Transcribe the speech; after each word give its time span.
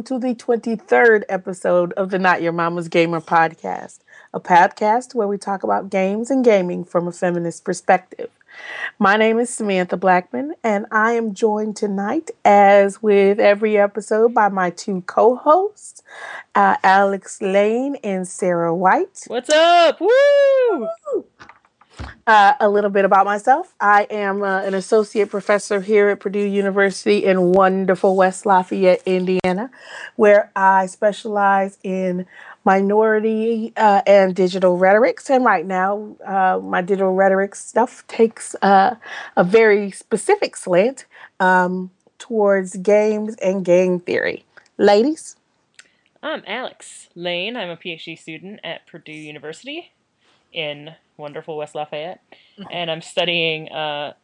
welcome 0.00 0.18
to 0.18 0.26
the 0.26 0.34
23rd 0.34 1.24
episode 1.28 1.92
of 1.92 2.08
the 2.08 2.18
Not 2.18 2.40
Your 2.40 2.52
Mama's 2.52 2.88
Gamer 2.88 3.20
podcast, 3.20 3.98
a 4.32 4.40
podcast 4.40 5.14
where 5.14 5.28
we 5.28 5.36
talk 5.36 5.62
about 5.62 5.90
games 5.90 6.30
and 6.30 6.42
gaming 6.42 6.84
from 6.84 7.06
a 7.06 7.12
feminist 7.12 7.66
perspective. 7.66 8.30
My 8.98 9.18
name 9.18 9.38
is 9.38 9.50
Samantha 9.50 9.98
Blackmon, 9.98 10.52
and 10.64 10.86
I 10.90 11.12
am 11.12 11.34
joined 11.34 11.76
tonight, 11.76 12.30
as 12.46 13.02
with 13.02 13.38
every 13.38 13.76
episode, 13.76 14.32
by 14.32 14.48
my 14.48 14.70
two 14.70 15.02
co 15.02 15.36
hosts, 15.36 16.02
uh, 16.54 16.76
Alex 16.82 17.42
Layne 17.42 17.96
and 17.96 18.26
Sarah 18.26 18.74
White. 18.74 19.24
What's 19.26 19.50
up? 19.50 20.00
Woo! 20.00 20.88
Uh, 22.26 22.54
a 22.60 22.68
little 22.68 22.90
bit 22.90 23.04
about 23.04 23.26
myself. 23.26 23.74
I 23.80 24.06
am 24.08 24.42
uh, 24.42 24.62
an 24.62 24.74
associate 24.74 25.30
professor 25.30 25.80
here 25.80 26.10
at 26.10 26.20
Purdue 26.20 26.38
University 26.38 27.24
in 27.24 27.52
wonderful 27.52 28.14
West 28.14 28.46
Lafayette, 28.46 29.02
Indiana, 29.04 29.70
where 30.14 30.52
I 30.54 30.86
specialize 30.86 31.78
in 31.82 32.26
minority 32.64 33.72
uh, 33.76 34.02
and 34.06 34.34
digital 34.34 34.76
rhetorics. 34.76 35.30
And 35.30 35.44
right 35.44 35.66
now, 35.66 36.14
uh, 36.24 36.60
my 36.62 36.82
digital 36.82 37.14
rhetoric 37.14 37.54
stuff 37.54 38.06
takes 38.06 38.54
uh, 38.62 38.94
a 39.36 39.44
very 39.44 39.90
specific 39.90 40.56
slant 40.56 41.06
um, 41.40 41.90
towards 42.18 42.76
games 42.76 43.34
and 43.42 43.64
game 43.64 43.98
theory. 43.98 44.44
Ladies? 44.78 45.36
I'm 46.22 46.42
Alex 46.46 47.08
Layne. 47.14 47.56
I'm 47.56 47.70
a 47.70 47.76
PhD 47.76 48.18
student 48.18 48.60
at 48.62 48.86
Purdue 48.86 49.12
University 49.12 49.92
in 50.52 50.94
wonderful 51.20 51.56
West 51.56 51.74
Lafayette, 51.74 52.22
and 52.70 52.90
I'm 52.90 53.02
studying 53.02 53.70
uh, 53.70 54.14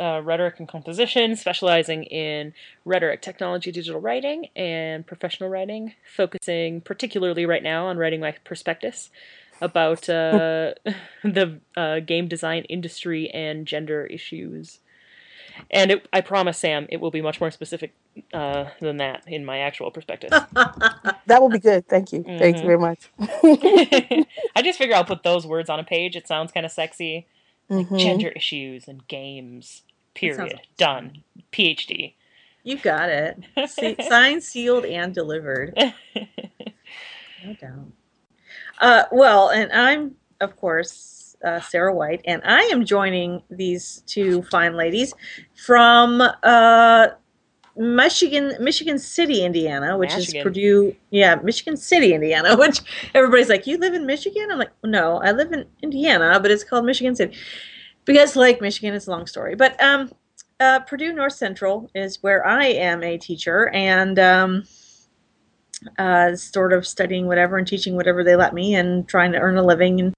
uh, 0.00 0.20
rhetoric 0.24 0.58
and 0.58 0.68
composition, 0.68 1.36
specializing 1.36 2.04
in 2.04 2.54
rhetoric, 2.84 3.20
technology, 3.20 3.70
digital 3.70 4.00
writing, 4.00 4.46
and 4.56 5.06
professional 5.06 5.50
writing, 5.50 5.92
focusing 6.16 6.80
particularly 6.80 7.44
right 7.44 7.62
now 7.62 7.86
on 7.86 7.98
writing 7.98 8.20
my 8.20 8.32
prospectus 8.44 9.10
about 9.60 10.08
uh, 10.08 10.72
the 11.22 11.60
uh, 11.76 12.00
game 12.00 12.28
design 12.28 12.64
industry 12.64 13.28
and 13.30 13.66
gender 13.66 14.06
issues. 14.06 14.80
And 15.70 15.90
it, 15.90 16.08
I 16.12 16.20
promise, 16.20 16.58
Sam, 16.58 16.86
it 16.90 16.98
will 16.98 17.10
be 17.10 17.20
much 17.20 17.40
more 17.40 17.50
specific 17.50 17.94
uh, 18.32 18.66
than 18.80 18.98
that 18.98 19.24
in 19.26 19.44
my 19.44 19.58
actual 19.58 19.90
perspective. 19.90 20.30
that 20.52 21.40
will 21.40 21.48
be 21.48 21.58
good. 21.58 21.86
Thank 21.88 22.12
you. 22.12 22.20
Mm-hmm. 22.20 22.38
Thank 22.38 22.58
you 22.58 22.64
very 22.64 22.78
much. 22.78 23.10
I 24.56 24.62
just 24.62 24.78
figure 24.78 24.94
I'll 24.94 25.04
put 25.04 25.22
those 25.22 25.46
words 25.46 25.68
on 25.70 25.80
a 25.80 25.84
page. 25.84 26.16
It 26.16 26.26
sounds 26.26 26.52
kind 26.52 26.66
of 26.66 26.72
sexy. 26.72 27.26
Like 27.68 27.86
mm-hmm. 27.86 27.98
gender 27.98 28.28
issues 28.28 28.88
and 28.88 29.06
games. 29.06 29.82
Period. 30.14 30.60
Done. 30.76 31.22
PhD. 31.52 32.14
You 32.62 32.76
got 32.76 33.08
it. 33.08 33.38
See, 33.68 33.96
signed, 34.08 34.42
sealed, 34.42 34.84
and 34.84 35.14
delivered. 35.14 35.78
No 37.44 37.54
doubt. 37.54 37.92
Uh, 38.80 39.04
well, 39.12 39.48
and 39.50 39.70
I'm, 39.72 40.16
of 40.40 40.56
course, 40.56 41.19
uh, 41.44 41.60
Sarah 41.60 41.94
White, 41.94 42.20
and 42.24 42.42
I 42.44 42.62
am 42.72 42.84
joining 42.84 43.42
these 43.50 44.02
two 44.06 44.42
fine 44.44 44.76
ladies 44.76 45.14
from 45.54 46.22
uh, 46.42 47.08
Michigan, 47.76 48.52
Michigan 48.60 48.98
City, 48.98 49.42
Indiana, 49.44 49.96
which 49.96 50.14
Michigan. 50.14 50.36
is 50.38 50.42
Purdue. 50.42 50.96
Yeah, 51.10 51.36
Michigan 51.36 51.76
City, 51.76 52.14
Indiana. 52.14 52.56
Which 52.58 52.80
everybody's 53.14 53.48
like, 53.48 53.66
"You 53.66 53.78
live 53.78 53.94
in 53.94 54.06
Michigan?" 54.06 54.48
I'm 54.50 54.58
like, 54.58 54.72
"No, 54.84 55.20
I 55.22 55.32
live 55.32 55.52
in 55.52 55.64
Indiana, 55.82 56.38
but 56.40 56.50
it's 56.50 56.64
called 56.64 56.84
Michigan 56.84 57.16
City 57.16 57.36
because 58.04 58.36
Lake 58.36 58.60
Michigan 58.60 58.94
is 58.94 59.06
a 59.06 59.10
long 59.10 59.26
story." 59.26 59.54
But 59.54 59.80
um, 59.82 60.10
uh, 60.58 60.80
Purdue 60.80 61.12
North 61.12 61.32
Central 61.32 61.90
is 61.94 62.22
where 62.22 62.46
I 62.46 62.66
am 62.66 63.02
a 63.02 63.16
teacher, 63.16 63.68
and 63.70 64.18
um, 64.18 64.64
uh, 65.98 66.36
sort 66.36 66.72
of 66.72 66.86
studying 66.86 67.26
whatever 67.26 67.56
and 67.56 67.66
teaching 67.66 67.96
whatever 67.96 68.22
they 68.22 68.36
let 68.36 68.54
me 68.54 68.74
and 68.74 69.08
trying 69.08 69.32
to 69.32 69.38
earn 69.38 69.56
a 69.56 69.62
living 69.62 70.00
and 70.00 70.14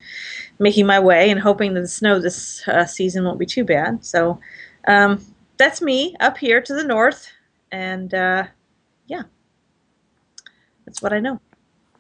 making 0.59 0.87
my 0.87 0.99
way 0.99 1.31
and 1.31 1.41
hoping 1.41 1.75
that 1.75 1.81
the 1.81 1.89
snow 1.89 2.19
this 2.19 2.67
uh, 2.69 2.85
season 2.85 3.25
won't 3.25 3.39
be 3.39 3.47
too 3.47 3.65
bad. 3.65 4.05
So 4.05 4.41
um, 4.89 5.25
that's 5.57 5.81
me 5.81 6.17
up 6.21 6.39
here 6.39 6.61
to 6.61 6.75
the 6.75 6.85
north. 6.85 7.29
And 7.71 8.13
uh, 8.13 8.47
yeah, 9.07 9.23
that's 10.85 11.03
what 11.03 11.13
I 11.13 11.21
know. 11.21 11.41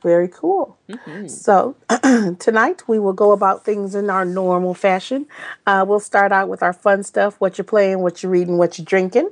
Very 0.02 0.28
cool. 0.28 0.76
Mm-hmm. 0.88 1.28
So, 1.28 1.76
tonight 2.40 2.82
we 2.88 2.98
will 2.98 3.12
go 3.12 3.30
about 3.30 3.64
things 3.64 3.94
in 3.94 4.10
our 4.10 4.24
normal 4.24 4.74
fashion. 4.74 5.26
Uh, 5.64 5.84
we'll 5.86 6.00
start 6.00 6.32
out 6.32 6.48
with 6.48 6.60
our 6.60 6.72
fun 6.72 7.04
stuff 7.04 7.36
what 7.38 7.56
you're 7.56 7.64
playing, 7.64 8.00
what 8.00 8.20
you're 8.20 8.32
reading, 8.32 8.58
what 8.58 8.78
you're 8.78 8.84
drinking. 8.84 9.30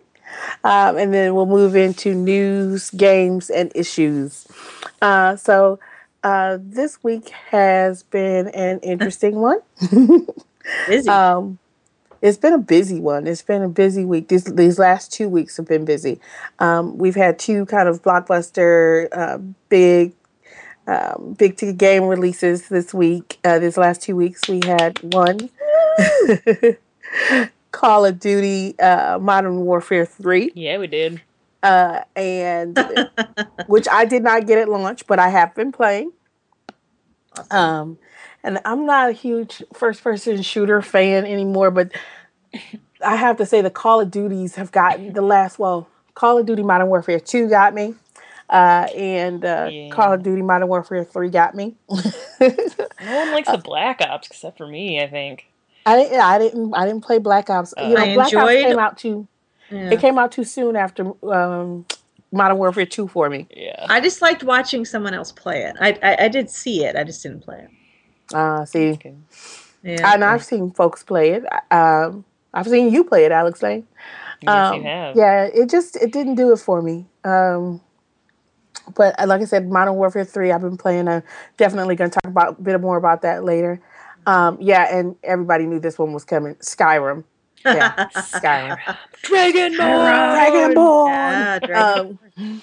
Um, 0.64 0.96
and 0.96 1.14
then 1.14 1.34
we'll 1.34 1.46
move 1.46 1.76
into 1.76 2.14
news, 2.14 2.90
games, 2.90 3.50
and 3.50 3.72
issues. 3.74 4.46
Uh, 5.00 5.36
so 5.36 5.78
uh, 6.22 6.58
this 6.60 7.02
week 7.02 7.30
has 7.50 8.02
been 8.02 8.48
an 8.48 8.80
interesting 8.80 9.36
one. 9.36 9.60
busy. 10.86 11.08
Um, 11.08 11.58
it's 12.22 12.36
been 12.36 12.52
a 12.52 12.58
busy 12.58 13.00
one. 13.00 13.26
It's 13.26 13.42
been 13.42 13.62
a 13.62 13.68
busy 13.68 14.04
week. 14.04 14.28
These 14.28 14.44
these 14.44 14.78
last 14.78 15.12
two 15.12 15.28
weeks 15.28 15.56
have 15.56 15.66
been 15.66 15.86
busy. 15.86 16.20
Um, 16.58 16.98
we've 16.98 17.14
had 17.14 17.38
two 17.38 17.64
kind 17.66 17.88
of 17.88 18.02
blockbuster, 18.02 19.08
uh, 19.12 19.38
big, 19.70 20.12
um, 20.86 21.34
big 21.38 21.56
ticket 21.56 21.78
game 21.78 22.04
releases 22.04 22.68
this 22.68 22.92
week. 22.92 23.38
Uh, 23.42 23.58
this 23.58 23.78
last 23.78 24.02
two 24.02 24.16
weeks, 24.16 24.42
we 24.48 24.60
had 24.64 24.98
one. 25.02 25.48
Call 27.72 28.04
of 28.04 28.18
Duty 28.18 28.78
uh, 28.78 29.18
Modern 29.20 29.60
Warfare 29.60 30.06
3. 30.06 30.52
Yeah, 30.54 30.78
we 30.78 30.86
did. 30.86 31.20
Uh, 31.62 32.02
and 32.16 32.78
which 33.66 33.86
I 33.90 34.04
did 34.04 34.22
not 34.22 34.46
get 34.46 34.58
at 34.58 34.68
launch, 34.68 35.06
but 35.06 35.18
I 35.18 35.28
have 35.28 35.54
been 35.54 35.72
playing. 35.72 36.12
Awesome. 37.36 37.56
Um, 37.56 37.98
and 38.42 38.58
I'm 38.64 38.86
not 38.86 39.10
a 39.10 39.12
huge 39.12 39.62
first 39.74 40.02
person 40.02 40.42
shooter 40.42 40.80
fan 40.80 41.26
anymore, 41.26 41.70
but 41.70 41.92
I 43.04 43.16
have 43.16 43.36
to 43.36 43.46
say 43.46 43.60
the 43.60 43.70
Call 43.70 44.00
of 44.00 44.10
Duties 44.10 44.54
have 44.54 44.72
gotten 44.72 45.12
the 45.12 45.22
last, 45.22 45.58
well, 45.58 45.88
Call 46.14 46.38
of 46.38 46.46
Duty 46.46 46.62
Modern 46.62 46.88
Warfare 46.88 47.20
2 47.20 47.48
got 47.48 47.74
me. 47.74 47.94
Uh, 48.48 48.88
and 48.96 49.44
uh, 49.44 49.68
yeah. 49.70 49.90
Call 49.90 50.12
of 50.12 50.22
Duty 50.22 50.42
Modern 50.42 50.68
Warfare 50.68 51.04
3 51.04 51.28
got 51.28 51.54
me. 51.54 51.76
no 51.88 51.98
one 52.40 53.30
likes 53.30 53.50
the 53.50 53.60
Black 53.62 54.00
Ops 54.00 54.26
except 54.26 54.58
for 54.58 54.66
me, 54.66 55.00
I 55.00 55.08
think. 55.08 55.49
I 55.86 55.96
didn't. 55.96 56.20
I 56.20 56.38
didn't. 56.38 56.74
I 56.74 56.86
didn't 56.86 57.02
play 57.02 57.18
Black 57.18 57.50
Ops. 57.50 57.74
Uh, 57.78 57.84
you 57.84 57.94
know, 57.94 58.00
I 58.00 58.14
Black 58.14 58.32
enjoyed, 58.32 58.42
Ops 58.42 58.68
came 58.68 58.78
out 58.78 58.98
too. 58.98 59.28
Yeah. 59.70 59.90
It 59.90 60.00
came 60.00 60.18
out 60.18 60.32
too 60.32 60.44
soon 60.44 60.76
after 60.76 61.12
um, 61.30 61.86
Modern 62.32 62.58
Warfare 62.58 62.86
Two 62.86 63.08
for 63.08 63.30
me. 63.30 63.46
Yeah. 63.50 63.86
I 63.88 64.00
just 64.00 64.20
liked 64.20 64.42
watching 64.42 64.84
someone 64.84 65.14
else 65.14 65.32
play 65.32 65.62
it. 65.62 65.76
I 65.80 65.98
I, 66.02 66.24
I 66.24 66.28
did 66.28 66.50
see 66.50 66.84
it. 66.84 66.96
I 66.96 67.04
just 67.04 67.22
didn't 67.22 67.40
play 67.40 67.58
it. 67.58 67.70
Ah, 68.34 68.60
uh, 68.60 68.64
see. 68.64 68.90
Okay. 68.90 69.14
Yeah. 69.82 70.12
And 70.12 70.24
I've 70.24 70.44
seen 70.44 70.70
folks 70.72 71.02
play 71.02 71.30
it. 71.30 71.44
Um, 71.72 72.24
I've 72.52 72.66
seen 72.66 72.92
you 72.92 73.04
play 73.04 73.24
it, 73.24 73.32
Alex 73.32 73.62
Layne. 73.62 73.86
Yes, 74.42 74.50
um, 74.50 74.76
you 74.76 74.82
have. 74.82 75.16
Yeah, 75.16 75.44
it 75.44 75.70
just 75.70 75.96
it 75.96 76.12
didn't 76.12 76.34
do 76.34 76.52
it 76.52 76.58
for 76.58 76.82
me. 76.82 77.06
Um, 77.24 77.80
but 78.94 79.18
uh, 79.18 79.26
like 79.26 79.40
I 79.40 79.44
said, 79.44 79.68
Modern 79.68 79.94
Warfare 79.94 80.24
Three, 80.24 80.52
I've 80.52 80.60
been 80.60 80.76
playing. 80.76 81.08
I'm 81.08 81.22
definitely 81.56 81.96
going 81.96 82.10
to 82.10 82.18
talk 82.22 82.30
about 82.30 82.58
a 82.58 82.62
bit 82.62 82.80
more 82.80 82.96
about 82.96 83.22
that 83.22 83.44
later. 83.44 83.80
Um, 84.30 84.58
yeah, 84.60 84.96
and 84.96 85.16
everybody 85.24 85.66
knew 85.66 85.80
this 85.80 85.98
one 85.98 86.12
was 86.12 86.24
coming. 86.24 86.54
Skyrim. 86.56 87.24
Yeah, 87.64 88.08
Skyrim. 88.14 88.78
Dragonborn. 89.24 89.76
Dragonborn. 89.76 91.08
Yeah, 91.08 91.58
Dragonborn. 91.58 92.18
Um, 92.38 92.62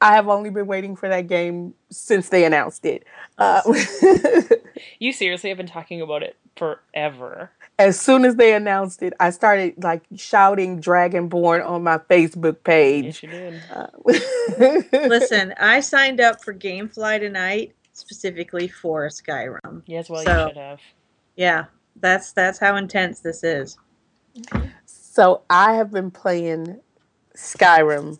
I 0.00 0.14
have 0.14 0.28
only 0.28 0.50
been 0.50 0.68
waiting 0.68 0.94
for 0.94 1.08
that 1.08 1.26
game 1.26 1.74
since 1.90 2.28
they 2.28 2.44
announced 2.44 2.84
it. 2.84 3.04
Uh, 3.38 3.60
you 5.00 5.12
seriously 5.12 5.48
have 5.50 5.56
been 5.56 5.66
talking 5.66 6.00
about 6.00 6.22
it 6.22 6.36
forever. 6.56 7.50
As 7.78 8.00
soon 8.00 8.24
as 8.24 8.36
they 8.36 8.54
announced 8.54 9.02
it, 9.02 9.14
I 9.18 9.30
started 9.30 9.82
like 9.82 10.02
shouting 10.14 10.80
Dragonborn 10.80 11.66
on 11.68 11.82
my 11.82 11.98
Facebook 11.98 12.62
page. 12.62 13.04
Yes, 13.04 13.22
you 13.24 13.30
did. 13.30 13.62
Uh, 13.72 13.86
Listen, 15.08 15.54
I 15.58 15.80
signed 15.80 16.20
up 16.20 16.42
for 16.44 16.54
GameFly 16.54 17.18
tonight 17.18 17.74
specifically 17.92 18.68
for 18.68 19.08
Skyrim. 19.08 19.82
Yes, 19.86 20.08
well, 20.08 20.24
so, 20.24 20.42
you 20.42 20.48
should 20.48 20.56
have. 20.56 20.80
Yeah, 21.36 21.64
that's 22.00 22.32
that's 22.32 22.58
how 22.58 22.76
intense 22.76 23.20
this 23.20 23.44
is. 23.44 23.78
So 24.86 25.42
I 25.50 25.74
have 25.74 25.90
been 25.90 26.10
playing 26.10 26.80
Skyrim 27.34 28.18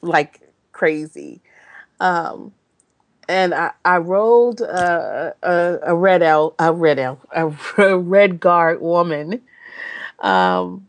like 0.00 0.40
crazy. 0.72 1.40
Um, 2.00 2.52
and 3.28 3.54
I, 3.54 3.72
I 3.84 3.98
rolled 3.98 4.60
a, 4.60 5.34
a, 5.42 5.78
a 5.82 5.96
red 5.96 6.22
elf, 6.22 6.54
a 6.58 6.72
red 6.72 6.98
elf, 6.98 7.24
a, 7.34 7.46
a 7.48 7.50
Redguard 7.50 8.80
woman, 8.80 9.42
um, 10.20 10.88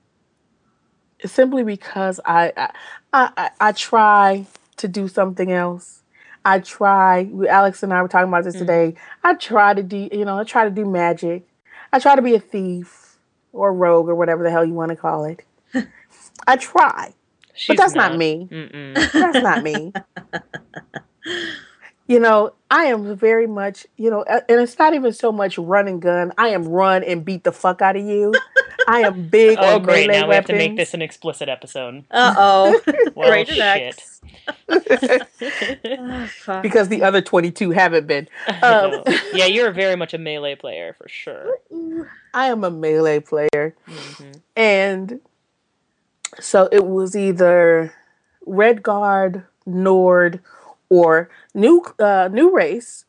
simply 1.23 1.63
because 1.63 2.19
I, 2.25 2.51
I 2.57 2.71
I 3.13 3.49
I 3.59 3.71
try 3.71 4.45
to 4.77 4.87
do 4.87 5.07
something 5.07 5.51
else. 5.51 6.01
I 6.45 6.59
try. 6.59 7.30
Alex 7.50 7.83
and 7.83 7.92
I 7.92 8.01
were 8.01 8.07
talking 8.07 8.30
about 8.30 8.44
this 8.44 8.56
mm. 8.56 8.59
today. 8.59 8.95
I 9.24 9.33
try 9.33 9.74
to 9.74 9.83
do, 9.83 10.07
you 10.12 10.24
know, 10.24 10.38
I 10.38 10.44
try 10.44 10.63
to 10.63 10.69
do 10.69 10.86
magic. 10.86 11.47
I 11.92 12.00
try 12.00 12.15
to 12.15 12.21
be 12.21 12.36
a 12.36 12.39
thief 12.39 13.18
or 13.51 13.74
rogue 13.74 14.07
or 14.07 14.15
whatever 14.15 14.44
the 14.44 14.51
hell 14.51 14.63
you 14.63 14.74
want 14.74 14.89
to 14.89 14.95
call 14.95 15.25
it. 15.25 15.44
I 16.47 16.57
try. 16.57 17.13
She's 17.53 17.75
but 17.75 17.83
that's 17.83 17.95
not, 17.95 18.18
me. 18.18 18.47
Mm-mm. 18.51 19.12
That's 19.12 19.42
not 19.42 19.63
me. 19.63 19.94
You 22.07 22.19
know, 22.19 22.53
I 22.69 22.86
am 22.86 23.15
very 23.15 23.48
much, 23.48 23.88
you 23.98 24.12
know, 24.12 24.24
and 24.24 24.44
it's 24.48 24.77
not 24.77 24.94
even 24.94 25.12
so 25.12 25.31
much 25.31 25.57
run 25.57 25.88
and 25.88 26.00
gun. 26.00 26.33
I 26.38 26.50
am 26.50 26.68
run 26.68 27.03
and 27.03 27.25
beat 27.25 27.44
the 27.44 27.51
fuck 27.51 27.81
out 27.81 27.95
of 27.95 28.06
you. 28.06 28.31
I 28.87 29.01
am 29.01 29.27
big 29.27 29.57
Oh, 29.59 29.75
on 29.75 29.83
great! 29.83 30.07
melee 30.07 30.21
Now 30.21 30.27
we 30.29 30.35
have 30.35 30.45
to 30.45 30.53
make 30.55 30.75
this 30.75 30.93
an 30.93 31.01
explicit 31.01 31.49
episode. 31.49 32.03
Uh 32.11 32.33
oh. 32.37 32.81
Well, 33.15 33.31
Rated 33.31 33.55
shit. 33.55 33.61
X. 33.63 34.21
Oh, 35.87 36.27
fuck. 36.27 36.61
because 36.63 36.89
the 36.89 37.03
other 37.03 37.21
22 37.21 37.71
haven't 37.71 38.07
been. 38.07 38.27
Um, 38.61 39.03
yeah, 39.33 39.45
you're 39.45 39.71
very 39.71 39.95
much 39.95 40.13
a 40.13 40.17
melee 40.17 40.55
player 40.55 40.93
for 40.97 41.07
sure. 41.07 41.57
I 42.33 42.47
am 42.47 42.63
a 42.63 42.71
melee 42.71 43.19
player. 43.19 43.75
hmm 43.87 44.31
And 44.55 45.19
so 46.39 46.67
it 46.71 46.85
was 46.85 47.15
either 47.15 47.93
Redguard, 48.47 49.45
Nord, 49.65 50.39
or 50.89 51.29
new 51.53 51.83
uh, 51.99 52.29
new 52.31 52.53
race 52.55 53.05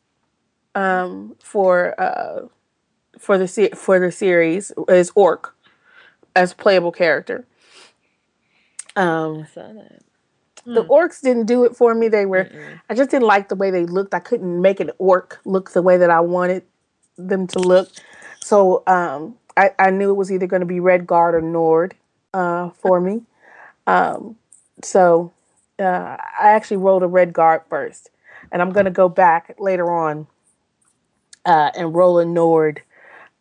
um, 0.75 1.35
for 1.43 1.99
uh, 1.99 2.47
for 3.19 3.37
the 3.37 3.47
se- 3.47 3.71
for 3.75 3.99
the 3.99 4.11
series 4.11 4.71
is 4.87 5.11
Orc 5.15 5.55
as 6.37 6.53
playable 6.53 6.93
character. 6.93 7.45
Um, 8.95 9.41
I 9.43 9.45
saw 9.47 9.73
that. 9.73 10.03
the 10.73 10.83
Hmm. 10.83 10.85
orcs 10.85 11.21
didn't 11.21 11.45
do 11.45 11.65
it 11.65 11.75
for 11.75 11.95
me. 11.95 12.09
They 12.09 12.25
were 12.25 12.49
Mm-mm. 12.49 12.81
I 12.89 12.95
just 12.95 13.11
didn't 13.11 13.27
like 13.27 13.49
the 13.49 13.55
way 13.55 13.71
they 13.71 13.85
looked. 13.85 14.13
I 14.15 14.19
couldn't 14.19 14.61
make 14.61 14.79
an 14.81 14.91
orc 14.99 15.39
look 15.45 15.71
the 15.71 15.83
way 15.83 15.97
that 15.97 16.09
I 16.11 16.21
wanted 16.21 16.63
them 17.17 17.47
to 17.49 17.59
look. 17.59 17.91
So 18.39 18.83
um, 18.87 19.37
I, 19.57 19.71
I 19.79 19.91
knew 19.91 20.11
it 20.11 20.15
was 20.15 20.31
either 20.31 20.47
going 20.47 20.61
to 20.61 20.67
be 20.67 20.79
Redguard 20.79 21.33
or 21.33 21.41
Nord 21.41 21.95
uh, 22.33 22.71
for 22.71 23.01
me. 23.01 23.23
Um, 23.87 24.37
so 24.83 25.33
uh, 25.79 26.17
I 26.39 26.51
actually 26.51 26.77
rolled 26.77 27.03
a 27.03 27.07
Redguard 27.07 27.63
first. 27.69 28.09
And 28.51 28.61
I'm 28.61 28.71
going 28.71 28.85
to 28.85 28.91
go 28.91 29.09
back 29.09 29.55
later 29.59 29.91
on 29.91 30.27
uh, 31.45 31.71
and 31.75 31.95
roll 31.95 32.19
a 32.19 32.25
Nord. 32.25 32.81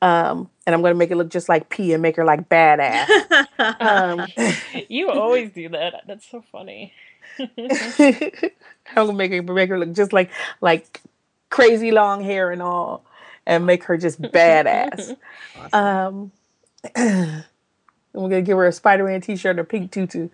Um, 0.02 0.50
and 0.66 0.74
I'm 0.74 0.82
going 0.82 0.92
to 0.92 0.98
make 0.98 1.10
it 1.10 1.16
look 1.16 1.30
just 1.30 1.48
like 1.48 1.68
P 1.68 1.92
and 1.92 2.02
make 2.02 2.16
her 2.16 2.24
like 2.24 2.48
badass. 2.48 3.08
Um, 3.80 4.26
You 4.88 5.10
always 5.10 5.52
do 5.52 5.68
that. 5.70 6.02
That's 6.06 6.28
so 6.28 6.42
funny. 6.52 6.92
I'm 7.38 7.46
gonna 8.94 9.12
make 9.12 9.32
her 9.32 9.42
make 9.42 9.68
her 9.68 9.78
look 9.78 9.92
just 9.92 10.12
like 10.12 10.30
like 10.60 11.02
crazy 11.50 11.90
long 11.90 12.22
hair 12.22 12.50
and 12.50 12.62
all, 12.62 13.04
and 13.44 13.66
make 13.66 13.84
her 13.84 13.96
just 13.96 14.20
badass. 14.20 15.16
Awesome. 15.58 15.72
Um, 15.74 16.32
and 16.94 17.44
we're 18.12 18.28
gonna 18.28 18.42
give 18.42 18.58
her 18.58 18.66
a 18.66 18.72
Spider-Man 18.72 19.20
T-shirt 19.22 19.50
and 19.50 19.60
a 19.60 19.64
pink 19.64 19.90
tutu. 19.90 20.28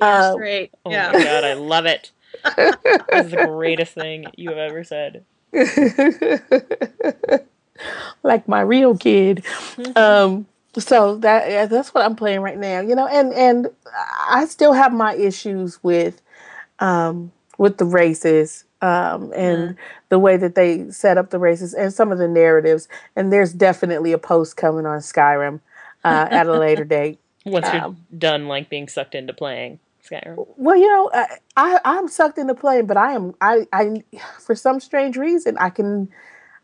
yeah, 0.00 0.28
um, 0.28 0.34
straight. 0.34 0.72
Oh 0.84 0.90
yeah. 0.90 1.10
my 1.12 1.24
god, 1.24 1.44
I 1.44 1.54
love 1.54 1.86
it. 1.86 2.10
This 2.44 3.26
is 3.26 3.30
the 3.30 3.46
greatest 3.48 3.94
thing 3.94 4.26
you 4.36 4.50
have 4.50 4.58
ever 4.58 4.84
said. 4.84 5.24
like 8.22 8.48
my 8.48 8.60
real 8.60 8.96
kid. 8.96 9.44
Um, 9.94 10.46
so 10.78 11.16
that 11.18 11.70
that's 11.70 11.94
what 11.94 12.04
I'm 12.04 12.16
playing 12.16 12.40
right 12.40 12.58
now. 12.58 12.80
You 12.80 12.94
know, 12.94 13.06
and 13.06 13.32
and 13.32 13.68
I 14.28 14.44
still 14.46 14.72
have 14.72 14.92
my 14.92 15.14
issues 15.14 15.82
with 15.82 16.20
um, 16.80 17.32
with 17.58 17.78
the 17.78 17.84
races 17.86 18.64
um, 18.82 19.32
and 19.34 19.76
the 20.10 20.18
way 20.18 20.36
that 20.36 20.54
they 20.54 20.90
set 20.90 21.16
up 21.16 21.30
the 21.30 21.38
races 21.38 21.72
and 21.74 21.92
some 21.92 22.12
of 22.12 22.18
the 22.18 22.28
narratives. 22.28 22.88
And 23.14 23.32
there's 23.32 23.52
definitely 23.52 24.12
a 24.12 24.18
post 24.18 24.56
coming 24.56 24.84
on 24.86 24.98
Skyrim 25.00 25.60
uh, 26.04 26.28
at 26.30 26.46
a 26.46 26.58
later 26.58 26.84
date. 26.98 27.18
Once 27.44 27.66
you're 27.72 27.82
Um, 27.84 28.04
done 28.16 28.48
like 28.48 28.68
being 28.68 28.88
sucked 28.88 29.14
into 29.14 29.32
playing 29.32 29.78
Skyrim. 30.04 30.46
Well, 30.56 30.76
you 30.76 30.88
know, 30.88 31.10
I, 31.14 31.26
I 31.56 31.80
I'm 31.84 32.08
sucked 32.08 32.38
into 32.38 32.54
playing, 32.54 32.86
but 32.86 32.96
I 32.96 33.12
am 33.12 33.34
I 33.40 33.66
I 33.72 34.02
for 34.38 34.54
some 34.54 34.80
strange 34.80 35.16
reason 35.16 35.56
I 35.58 35.70
can 35.70 36.08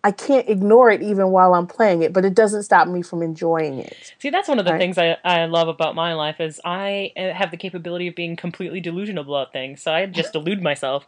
I 0.05 0.13
can't 0.13 0.49
ignore 0.49 0.91
it 0.91 1.03
even 1.03 1.29
while 1.31 1.55
I'm 1.55 1.67
playing 1.67 2.03
it, 2.03 2.13
but 2.13 2.25
it 2.25 2.35
doesn't 2.35 2.65
stop 2.65 2.89
me 2.89 3.03
from 3.03 3.23
enjoying 3.23 3.79
it. 3.81 4.15
See, 4.19 4.31
that's 4.31 4.49
one 4.49 4.59
of 4.59 4.65
the 4.65 4.73
Right. 4.73 4.79
things 4.79 4.99
I, 4.99 5.19
I 5.25 5.47
love 5.47 5.69
about 5.69 5.95
my 5.95 6.15
life 6.15 6.41
is 6.41 6.61
I 6.65 7.13
uh, 7.17 7.33
have 7.33 7.51
the 7.51 7.59
capability 7.59 8.09
of 8.09 8.15
being 8.15 8.37
completely 8.37 8.81
delusional 8.81 9.25
about 9.25 9.53
things. 9.53 9.83
So 9.83 9.93
I 9.93 10.07
just 10.07 10.33
delude 10.33 10.63
myself. 10.63 11.07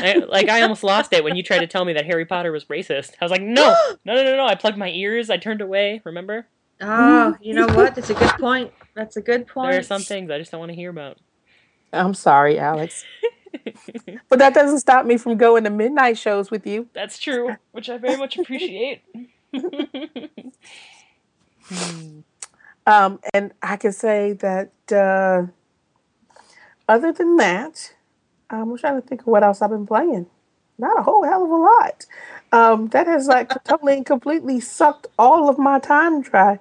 I, 0.00 0.18
like 0.28 0.48
I 0.48 0.62
almost 0.62 0.84
lost 0.84 1.12
it 1.12 1.24
when 1.24 1.36
you 1.36 1.42
tried 1.42 1.60
to 1.60 1.66
tell 1.68 1.84
me 1.84 1.94
that 1.94 2.06
Harry 2.06 2.26
Potter 2.26 2.52
was 2.52 2.66
racist. 2.66 3.12
I 3.20 3.24
was 3.24 3.32
like, 3.32 3.42
no, 3.42 3.80
no, 4.04 4.14
no, 4.14 4.24
no, 4.24 4.36
no. 4.36 4.46
I 4.46 4.54
plugged 4.56 4.78
my 4.78 4.90
ears. 4.90 5.30
I 5.30 5.38
turned 5.38 5.60
away. 5.62 6.02
Remember? 6.04 6.46
Oh, 6.80 7.36
you 7.40 7.54
know 7.54 7.68
what? 7.68 7.94
That's 7.94 8.10
a 8.10 8.14
good 8.14 8.30
point. 8.38 8.72
That's 8.96 9.16
a 9.16 9.22
good 9.22 9.46
point. 9.46 9.70
There 9.70 9.78
are 9.78 9.82
some 9.82 10.02
things 10.04 10.30
I 10.30 10.38
just 10.38 10.52
don't 10.52 10.60
want 10.60 10.70
to 10.72 10.76
hear 10.76 10.90
about. 10.90 11.18
I'm 11.92 12.14
sorry, 12.14 12.58
Alex. 12.58 13.06
but 14.28 14.38
that 14.38 14.54
doesn't 14.54 14.80
stop 14.80 15.04
me 15.06 15.16
from 15.16 15.36
going 15.36 15.64
to 15.64 15.70
midnight 15.70 16.18
shows 16.18 16.50
with 16.50 16.66
you. 16.66 16.88
That's 16.92 17.18
true, 17.18 17.56
which 17.72 17.88
I 17.90 17.98
very 17.98 18.16
much 18.16 18.38
appreciate. 18.38 19.02
Hmm. 21.68 22.20
Um, 22.86 23.20
and 23.32 23.52
I 23.62 23.76
can 23.76 23.92
say 23.92 24.32
that 24.34 24.72
uh, 24.90 25.46
other 26.88 27.12
than 27.12 27.36
that, 27.36 27.94
um, 28.50 28.72
I'm 28.72 28.78
trying 28.78 29.00
to 29.00 29.06
think 29.06 29.20
of 29.22 29.26
what 29.28 29.44
else 29.44 29.62
I've 29.62 29.70
been 29.70 29.86
playing. 29.86 30.26
Not 30.78 30.98
a 30.98 31.02
whole 31.02 31.22
hell 31.24 31.44
of 31.44 31.50
a 31.50 31.56
lot. 31.56 32.06
Um, 32.50 32.88
that 32.88 33.06
has 33.06 33.28
like 33.28 33.50
totally 33.64 33.94
and 33.98 34.06
completely 34.06 34.58
sucked 34.60 35.06
all 35.18 35.48
of 35.48 35.58
my 35.58 35.78
time 35.78 36.22
dry. 36.22 36.58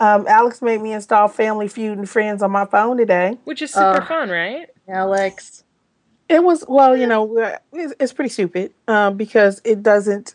Um, 0.00 0.26
Alex 0.26 0.60
made 0.60 0.80
me 0.80 0.92
install 0.92 1.28
Family 1.28 1.68
Feud 1.68 1.96
and 1.96 2.10
Friends 2.10 2.42
on 2.42 2.50
my 2.50 2.64
phone 2.66 2.96
today. 2.96 3.38
which 3.44 3.62
is 3.62 3.72
super 3.72 4.02
Uh. 4.02 4.06
fun, 4.06 4.30
right? 4.30 4.68
Alex. 4.88 5.62
It 6.32 6.42
was 6.42 6.64
well, 6.66 6.96
you 6.96 7.06
know, 7.06 7.38
uh, 7.38 7.58
it's, 7.72 7.94
it's 8.00 8.12
pretty 8.12 8.30
stupid 8.30 8.72
um, 8.88 9.16
because 9.18 9.60
it 9.64 9.82
doesn't 9.82 10.34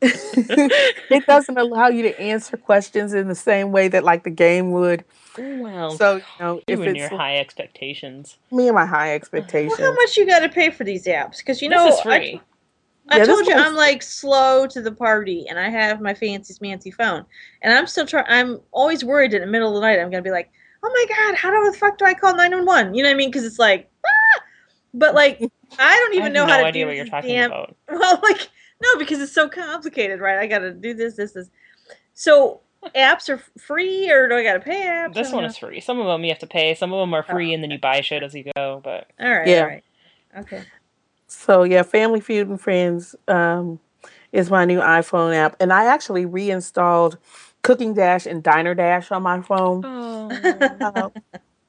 it 0.02 1.26
doesn't 1.26 1.58
allow 1.58 1.88
you 1.88 2.02
to 2.02 2.20
answer 2.20 2.56
questions 2.56 3.14
in 3.14 3.28
the 3.28 3.34
same 3.34 3.72
way 3.72 3.88
that 3.88 4.04
like 4.04 4.24
the 4.24 4.30
game 4.30 4.70
would. 4.70 5.04
Well, 5.36 5.90
So 5.90 6.16
you 6.16 6.22
know, 6.38 6.54
you 6.56 6.62
if 6.68 6.80
and 6.80 6.96
it's 6.96 7.10
your 7.10 7.18
high 7.18 7.38
expectations. 7.38 8.38
me 8.52 8.68
and 8.68 8.74
my 8.74 8.86
high 8.86 9.14
expectations. 9.14 9.78
Well, 9.78 9.88
how 9.90 9.94
much 9.94 10.16
you 10.16 10.26
got 10.26 10.40
to 10.40 10.48
pay 10.48 10.70
for 10.70 10.84
these 10.84 11.06
apps? 11.06 11.38
Because 11.38 11.60
you 11.62 11.68
know, 11.68 11.84
this 11.84 11.94
is 11.94 12.00
I, 12.06 12.18
free. 12.18 12.40
I 13.10 13.18
Yeah, 13.18 13.24
told 13.24 13.46
you 13.46 13.54
I'm 13.54 13.74
like 13.74 14.02
slow 14.02 14.66
to 14.68 14.80
the 14.80 14.92
party, 14.92 15.46
and 15.48 15.58
I 15.58 15.68
have 15.68 16.00
my 16.00 16.14
fancy 16.14 16.54
smancy 16.54 16.92
phone, 16.94 17.24
and 17.62 17.72
I'm 17.72 17.86
still 17.86 18.06
trying. 18.06 18.26
I'm 18.28 18.60
always 18.70 19.04
worried 19.04 19.34
in 19.34 19.40
the 19.40 19.46
middle 19.46 19.68
of 19.68 19.74
the 19.74 19.80
night 19.80 19.98
I'm 19.98 20.10
gonna 20.10 20.22
be 20.22 20.30
like, 20.30 20.50
oh 20.82 20.90
my 20.92 21.16
god, 21.16 21.36
how 21.36 21.70
the 21.70 21.76
fuck 21.76 21.98
do 21.98 22.04
I 22.04 22.14
call 22.14 22.36
nine 22.36 22.52
one 22.52 22.66
one? 22.66 22.94
You 22.94 23.02
know 23.02 23.08
what 23.08 23.14
I 23.14 23.18
mean? 23.18 23.30
Because 23.30 23.44
it's 23.44 23.58
like! 23.58 23.90
But 24.98 25.14
like 25.14 25.40
I 25.78 25.94
don't 25.96 26.14
even 26.14 26.24
have 26.24 26.32
know 26.32 26.46
no 26.46 26.52
how 26.52 26.58
to 26.60 26.64
idea 26.66 26.84
do 26.84 26.88
what 26.88 26.96
you're 26.96 27.06
talking 27.06 27.30
damn. 27.30 27.50
about. 27.50 27.76
Well, 27.90 28.20
like 28.22 28.48
no, 28.82 28.98
because 28.98 29.20
it's 29.20 29.32
so 29.32 29.48
complicated, 29.48 30.20
right? 30.20 30.38
I 30.38 30.46
got 30.46 30.60
to 30.60 30.72
do 30.72 30.94
this, 30.94 31.16
this, 31.16 31.32
this. 31.32 31.50
So 32.14 32.60
apps 32.94 33.28
are 33.28 33.42
free, 33.58 34.10
or 34.10 34.28
do 34.28 34.34
I 34.36 34.42
got 34.42 34.52
to 34.54 34.60
pay 34.60 34.82
apps? 34.82 35.14
This 35.14 35.32
one 35.32 35.42
don't 35.42 35.50
is 35.50 35.58
free. 35.58 35.80
Some 35.80 35.98
of 35.98 36.06
them 36.06 36.22
you 36.24 36.30
have 36.30 36.38
to 36.40 36.46
pay. 36.46 36.74
Some 36.74 36.92
of 36.92 37.00
them 37.00 37.12
are 37.14 37.22
free, 37.22 37.50
Oh, 37.50 37.54
and 37.54 37.62
then 37.62 37.70
you 37.70 37.78
buy 37.78 38.00
shit 38.02 38.22
as 38.22 38.34
you 38.34 38.44
go. 38.54 38.80
But. 38.82 39.10
All 39.20 39.30
right, 39.30 39.48
Yeah. 39.48 39.60
all 39.60 39.66
right, 39.66 39.84
okay. 40.38 40.62
So 41.26 41.62
yeah, 41.64 41.82
Family 41.82 42.20
Feud 42.20 42.48
and 42.48 42.60
Friends 42.60 43.14
um, 43.26 43.80
is 44.32 44.50
my 44.50 44.64
new 44.64 44.80
iPhone 44.80 45.34
app, 45.34 45.56
and 45.60 45.72
I 45.72 45.86
actually 45.86 46.24
reinstalled 46.24 47.18
Cooking 47.62 47.94
Dash 47.94 48.26
and 48.26 48.42
Diner 48.42 48.74
Dash 48.74 49.10
on 49.10 49.22
my 49.22 49.42
phone 49.42 49.82
oh, 49.84 50.30
uh, 50.80 51.10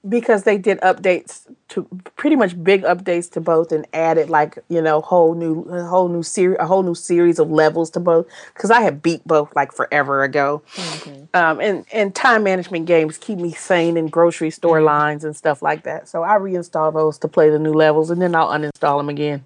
because 0.08 0.44
they 0.44 0.58
did 0.58 0.80
updates 0.80 1.46
to 1.70 1.84
pretty 2.16 2.36
much 2.36 2.62
big 2.64 2.84
updates 2.84 3.30
to 3.32 3.42
both 3.42 3.72
and 3.72 3.86
added 3.94 4.30
like 4.30 4.58
you 4.70 4.82
know 4.82 5.02
whole 5.02 5.36
new 5.36 5.64
a 5.64 5.84
whole 5.86 6.08
new 6.08 6.24
series 6.24 6.58
a 6.60 6.66
whole 6.66 6.84
new 6.84 6.96
series 6.96 7.38
of 7.38 7.52
levels 7.52 7.90
to 7.90 8.00
both 8.00 8.26
because 8.54 8.72
I 8.72 8.82
had 8.82 9.02
beat 9.02 9.26
both 9.28 9.54
like 9.56 9.74
forever 9.74 10.24
ago. 10.24 10.62
Mhm. 10.76 11.28
Um, 11.34 11.60
and 11.60 11.86
and 11.92 12.16
time 12.16 12.44
management 12.44 12.86
games 12.86 13.18
keep 13.18 13.38
me 13.38 13.52
sane 13.52 13.98
in 13.98 14.08
grocery 14.08 14.52
store 14.52 14.82
lines 14.82 15.24
and 15.24 15.36
stuff 15.36 15.62
like 15.62 15.84
that. 15.84 16.08
So 16.08 16.24
I 16.24 16.38
reinstall 16.38 16.94
those 16.94 17.18
to 17.20 17.28
play 17.28 17.50
the 17.50 17.60
new 17.60 17.74
levels, 17.74 18.10
and 18.10 18.22
then 18.22 18.34
I'll 18.36 18.50
uninstall 18.50 19.00
them 19.00 19.10
again. 19.10 19.44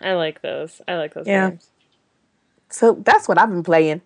I 0.00 0.14
like 0.14 0.40
those. 0.40 0.80
I 0.88 0.96
like 0.96 1.14
those 1.14 1.26
Yeah. 1.26 1.50
games. 1.50 1.68
So 2.70 2.94
that's 2.94 3.28
what 3.28 3.38
I've 3.38 3.50
been 3.50 3.62
playing. 3.62 4.00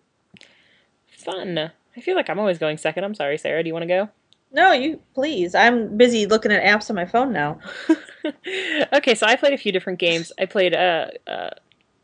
Fun. 1.17 1.71
I 1.97 2.01
feel 2.01 2.17
like 2.17 2.29
I'm 2.29 2.39
always 2.39 2.59
going 2.59 2.77
second. 2.77 3.05
I'm 3.05 3.15
sorry, 3.15 3.39
Sarah. 3.39 3.63
Do 3.63 3.69
you 3.69 3.73
want 3.73 3.85
to 3.85 3.87
go? 3.89 4.09
No, 4.51 4.73
you 4.73 5.01
please. 5.15 5.55
I'm 5.55 5.97
busy 5.97 6.27
looking 6.27 6.53
at 6.53 6.63
apps 6.63 6.89
on 6.89 6.97
my 6.97 7.05
phone 7.05 7.33
now. 7.33 7.59
okay, 8.93 9.15
so 9.15 9.27
I 9.27 9.37
played 9.37 9.53
a 9.53 9.59
few 9.59 9.73
different 9.73 9.99
games. 9.99 10.33
I 10.39 10.47
played 10.47 10.75
uh, 10.75 11.09
uh, 11.27 11.51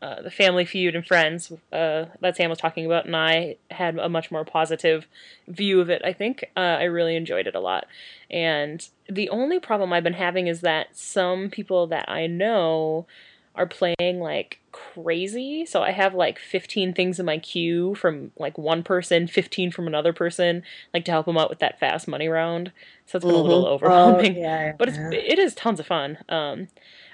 uh, 0.01 0.21
the 0.21 0.29
Family 0.29 0.65
Feud 0.65 0.95
and 0.95 1.05
Friends 1.05 1.51
uh, 1.73 2.05
that 2.21 2.37
Sam 2.37 2.51
was 2.51 2.59
talking 2.59 2.85
about, 2.85 3.05
and 3.05 3.15
I 3.15 3.55
had 3.71 3.97
a 3.97 4.09
much 4.09 4.29
more 4.29 4.45
positive 4.45 5.07
view 5.47 5.81
of 5.81 5.89
it. 5.89 6.03
I 6.05 6.13
think 6.13 6.45
uh, 6.55 6.59
I 6.59 6.83
really 6.83 7.15
enjoyed 7.15 7.47
it 7.47 7.55
a 7.55 7.59
lot. 7.59 7.87
And 8.29 8.87
the 9.09 9.29
only 9.29 9.59
problem 9.59 9.91
I've 9.91 10.03
been 10.03 10.13
having 10.13 10.45
is 10.45 10.61
that 10.61 10.95
some 10.95 11.49
people 11.49 11.87
that 11.87 12.07
I 12.07 12.27
know 12.27 13.07
are 13.55 13.65
playing 13.65 14.19
like 14.19 14.59
crazy. 14.71 15.65
So 15.65 15.81
I 15.81 15.91
have 15.91 16.13
like 16.13 16.37
15 16.37 16.93
things 16.93 17.19
in 17.19 17.25
my 17.25 17.37
queue 17.37 17.95
from 17.95 18.31
like 18.37 18.57
one 18.57 18.83
person, 18.83 19.27
15 19.27 19.71
from 19.71 19.87
another 19.87 20.13
person, 20.13 20.63
like 20.93 21.05
to 21.05 21.11
help 21.11 21.25
them 21.25 21.37
out 21.37 21.49
with 21.49 21.59
that 21.59 21.79
fast 21.79 22.07
money 22.07 22.27
round. 22.27 22.71
So 23.05 23.17
it's 23.17 23.25
been 23.25 23.33
mm-hmm. 23.33 23.39
a 23.39 23.43
little 23.43 23.63
mm-hmm. 23.63 23.73
overwhelming, 23.85 24.37
oh, 24.37 24.41
yeah, 24.41 24.73
but 24.77 24.89
it's 24.89 24.97
it 24.97 25.39
is 25.39 25.55
tons 25.55 25.79
of 25.79 25.87
fun. 25.87 26.17
Um, 26.27 26.67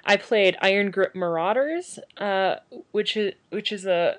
I 0.06 0.18
played 0.18 0.58
Iron 0.62 0.90
Grip 0.90 1.16
Marauders, 1.16 2.00
uh, 2.18 2.56
which 2.92 3.16
is 3.16 3.34
which 3.50 3.72
is 3.72 3.86
a 3.86 4.18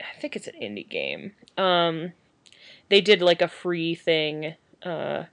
I 0.00 0.20
think 0.20 0.36
it's 0.36 0.46
an 0.46 0.54
indie 0.60 0.88
game. 0.88 1.32
Um, 1.56 2.12
they 2.88 3.00
did 3.00 3.22
like 3.22 3.42
a 3.42 3.48
free 3.48 3.94
thing 3.94 4.54
uh, 4.82 5.24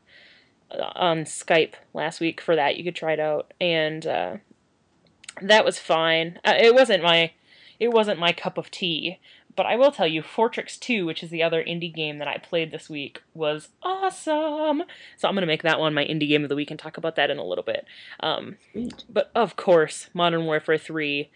on 0.96 1.26
Skype 1.26 1.74
last 1.94 2.20
week 2.20 2.42
for 2.42 2.56
that. 2.56 2.78
You 2.78 2.84
could 2.84 2.96
try 2.96 3.14
it 3.14 3.20
out, 3.20 3.54
and 3.60 4.06
uh, 4.08 4.38
that 5.42 5.66
was 5.66 5.80
fine. 5.80 6.40
Uh, 6.46 6.54
it 6.58 6.74
wasn't 6.74 7.04
my 7.04 7.32
it 7.80 7.90
wasn't 7.90 8.20
my 8.20 8.32
cup 8.32 8.58
of 8.58 8.70
tea, 8.70 9.20
but 9.56 9.66
I 9.66 9.76
will 9.76 9.92
tell 9.92 10.08
you, 10.08 10.22
Fortix 10.22 10.80
2, 10.80 11.06
which 11.06 11.24
is 11.24 11.30
the 11.30 11.44
other 11.44 11.64
indie 11.64 11.94
game 11.94 12.20
that 12.20 12.28
I 12.28 12.38
played 12.38 12.72
this 12.72 12.90
week, 12.90 13.22
was 13.34 13.70
awesome. 13.82 14.84
So 15.18 15.28
I'm 15.28 15.34
going 15.34 15.42
to 15.42 15.48
make 15.48 15.64
that 15.64 15.80
one 15.80 15.94
my 15.94 16.06
indie 16.06 16.28
game 16.28 16.44
of 16.44 16.50
the 16.50 16.56
week 16.56 16.70
and 16.70 16.80
talk 16.80 16.98
about 16.98 17.16
that 17.16 17.30
in 17.30 17.38
a 17.38 17.44
little 17.44 17.64
bit. 17.64 17.86
Um, 18.20 18.58
but 19.10 19.32
of 19.34 19.56
course, 19.56 20.10
Modern 20.14 20.46
Warfare 20.46 20.78
3 20.78 21.30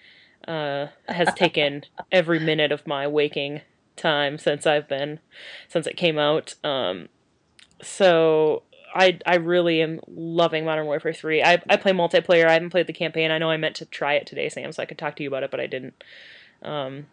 uh, 0.48 0.88
has 1.08 1.34
taken 1.36 1.86
every 2.12 2.40
minute 2.40 2.72
of 2.72 2.86
my 2.86 3.08
waking 3.08 3.62
time 3.96 4.38
since 4.38 4.68
I've 4.68 4.88
been 4.88 5.20
since 5.68 5.88
it 5.88 5.98
came 5.98 6.20
out. 6.20 6.56
Um, 6.64 7.10
so 7.82 8.64
I 8.96 9.20
I 9.26 9.36
really 9.36 9.82
am 9.82 10.00
loving 10.08 10.66
Modern 10.66 10.86
Warfare 10.86 11.14
3. 11.14 11.44
I 11.44 11.62
I 11.70 11.76
play 11.76 11.92
multiplayer. 11.92 12.48
I 12.48 12.54
haven't 12.54 12.70
played 12.70 12.88
the 12.88 12.94
campaign. 12.94 13.30
I 13.30 13.38
know 13.38 13.50
I 13.50 13.58
meant 13.58 13.76
to 13.78 13.86
try 13.86 14.14
it 14.14 14.26
today, 14.26 14.48
Sam, 14.50 14.72
so 14.72 14.82
I 14.82 14.86
could 14.86 14.98
talk 14.98 15.18
to 15.18 15.24
you 15.24 15.30
about 15.30 15.44
it, 15.44 15.52
but 15.52 15.60
I 15.60 15.68
didn't. 15.68 16.02
Um, 16.64 17.08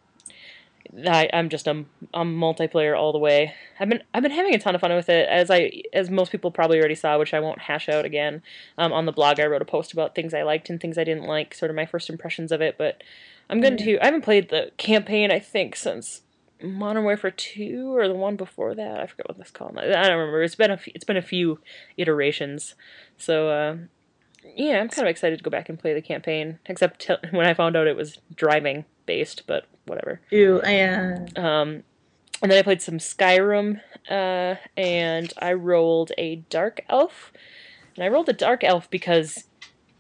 I, 1.07 1.29
I'm 1.33 1.49
just 1.49 1.67
a, 1.67 1.85
a 2.13 2.21
multiplayer 2.21 2.99
all 2.99 3.13
the 3.13 3.19
way. 3.19 3.55
I've 3.81 3.89
been 3.89 4.03
I've 4.15 4.23
been 4.23 4.33
having 4.33 4.55
a 4.55 4.59
ton 4.59 4.75
of 4.75 4.81
fun 4.81 4.95
with 4.95 5.09
it, 5.09 5.29
as 5.29 5.51
I 5.51 5.83
as 5.93 6.09
most 6.09 6.31
people 6.31 6.51
probably 6.51 6.79
already 6.79 6.95
saw, 6.95 7.19
which 7.19 7.35
I 7.35 7.41
won't 7.41 7.63
hash 7.63 7.89
out 7.89 8.05
again. 8.05 8.43
Um, 8.79 8.93
on 8.93 9.07
the 9.07 9.13
blog, 9.13 9.41
I 9.41 9.47
wrote 9.47 9.63
a 9.63 9.67
post 9.67 9.93
about 9.93 10.15
things 10.15 10.33
I 10.33 10.43
liked 10.43 10.71
and 10.71 10.81
things 10.81 10.99
I 10.99 11.05
didn't 11.05 11.25
like, 11.25 11.55
sort 11.55 11.71
of 11.71 11.77
my 11.77 11.87
first 11.87 12.09
impressions 12.09 12.53
of 12.53 12.61
it. 12.61 12.77
But 12.79 13.03
I'm 13.51 13.61
going 13.61 13.77
mm-hmm. 13.77 13.87
to 13.87 14.03
I 14.03 14.07
haven't 14.07 14.23
played 14.23 14.51
the 14.51 14.71
campaign 14.77 15.33
I 15.33 15.41
think 15.41 15.75
since 15.75 16.23
Modern 16.63 17.05
Warfare 17.05 17.31
Two 17.31 17.95
or 17.97 18.09
the 18.09 18.15
one 18.15 18.37
before 18.37 18.75
that. 18.75 19.01
I 19.01 19.07
forget 19.07 19.29
what 19.29 19.39
that's 19.39 19.51
called. 19.51 19.79
I 19.79 19.87
don't 19.87 20.19
remember. 20.19 20.43
It's 20.43 20.55
been 20.55 20.71
a 20.71 20.77
few, 20.77 20.93
it's 20.95 21.05
been 21.05 21.17
a 21.17 21.23
few 21.23 21.61
iterations. 21.97 22.75
So 23.19 23.49
uh, 23.49 23.77
yeah, 24.57 24.81
I'm 24.81 24.89
kind 24.89 25.07
of 25.07 25.11
excited 25.11 25.39
to 25.39 25.45
go 25.45 25.51
back 25.51 25.69
and 25.69 25.79
play 25.79 25.95
the 25.95 26.03
campaign. 26.03 26.59
Except 26.67 27.01
t- 27.01 27.15
when 27.31 27.47
I 27.47 27.55
found 27.55 27.77
out 27.77 27.87
it 27.87 27.97
was 27.97 28.19
driving 28.35 28.85
based, 29.07 29.47
but 29.47 29.67
whatever. 29.87 30.21
Ew, 30.31 30.61
yeah. 30.65 31.27
Um, 31.37 31.83
and 32.43 32.51
then 32.51 32.59
I 32.59 32.63
played 32.63 32.83
some 32.83 32.99
Skyrim, 32.99 33.81
uh, 34.11 34.57
and 34.77 35.33
I 35.39 35.53
rolled 35.53 36.11
a 36.19 36.37
Dark 36.51 36.81
Elf. 36.89 37.33
And 37.95 38.05
I 38.05 38.09
rolled 38.09 38.29
a 38.29 38.33
Dark 38.33 38.65
Elf 38.65 38.91
because 38.91 39.45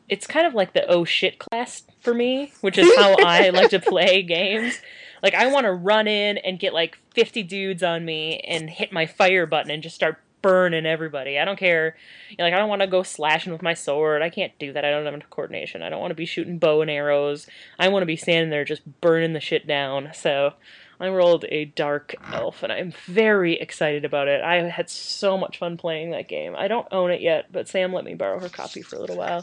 it's 0.08 0.26
kind 0.26 0.46
of 0.46 0.54
like 0.54 0.72
the 0.72 0.84
oh 0.88 1.04
shit 1.04 1.38
class 1.38 1.84
for 2.00 2.12
me, 2.12 2.52
which 2.60 2.78
is 2.78 2.90
how 2.96 3.14
I 3.20 3.50
like 3.50 3.70
to 3.70 3.78
play 3.80 4.22
games. 4.22 4.80
Like 5.22 5.34
I 5.34 5.46
want 5.46 5.64
to 5.64 5.72
run 5.72 6.08
in 6.08 6.38
and 6.38 6.58
get 6.58 6.74
like 6.74 6.98
50 7.14 7.42
dudes 7.44 7.82
on 7.82 8.04
me 8.04 8.38
and 8.40 8.68
hit 8.68 8.92
my 8.92 9.06
fire 9.06 9.46
button 9.46 9.70
and 9.70 9.82
just 9.82 9.94
start 9.94 10.18
burning 10.42 10.84
everybody. 10.84 11.38
I 11.38 11.44
don't 11.44 11.58
care. 11.58 11.96
You 12.30 12.36
know, 12.38 12.44
like 12.44 12.54
I 12.54 12.58
don't 12.58 12.68
want 12.68 12.82
to 12.82 12.88
go 12.88 13.02
slashing 13.02 13.52
with 13.52 13.62
my 13.62 13.74
sword. 13.74 14.22
I 14.22 14.28
can't 14.28 14.52
do 14.58 14.72
that. 14.72 14.84
I 14.84 14.90
don't 14.90 15.04
have 15.04 15.14
enough 15.14 15.30
coordination. 15.30 15.82
I 15.82 15.88
don't 15.88 16.00
want 16.00 16.10
to 16.10 16.16
be 16.16 16.26
shooting 16.26 16.58
bow 16.58 16.82
and 16.82 16.90
arrows. 16.90 17.46
I 17.78 17.88
want 17.88 18.02
to 18.02 18.06
be 18.06 18.16
standing 18.16 18.50
there 18.50 18.64
just 18.64 19.00
burning 19.00 19.32
the 19.32 19.40
shit 19.40 19.66
down. 19.66 20.10
So 20.12 20.54
I 21.00 21.08
rolled 21.08 21.44
a 21.48 21.64
dark 21.64 22.14
elf 22.32 22.62
and 22.62 22.72
I'm 22.72 22.92
very 23.06 23.54
excited 23.54 24.04
about 24.04 24.28
it. 24.28 24.42
I 24.42 24.68
had 24.68 24.90
so 24.90 25.38
much 25.38 25.58
fun 25.58 25.76
playing 25.76 26.10
that 26.10 26.28
game. 26.28 26.54
I 26.56 26.68
don't 26.68 26.86
own 26.90 27.10
it 27.10 27.20
yet, 27.20 27.50
but 27.50 27.68
Sam 27.68 27.92
let 27.92 28.04
me 28.04 28.14
borrow 28.14 28.40
her 28.40 28.48
copy 28.48 28.82
for 28.82 28.96
a 28.96 29.00
little 29.00 29.16
while. 29.16 29.42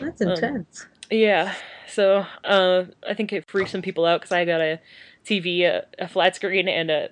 That's 0.00 0.20
intense. 0.20 0.82
Um, 0.82 0.88
yeah. 1.10 1.54
So 1.88 2.24
uh, 2.44 2.84
I 3.08 3.14
think 3.14 3.32
it 3.32 3.50
freaked 3.50 3.70
some 3.70 3.82
people 3.82 4.04
out 4.04 4.20
because 4.20 4.32
I 4.32 4.44
got 4.44 4.60
a 4.60 4.80
TV, 5.24 5.62
a, 5.62 5.86
a 5.98 6.08
flat 6.08 6.36
screen, 6.36 6.68
and 6.68 6.90
a 6.90 7.10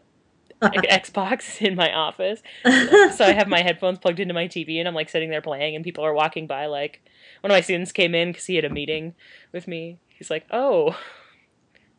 Xbox 0.62 1.62
in 1.62 1.76
my 1.76 1.92
office. 1.92 2.42
so 2.64 3.24
I 3.24 3.32
have 3.32 3.48
my 3.48 3.62
headphones 3.62 3.98
plugged 3.98 4.18
into 4.18 4.34
my 4.34 4.48
TV 4.48 4.78
and 4.78 4.88
I'm 4.88 4.94
like 4.94 5.08
sitting 5.08 5.30
there 5.30 5.40
playing 5.40 5.76
and 5.76 5.84
people 5.84 6.04
are 6.04 6.12
walking 6.12 6.48
by 6.48 6.66
like 6.66 7.00
one 7.42 7.52
of 7.52 7.54
my 7.54 7.60
students 7.60 7.92
came 7.92 8.14
in 8.14 8.32
cuz 8.32 8.46
he 8.46 8.56
had 8.56 8.64
a 8.64 8.70
meeting 8.70 9.14
with 9.52 9.68
me. 9.68 9.98
He's 10.08 10.30
like, 10.30 10.46
"Oh, 10.50 10.98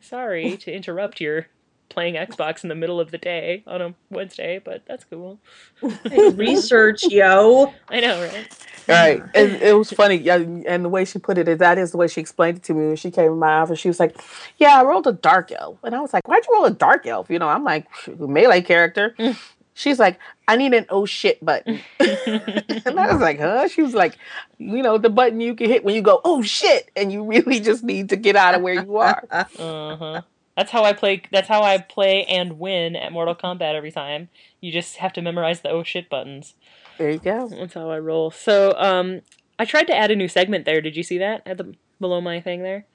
sorry 0.01 0.57
to 0.65 0.73
interrupt 0.73 1.21
your 1.21 1.47
playing 1.89 2.15
Xbox 2.15 2.63
in 2.63 2.69
the 2.69 2.75
middle 2.75 2.99
of 2.99 3.11
the 3.11 3.17
day 3.17 3.63
on 3.67 3.81
a 3.81 3.93
Wednesday, 4.09 4.61
but 4.63 4.83
that's 4.85 5.03
cool. 5.03 5.39
research, 6.33 7.03
yo. 7.03 7.73
I 7.89 7.99
know, 7.99 8.21
right? 8.21 8.65
Right. 8.87 9.23
And 9.35 9.55
it 9.61 9.77
was 9.77 9.91
funny. 9.91 10.27
And 10.29 10.85
the 10.85 10.89
way 10.89 11.05
she 11.05 11.19
put 11.19 11.37
it 11.37 11.47
is 11.47 11.59
that 11.59 11.77
is 11.77 11.91
the 11.91 11.97
way 11.97 12.07
she 12.07 12.21
explained 12.21 12.57
it 12.57 12.63
to 12.63 12.73
me 12.73 12.87
when 12.87 12.95
she 12.95 13.11
came 13.11 13.31
in 13.31 13.39
my 13.39 13.53
office. 13.53 13.79
She 13.79 13.87
was 13.87 13.99
like, 13.99 14.19
Yeah, 14.57 14.79
I 14.79 14.83
rolled 14.83 15.07
a 15.07 15.13
dark 15.13 15.51
elf. 15.51 15.77
And 15.83 15.95
I 15.95 15.99
was 15.99 16.13
like, 16.13 16.27
Why'd 16.27 16.43
you 16.47 16.55
roll 16.55 16.65
a 16.65 16.71
dark 16.71 17.05
elf? 17.05 17.29
You 17.29 17.39
know, 17.39 17.47
I'm 17.47 17.63
like, 17.63 17.87
melee 18.07 18.61
character. 18.61 19.15
She's 19.79 19.97
like, 19.97 20.19
I 20.45 20.57
need 20.57 20.73
an 20.73 20.85
oh 20.89 21.05
shit 21.05 21.43
button. 21.45 21.79
and 22.01 22.99
I 22.99 23.13
was 23.13 23.21
like, 23.21 23.39
huh? 23.39 23.69
She 23.69 23.81
was 23.81 23.93
like, 23.93 24.17
you 24.57 24.83
know, 24.83 24.97
the 24.97 25.09
button 25.09 25.39
you 25.39 25.55
can 25.55 25.69
hit 25.69 25.85
when 25.85 25.95
you 25.95 26.01
go, 26.01 26.19
oh 26.25 26.41
shit, 26.41 26.91
and 26.97 27.13
you 27.13 27.23
really 27.23 27.61
just 27.61 27.81
need 27.81 28.09
to 28.09 28.17
get 28.17 28.35
out 28.35 28.55
of 28.55 28.61
where 28.61 28.73
you 28.73 28.97
are. 28.97 29.23
Uh-huh. 29.31 30.21
That's 30.59 30.71
how 30.71 30.83
I 30.83 30.91
play. 30.91 31.21
That's 31.31 31.47
how 31.47 31.63
I 31.63 31.77
play 31.77 32.25
and 32.25 32.59
win 32.59 32.97
at 32.97 33.13
Mortal 33.13 33.33
Kombat 33.33 33.75
every 33.75 33.93
time. 33.93 34.27
You 34.59 34.73
just 34.73 34.97
have 34.97 35.13
to 35.13 35.21
memorize 35.21 35.61
the 35.61 35.69
oh 35.69 35.83
shit 35.83 36.09
buttons. 36.09 36.53
There 36.97 37.09
you 37.09 37.17
go. 37.17 37.47
That's 37.47 37.75
how 37.75 37.89
I 37.89 37.97
roll. 37.99 38.29
So, 38.29 38.73
um, 38.77 39.21
I 39.57 39.63
tried 39.63 39.87
to 39.87 39.95
add 39.95 40.11
a 40.11 40.17
new 40.17 40.27
segment 40.27 40.65
there. 40.65 40.81
Did 40.81 40.97
you 40.97 41.03
see 41.03 41.17
that 41.19 41.43
at 41.45 41.59
the 41.59 41.75
below 42.01 42.19
my 42.19 42.41
thing 42.41 42.61
there? 42.61 42.85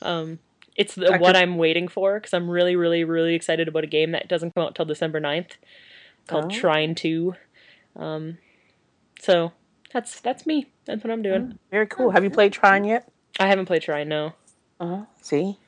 Um, 0.00 0.38
it's 0.76 0.94
the, 0.94 1.18
what 1.18 1.34
I'm 1.34 1.56
waiting 1.56 1.88
for 1.88 2.20
because 2.20 2.32
I'm 2.32 2.48
really, 2.48 2.76
really, 2.76 3.02
really 3.02 3.34
excited 3.34 3.66
about 3.66 3.82
a 3.82 3.88
game 3.88 4.12
that 4.12 4.28
doesn't 4.28 4.54
come 4.54 4.62
out 4.62 4.76
till 4.76 4.84
December 4.84 5.20
9th 5.20 5.56
called 6.28 6.52
oh. 6.52 6.56
Trine 6.56 6.94
Two. 6.94 7.34
Um, 7.96 8.38
so 9.18 9.50
that's 9.92 10.20
that's 10.20 10.46
me. 10.46 10.70
That's 10.84 11.02
what 11.02 11.10
I'm 11.10 11.22
doing. 11.22 11.58
Very 11.72 11.88
cool. 11.88 12.10
Have 12.10 12.22
you 12.22 12.30
played 12.30 12.52
Trine 12.52 12.84
yet? 12.84 13.10
I 13.40 13.48
haven't 13.48 13.66
played 13.66 13.82
Trine. 13.82 14.08
No. 14.08 14.34
Uh 14.78 14.86
huh. 14.86 15.04
See. 15.20 15.58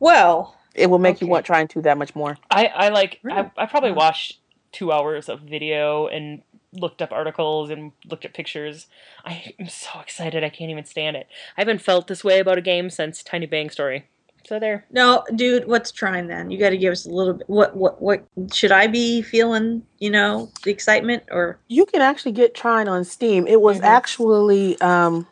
Well, 0.00 0.56
it 0.74 0.88
will 0.88 0.98
make 0.98 1.16
okay. 1.16 1.26
you 1.26 1.30
want 1.30 1.46
Trine 1.46 1.68
Two 1.68 1.82
that 1.82 1.98
much 1.98 2.14
more. 2.16 2.36
I 2.50 2.66
I 2.66 2.88
like 2.88 3.20
really? 3.22 3.38
I 3.38 3.50
I 3.56 3.66
probably 3.66 3.92
watched 3.92 4.38
two 4.72 4.90
hours 4.92 5.28
of 5.28 5.40
video 5.40 6.06
and 6.08 6.42
looked 6.72 7.02
up 7.02 7.12
articles 7.12 7.70
and 7.70 7.92
looked 8.08 8.24
at 8.24 8.34
pictures. 8.34 8.86
I 9.24 9.54
am 9.58 9.68
so 9.68 10.00
excited. 10.00 10.44
I 10.44 10.48
can't 10.50 10.70
even 10.70 10.84
stand 10.84 11.16
it. 11.16 11.26
I 11.56 11.60
haven't 11.60 11.82
felt 11.82 12.06
this 12.06 12.24
way 12.24 12.38
about 12.38 12.58
a 12.58 12.62
game 12.62 12.90
since 12.90 13.22
Tiny 13.22 13.46
Bang 13.46 13.70
Story. 13.70 14.06
So 14.46 14.58
there. 14.58 14.86
No, 14.90 15.24
dude, 15.34 15.66
what's 15.66 15.92
Trine 15.92 16.26
then? 16.26 16.50
You 16.50 16.58
got 16.58 16.70
to 16.70 16.78
give 16.78 16.92
us 16.92 17.04
a 17.04 17.10
little 17.10 17.34
bit. 17.34 17.48
What 17.48 17.76
what 17.76 18.00
what 18.00 18.24
should 18.52 18.72
I 18.72 18.86
be 18.86 19.22
feeling? 19.22 19.82
You 19.98 20.10
know, 20.10 20.50
the 20.64 20.70
excitement 20.70 21.24
or 21.30 21.58
you 21.68 21.84
can 21.84 22.00
actually 22.00 22.32
get 22.32 22.54
Trine 22.54 22.88
on 22.88 23.04
Steam. 23.04 23.46
It 23.46 23.60
was 23.60 23.76
mm-hmm. 23.76 23.86
actually 23.86 24.80
um 24.80 25.26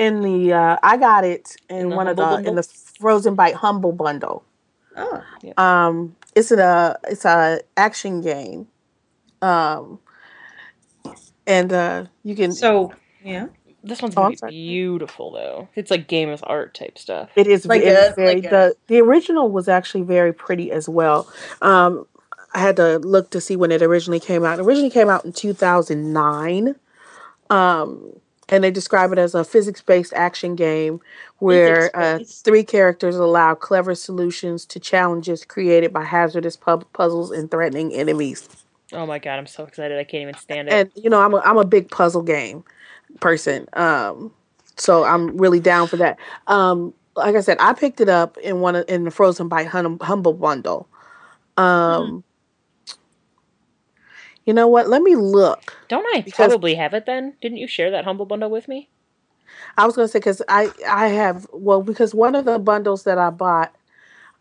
in 0.00 0.22
the 0.22 0.52
uh 0.52 0.76
I 0.82 0.96
got 0.96 1.24
it 1.24 1.56
in, 1.68 1.76
in 1.76 1.90
one 1.90 2.08
of 2.08 2.16
the 2.16 2.22
bundle? 2.22 2.48
in 2.48 2.56
the 2.56 2.62
Frozenbyte 2.62 3.54
Humble 3.54 3.92
Bundle. 3.92 4.44
Oh. 4.96 5.22
Yeah. 5.42 5.52
Um, 5.56 6.16
it's 6.34 6.50
a 6.50 6.98
it's 7.04 7.24
a 7.24 7.60
action 7.76 8.22
game. 8.22 8.66
Um, 9.42 10.00
and 11.46 11.72
uh, 11.72 12.06
you 12.24 12.34
can 12.34 12.52
so 12.52 12.92
yeah. 13.22 13.46
This 13.82 14.02
one's 14.02 14.14
gonna 14.14 14.36
oh, 14.42 14.46
be 14.46 14.50
beautiful 14.50 15.32
though. 15.32 15.68
It's 15.74 15.90
like 15.90 16.06
game 16.06 16.28
of 16.28 16.44
art 16.46 16.74
type 16.74 16.98
stuff. 16.98 17.30
It 17.34 17.46
is 17.46 17.64
like 17.64 17.82
a, 17.82 18.12
very 18.14 18.42
like 18.42 18.50
the 18.50 18.74
the 18.88 19.00
original 19.00 19.50
was 19.50 19.68
actually 19.68 20.02
very 20.02 20.32
pretty 20.32 20.70
as 20.70 20.88
well. 20.88 21.30
Um, 21.62 22.06
I 22.52 22.58
had 22.58 22.76
to 22.76 22.98
look 22.98 23.30
to 23.30 23.40
see 23.40 23.56
when 23.56 23.72
it 23.72 23.80
originally 23.80 24.20
came 24.20 24.44
out. 24.44 24.58
It 24.58 24.62
originally 24.62 24.90
came 24.90 25.08
out 25.08 25.24
in 25.24 25.32
two 25.32 25.54
thousand 25.54 26.12
nine. 26.12 26.76
Um, 27.48 28.19
and 28.50 28.64
they 28.64 28.70
describe 28.70 29.12
it 29.12 29.18
as 29.18 29.34
a 29.34 29.44
physics-based 29.44 30.12
action 30.14 30.54
game 30.56 31.00
where 31.38 31.90
uh, 31.96 32.18
three 32.26 32.64
characters 32.64 33.16
allow 33.16 33.54
clever 33.54 33.94
solutions 33.94 34.66
to 34.66 34.80
challenges 34.80 35.44
created 35.44 35.92
by 35.92 36.04
hazardous 36.04 36.56
pu- 36.56 36.84
puzzles 36.92 37.30
and 37.30 37.50
threatening 37.50 37.94
enemies. 37.94 38.48
Oh 38.92 39.06
my 39.06 39.18
god, 39.18 39.38
I'm 39.38 39.46
so 39.46 39.64
excited! 39.64 39.98
I 39.98 40.04
can't 40.04 40.22
even 40.22 40.34
stand 40.34 40.68
it. 40.68 40.74
And 40.74 40.90
you 40.96 41.08
know, 41.08 41.20
I'm 41.20 41.32
a, 41.32 41.38
I'm 41.38 41.56
a 41.56 41.64
big 41.64 41.90
puzzle 41.90 42.22
game 42.22 42.64
person, 43.20 43.68
um, 43.74 44.32
so 44.76 45.04
I'm 45.04 45.36
really 45.38 45.60
down 45.60 45.86
for 45.86 45.96
that. 45.98 46.18
Um, 46.48 46.92
like 47.14 47.36
I 47.36 47.40
said, 47.40 47.56
I 47.60 47.72
picked 47.72 48.00
it 48.00 48.08
up 48.08 48.36
in 48.38 48.60
one 48.60 48.74
of, 48.74 48.84
in 48.88 49.04
the 49.04 49.10
Frozenbyte 49.10 49.66
hum- 49.66 50.00
Humble 50.00 50.32
Bundle. 50.32 50.88
Um, 51.56 51.64
mm-hmm. 51.64 52.18
You 54.50 54.54
know 54.54 54.66
what? 54.66 54.88
Let 54.88 55.02
me 55.02 55.14
look. 55.14 55.76
Don't 55.88 56.04
I 56.12 56.22
probably 56.22 56.74
have 56.74 56.92
it 56.92 57.06
then? 57.06 57.34
Didn't 57.40 57.58
you 57.58 57.68
share 57.68 57.88
that 57.92 58.04
humble 58.04 58.26
bundle 58.26 58.50
with 58.50 58.66
me? 58.66 58.88
I 59.78 59.86
was 59.86 59.94
gonna 59.94 60.08
say 60.08 60.18
because 60.18 60.42
I 60.48 60.72
I 60.88 61.06
have 61.06 61.46
well 61.52 61.82
because 61.82 62.16
one 62.16 62.34
of 62.34 62.46
the 62.46 62.58
bundles 62.58 63.04
that 63.04 63.16
I 63.16 63.30
bought 63.30 63.72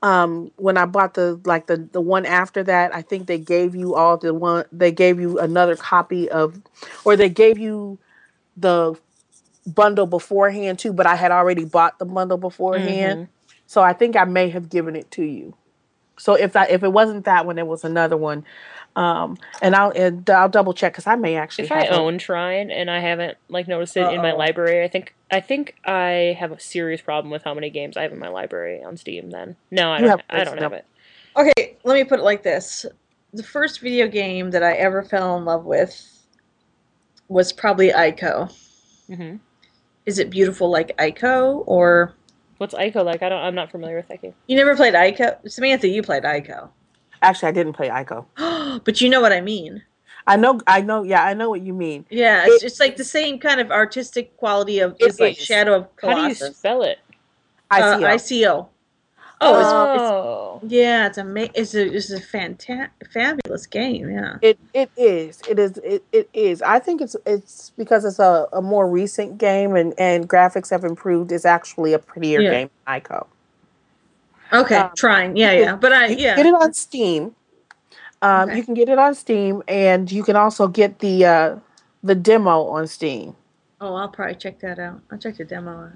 um 0.02 0.50
when 0.56 0.78
I 0.78 0.86
bought 0.86 1.14
the 1.14 1.40
like 1.46 1.68
the 1.68 1.78
the 1.92 2.02
one 2.02 2.26
after 2.26 2.64
that 2.64 2.96
I 2.96 3.04
think 3.04 3.28
they 3.28 3.38
gave 3.38 3.76
you 3.76 3.94
all 3.94 4.18
the 4.18 4.34
one 4.34 4.66
they 4.72 4.92
gave 4.92 5.20
you 5.20 5.38
another 5.38 5.76
copy 5.76 6.28
of 6.28 6.60
or 7.06 7.16
they 7.16 7.30
gave 7.30 7.60
you 7.60 8.00
the 8.58 8.96
bundle 9.68 10.08
beforehand 10.08 10.80
too 10.80 10.92
but 10.92 11.06
I 11.06 11.18
had 11.18 11.32
already 11.32 11.66
bought 11.66 12.00
the 12.00 12.06
bundle 12.06 12.40
beforehand 12.40 13.20
Mhm. 13.20 13.28
so 13.68 13.84
I 13.84 13.94
think 13.94 14.16
I 14.16 14.24
may 14.24 14.50
have 14.50 14.70
given 14.70 14.96
it 14.96 15.12
to 15.12 15.24
you 15.24 15.54
so 16.18 16.34
if 16.36 16.56
I 16.56 16.66
if 16.66 16.84
it 16.84 16.94
wasn't 16.94 17.26
that 17.26 17.46
one 17.46 17.60
it 17.60 17.68
was 17.68 17.84
another 17.84 18.18
one 18.18 18.44
um 18.96 19.38
and 19.62 19.76
I'll 19.76 19.92
and 19.92 20.28
I'll 20.30 20.50
double 20.50 20.74
check 20.74 20.94
because 20.94 21.08
I 21.08 21.16
may 21.16 21.36
actually 21.36 21.66
If 21.66 21.72
I 21.72 21.86
it. 21.86 21.92
own 21.92 22.18
Trine 22.18 22.72
and 22.72 22.90
I 22.90 23.00
haven't 23.00 23.38
like 23.48 23.68
noticed 23.68 23.96
it 23.98 24.12
in 24.14 24.22
my 24.22 24.32
library, 24.34 24.84
I 24.84 24.88
think 24.88 25.14
I 25.32 25.40
think 25.42 25.76
I 25.86 26.36
have 26.40 26.52
a 26.52 26.60
serious 26.60 27.02
problem 27.02 27.32
with 27.32 27.44
how 27.44 27.54
many 27.54 27.70
games 27.70 27.98
I 27.98 28.02
have 28.04 28.12
in 28.12 28.20
my 28.20 28.30
library 28.30 28.84
on 28.84 28.98
Steam. 28.98 29.30
Then 29.30 29.56
no, 29.72 29.92
I 29.92 30.00
don't. 30.02 30.10
have 30.10 30.22
I 30.30 30.44
don't 30.44 30.56
no. 30.58 30.64
have 30.64 30.74
it. 30.74 30.86
Okay, 31.38 31.78
let 31.84 31.94
me 31.94 32.04
put 32.04 32.20
it 32.20 32.24
like 32.24 32.44
this. 32.44 32.86
The 33.34 33.44
first 33.44 33.80
video 33.80 34.08
game 34.08 34.52
that 34.52 34.64
I 34.64 34.74
ever 34.74 35.04
fell 35.04 35.38
in 35.38 35.46
love 35.46 35.66
with 35.66 36.26
was 37.28 37.54
probably 37.54 37.90
Ico. 37.92 38.52
hmm 39.08 39.36
Is 40.06 40.18
it 40.18 40.32
beautiful 40.32 40.70
like 40.70 40.98
Ico 40.98 41.64
or 41.68 42.16
What's 42.58 42.74
Ico 42.74 43.06
like? 43.06 43.22
I 43.24 43.30
don't. 43.30 43.42
I'm 43.42 43.56
not 43.56 43.72
familiar 43.72 43.96
with 43.96 44.10
Ico. 44.10 44.34
you 44.48 44.58
never 44.58 44.76
played 44.76 44.94
Ico? 44.96 45.50
Samantha, 45.50 45.88
you 45.88 46.02
played 46.02 46.24
Ico. 46.24 46.70
Actually 47.22 47.50
I 47.50 47.52
didn't 47.52 47.74
play 47.74 47.90
Ico 47.90 48.26
but 48.84 49.02
you 49.02 49.10
know 49.10 49.22
what 49.22 49.32
I 49.32 49.42
mean. 49.42 49.84
I 50.28 50.36
know, 50.36 50.60
I 50.68 50.82
know, 50.82 51.02
yeah, 51.02 51.24
I 51.24 51.34
know 51.34 51.50
what 51.50 51.62
you 51.62 51.74
mean. 51.74 52.06
Yeah, 52.12 52.44
It- 52.44 52.50
it's 52.50 52.62
just 52.62 52.80
like 52.80 52.98
the 52.98 53.04
same 53.04 53.40
kind 53.40 53.60
of 53.60 53.72
artistic 53.72 54.38
quality 54.38 54.80
of 54.80 54.92
It 55.00 55.08
it's 55.08 55.20
like 55.20 55.38
is. 55.40 55.44
Shadow 55.44 55.76
of 55.76 55.96
Colossus. 55.96 56.02
How 56.02 56.16
do 56.16 56.30
you 56.30 56.36
Colossus. 56.36 56.58
spell 56.58 56.82
it? 56.84 57.00
I 57.72 57.82
Uh. 57.82 58.00
ICO. 58.00 58.68
Oh, 59.42 59.60
it's, 59.60 59.70
Oh, 59.72 60.60
it's 60.64 60.72
yeah, 60.74 61.08
it's 61.08 61.18
ama- 61.18 61.50
It's 61.56 61.74
a 61.74 61.86
it's 61.96 62.12
a 62.12 62.20
fanta- 62.20 62.90
fabulous 63.14 63.66
game. 63.66 64.10
Yeah. 64.10 64.36
it 64.42 64.60
it 64.74 64.92
is. 64.98 65.42
It 65.48 65.58
is. 65.58 65.78
It, 65.78 66.04
it 66.12 66.30
is. 66.34 66.62
I 66.62 66.78
think 66.80 67.00
it's 67.02 67.16
it's 67.26 67.72
because 67.78 68.04
it's 68.06 68.20
a, 68.20 68.48
a 68.52 68.62
more 68.62 68.88
recent 68.88 69.38
game 69.38 69.76
and 69.76 69.94
and 69.98 70.28
graphics 70.30 70.70
have 70.72 70.84
improved. 70.84 71.32
It's 71.32 71.46
actually 71.46 71.94
a 71.94 72.00
prettier 72.00 72.42
Yeah. 72.42 72.52
game. 72.52 72.70
than 72.86 73.02
Ico. 73.02 73.28
Okay, 74.52 74.76
Um, 74.78 74.92
Trine. 74.98 75.36
Yeah, 75.36 75.52
yeah. 75.52 75.76
But 75.76 75.94
I 75.94 76.08
yeah. 76.08 76.36
get 76.36 76.46
it 76.46 76.54
on 76.54 76.74
Steam. 76.74 77.36
Um, 78.22 78.50
Okay. 78.50 78.58
You 78.58 78.64
can 78.64 78.74
get 78.74 78.90
it 78.90 78.98
on 79.00 79.16
Steam, 79.16 79.64
and 79.68 80.12
you 80.12 80.24
can 80.24 80.36
also 80.36 80.68
get 80.68 81.00
the 81.00 81.26
uh, 81.26 81.56
the 82.04 82.16
demo 82.16 82.64
on 82.68 82.88
Steam 82.88 83.36
Oh, 83.82 83.94
I'll 83.96 84.10
probably 84.10 84.36
check 84.36 84.60
that 84.60 84.78
out. 84.80 85.02
I'll 85.12 85.18
check 85.18 85.38
the 85.38 85.46
demo 85.46 85.72
out. 85.86 85.92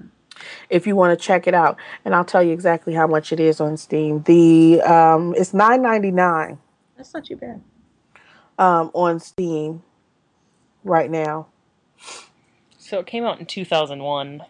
if 0.70 0.86
you 0.86 0.96
want 0.96 1.18
to 1.18 1.22
check 1.22 1.46
it 1.46 1.52
out. 1.54 1.76
And 2.04 2.14
I'll 2.14 2.24
tell 2.24 2.42
you 2.42 2.52
exactly 2.52 2.94
how 2.94 3.06
much 3.06 3.30
it 3.32 3.40
is 3.40 3.60
on 3.60 3.76
Steam. 3.76 4.22
The 4.22 4.80
um, 4.82 5.34
it's 5.36 5.52
nine 5.52 5.82
ninety 5.82 6.10
nine 6.10 6.58
That's 6.96 7.12
not 7.12 7.24
too 7.26 7.36
bad. 7.36 7.60
um, 8.58 8.90
on 8.94 9.20
Steam 9.20 9.82
right 10.82 11.10
now. 11.10 11.46
so 12.78 13.00
it 13.00 13.06
came 13.06 13.24
out 13.24 13.38
in 13.40 13.46
2001. 13.46 14.42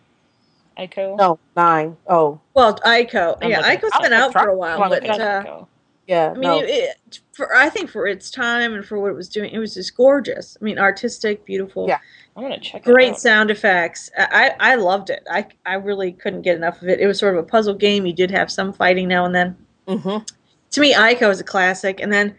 Ico. 0.79 1.17
No, 1.17 1.39
nine. 1.57 1.97
Oh, 2.09 2.41
Well, 2.55 2.75
Ico. 2.79 3.39
I'm 3.43 3.51
yeah, 3.51 3.59
looking- 3.61 3.77
Ico's 3.79 3.91
I'll 3.95 4.03
been 4.03 4.13
out 4.13 4.33
for 4.33 4.49
a 4.49 4.57
while, 4.57 4.79
but 4.89 5.09
uh, 5.09 5.65
yeah. 6.07 6.31
I 6.31 6.33
mean, 6.35 6.41
no. 6.43 6.59
it, 6.61 6.69
it, 6.69 7.21
for 7.33 7.55
I 7.55 7.69
think 7.69 7.91
for 7.91 8.07
its 8.07 8.31
time 8.31 8.75
and 8.75 8.85
for 8.85 8.99
what 8.99 9.11
it 9.11 9.15
was 9.15 9.29
doing, 9.29 9.53
it 9.53 9.59
was 9.59 9.75
just 9.75 9.97
gorgeous. 9.97 10.57
I 10.61 10.65
mean, 10.65 10.79
artistic, 10.79 11.45
beautiful, 11.45 11.87
Yeah. 11.89 11.99
I'm 12.37 12.43
gonna 12.43 12.59
check. 12.59 12.83
great 12.83 13.09
it 13.09 13.13
out. 13.13 13.21
sound 13.21 13.51
effects. 13.53 14.11
I, 14.19 14.51
I 14.59 14.73
I 14.73 14.75
loved 14.75 15.09
it. 15.11 15.25
I 15.31 15.47
I 15.65 15.75
really 15.75 16.11
couldn't 16.13 16.43
get 16.43 16.57
enough 16.57 16.83
of 16.83 16.89
it. 16.89 16.99
It 17.01 17.07
was 17.07 17.19
sort 17.19 17.37
of 17.37 17.45
a 17.45 17.47
puzzle 17.47 17.75
game. 17.75 18.05
You 18.07 18.13
did 18.13 18.31
have 18.33 18.51
some 18.51 18.73
fighting 18.73 19.07
now 19.07 19.25
and 19.25 19.35
then. 19.35 19.57
hmm 19.87 20.19
To 20.73 20.81
me, 20.81 20.93
Ico 20.95 21.31
is 21.31 21.39
a 21.39 21.45
classic. 21.45 22.01
And 22.01 22.13
then, 22.13 22.35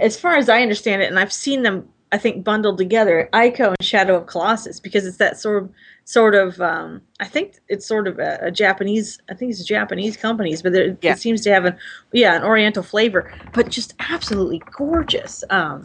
as 0.00 0.18
far 0.18 0.34
as 0.34 0.48
I 0.48 0.60
understand 0.62 1.02
it, 1.02 1.08
and 1.08 1.20
I've 1.20 1.32
seen 1.32 1.62
them, 1.62 1.88
I 2.10 2.18
think 2.18 2.42
bundled 2.44 2.78
together, 2.78 3.28
Ico 3.32 3.68
and 3.68 3.82
Shadow 3.82 4.16
of 4.16 4.26
Colossus, 4.26 4.80
because 4.80 5.04
it's 5.06 5.18
that 5.18 5.38
sort 5.38 5.62
of 5.62 5.70
sort 6.04 6.34
of. 6.34 6.60
Um, 6.60 7.02
I 7.20 7.26
think 7.26 7.60
it's 7.68 7.84
sort 7.86 8.08
of 8.08 8.18
a, 8.18 8.38
a 8.42 8.50
Japanese. 8.50 9.18
I 9.30 9.34
think 9.34 9.50
it's 9.50 9.62
Japanese 9.64 10.16
companies, 10.16 10.62
but 10.62 10.74
it, 10.74 10.98
Yeah. 11.02 11.12
it 11.12 11.18
seems 11.18 11.42
to 11.42 11.50
have 11.50 11.64
an 11.66 11.76
yeah 12.12 12.34
an 12.34 12.42
Oriental 12.44 12.82
flavor, 12.82 13.32
but 13.52 13.68
just 13.68 13.94
absolutely 13.98 14.62
gorgeous 14.72 15.44
um, 15.50 15.82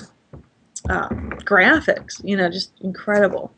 um, 0.89 1.31
graphics. 1.43 2.21
You 2.23 2.37
know, 2.37 2.49
just 2.49 2.71
incredible. 2.81 3.53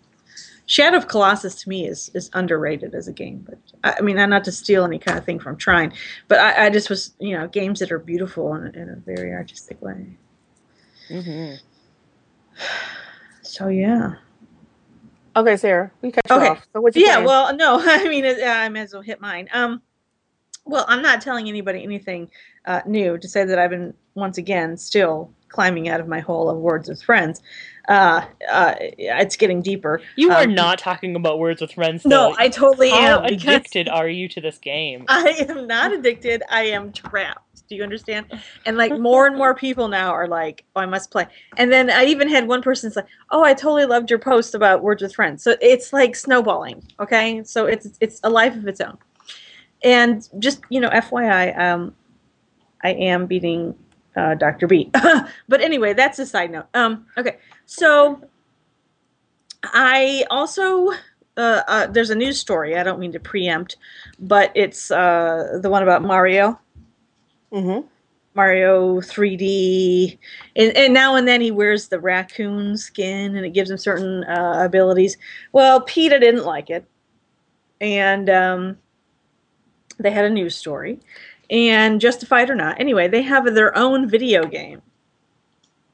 Shadow 0.68 0.98
of 0.98 1.08
Colossus 1.08 1.54
to 1.62 1.70
me 1.70 1.88
is 1.88 2.10
is 2.16 2.32
underrated 2.34 2.96
as 2.96 3.08
a 3.08 3.14
game, 3.14 3.46
but 3.48 3.60
I, 3.84 3.98
I 4.00 4.02
mean, 4.02 4.16
not 4.16 4.44
to 4.46 4.52
steal 4.52 4.84
any 4.84 4.98
kind 4.98 5.20
of 5.20 5.24
thing 5.24 5.40
from 5.40 5.58
Trine, 5.58 5.94
but 6.28 6.40
I, 6.40 6.66
I 6.66 6.70
just 6.72 6.90
was 6.90 7.14
you 7.20 7.38
know 7.38 7.48
games 7.48 7.80
that 7.80 7.92
are 7.92 8.00
beautiful 8.00 8.56
in, 8.56 8.74
in 8.74 8.90
a 8.90 8.96
very 8.96 9.32
artistic 9.34 9.80
way. 9.84 10.18
Mhm. 11.12 11.60
So 13.42 13.68
yeah, 13.68 14.14
Okay, 15.38 15.58
Sarah, 15.58 15.92
we 16.02 16.12
cut 16.12 16.24
you 16.30 16.36
Okay. 16.36 16.48
off. 16.50 16.66
So 16.72 16.80
what 16.82 16.96
you 16.96 17.06
yeah. 17.06 17.16
playing? 17.16 17.28
Well, 17.28 17.56
no, 17.56 17.80
I 17.84 18.08
mean 18.08 18.24
it, 18.26 18.42
I 18.46 18.70
might 18.70 18.82
as 18.82 18.94
well 18.94 19.02
hit 19.02 19.20
mine. 19.22 19.50
Um, 19.54 19.82
well, 20.66 20.86
I'm 20.88 21.02
not 21.02 21.22
telling 21.22 21.48
anybody 21.50 21.84
anything 21.84 22.30
uh, 22.66 22.82
new 22.88 23.18
to 23.18 23.28
say 23.28 23.44
that 23.46 23.60
I've 23.60 23.70
been 23.70 23.94
once 24.16 24.38
again 24.38 24.78
still 24.78 25.32
climbing 25.50 25.88
out 25.90 26.00
of 26.00 26.08
my 26.08 26.20
hole 26.22 26.50
of 26.50 26.58
words 26.58 26.90
with 26.90 27.02
friends. 27.04 27.42
Uh, 27.88 28.26
uh, 28.52 28.74
it's 28.80 29.36
getting 29.38 29.62
deeper. 29.62 30.02
You 30.16 30.32
are 30.32 30.44
Um, 30.44 30.56
not 30.56 30.80
talking 30.80 31.16
about 31.16 31.38
Words 31.38 31.62
with 31.62 31.72
Friends. 31.74 32.04
No. 32.04 32.36
I 32.38 32.50
totally 32.50 32.90
How 32.90 33.20
am. 33.20 33.30
because- 33.30 33.44
addicted 33.44 33.88
are 33.88 34.10
you 34.10 34.28
to 34.30 34.42
this 34.42 34.58
game? 34.58 35.06
I 35.10 35.46
am 35.48 35.68
not 35.68 35.94
addicted. 35.94 36.42
I 36.50 36.64
am 36.64 36.92
trapped. 36.92 37.45
Do 37.68 37.76
you 37.76 37.84
understand? 37.84 38.28
And 38.66 38.78
like 38.78 38.98
more 39.00 39.26
and 39.28 39.36
more 39.36 39.56
people 39.56 39.88
now 39.88 40.12
are 40.12 40.28
like, 40.28 40.66
"Oh, 40.76 40.82
I 40.82 40.86
must 40.86 41.12
play." 41.12 41.28
And 41.58 41.72
then 41.72 41.90
I 41.90 42.06
even 42.06 42.30
had 42.30 42.48
one 42.48 42.62
person 42.62 42.92
like, 42.96 43.08
"Oh, 43.32 43.44
I 43.44 43.54
totally 43.54 43.86
loved 43.86 44.10
your 44.10 44.20
post 44.20 44.56
about 44.56 44.84
Words 44.84 45.02
with 45.02 45.16
Friends." 45.16 45.44
So 45.44 45.56
it's 45.62 45.92
like 45.92 46.16
snowballing. 46.16 46.84
Okay, 47.00 47.44
so 47.44 47.66
it's 47.66 47.90
it's 48.00 48.20
a 48.24 48.30
life 48.30 48.56
of 48.56 48.68
its 48.68 48.82
own. 48.82 48.98
And 49.84 50.28
just 50.40 50.62
you 50.70 50.80
know, 50.80 50.90
FYI, 50.90 51.58
um, 51.58 51.96
I 52.84 52.90
am 52.90 53.26
beating 53.26 53.76
uh, 54.16 54.36
Dr. 54.36 54.68
B. 54.68 54.92
but 55.50 55.62
anyway, 55.62 55.94
that's 55.94 56.20
a 56.20 56.26
side 56.26 56.52
note. 56.52 56.68
Um, 56.74 57.06
okay, 57.18 57.38
so 57.66 58.22
I 59.64 60.26
also 60.30 60.92
uh, 61.38 61.62
uh, 61.68 61.88
there's 61.88 62.10
a 62.10 62.16
news 62.16 62.40
story. 62.40 62.78
I 62.78 62.84
don't 62.84 63.00
mean 63.00 63.12
to 63.12 63.20
preempt, 63.20 63.78
but 64.20 64.52
it's 64.56 64.92
uh, 64.92 65.60
the 65.62 65.70
one 65.70 65.84
about 65.84 66.02
Mario. 66.02 66.60
Mm-hmm. 67.56 67.88
Mario 68.36 69.00
3D, 69.00 70.18
and, 70.58 70.76
and 70.76 70.94
now 70.94 71.16
and 71.16 71.26
then 71.26 71.40
he 71.40 71.52
wears 71.52 71.88
the 71.88 72.00
raccoon 72.02 72.76
skin, 72.76 73.34
and 73.38 73.46
it 73.46 73.52
gives 73.52 73.72
him 73.72 73.78
certain 73.78 74.26
uh, 74.26 74.62
abilities. 74.66 75.16
Well, 75.54 75.80
PETA 75.80 76.20
didn't 76.20 76.44
like 76.44 76.70
it, 76.70 76.86
and 77.80 78.30
um, 78.30 78.78
they 80.00 80.12
had 80.12 80.26
a 80.26 80.30
news 80.30 80.54
story, 80.58 81.00
and 81.50 82.02
justified 82.02 82.50
or 82.50 82.56
not, 82.56 82.78
anyway, 82.78 83.08
they 83.08 83.22
have 83.22 83.46
their 83.56 83.78
own 83.78 84.10
video 84.10 84.46
game. 84.46 84.82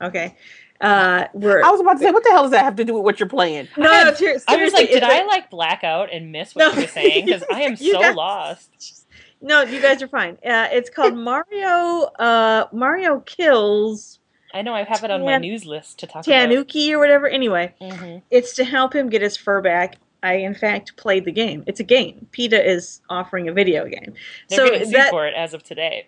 Okay, 0.01 0.35
uh, 0.81 1.25
I 1.25 1.29
was 1.35 1.79
about 1.79 1.93
to 1.93 1.99
say, 1.99 2.09
what 2.09 2.23
the 2.23 2.31
hell 2.31 2.41
does 2.41 2.51
that 2.53 2.63
have 2.63 2.75
to 2.77 2.83
do 2.83 2.95
with 2.95 3.03
what 3.03 3.19
you're 3.19 3.29
playing? 3.29 3.67
no, 3.77 3.83
I 3.87 4.03
no, 4.05 4.13
had- 4.15 4.41
I 4.47 4.55
was 4.63 4.73
like, 4.73 4.89
did 4.89 5.03
I 5.03 5.25
like 5.25 5.51
black 5.51 5.83
out 5.83 6.11
and 6.11 6.31
miss 6.31 6.55
what 6.55 6.69
No. 6.69 6.73
you 6.73 6.81
were 6.81 6.87
saying? 6.87 7.25
Because 7.27 7.43
I 7.53 7.61
am 7.61 7.75
so 7.75 7.99
guys- 8.01 8.15
lost. 8.15 9.00
No, 9.41 9.61
you 9.63 9.81
guys 9.81 10.01
are 10.01 10.07
fine. 10.07 10.33
Uh, 10.45 10.67
it's 10.71 10.89
called 10.89 11.15
Mario. 11.29 12.09
Uh, 12.19 12.67
Mario 12.71 13.19
kills 13.21 14.19
I 14.53 14.61
know 14.61 14.73
I 14.73 14.83
have 14.83 15.03
it 15.03 15.11
on 15.11 15.23
my 15.23 15.37
news 15.37 15.65
list 15.65 15.99
to 15.99 16.07
talk 16.07 16.25
about. 16.27 16.49
Tanooki 16.49 16.91
or 16.91 16.99
whatever. 16.99 17.27
Anyway, 17.27 17.73
about. 17.79 17.97
hmm 17.97 18.17
it's 18.29 18.53
to 18.55 18.63
help 18.63 18.93
him 18.93 19.09
get 19.09 19.21
his 19.21 19.37
fur 19.37 19.61
back. 19.61 19.97
I 20.23 20.35
in 20.35 20.53
fact 20.53 20.95
played 20.97 21.25
the 21.25 21.31
game. 21.31 21.63
It's 21.67 21.79
a 21.79 21.83
game. 21.83 22.27
PETA 22.31 22.69
is 22.69 23.01
offering 23.09 23.47
a 23.47 23.53
video 23.53 23.85
game. 23.85 24.13
They're 24.49 24.57
so 24.57 24.65
getting 24.69 24.85
sued 24.85 24.95
that 24.95 25.09
for 25.09 25.25
it 25.25 25.33
as 25.35 25.53
of 25.53 25.63
today. 25.63 26.07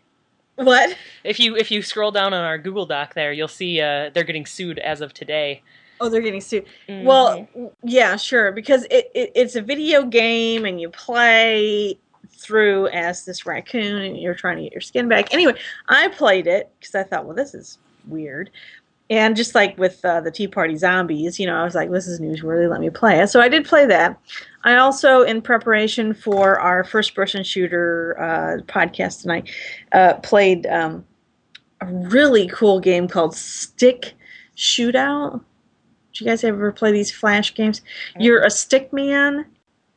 what? 0.55 0.95
If 1.23 1.39
you 1.39 1.55
if 1.55 1.71
you 1.71 1.81
scroll 1.81 2.11
down 2.11 2.33
on 2.33 2.43
our 2.43 2.57
Google 2.57 2.85
Doc 2.85 3.15
there, 3.15 3.31
you'll 3.33 3.47
see 3.47 3.81
uh, 3.81 4.11
they're 4.13 4.23
getting 4.23 4.45
sued 4.45 4.77
as 4.79 5.01
of 5.01 5.13
today. 5.13 5.63
Oh, 5.99 6.09
they're 6.09 6.21
getting 6.21 6.41
sued. 6.41 6.65
Mhm. 6.89 7.03
Well, 7.05 7.47
yeah, 7.83 8.17
sure, 8.17 8.51
because 8.51 8.83
it, 8.91 9.09
it 9.15 9.31
it's 9.35 9.55
a 9.55 9.61
video 9.61 10.03
game 10.05 10.65
and 10.65 10.79
you 10.79 10.89
play 10.89 11.97
through 12.43 12.87
as 12.87 13.25
this 13.25 13.45
raccoon 13.45 14.01
and 14.01 14.17
you're 14.17 14.35
trying 14.35 14.57
to 14.57 14.63
get 14.63 14.73
your 14.73 14.81
skin 14.81 15.07
back. 15.07 15.33
Anyway, 15.33 15.53
I 15.87 16.09
played 16.09 16.47
it 16.47 16.71
because 16.79 16.95
I 16.95 17.03
thought, 17.03 17.25
well, 17.25 17.35
this 17.35 17.53
is 17.53 17.77
weird. 18.07 18.49
And 19.09 19.35
just 19.35 19.53
like 19.53 19.77
with 19.77 20.03
uh, 20.05 20.21
the 20.21 20.31
Tea 20.31 20.47
Party 20.47 20.75
Zombies, 20.75 21.39
you 21.39 21.45
know, 21.45 21.55
I 21.55 21.63
was 21.63 21.75
like, 21.75 21.91
this 21.91 22.07
is 22.07 22.19
newsworthy, 22.19 22.69
let 22.69 22.79
me 22.79 22.89
play 22.89 23.19
it. 23.19 23.27
So 23.27 23.41
I 23.41 23.49
did 23.49 23.65
play 23.65 23.85
that. 23.85 24.19
I 24.63 24.75
also, 24.77 25.21
in 25.21 25.41
preparation 25.41 26.13
for 26.13 26.59
our 26.59 26.83
first 26.83 27.13
person 27.13 27.43
shooter 27.43 28.17
uh, 28.19 28.63
podcast 28.63 29.21
tonight, 29.21 29.49
uh, 29.91 30.15
played 30.15 30.65
um, 30.67 31.05
a 31.81 31.85
really 31.85 32.47
cool 32.47 32.79
game 32.79 33.07
called 33.07 33.35
Stick 33.35 34.13
Shootout. 34.55 35.41
Did 36.13 36.21
you 36.21 36.25
guys 36.27 36.43
ever 36.43 36.71
play 36.71 36.91
these 36.91 37.11
flash 37.11 37.53
games? 37.53 37.81
You're 38.17 38.43
a 38.43 38.49
stick 38.49 38.93
man 38.93 39.45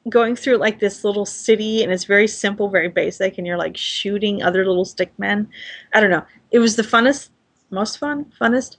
going 0.09 0.37
through 0.37 0.57
like 0.57 0.79
this 0.81 1.05
little 1.05 1.27
city 1.27 1.83
and 1.83 1.92
it's 1.92 2.05
very 2.05 2.29
simple, 2.29 2.69
very 2.69 2.88
basic, 2.88 3.38
and 3.38 3.47
you're 3.47 3.57
like 3.57 3.77
shooting 3.77 4.42
other 4.42 4.66
little 4.66 4.85
stick 4.85 5.12
men. 5.19 5.49
I 5.95 6.01
don't 6.01 6.11
know. 6.11 6.25
It 6.51 6.59
was 6.59 6.77
the 6.77 6.83
funnest, 6.83 7.31
most 7.71 7.99
fun, 7.99 8.33
funnest 8.40 8.77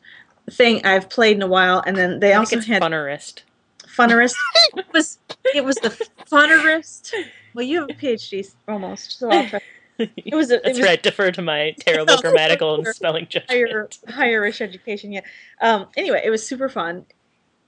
thing 0.51 0.85
I've 0.85 1.09
played 1.09 1.35
in 1.35 1.41
a 1.41 1.47
while. 1.47 1.83
And 1.85 1.95
then 1.95 2.19
they 2.19 2.33
I 2.33 2.37
also 2.37 2.59
had 2.59 2.81
funnerist. 2.81 3.43
funnerist. 3.85 4.35
it 4.75 4.85
was 4.93 5.19
it 5.53 5.63
was 5.63 5.75
the 5.77 5.89
funnerist. 6.31 7.11
Well, 7.53 7.65
you 7.65 7.81
have 7.81 7.89
a 7.89 7.93
PhD 7.93 8.49
almost, 8.67 9.19
so 9.19 9.29
I'll 9.29 9.47
try. 9.47 9.59
It 9.99 10.35
was 10.35 10.51
a, 10.51 10.57
it 10.57 10.63
That's 10.63 10.77
was 10.77 10.87
right. 10.87 11.01
Defer 11.01 11.31
to 11.31 11.41
my 11.41 11.75
terrible 11.79 12.17
grammatical 12.21 12.75
and 12.75 12.85
spelling 12.85 13.27
higher 13.49 13.65
judgment. 13.65 13.97
higher-ish 14.07 14.61
education. 14.61 15.11
Yeah. 15.11 15.21
Um. 15.59 15.87
Anyway, 15.97 16.21
it 16.23 16.29
was 16.29 16.45
super 16.45 16.69
fun, 16.69 17.03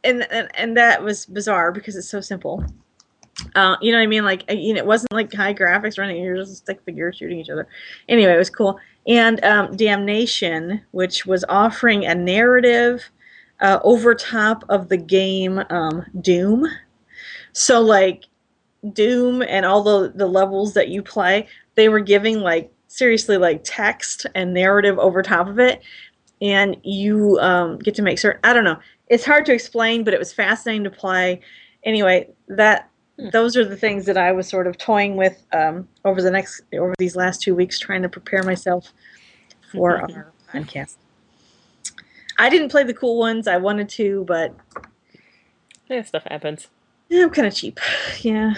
and 0.04 0.32
and 0.32 0.48
and 0.54 0.78
that 0.78 1.04
was 1.04 1.26
bizarre 1.26 1.72
because 1.72 1.96
it's 1.96 2.08
so 2.08 2.22
simple. 2.22 2.64
Uh, 3.56 3.78
you 3.82 3.92
know 3.92 3.98
what 3.98 4.04
I 4.04 4.08
mean? 4.08 4.24
Like, 4.24 4.44
you 4.50 4.74
know, 4.74 4.80
it 4.80 4.86
wasn't 4.86 5.14
like 5.14 5.34
high 5.34 5.54
graphics 5.54 5.98
running. 5.98 6.24
You're 6.24 6.38
just 6.38 6.58
stick 6.58 6.82
figure 6.84 7.12
shooting 7.14 7.40
each 7.40 7.50
other. 7.50 7.68
Anyway, 8.08 8.34
it 8.34 8.38
was 8.38 8.50
cool. 8.50 8.80
And 9.08 9.44
um, 9.44 9.76
Damnation, 9.76 10.82
which 10.92 11.26
was 11.26 11.46
offering 11.50 12.06
a 12.06 12.14
narrative 12.16 13.04
uh, 13.60 13.80
over 13.84 14.14
top 14.14 14.64
of 14.70 14.90
the 14.90 14.98
game 14.98 15.62
um, 15.70 16.06
Doom. 16.22 16.68
So, 17.54 17.82
like, 17.82 18.26
Doom 18.94 19.42
and 19.42 19.66
all 19.66 19.84
the, 19.84 20.12
the 20.14 20.28
levels 20.28 20.74
that 20.74 20.90
you 20.90 21.02
play, 21.02 21.48
they 21.76 21.90
were 21.90 22.00
giving, 22.00 22.42
like, 22.42 22.72
seriously, 22.88 23.38
like, 23.38 23.62
text 23.64 24.26
and 24.36 24.54
narrative 24.54 24.98
over 25.00 25.22
top 25.22 25.48
of 25.48 25.60
it. 25.60 25.82
And 26.42 26.78
you 26.84 27.38
um, 27.40 27.80
get 27.80 27.96
to 27.96 28.02
make 28.02 28.20
certain, 28.20 28.40
I 28.44 28.54
don't 28.54 28.64
know. 28.64 28.80
It's 29.08 29.26
hard 29.26 29.46
to 29.48 29.54
explain, 29.54 30.04
but 30.04 30.14
it 30.14 30.20
was 30.20 30.32
fascinating 30.32 30.84
to 30.84 30.92
play. 30.92 31.42
Anyway, 31.84 32.30
that. 32.48 32.89
Those 33.32 33.58
are 33.58 33.66
the 33.66 33.76
things 33.78 34.06
that 34.06 34.18
I 34.18 34.32
was 34.32 34.48
sort 34.48 34.68
of 34.68 34.78
toying 34.78 35.16
with 35.16 35.44
um, 35.54 35.88
over 36.06 36.22
the 36.22 36.32
next 36.32 36.62
over 36.74 36.94
these 36.98 37.16
last 37.16 37.42
two 37.42 37.54
weeks, 37.56 37.78
trying 37.80 38.02
to 38.02 38.10
prepare 38.10 38.44
myself 38.44 38.92
for 39.72 39.98
our 40.12 40.32
podcast. 40.54 40.96
I 42.38 42.50
didn't 42.50 42.70
play 42.70 42.84
the 42.84 42.94
cool 42.94 43.18
ones. 43.20 43.48
I 43.48 43.58
wanted 43.58 43.90
to, 43.90 44.24
but 44.28 44.56
Yeah, 45.90 46.04
stuff 46.04 46.24
happens. 46.30 46.68
eh, 47.12 47.22
I'm 47.24 47.30
kind 47.30 47.48
of 47.48 47.54
cheap. 47.56 47.80
Yeah. 48.22 48.54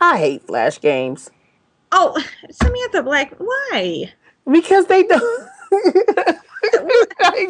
I 0.00 0.18
hate 0.18 0.46
flash 0.46 0.80
games 0.80 1.30
Oh, 1.92 2.20
Samantha 2.50 3.02
Black, 3.02 3.34
why? 3.38 4.12
because 4.50 4.86
they 4.86 5.04
don't. 5.04 5.22
I 7.20 7.46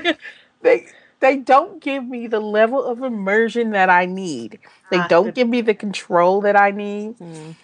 do. 0.00 0.14
They 0.62 0.86
they 1.26 1.36
don't 1.36 1.82
give 1.82 2.06
me 2.06 2.26
the 2.26 2.40
level 2.40 2.84
of 2.84 3.02
immersion 3.02 3.72
that 3.72 3.90
I 3.90 4.06
need. 4.06 4.60
They 4.90 5.00
don't 5.08 5.34
give 5.34 5.48
me 5.48 5.60
the 5.60 5.74
control 5.74 6.40
that 6.42 6.56
I 6.56 6.70
need, 6.70 7.18
Mm. 7.18 7.54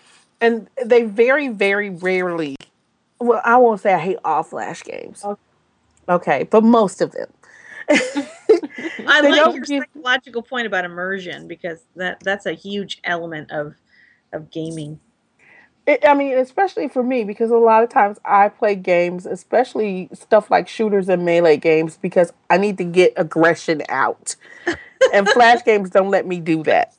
and 0.40 0.68
they 0.84 1.02
very 1.04 1.48
very 1.48 1.90
rarely. 1.90 2.56
Well, 3.20 3.40
I 3.44 3.56
won't 3.56 3.80
say 3.80 3.94
I 3.94 3.98
hate 3.98 4.18
all 4.24 4.42
flash 4.42 4.82
games. 4.82 5.24
Okay. 5.24 5.40
Okay, 6.08 6.48
but 6.50 6.64
most 6.64 7.00
of 7.00 7.12
them. 7.12 7.32
I 9.06 9.20
like 9.20 9.54
your 9.54 9.60
give- 9.60 9.84
psychological 9.94 10.42
point 10.42 10.66
about 10.66 10.84
immersion 10.84 11.46
because 11.46 11.84
that 11.94 12.18
that's 12.24 12.46
a 12.46 12.52
huge 12.52 12.98
element 13.04 13.52
of 13.52 13.74
of 14.32 14.50
gaming. 14.50 14.98
It, 15.86 16.04
I 16.06 16.14
mean, 16.14 16.38
especially 16.38 16.88
for 16.88 17.02
me, 17.02 17.24
because 17.24 17.50
a 17.50 17.56
lot 17.56 17.82
of 17.82 17.88
times 17.90 18.18
I 18.24 18.48
play 18.48 18.76
games, 18.76 19.26
especially 19.26 20.08
stuff 20.12 20.50
like 20.50 20.68
shooters 20.68 21.08
and 21.08 21.24
melee 21.24 21.56
games, 21.56 21.98
because 22.00 22.32
I 22.48 22.56
need 22.58 22.78
to 22.78 22.84
get 22.84 23.12
aggression 23.16 23.82
out. 23.88 24.36
and 25.12 25.28
flash 25.28 25.62
games 25.66 25.90
don't 25.90 26.10
let 26.10 26.26
me 26.26 26.38
do 26.38 26.62
that. 26.64 26.94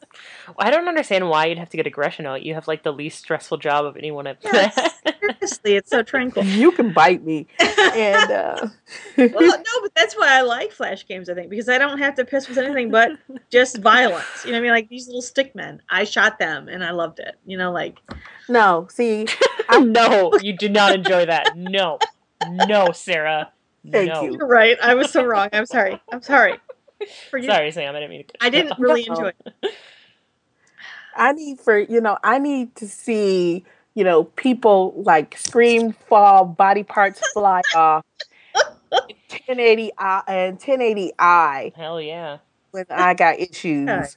I 0.60 0.70
don't 0.72 0.88
understand 0.88 1.30
why 1.30 1.46
you'd 1.48 1.58
have 1.58 1.70
to 1.70 1.78
get 1.78 1.88
aggression 1.88 2.26
out. 2.26 2.44
You 2.44 2.54
have 2.56 2.68
like 2.68 2.84
the 2.84 2.92
least 2.92 3.20
stressful 3.20 3.58
job 3.58 3.86
of 3.86 3.98
anyone 3.98 4.28
I've 4.28 4.38
Yes. 4.44 4.76
met. 5.06 5.16
Seriously, 5.20 5.76
it's 5.76 5.90
so 5.90 6.04
tranquil. 6.04 6.44
You 6.44 6.72
can 6.72 6.94
bite 6.94 7.24
me. 7.24 7.48
And 7.96 8.32
uh, 8.32 8.68
well, 9.18 9.30
no, 9.58 9.82
but 9.82 9.92
that's 9.96 10.16
why 10.16 10.30
I 10.38 10.42
like 10.42 10.72
flash 10.72 11.06
games. 11.06 11.30
I 11.30 11.34
think 11.36 11.50
because 11.50 11.68
I 11.70 11.78
don't 11.78 11.98
have 12.00 12.16
to 12.16 12.26
piss 12.26 12.48
with 12.48 12.58
anything 12.58 12.90
but 12.90 13.12
just 13.52 13.78
violence. 13.80 14.26
You 14.46 14.52
know 14.52 14.58
what 14.58 14.60
I 14.60 14.62
mean? 14.64 14.72
Like 14.72 14.90
these 14.90 15.06
little 15.08 15.22
stick 15.22 15.54
men. 15.54 15.82
I 15.90 16.06
shot 16.06 16.40
them 16.40 16.70
and 16.70 16.84
I 16.84 16.92
loved 16.92 17.20
it. 17.20 17.36
You 17.46 17.58
know, 17.58 17.72
like 17.72 18.00
no, 18.50 18.88
see, 18.90 19.28
no, 19.80 20.32
you 20.42 20.58
did 20.58 20.72
not 20.74 20.96
enjoy 20.96 21.26
that. 21.26 21.56
No, 21.58 22.00
no, 22.50 22.92
Sarah. 22.94 23.52
Thank 23.92 24.12
no. 24.14 24.24
you. 24.24 24.38
you're 24.38 24.48
right. 24.48 24.78
I 24.82 24.96
was 24.96 25.12
so 25.12 25.24
wrong. 25.26 25.50
I'm 25.54 25.66
sorry. 25.66 26.02
I'm 26.12 26.22
sorry. 26.22 26.56
For 27.30 27.38
you, 27.38 27.50
Sorry, 27.50 27.70
Sam. 27.72 27.96
I 27.96 28.00
didn't 28.00 28.12
mean 28.12 28.26
to. 28.28 28.34
I 28.42 28.50
didn't 28.50 28.80
really 28.80 29.06
No. 29.08 29.14
enjoy 29.16 29.28
it. 29.46 29.74
I 31.16 31.32
need 31.34 31.60
for 31.60 31.78
you 31.80 32.02
know, 32.02 32.18
I 32.24 32.40
need 32.40 32.76
to 32.76 32.88
see 32.88 33.64
you 33.96 34.04
know 34.04 34.24
people 34.24 34.94
like 35.06 35.38
scream, 35.38 35.94
fall, 35.94 36.46
body 36.46 36.84
parts 36.84 37.22
fly 37.34 37.62
off. 37.76 38.04
1080 39.48 39.92
i 39.98 40.22
and 40.28 40.60
1080i 40.60 41.76
Hell 41.76 42.00
yeah. 42.00 42.38
when 42.72 42.86
I 42.90 43.14
got 43.14 43.40
issues, 43.40 44.16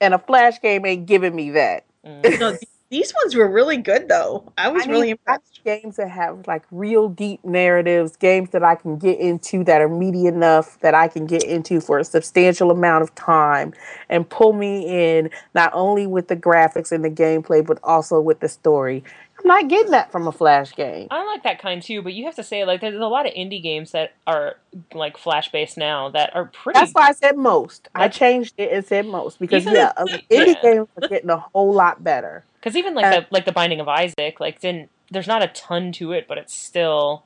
and 0.00 0.14
a 0.14 0.18
flash 0.18 0.60
game 0.60 0.84
ain't 0.84 1.06
giving 1.06 1.34
me 1.34 1.50
that. 1.50 1.84
Mm. 2.04 2.40
No, 2.40 2.50
th- 2.50 2.62
these 2.94 3.12
ones 3.24 3.34
were 3.34 3.50
really 3.50 3.76
good 3.76 4.06
though. 4.08 4.52
I 4.56 4.68
was 4.68 4.86
I 4.86 4.90
really 4.90 5.06
need 5.08 5.10
impressed. 5.12 5.64
games 5.64 5.96
that 5.96 6.08
have 6.10 6.46
like 6.46 6.62
real 6.70 7.08
deep 7.08 7.44
narratives, 7.44 8.14
games 8.14 8.50
that 8.50 8.62
I 8.62 8.76
can 8.76 8.98
get 8.98 9.18
into 9.18 9.64
that 9.64 9.80
are 9.80 9.88
meaty 9.88 10.26
enough 10.26 10.78
that 10.78 10.94
I 10.94 11.08
can 11.08 11.26
get 11.26 11.42
into 11.42 11.80
for 11.80 11.98
a 11.98 12.04
substantial 12.04 12.70
amount 12.70 13.02
of 13.02 13.12
time 13.16 13.74
and 14.08 14.28
pull 14.28 14.52
me 14.52 14.86
in 14.86 15.30
not 15.56 15.72
only 15.74 16.06
with 16.06 16.28
the 16.28 16.36
graphics 16.36 16.92
and 16.92 17.04
the 17.04 17.10
gameplay 17.10 17.66
but 17.66 17.80
also 17.82 18.20
with 18.20 18.38
the 18.38 18.48
story. 18.48 19.02
I'm 19.40 19.48
not 19.48 19.68
getting 19.68 19.90
that 19.90 20.12
from 20.12 20.28
a 20.28 20.32
flash 20.32 20.72
game. 20.76 21.08
I 21.10 21.24
like 21.26 21.42
that 21.42 21.58
kind 21.58 21.82
too, 21.82 22.00
but 22.00 22.12
you 22.12 22.26
have 22.26 22.36
to 22.36 22.44
say 22.44 22.64
like 22.64 22.80
there's 22.80 22.94
a 22.94 23.06
lot 23.06 23.26
of 23.26 23.34
indie 23.34 23.60
games 23.60 23.90
that 23.90 24.12
are 24.28 24.54
like 24.94 25.18
flash 25.18 25.50
based 25.50 25.76
now 25.76 26.10
that 26.10 26.34
are 26.36 26.44
pretty. 26.44 26.78
That's 26.78 26.92
why 26.92 27.08
I 27.08 27.12
said 27.12 27.36
most. 27.36 27.88
I 27.92 28.06
changed 28.06 28.54
it 28.56 28.72
and 28.72 28.84
said 28.84 29.06
most 29.06 29.40
because 29.40 29.62
Even- 29.62 29.74
yeah, 29.74 29.92
uh, 29.96 30.06
yeah. 30.08 30.44
indie 30.44 30.62
games 30.62 30.88
are 31.02 31.08
getting 31.08 31.30
a 31.30 31.38
whole 31.38 31.72
lot 31.74 32.04
better. 32.04 32.44
Because 32.64 32.76
even 32.78 32.94
like 32.94 33.04
Uh, 33.04 33.20
the 33.20 33.26
like 33.30 33.44
the 33.44 33.52
Binding 33.52 33.78
of 33.78 33.88
Isaac, 33.88 34.40
like 34.40 34.58
didn't 34.58 34.88
there's 35.10 35.26
not 35.26 35.42
a 35.42 35.48
ton 35.48 35.92
to 35.92 36.12
it, 36.12 36.26
but 36.26 36.38
it's 36.38 36.54
still 36.54 37.24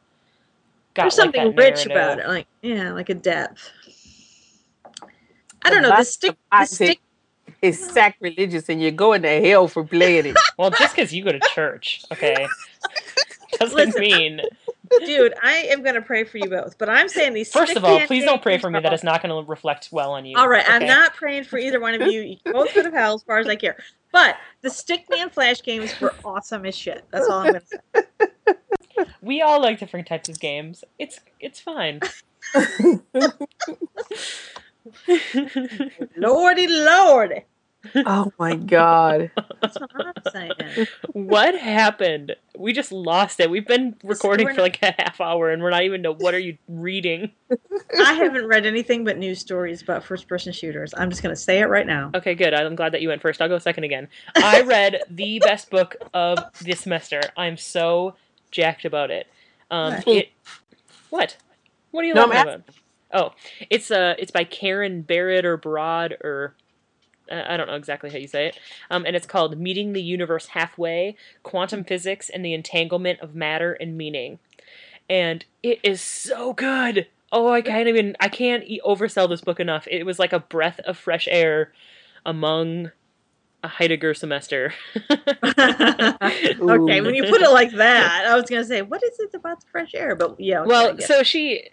got 0.95 1.05
There's 1.05 1.17
like, 1.17 1.25
something 1.27 1.55
that 1.55 1.57
rich 1.57 1.87
narrative. 1.87 1.93
about 1.93 2.19
it, 2.19 2.27
like 2.27 2.47
yeah, 2.61 2.91
like 2.91 3.09
a 3.09 3.15
depth. 3.15 3.71
I 5.63 5.71
don't 5.71 5.83
The 5.83 5.91
know. 5.91 5.97
The 5.97 6.03
stick, 6.03 6.33
the 6.33 6.57
Isaac 6.57 6.75
stick. 6.75 7.01
It's 7.63 7.93
sacrilegious 7.93 8.69
and 8.69 8.83
you're 8.83 8.91
going 8.91 9.23
to 9.23 9.49
hell 9.49 9.69
for 9.69 9.85
playing 9.85 10.27
it. 10.27 10.37
Well, 10.59 10.71
just 10.71 10.97
because 10.97 11.13
you 11.13 11.23
go 11.23 11.31
to 11.31 11.41
church, 11.55 12.05
okay, 12.13 12.49
doesn't 13.61 13.77
Listen, 13.77 14.01
mean. 14.01 14.41
Dude, 15.07 15.35
I 15.43 15.53
am 15.71 15.83
going 15.83 15.95
to 15.95 16.03
pray 16.03 16.25
for 16.25 16.39
you 16.39 16.49
both, 16.49 16.79
but 16.79 16.89
I'm 16.89 17.09
saying 17.09 17.35
these. 17.35 17.53
First 17.53 17.77
of 17.77 17.85
all, 17.85 18.01
please 18.07 18.25
don't 18.25 18.43
pray 18.43 18.59
for 18.59 18.71
me. 18.71 18.79
are 18.79 18.83
That 18.83 18.93
is 18.93 19.05
not 19.05 19.23
going 19.23 19.45
to 19.45 19.49
reflect 19.49 19.91
well 19.93 20.13
on 20.13 20.27
you. 20.27 20.37
All 20.37 20.49
right, 20.49 20.65
I'm 20.67 20.85
not 20.87 21.15
praying 21.15 21.45
for 21.45 21.59
either 21.59 21.79
one 21.79 21.95
of 21.95 22.11
you. 22.11 22.23
You 22.23 22.37
both 22.45 22.75
go 22.75 22.83
to 22.83 22.91
hell 22.91 23.15
as 23.15 23.23
far 23.23 23.39
as 23.39 23.47
I 23.47 23.55
care. 23.55 23.77
But 24.13 24.37
the 24.63 24.69
Stickman 24.69 25.33
Flash 25.33 25.63
games 25.63 26.01
were 26.01 26.15
awesome 26.25 26.65
as 26.67 26.75
shit. 26.75 27.05
That's 27.11 27.29
all 27.29 27.41
I'm 27.41 27.53
going 27.53 27.61
to 27.61 27.67
say. 27.67 27.79
We 29.23 29.43
all 29.43 29.63
like 29.63 29.79
different 29.79 30.09
types 30.09 30.29
of 30.29 30.41
games. 30.41 30.83
It's 30.99 31.21
it's 31.39 31.61
fine. 31.61 32.01
Lordy, 36.17 36.67
lordy. 36.67 37.45
Oh 37.97 38.33
my 38.39 38.55
god. 38.55 39.31
That's 39.61 39.79
what 39.79 39.91
I'm 39.95 40.33
saying. 40.33 40.87
what 41.13 41.55
happened? 41.59 42.37
We 42.57 42.73
just 42.73 42.93
lost 42.93 43.41
it. 43.41 43.51
We've 43.51 43.67
been 43.67 43.97
recording 44.03 44.47
we're 44.47 44.55
for 44.55 44.63
like 44.63 44.83
a 44.83 44.95
half 44.99 45.21
hour, 45.21 45.51
and 45.51 45.63
we're 45.63 45.71
not 45.71 45.83
even 45.83 46.03
know 46.03 46.15
what 46.15 46.35
are 46.35 46.39
you 46.39 46.59
reading. 46.69 47.31
I 47.99 48.15
haven't 48.15 48.47
read 48.47 48.67
anything 48.67 49.05
but 49.05 49.19
news 49.19 49.39
stories 49.41 49.83
about 49.83 50.05
first-person 50.05 50.53
shooters. 50.53 50.93
I'm 50.97 51.11
just 51.11 51.23
going 51.23 51.35
to 51.35 51.41
say 51.41 51.61
it 51.61 51.67
right 51.67 51.87
now. 51.87 52.11
Okay, 52.15 52.35
good. 52.35 52.55
I'm 52.55 52.75
glad 52.75 52.93
that 52.93 53.03
you 53.03 53.09
went 53.09 53.23
first. 53.23 53.41
I'll 53.41 53.49
go 53.49 53.59
second 53.59 53.85
again. 53.85 54.09
I 54.37 54.63
read 54.67 55.03
the 55.11 55.39
best 55.41 55.71
book 55.71 55.97
of 56.15 56.39
this 56.61 56.81
semester. 56.81 57.21
I'm 57.37 57.57
so 57.57 58.15
jacked 58.51 58.85
about 58.85 59.11
it. 59.11 59.27
Um, 59.71 59.95
What? 59.95 60.09
it 60.09 60.29
what? 61.11 61.37
What 61.91 62.05
are 62.05 62.07
you 62.07 62.15
No, 62.15 62.25
I'm 62.25 62.31
laughing 62.31 62.55
about? 62.55 62.63
Oh, 63.13 63.33
it's 63.71 63.91
uh, 63.91 64.15
it's 64.19 64.31
by 64.31 64.45
Karen 64.45 65.01
Barrett 65.03 65.47
or 65.47 65.57
Broad 65.57 66.13
or 66.23 66.55
I 67.31 67.57
don't 67.57 67.67
know 67.67 67.75
exactly 67.75 68.11
how 68.11 68.19
you 68.19 68.29
say 68.29 68.47
it. 68.47 68.59
Um, 68.91 69.05
and 69.07 69.17
it's 69.17 69.27
called 69.27 69.59
"Meeting 69.59 69.93
the 69.93 70.03
Universe 70.03 70.49
Halfway: 70.49 71.17
Quantum 71.43 71.85
Physics 71.85 72.29
and 72.31 72.45
the 72.45 72.55
Entanglement 72.55 73.21
of 73.21 73.35
Matter 73.35 73.73
and 73.75 73.97
Meaning," 73.97 74.39
and 75.09 75.45
it 75.63 75.81
is 75.83 76.01
so 76.01 76.53
good. 76.53 77.07
Oh, 77.31 77.51
I 77.51 77.61
can't 77.61 77.89
even 77.89 78.17
I 78.21 78.29
can't 78.29 78.65
e- 78.65 78.81
oversell 78.85 79.29
this 79.29 79.41
book 79.41 79.61
enough. 79.61 79.87
It 79.91 80.05
was 80.05 80.19
like 80.19 80.33
a 80.33 80.41
breath 80.41 80.81
of 80.81 80.97
fresh 80.97 81.29
air 81.31 81.73
among 82.25 82.91
a 83.63 83.69
Heidegger 83.69 84.15
semester. 84.15 84.73
okay, 85.11 87.01
when 87.01 87.15
you 87.15 87.25
put 87.25 87.43
it 87.43 87.51
like 87.51 87.73
that, 87.73 88.27
I 88.29 88.35
was 88.37 88.49
going 88.49 88.63
to 88.63 88.69
say, 88.69 88.83
what 88.83 89.03
is 89.03 89.19
it 89.19 89.35
about 89.35 89.61
the 89.61 89.67
fresh 89.67 89.95
air? 89.95 90.15
But 90.15 90.39
yeah, 90.39 90.61
okay, 90.61 90.69
well, 90.69 90.99
so 91.01 91.23
she 91.23 91.69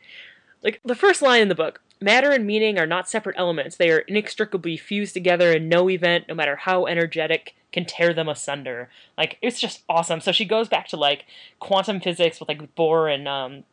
like 0.64 0.82
the 0.84 0.96
first 0.96 1.22
line 1.22 1.42
in 1.42 1.48
the 1.48 1.56
book 1.56 1.82
matter 2.02 2.32
and 2.32 2.46
meaning 2.46 2.78
are 2.78 2.88
not 2.88 3.10
separate 3.10 3.36
elements. 3.38 3.78
They 3.78 3.90
are 3.92 4.00
inextricably 4.00 4.78
fused 4.78 5.14
together, 5.14 5.52
and 5.52 5.70
no 5.70 5.90
event, 5.90 6.26
no 6.28 6.36
matter 6.36 6.56
how 6.56 6.86
energetic, 6.86 7.56
can 7.72 7.86
tear 7.86 8.14
them 8.14 8.30
asunder. 8.30 8.90
Like 9.18 9.38
it's 9.42 9.60
just 9.60 9.84
awesome. 9.90 10.22
So 10.22 10.32
she 10.32 10.46
goes 10.46 10.68
back 10.68 10.88
to 10.90 10.98
like 10.98 11.26
quantum 11.60 12.00
physics 12.00 12.40
with 12.40 12.50
like 12.50 12.76
Bohr 12.76 13.14
and 13.14 13.28
um 13.28 13.64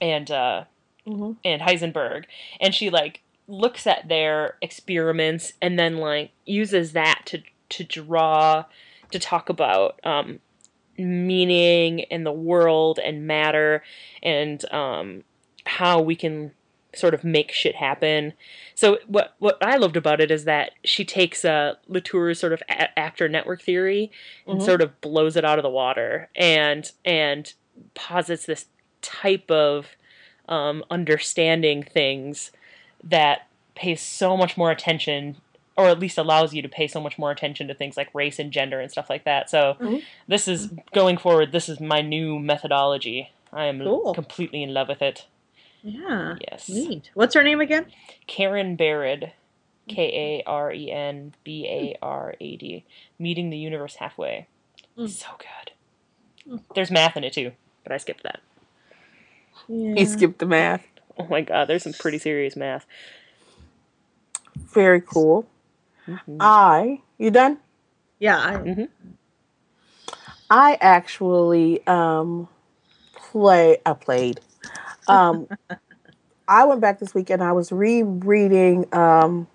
and 0.00 0.30
uh 0.30 0.64
Mm-hmm. 1.06 1.32
and 1.44 1.62
Heisenberg, 1.62 2.24
and 2.60 2.74
she 2.74 2.90
like 2.90 3.22
looks 3.46 3.86
at 3.86 4.08
their 4.08 4.56
experiments 4.60 5.52
and 5.62 5.78
then 5.78 5.98
like 5.98 6.32
uses 6.44 6.94
that 6.94 7.22
to 7.26 7.42
to 7.68 7.84
draw 7.84 8.64
to 9.12 9.18
talk 9.20 9.48
about 9.48 10.00
um 10.04 10.40
meaning 10.98 12.00
in 12.00 12.24
the 12.24 12.32
world 12.32 12.98
and 12.98 13.24
matter 13.24 13.84
and 14.20 14.64
um 14.72 15.22
how 15.64 16.00
we 16.00 16.16
can 16.16 16.50
sort 16.94 17.12
of 17.14 17.24
make 17.24 17.52
shit 17.52 17.74
happen. 17.76 18.32
So 18.74 18.98
what 19.06 19.34
what 19.38 19.58
I 19.62 19.76
loved 19.76 19.96
about 19.96 20.20
it 20.20 20.30
is 20.30 20.44
that 20.44 20.70
she 20.84 21.04
takes 21.04 21.44
uh, 21.44 21.74
Latour's 21.88 22.38
sort 22.40 22.52
of 22.52 22.62
a- 22.68 22.98
actor 22.98 23.28
network 23.28 23.60
theory 23.62 24.10
and 24.46 24.60
Mhm. 24.60 24.64
sort 24.64 24.80
of 24.82 25.00
blows 25.00 25.36
it 25.36 25.44
out 25.44 25.58
of 25.58 25.62
the 25.62 25.70
water 25.70 26.28
and 26.34 26.90
and 27.04 27.52
posits 27.94 28.46
this 28.46 28.66
type 29.02 29.50
of 29.50 29.96
um, 30.48 30.84
understanding 30.90 31.82
things 31.82 32.52
that 33.02 33.46
pays 33.74 34.00
so 34.00 34.36
much 34.36 34.56
more 34.56 34.70
attention 34.70 35.36
or 35.76 35.88
at 35.88 35.98
least 35.98 36.16
allows 36.16 36.54
you 36.54 36.62
to 36.62 36.68
pay 36.68 36.86
so 36.86 37.00
much 37.00 37.18
more 37.18 37.30
attention 37.30 37.68
to 37.68 37.74
things 37.74 37.96
like 37.98 38.08
race 38.14 38.38
and 38.38 38.50
gender 38.50 38.80
and 38.80 38.90
stuff 38.90 39.10
like 39.10 39.24
that. 39.24 39.50
So 39.50 39.76
Mhm. 39.78 40.02
this 40.26 40.48
is 40.48 40.70
going 40.94 41.18
forward. 41.18 41.52
This 41.52 41.68
is 41.68 41.80
my 41.80 42.00
new 42.00 42.38
methodology. 42.38 43.30
I 43.52 43.66
am 43.66 43.80
Cool. 43.80 44.14
completely 44.14 44.62
in 44.62 44.72
love 44.72 44.88
with 44.88 45.02
it. 45.02 45.26
Yeah. 45.82 46.36
Yes. 46.50 46.68
Neat. 46.68 47.10
What's 47.14 47.34
her 47.34 47.42
name 47.42 47.60
again? 47.60 47.86
Karen 48.26 48.76
Barad, 48.76 49.32
K 49.88 50.42
A 50.46 50.48
R 50.48 50.72
E 50.72 50.90
N 50.90 51.34
B 51.44 51.66
A 51.68 51.96
R 52.02 52.34
A 52.40 52.56
D, 52.56 52.84
meeting 53.18 53.50
the 53.50 53.58
universe 53.58 53.96
halfway. 53.96 54.48
Mm. 54.98 55.08
So 55.08 55.26
good. 55.38 56.52
Mm. 56.54 56.62
There's 56.74 56.90
math 56.90 57.16
in 57.16 57.24
it 57.24 57.32
too, 57.32 57.52
but 57.82 57.92
I 57.92 57.98
skipped 57.98 58.22
that. 58.24 58.40
Yeah. 59.68 59.94
He 59.94 60.04
skipped 60.06 60.38
the 60.38 60.46
math. 60.46 60.84
Oh 61.18 61.26
my 61.28 61.40
god, 61.40 61.66
there's 61.68 61.82
some 61.84 61.92
pretty 61.94 62.18
serious 62.18 62.56
math. 62.56 62.86
Very 64.74 65.00
cool. 65.00 65.46
Mhm. 66.08 66.36
I, 66.40 67.00
you 67.18 67.30
done? 67.30 67.58
Yeah. 68.18 68.38
I, 68.38 68.56
Mhm. 68.56 68.88
I 70.50 70.78
actually 70.80 71.84
um 71.86 72.48
play 73.14 73.78
I 73.84 73.92
played. 73.94 74.40
Um 75.08 75.48
I 76.48 76.64
went 76.64 76.80
back 76.80 76.98
this 77.00 77.14
week 77.14 77.30
and 77.30 77.42
I 77.42 77.52
was 77.52 77.72
rereading 77.72 78.86
um 78.94 79.46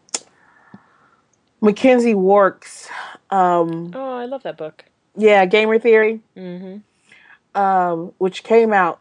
McKenzie 1.61 2.15
Wark's 2.15 2.89
um 3.29 3.91
Oh, 3.93 4.17
I 4.17 4.25
love 4.25 4.43
that 4.43 4.57
book. 4.57 4.85
yeah, 5.15 5.45
Gamer 5.45 5.79
Theory, 5.79 6.21
mm-hmm. 6.35 7.59
um, 7.59 8.13
which 8.17 8.43
came 8.43 8.73
out 8.73 8.99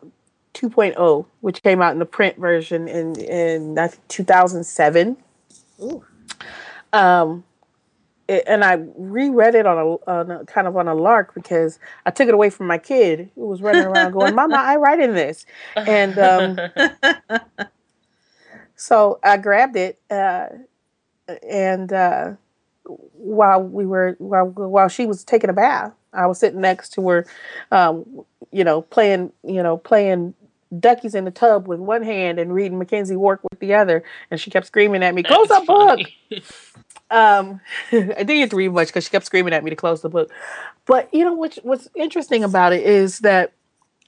2.0, 0.54 1.26
which 1.40 1.62
came 1.62 1.80
out 1.80 1.92
in 1.92 1.98
the 1.98 2.06
print 2.06 2.36
version 2.36 2.88
in 2.88 3.16
in 3.20 3.78
I 3.78 3.90
2007. 4.08 5.16
Ooh. 5.82 6.04
Um, 6.92 7.44
it, 8.30 8.44
and 8.46 8.64
I 8.64 8.78
reread 8.96 9.54
it 9.54 9.66
on 9.66 9.76
a, 9.76 10.10
on 10.10 10.30
a 10.30 10.44
kind 10.44 10.66
of 10.66 10.76
on 10.76 10.86
a 10.86 10.94
lark 10.94 11.34
because 11.34 11.78
I 12.06 12.10
took 12.10 12.28
it 12.28 12.34
away 12.34 12.48
from 12.48 12.68
my 12.68 12.78
kid 12.78 13.28
who 13.34 13.46
was 13.46 13.60
running 13.60 13.84
around 13.84 14.12
going, 14.12 14.34
"Mama, 14.34 14.56
I 14.56 14.76
write 14.76 15.00
in 15.00 15.14
this," 15.14 15.44
And, 15.76 16.18
um, 16.18 16.58
so 18.76 19.18
I 19.24 19.36
grabbed 19.36 19.76
it, 19.76 20.00
uh, 20.10 20.46
and 21.48 21.92
uh, 21.92 22.32
while 22.84 23.62
we 23.62 23.84
were 23.84 24.14
while 24.18 24.46
while 24.46 24.88
she 24.88 25.06
was 25.06 25.24
taking 25.24 25.50
a 25.50 25.54
bath, 25.54 25.92
I 26.12 26.26
was 26.26 26.38
sitting 26.38 26.60
next 26.60 26.90
to 26.94 27.08
her, 27.08 27.26
um, 27.72 28.24
you 28.52 28.62
know, 28.62 28.82
playing 28.82 29.32
you 29.42 29.62
know 29.62 29.76
playing 29.76 30.34
duckies 30.78 31.16
in 31.16 31.24
the 31.24 31.32
tub 31.32 31.66
with 31.66 31.80
one 31.80 32.04
hand 32.04 32.38
and 32.38 32.54
reading 32.54 32.78
McKenzie 32.78 33.16
Wark 33.16 33.40
with 33.50 33.58
the 33.58 33.74
other, 33.74 34.04
and 34.30 34.40
she 34.40 34.50
kept 34.50 34.66
screaming 34.66 35.02
at 35.02 35.14
me, 35.14 35.24
"Close 35.24 35.48
that 35.48 35.66
book!" 35.66 36.00
um 37.10 37.60
i 37.92 37.98
didn't 37.98 38.26
get 38.26 38.50
to 38.50 38.56
read 38.56 38.72
much 38.72 38.88
because 38.88 39.04
she 39.04 39.10
kept 39.10 39.26
screaming 39.26 39.52
at 39.52 39.64
me 39.64 39.70
to 39.70 39.76
close 39.76 40.02
the 40.02 40.08
book 40.08 40.30
but 40.86 41.12
you 41.12 41.24
know 41.24 41.32
what's 41.34 41.56
what's 41.62 41.88
interesting 41.94 42.44
about 42.44 42.72
it 42.72 42.82
is 42.84 43.20
that 43.20 43.52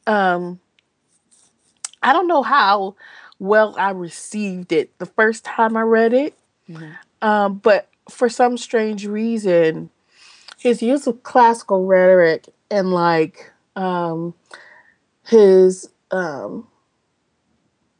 um 0.06 0.58
i 2.02 2.12
don't 2.12 2.28
know 2.28 2.42
how 2.42 2.94
well 3.38 3.74
i 3.78 3.90
received 3.90 4.72
it 4.72 4.96
the 4.98 5.06
first 5.06 5.44
time 5.44 5.76
i 5.76 5.80
read 5.82 6.12
it 6.12 6.34
Mhm. 6.68 6.96
um 7.22 7.54
but 7.58 7.88
for 8.08 8.28
some 8.28 8.56
strange 8.56 9.06
reason 9.06 9.90
his 10.58 10.80
use 10.82 11.06
of 11.08 11.22
classical 11.24 11.84
rhetoric 11.86 12.48
and 12.70 12.92
like 12.92 13.50
um 13.76 14.34
his 15.24 15.88
um 16.10 16.66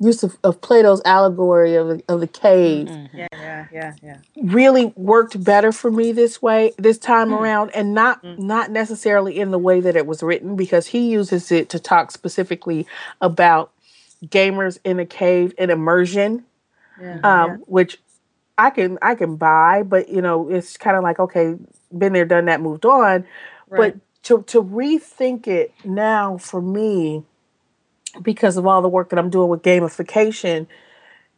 use 0.02 0.22
of, 0.22 0.36
of 0.44 0.60
plato's 0.60 1.00
allegory 1.04 1.74
of 1.74 1.88
the, 1.88 2.02
of 2.08 2.20
the 2.20 2.26
cave 2.26 2.88
Mhm. 2.88 3.08
yeah, 3.14 3.26
yeah, 3.32 3.66
yeah, 3.72 3.92
yeah. 4.02 4.16
really 4.42 4.92
worked 4.96 5.42
better 5.44 5.72
for 5.72 5.90
me 5.90 6.12
this 6.12 6.42
way 6.42 6.72
this 6.78 6.98
time 6.98 7.28
Hmm. 7.28 7.34
around 7.34 7.70
and 7.74 7.94
not 7.94 8.22
Mm. 8.22 8.38
not 8.38 8.70
necessarily 8.70 9.38
in 9.38 9.50
the 9.50 9.58
way 9.58 9.80
that 9.80 9.96
it 9.96 10.06
was 10.06 10.22
written 10.22 10.56
because 10.56 10.88
he 10.88 11.10
uses 11.10 11.52
it 11.52 11.68
to 11.70 11.78
talk 11.78 12.10
specifically 12.10 12.86
about 13.20 13.70
gamers 14.26 14.78
in 14.84 14.98
a 14.98 15.06
cave 15.06 15.54
and 15.58 15.70
immersion 15.70 16.44
yeah, 17.00 17.18
um 17.24 17.50
which 17.66 17.98
i 18.58 18.70
can 18.70 18.98
i 19.02 19.14
can 19.14 19.36
buy 19.36 19.82
but 19.82 20.08
you 20.08 20.22
know 20.22 20.48
it's 20.48 20.76
kind 20.76 20.96
of 20.96 21.02
like 21.02 21.18
okay 21.18 21.56
been 21.96 22.12
there 22.12 22.24
done 22.24 22.46
that 22.46 22.60
moved 22.60 22.84
on 22.86 23.22
yeah. 23.22 23.76
but 23.76 23.96
to 24.22 24.42
to 24.44 24.62
rethink 24.62 25.46
it 25.46 25.72
now 25.84 26.36
for 26.38 26.60
me 26.62 27.22
because 28.20 28.56
of 28.56 28.66
all 28.66 28.82
the 28.82 28.88
work 28.88 29.10
that 29.10 29.18
I'm 29.18 29.30
doing 29.30 29.48
with 29.48 29.62
gamification 29.62 30.66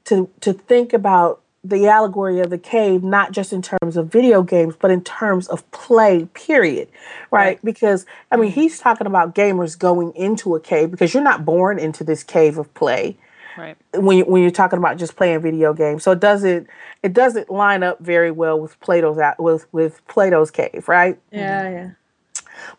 to 0.05 0.29
to 0.41 0.53
think 0.53 0.93
about 0.93 1.41
the 1.63 1.87
allegory 1.89 2.41
of 2.41 2.51
the 2.51 2.59
cave 2.59 3.03
not 3.03 3.33
just 3.33 3.51
in 3.53 3.63
terms 3.63 3.97
of 3.97 4.09
video 4.13 4.43
games 4.43 4.75
but 4.79 4.91
in 4.91 5.03
terms 5.03 5.49
of 5.49 5.69
play 5.71 6.27
period 6.35 6.89
right, 7.31 7.41
Right. 7.47 7.65
because 7.65 8.05
i 8.31 8.37
mean 8.37 8.51
he's 8.53 8.79
talking 8.79 9.07
about 9.07 9.35
gamers 9.35 9.79
going 9.79 10.13
into 10.15 10.55
a 10.57 10.61
cave 10.61 10.91
because 10.91 11.15
you're 11.15 11.23
not 11.23 11.47
born 11.47 11.79
into 11.79 12.05
this 12.05 12.23
cave 12.23 12.59
of 12.59 12.73
play 12.75 13.17
Right. 13.57 13.79
when 13.95 14.19
you, 14.19 14.25
when 14.25 14.43
you're 14.43 14.51
talking 14.51 14.79
about 14.79 14.99
just 14.99 15.17
playing 15.17 15.41
video 15.41 15.73
games 15.73 16.03
so 16.03 16.11
it 16.13 16.21
doesn't 16.21 16.67
it 17.03 17.15
doesn't 17.15 17.49
line 17.49 17.83
up 17.83 17.99
very 18.01 18.31
well 18.31 18.61
with 18.61 18.79
Plato's 18.81 19.17
a- 19.17 19.37
with 19.39 19.67
with 19.73 20.07
Plato's 20.07 20.51
cave 20.51 20.87
right 20.87 21.19
yeah, 21.33 21.71
yeah. 21.71 21.91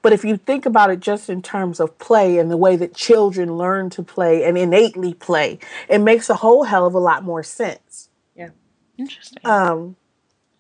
But 0.02 0.14
if 0.14 0.24
you 0.24 0.38
think 0.38 0.66
about 0.66 0.90
it 0.90 1.00
just 1.00 1.30
in 1.30 1.42
terms 1.42 1.80
of 1.80 1.98
play 1.98 2.38
and 2.38 2.50
the 2.52 2.58
way 2.58 2.76
that 2.76 2.94
children 2.96 3.58
learn 3.58 3.90
to 3.92 4.04
play 4.04 4.44
and 4.44 4.58
innately 4.58 5.14
play, 5.14 5.60
it 5.90 6.00
makes 6.00 6.30
a 6.30 6.36
whole 6.36 6.64
hell 6.64 6.86
of 6.86 6.94
a 6.94 7.00
lot 7.00 7.24
more 7.24 7.44
sense. 7.44 8.10
Yeah. 8.36 8.50
Interesting. 8.98 9.40
Um, 9.46 9.96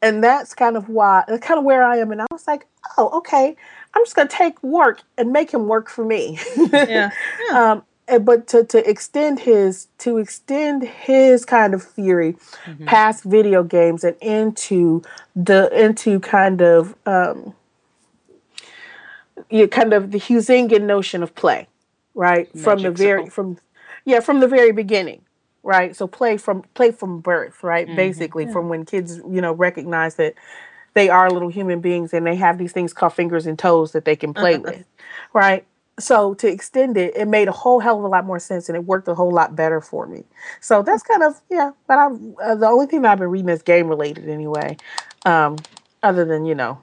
and 0.01 0.23
that's 0.23 0.53
kind 0.53 0.77
of 0.77 0.89
why, 0.89 1.23
kind 1.41 1.57
of 1.57 1.63
where 1.63 1.83
I 1.83 1.97
am. 1.97 2.11
And 2.11 2.21
I 2.21 2.25
was 2.31 2.45
like, 2.47 2.67
oh, 2.97 3.09
okay, 3.17 3.55
I'm 3.93 4.03
just 4.03 4.15
going 4.15 4.27
to 4.27 4.35
take 4.35 4.61
work 4.61 5.01
and 5.17 5.31
make 5.31 5.51
him 5.51 5.67
work 5.67 5.89
for 5.89 6.05
me. 6.05 6.37
Yeah. 6.71 7.09
um, 7.53 7.83
and- 8.07 8.23
but 8.23 8.45
to, 8.49 8.63
to 8.65 8.87
extend 8.87 9.39
his 9.39 9.87
to 9.97 10.19
extend 10.19 10.83
his 10.83 11.43
kind 11.43 11.73
of 11.73 11.81
theory 11.81 12.35
Mhm. 12.67 12.85
past 12.85 13.23
video 13.23 13.63
games 13.63 14.03
and 14.03 14.15
into 14.21 15.01
the 15.35 15.71
into 15.73 16.19
kind 16.19 16.61
of 16.61 16.93
um 17.07 17.55
you 19.49 19.67
kind 19.67 19.93
of 19.93 20.11
the 20.11 20.19
Huizingan 20.19 20.81
notion 20.83 21.23
of 21.23 21.35
play, 21.35 21.67
right? 22.13 22.47
from 22.57 22.81
the 22.81 22.91
very 22.91 23.21
magic 23.21 23.33
circle. 23.33 23.55
from 23.55 23.57
yeah, 24.05 24.19
from 24.19 24.39
the 24.39 24.47
very 24.47 24.71
beginning. 24.71 25.21
Right? 25.63 25.95
So 25.95 26.05
play 26.05 26.37
from 26.37 26.61
play 26.75 26.91
from 26.91 27.21
birth, 27.21 27.63
right? 27.63 27.87
Mhm. 27.87 27.95
Basically 27.95 28.45
Yeah. 28.45 28.51
from 28.51 28.69
when 28.69 28.85
kids, 28.85 29.17
you 29.17 29.41
know, 29.41 29.51
recognize 29.51 30.15
that 30.15 30.35
they 30.93 31.09
are 31.09 31.29
little 31.29 31.49
human 31.49 31.79
beings 31.81 32.13
and 32.13 32.25
they 32.25 32.35
have 32.35 32.57
these 32.57 32.71
things 32.71 32.93
called 32.93 33.13
fingers 33.13 33.47
and 33.47 33.57
toes 33.57 33.91
that 33.93 34.05
they 34.05 34.15
can 34.15 34.33
play 34.33 34.57
with. 34.57 34.85
Right? 35.33 35.65
So 35.99 36.33
to 36.35 36.47
extend 36.47 36.97
it, 36.97 37.15
it 37.17 37.27
made 37.27 37.47
a 37.47 37.51
whole 37.51 37.79
hell 37.79 37.97
of 37.97 38.03
a 38.03 38.07
lot 38.07 38.25
more 38.25 38.37
sense 38.39 38.69
and 38.69 38.75
it 38.75 38.85
worked 38.85 39.07
a 39.07 39.15
whole 39.15 39.31
lot 39.31 39.55
better 39.55 39.81
for 39.81 40.05
me. 40.05 40.23
So 40.61 40.83
that's 40.83 41.01
kind 41.03 41.23
of 41.23 41.41
yeah. 41.49 41.71
But 41.87 41.97
I 41.97 42.05
uh, 42.43 42.55
the 42.55 42.67
only 42.67 42.85
thing 42.85 43.01
that 43.01 43.13
I've 43.13 43.19
been 43.19 43.29
reading 43.31 43.49
is 43.49 43.61
game 43.63 43.87
related 43.87 44.29
anyway, 44.29 44.77
um, 45.25 45.55
other 46.03 46.25
than 46.25 46.45
you 46.45 46.53
know, 46.53 46.77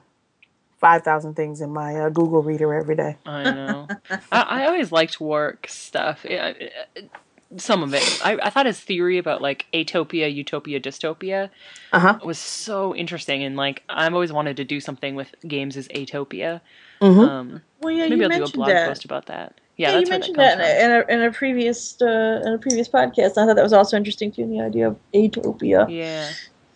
five 0.83 1.01
thousand 1.03 1.35
things 1.35 1.61
in 1.61 1.71
my 1.71 1.95
uh, 2.01 2.09
Google 2.09 2.43
Reader 2.43 2.73
every 2.73 2.95
day. 2.95 3.15
I 3.25 3.43
know. 3.43 3.87
I, 4.31 4.41
I 4.41 4.65
always 4.65 4.91
liked 4.91 5.21
Wark 5.21 5.65
stuff. 5.69 6.25
Yeah, 6.29 6.47
it- 6.49 6.73
it- 6.95 7.09
some 7.57 7.83
of 7.83 7.93
it. 7.93 8.01
I, 8.25 8.37
I 8.41 8.49
thought 8.49 8.65
his 8.65 8.79
theory 8.79 9.19
about 9.19 9.39
like 9.41 9.67
atopia, 9.73 10.27
utopia, 10.33 10.79
dystopia 10.81 11.51
Uh 11.91 11.99
huh. 11.99 12.19
was 12.25 12.39
so 12.39 12.95
interesting, 12.95 13.43
and 13.43 13.55
like 13.55 13.83
I've 13.87 14.13
always 14.13 14.33
wanted 14.33 14.57
to 14.57 14.65
do 14.65 14.79
something 14.81 15.13
with 15.15 15.33
games 15.47 15.77
as 15.77 15.87
atopia. 15.89 16.61
hmm 16.99 17.19
Um, 17.19 17.61
Well, 17.79 17.93
yeah, 17.93 18.09
maybe 18.09 18.17
you 18.17 18.23
I'll 18.23 18.29
do 18.29 18.35
a 18.35 18.39
mentioned 18.39 18.53
blog 18.55 18.69
that. 18.69 18.87
post 18.87 19.05
about 19.05 19.27
that. 19.27 19.61
Yeah, 19.77 19.91
Yeah, 19.91 19.99
you 19.99 20.07
mentioned 20.09 20.37
that, 20.37 20.57
that, 20.57 20.83
in, 20.83 20.91
a, 20.91 21.13
in 21.13 21.29
a 21.29 21.31
previous 21.31 22.01
uh, 22.01 22.41
in 22.45 22.53
a 22.53 22.57
previous 22.57 22.89
podcast. 22.89 23.37
I 23.37 23.45
thought 23.45 23.55
that 23.55 23.63
was 23.69 23.73
also 23.81 23.95
interesting 23.97 24.31
too. 24.31 24.47
The 24.47 24.59
idea 24.61 24.87
of 24.89 24.97
atopia. 25.13 25.85
Yeah. 25.89 26.31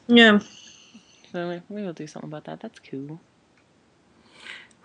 Yeah. 0.07 0.39
So 1.31 1.49
we- 1.49 1.75
we 1.75 1.81
will 1.83 1.93
do 1.93 2.05
something 2.07 2.29
about 2.29 2.45
that. 2.45 2.59
That's 2.61 2.79
cool. 2.79 3.19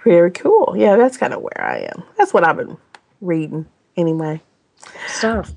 Very 0.05 0.31
cool. 0.33 0.75
Yeah, 0.77 0.97
that's 0.97 1.17
kind 1.17 1.33
of 1.33 1.41
where 1.43 1.61
I 1.61 1.79
am. 1.95 2.03
That's 2.19 2.35
what 2.35 2.45
I've 2.45 2.57
been 2.57 2.77
reading 3.21 3.67
anyway. 3.97 4.41
Stuff. 5.07 5.53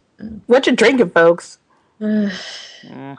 What 0.46 0.68
you 0.68 0.76
drinking, 0.76 1.10
folks? 1.12 1.58
Uh, 2.02 2.30
Mm. 2.86 3.18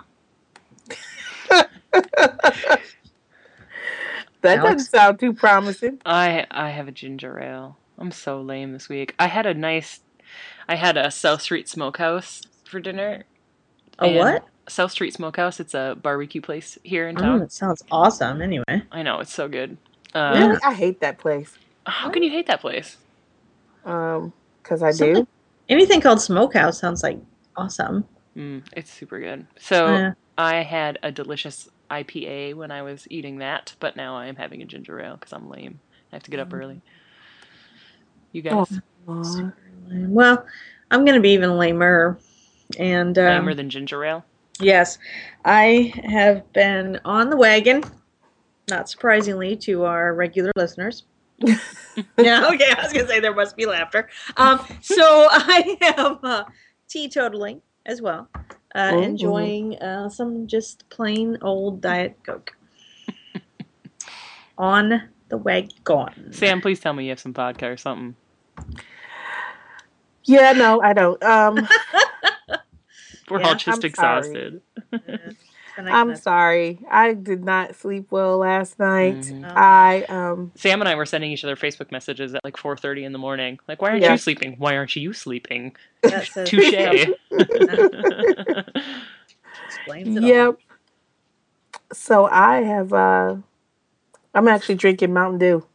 That 4.43 4.59
Alex? 4.59 4.75
doesn't 4.85 4.91
sound 4.91 5.19
too 5.19 5.33
promising. 5.33 6.01
I 6.07 6.47
I 6.51 6.71
have 6.71 6.87
a 6.89 6.93
ginger 6.93 7.41
ale. 7.41 7.79
I'm 7.99 8.13
so 8.13 8.41
lame 8.41 8.73
this 8.73 8.89
week. 8.89 9.15
I 9.19 9.27
had 9.27 9.47
a 9.47 9.55
nice, 9.55 10.01
I 10.69 10.77
had 10.77 10.97
a 10.97 11.11
South 11.11 11.43
Street 11.43 11.69
Smokehouse 11.69 12.43
for 12.65 12.79
dinner. 12.79 13.25
a 13.99 14.13
what? 14.17 14.45
South 14.69 14.93
Street 14.93 15.15
Smokehouse. 15.15 15.59
It's 15.59 15.75
a 15.75 15.97
barbecue 16.01 16.41
place 16.43 16.79
here 16.85 17.09
in 17.09 17.17
town. 17.17 17.25
Oh, 17.25 17.31
town. 17.33 17.39
that 17.41 17.53
sounds 17.53 17.83
awesome. 17.91 18.41
Anyway. 18.43 18.83
I 18.93 19.03
know 19.03 19.21
it's 19.21 19.33
so 19.33 19.49
good. 19.49 19.79
Uh, 20.17 20.33
Really, 20.35 20.59
I 20.65 20.73
hate 20.75 21.01
that 21.01 21.19
place. 21.19 21.57
How 21.87 22.09
can 22.11 22.23
you 22.23 22.31
hate 22.31 22.47
that 22.47 22.61
place? 22.61 22.97
Um, 23.85 24.33
because 24.63 24.83
I 24.83 24.91
Something- 24.91 25.25
do. 25.25 25.29
Anything 25.69 26.01
called 26.01 26.21
smokehouse 26.21 26.79
sounds 26.79 27.03
like 27.03 27.19
awesome. 27.57 28.05
Mm, 28.37 28.63
it's 28.77 28.91
super 28.91 29.19
good. 29.21 29.47
So 29.59 29.87
Yeah. 29.89 30.13
I 30.39 30.57
had 30.63 30.99
a 31.03 31.11
delicious 31.11 31.69
IPA 31.91 32.55
when 32.55 32.71
I 32.71 32.83
was 32.83 33.07
eating 33.11 33.39
that, 33.39 33.75
but 33.81 33.97
now 33.97 34.17
I 34.17 34.27
am 34.27 34.37
having 34.37 34.63
a 34.63 34.65
ginger 34.65 35.01
ale 35.01 35.17
because 35.17 35.33
I'm 35.33 35.49
lame. 35.51 35.81
I 36.13 36.17
have 36.17 36.23
to 36.25 36.31
get 36.31 36.41
up 36.41 36.53
early. 36.55 36.81
You 38.33 38.43
guys, 38.43 38.81
Aw. 39.09 39.51
Well, 39.89 40.47
I'm 40.91 41.05
going 41.05 41.15
to 41.17 41.21
be 41.21 41.31
even 41.31 41.57
lamer. 41.59 42.19
And 42.79 43.17
um, 43.19 43.25
lamer 43.25 43.55
than 43.55 43.71
ginger 43.71 44.05
ale. 44.05 44.25
yes, 44.61 44.99
I 45.45 45.93
have 46.05 46.53
been 46.53 47.01
on 47.05 47.31
the 47.31 47.37
wagon, 47.37 47.85
not 48.69 48.89
surprisingly 48.89 49.57
to 49.57 49.85
our 49.85 50.15
regular 50.15 50.51
listeners. 50.57 51.05
yeah, 52.19 52.49
okay, 52.53 52.73
I 52.73 52.83
was 52.83 52.93
going 52.93 53.07
to 53.07 53.09
say 53.09 53.21
there 53.21 53.35
must 53.35 53.57
be 53.57 53.67
laughter. 53.67 54.09
Um, 54.37 54.61
so 54.81 55.03
I 55.31 55.77
am 55.97 56.19
uh, 56.23 56.45
teetotaling 56.89 57.61
as 57.85 58.03
well, 58.03 58.29
uh, 58.75 58.93
Ooh. 58.95 59.03
enjoying 59.03 59.79
uh, 59.79 60.09
some 60.09 60.47
just 60.47 60.89
plain 60.89 61.39
old 61.43 61.81
Diet 61.81 62.17
Coke. 62.25 62.57
on 64.59 65.11
the 65.29 65.37
wagon. 65.37 66.33
Sam, 66.33 66.61
please 66.61 66.81
tell 66.81 66.93
me 66.93 67.05
you 67.05 67.11
have 67.11 67.21
some 67.21 67.35
vodka 67.35 67.71
or 67.71 67.77
something. 67.77 68.17
Yeah, 70.25 70.53
no, 70.53 70.81
I 70.81 70.93
don't. 70.93 71.23
Um, 71.23 71.69
We're 73.31 73.41
Yeah, 73.41 73.49
all 73.49 73.55
just 73.55 73.85
I'm 73.85 73.89
exhausted. 73.89 74.61
I'm 75.79 76.17
sorry. 76.17 76.79
I 76.91 77.13
did 77.15 77.45
not 77.45 77.75
sleep 77.77 78.07
well 78.11 78.39
last 78.39 78.79
night. 78.79 79.17
Mhm. 79.17 79.45
I 79.55 80.03
um 80.09 80.53
Sam 80.55 80.81
and 80.81 80.89
I 80.89 80.95
were 80.95 81.07
sending 81.07 81.31
each 81.33 81.45
other 81.45 81.57
Facebook 81.57 81.91
messages 81.93 82.35
at 82.35 82.43
like 82.45 82.57
4:30 82.57 83.05
in 83.05 83.13
the 83.13 83.19
morning. 83.19 83.59
Like, 83.69 83.83
why 83.83 83.91
aren't 83.91 84.03
Yeah. 84.03 84.13
you 84.13 84.19
sleeping? 84.19 84.55
Why 84.59 84.77
aren't 84.77 84.97
you 84.97 85.13
sleeping? 85.13 85.77
That 86.03 86.27
says- 86.33 86.49
Touche. 86.49 87.09
Explains 89.67 90.17
all. 90.19 90.23
yep. 90.25 90.59
So 91.93 92.27
I 92.27 92.63
have 92.63 92.93
uh 92.93 93.37
I'm 94.35 94.49
actually 94.49 94.75
drinking 94.77 95.13
Mountain 95.13 95.39
Dew. 95.39 95.67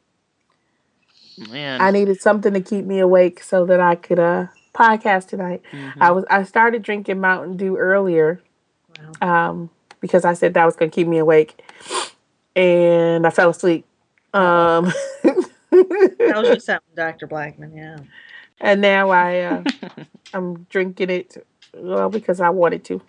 Man. 1.50 1.82
I 1.82 1.92
needed 1.92 2.22
something 2.22 2.54
to 2.54 2.62
keep 2.62 2.86
me 2.86 3.00
awake 3.00 3.42
so 3.42 3.66
that 3.66 3.80
I 3.80 3.96
could 3.96 4.20
uh 4.20 4.48
podcast 4.76 5.28
tonight. 5.28 5.62
Mhm. 5.72 5.94
I 6.00 6.12
was 6.12 6.26
I 6.30 6.44
started 6.44 6.82
drinking 6.84 7.20
Mountain 7.20 7.58
Dew 7.58 7.78
earlier 7.78 8.42
Wow. 9.22 9.48
um 9.50 9.70
because 10.02 10.26
I 10.26 10.34
said 10.34 10.54
that 10.56 10.66
was 10.66 10.76
going 10.76 10.92
to 10.92 10.96
keep 10.96 11.08
me 11.08 11.20
awake 11.20 11.64
and 12.56 13.26
I 13.26 13.30
fell 13.30 13.50
asleep. 13.52 13.86
Um 14.34 14.92
Tells 15.24 16.48
you 16.50 16.60
something, 16.60 16.96
Dr. 16.96 17.28
Blackmon. 17.28 17.76
Yeah. 17.76 17.98
and 18.60 18.82
now 18.82 19.10
I 19.10 19.40
uh 19.42 19.64
I'm 20.34 20.64
drinking 20.70 21.10
it 21.10 21.38
well 21.74 22.10
because 22.10 22.42
I 22.42 22.50
wanted 22.50 22.84
to. 22.86 23.02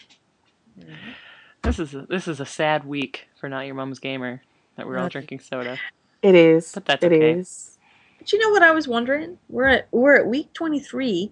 This 1.62 1.78
is 1.78 1.94
a, 1.94 2.02
this 2.06 2.26
is 2.28 2.40
a 2.40 2.46
sad 2.46 2.84
week 2.84 3.28
for 3.40 3.48
not 3.48 3.66
your 3.66 3.74
mom's 3.76 4.00
gamer 4.00 4.42
that 4.76 4.86
we're 4.86 4.98
all 4.98 5.08
drinking 5.08 5.40
soda. 5.40 5.78
It 6.22 6.34
is. 6.34 6.72
But 6.72 6.86
that's 6.86 7.04
It 7.04 7.12
okay. 7.12 7.32
is. 7.32 7.78
But 8.18 8.32
you 8.32 8.38
know 8.40 8.50
what 8.50 8.62
I 8.62 8.72
was 8.72 8.88
wondering? 8.88 9.38
We're 9.48 9.68
at 9.68 9.88
we're 9.92 10.16
at 10.16 10.26
week 10.26 10.52
twenty 10.54 10.80
three. 10.80 11.30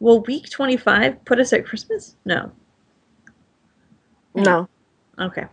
Will 0.00 0.20
week 0.22 0.50
twenty 0.50 0.76
five 0.76 1.24
put 1.24 1.38
us 1.38 1.52
at 1.54 1.64
Christmas? 1.64 2.16
No. 2.26 2.52
No. 4.34 4.68
Okay. 5.20 5.44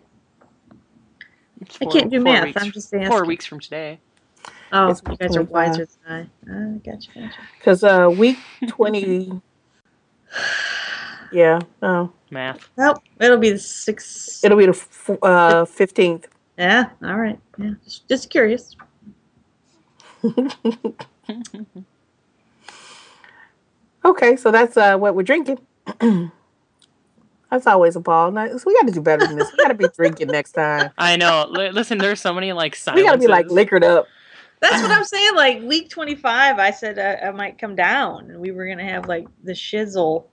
It's 1.62 1.78
I 1.82 1.86
can't 1.86 2.10
do 2.10 2.20
math. 2.20 2.46
Weeks, 2.46 2.62
I'm 2.64 2.72
just 2.72 2.94
asking. 2.94 3.08
four 3.10 3.26
weeks 3.26 3.46
from 3.46 3.60
today. 3.60 4.00
Oh, 4.72 4.90
It's 4.90 5.02
you 5.08 5.16
guys 5.18 5.36
are 5.38 5.44
25. 5.44 5.50
wiser 5.52 5.88
than 6.08 6.30
I. 6.48 6.52
Uh, 6.52 6.78
gotcha, 6.84 7.10
gotcha. 7.14 7.38
Because 7.60 7.84
uh, 7.84 8.10
week 8.12 8.38
20. 8.68 9.42
yeah, 11.32 11.60
no. 11.82 12.14
Math. 12.32 12.70
Well, 12.78 13.04
it'll 13.20 13.38
be 13.38 13.52
the 13.52 13.60
six. 13.60 14.44
It'll 14.44 14.58
be 14.58 14.66
the 14.66 14.72
f- 14.72 15.10
uh, 15.22 15.66
15th. 15.66 16.26
yeah. 16.58 16.90
All 17.04 17.18
right. 17.18 17.40
Yeah. 17.58 17.72
Just, 17.84 18.08
just 18.08 18.30
curious. 18.30 18.76
Okay, 24.04 24.36
so 24.36 24.50
that's 24.52 24.78
uh, 24.78 24.98
what 24.98 25.14
we're 25.16 25.22
drinking. 25.24 25.60
that's 27.52 27.68
always 27.68 27.96
a 27.96 28.00
ball. 28.00 28.32
Now, 28.32 28.48
so 28.58 28.64
we 28.66 28.74
got 28.76 28.88
to 28.88 28.94
do 28.94 29.02
better 29.02 29.28
than 29.28 29.38
this. 29.38 29.52
We 29.52 29.58
got 29.58 29.68
to 29.68 29.74
be 29.76 29.88
drinking 29.96 30.28
next 30.30 30.54
time. 30.54 30.90
I 30.98 31.18
know. 31.18 31.46
Li- 31.50 31.72
listen, 31.72 31.98
there's 31.98 32.22
so 32.22 32.34
many 32.34 32.54
like 32.54 32.76
signs. 32.76 32.96
We 32.96 33.04
got 33.04 33.14
to 33.14 33.18
be 33.18 33.28
like 33.28 33.50
liquored 33.50 33.84
up. 33.84 34.08
That's 34.62 34.82
what 34.82 34.92
I'm 34.92 35.04
saying. 35.04 35.36
Like 35.36 35.62
week 35.64 35.90
twenty 35.90 36.16
five, 36.16 36.60
I 36.60 36.72
said 36.72 36.98
uh, 37.00 37.26
I 37.28 37.32
might 37.32 37.58
come 37.58 37.76
down, 37.76 38.30
and 38.30 38.40
we 38.40 38.52
were 38.52 38.68
gonna 38.68 38.88
have 38.88 39.08
like 39.08 39.28
the 39.44 39.54
shizzle. 39.54 40.26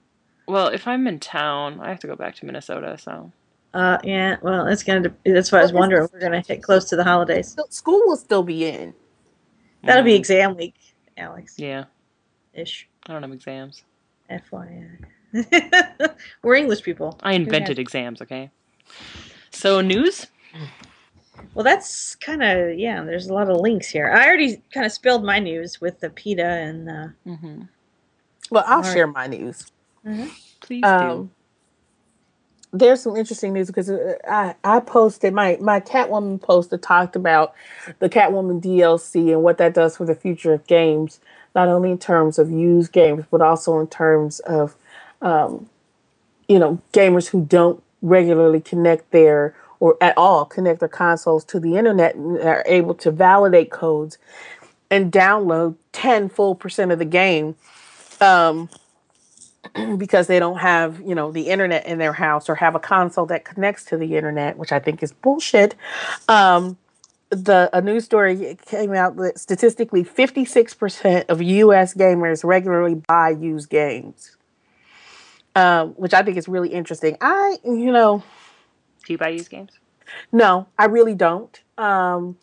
Well, 0.47 0.67
if 0.67 0.87
I'm 0.87 1.07
in 1.07 1.19
town, 1.19 1.79
I 1.79 1.89
have 1.89 1.99
to 2.01 2.07
go 2.07 2.15
back 2.15 2.35
to 2.35 2.45
Minnesota. 2.45 2.97
So 2.99 3.31
Uh, 3.73 3.97
yeah. 4.03 4.37
Well, 4.41 4.67
it's 4.67 4.83
gonna. 4.83 5.09
de- 5.09 5.33
That's 5.33 5.51
what 5.51 5.59
I 5.59 5.61
was 5.63 5.73
Well, 5.73 5.81
wondering. 5.81 6.07
We're 6.13 6.19
gonna 6.19 6.43
hit 6.47 6.61
close 6.61 6.85
to 6.85 6.95
the 6.95 7.03
holidays. 7.03 7.55
School 7.69 8.01
will 8.05 8.17
still 8.17 8.43
be 8.43 8.65
in. 8.67 8.93
That'll 9.83 10.03
be 10.03 10.13
mm, 10.13 10.17
exam 10.17 10.55
week, 10.55 10.75
Alex. 11.17 11.55
Yeah, 11.57 11.85
Ish. 12.53 12.87
I 13.07 13.13
don't 13.13 13.23
have 13.23 13.31
exams. 13.31 13.83
FYI. 14.29 14.99
We're 16.43 16.55
English 16.55 16.83
people. 16.83 17.17
I 17.21 17.33
invented 17.33 17.79
exams. 17.79 18.21
Okay. 18.21 18.49
So 19.51 19.81
news. 19.81 20.27
Well, 21.53 21.63
that's 21.63 22.15
kind 22.15 22.43
of 22.43 22.77
yeah. 22.77 23.03
There's 23.03 23.27
a 23.27 23.33
lot 23.33 23.49
of 23.49 23.57
links 23.59 23.89
here. 23.89 24.11
I 24.11 24.27
already 24.27 24.61
kind 24.73 24.85
of 24.85 24.91
spilled 24.91 25.23
my 25.23 25.39
news 25.39 25.81
with 25.81 25.99
the 25.99 26.09
PETA 26.09 26.43
and 26.45 26.89
uh, 26.89 27.07
hmm 27.25 27.61
Well, 28.51 28.63
I'll 28.67 28.77
All 28.77 28.81
right. 28.81 28.93
share 28.93 29.07
my 29.07 29.27
news. 29.27 29.65
Please 30.61 30.83
Um, 30.85 31.31
there's 32.71 33.01
some 33.01 33.15
interesting 33.15 33.53
news 33.53 33.67
because 33.67 33.89
uh, 33.89 34.15
I 34.29 34.55
I 34.63 34.79
posted 34.79 35.33
my 35.33 35.57
my 35.61 35.79
Catwoman 35.79 36.41
post 36.41 36.69
that 36.69 36.81
talked 36.81 37.15
about 37.15 37.53
the 37.99 38.09
Catwoman 38.09 38.61
DLC 38.61 39.31
and 39.33 39.43
what 39.43 39.57
that 39.57 39.73
does 39.73 39.97
for 39.97 40.05
the 40.05 40.15
future 40.15 40.53
of 40.53 40.67
games, 40.67 41.19
not 41.55 41.67
only 41.67 41.91
in 41.91 41.97
terms 41.97 42.37
of 42.37 42.51
used 42.51 42.91
games 42.91 43.25
but 43.31 43.41
also 43.41 43.79
in 43.79 43.87
terms 43.87 44.39
of, 44.41 44.75
um, 45.21 45.69
you 46.47 46.59
know, 46.59 46.81
gamers 46.93 47.27
who 47.27 47.45
don't 47.45 47.81
regularly 48.01 48.61
connect 48.61 49.11
their 49.11 49.55
or 49.79 49.97
at 50.01 50.17
all 50.17 50.45
connect 50.45 50.79
their 50.79 50.89
consoles 50.89 51.43
to 51.45 51.59
the 51.59 51.77
internet 51.77 52.15
and 52.15 52.37
are 52.39 52.63
able 52.65 52.93
to 52.93 53.11
validate 53.11 53.71
codes 53.71 54.17
and 54.91 55.11
download 55.11 55.75
10 55.93 56.29
full 56.29 56.55
percent 56.55 56.91
of 56.91 56.99
the 56.99 57.05
game. 57.05 57.55
Um, 58.21 58.69
because 59.97 60.27
they 60.27 60.39
don't 60.39 60.57
have 60.57 60.99
you 61.01 61.13
know 61.13 61.31
the 61.31 61.47
internet 61.47 61.85
in 61.85 61.97
their 61.97 62.13
house 62.13 62.49
or 62.49 62.55
have 62.55 62.75
a 62.75 62.79
console 62.79 63.25
that 63.25 63.43
connects 63.43 63.83
to 63.83 63.97
the 63.97 64.15
internet 64.15 64.57
which 64.57 64.71
i 64.71 64.79
think 64.79 65.03
is 65.03 65.11
bullshit 65.11 65.75
um, 66.29 66.77
the 67.29 67.69
a 67.73 67.81
news 67.81 68.05
story 68.05 68.57
came 68.65 68.93
out 68.93 69.17
that 69.17 69.37
statistically 69.37 70.03
56% 70.03 71.25
of 71.29 71.41
us 71.41 71.93
gamers 71.93 72.43
regularly 72.43 72.95
buy 72.95 73.29
used 73.29 73.69
games 73.69 74.37
um, 75.55 75.89
which 75.91 76.13
i 76.13 76.21
think 76.21 76.37
is 76.37 76.47
really 76.47 76.69
interesting 76.69 77.17
i 77.21 77.57
you 77.63 77.91
know 77.91 78.19
do. 78.19 78.23
Do 79.07 79.13
you 79.13 79.17
buy 79.17 79.29
used 79.29 79.49
games? 79.49 79.71
no, 80.31 80.67
I 80.77 80.85
really 80.85 81.15
don't. 81.15 81.61
Um, 81.77 82.37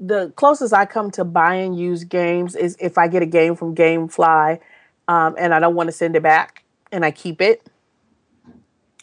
the 0.00 0.32
closest 0.36 0.72
I 0.72 0.86
come 0.86 1.10
to 1.12 1.24
buying 1.24 1.74
used 1.74 2.08
games 2.08 2.54
is 2.54 2.76
if 2.80 2.96
I 2.96 3.08
get 3.08 3.22
a 3.22 3.26
game 3.26 3.56
from 3.56 3.74
GameFly 3.74 4.60
um, 5.08 5.34
and 5.38 5.52
I 5.52 5.58
don't 5.58 5.74
want 5.74 5.88
to 5.88 5.92
send 5.92 6.14
it 6.16 6.22
back 6.22 6.62
and 6.92 7.04
I 7.04 7.10
keep 7.10 7.40
it. 7.40 7.66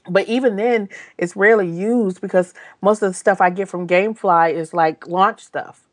But 0.10 0.28
even 0.28 0.56
then, 0.56 0.88
it's 1.18 1.36
rarely 1.36 1.70
used 1.70 2.22
because 2.22 2.54
most 2.82 3.02
of 3.02 3.10
the 3.10 3.14
stuff 3.14 3.42
I 3.42 3.50
get 3.50 3.68
from 3.68 3.88
GameFly 3.88 4.54
is 4.54 4.74
like 4.74 5.08
launch 5.08 5.42
stuff. 5.42 5.88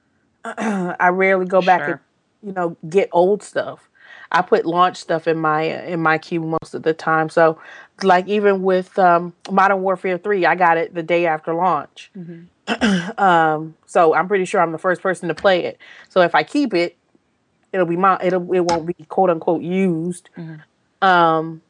I 0.44 1.08
rarely 1.08 1.46
go 1.46 1.60
back 1.60 1.80
Sure. 1.80 1.90
and 1.90 2.00
you 2.48 2.52
know 2.52 2.76
get 2.88 3.08
old 3.12 3.42
stuff. 3.42 3.88
I 4.32 4.42
put 4.42 4.66
launch 4.66 4.96
stuff 4.96 5.28
in 5.28 5.38
my 5.38 5.62
in 5.62 6.00
my 6.00 6.18
queue 6.18 6.40
most 6.40 6.74
of 6.74 6.82
the 6.82 6.94
time. 6.94 7.28
So, 7.28 7.58
like 8.02 8.26
even 8.28 8.62
with 8.62 8.98
um, 8.98 9.32
Modern 9.50 9.82
Warfare 9.82 10.18
Three, 10.18 10.46
I 10.46 10.54
got 10.54 10.76
it 10.76 10.94
the 10.94 11.02
day 11.02 11.26
after 11.26 11.54
launch. 11.54 12.10
Mm-hmm. 12.16 13.18
um, 13.20 13.76
so 13.86 14.14
I'm 14.14 14.28
pretty 14.28 14.44
sure 14.44 14.60
I'm 14.60 14.72
the 14.72 14.78
first 14.78 15.02
person 15.02 15.28
to 15.28 15.34
play 15.34 15.64
it. 15.64 15.78
So 16.08 16.20
if 16.22 16.34
I 16.34 16.42
keep 16.42 16.74
it, 16.74 16.96
it'll 17.72 17.86
be 17.86 17.96
my 17.96 18.18
it'll 18.22 18.52
it 18.52 18.60
won't 18.60 18.86
be 18.86 18.94
quote 19.08 19.30
unquote 19.30 19.62
used. 19.62 20.30
Mm-hmm. 20.36 21.06
Um, 21.06 21.62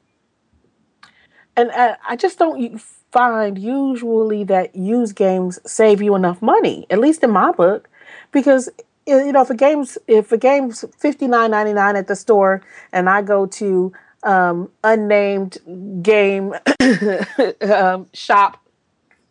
and 1.56 1.70
uh, 1.70 1.96
I 2.06 2.16
just 2.16 2.38
don't 2.38 2.80
find 2.80 3.58
usually 3.58 4.44
that 4.44 4.74
used 4.74 5.16
games 5.16 5.58
save 5.66 6.02
you 6.02 6.14
enough 6.14 6.42
money, 6.42 6.86
at 6.90 6.98
least 6.98 7.22
in 7.22 7.30
my 7.30 7.52
book, 7.52 7.88
because 8.32 8.68
you 9.06 9.32
know 9.32 9.42
if 9.42 9.50
a 9.50 9.54
game's 9.54 9.98
if 10.06 10.32
a 10.32 10.38
game's 10.38 10.84
fifty 10.98 11.26
nine 11.26 11.50
ninety 11.50 11.72
nine 11.72 11.96
at 11.96 12.06
the 12.06 12.16
store 12.16 12.62
and 12.92 13.08
I 13.08 13.22
go 13.22 13.46
to 13.46 13.92
um, 14.22 14.70
unnamed 14.82 15.58
game 16.02 16.54
um, 17.62 18.06
shop, 18.14 18.64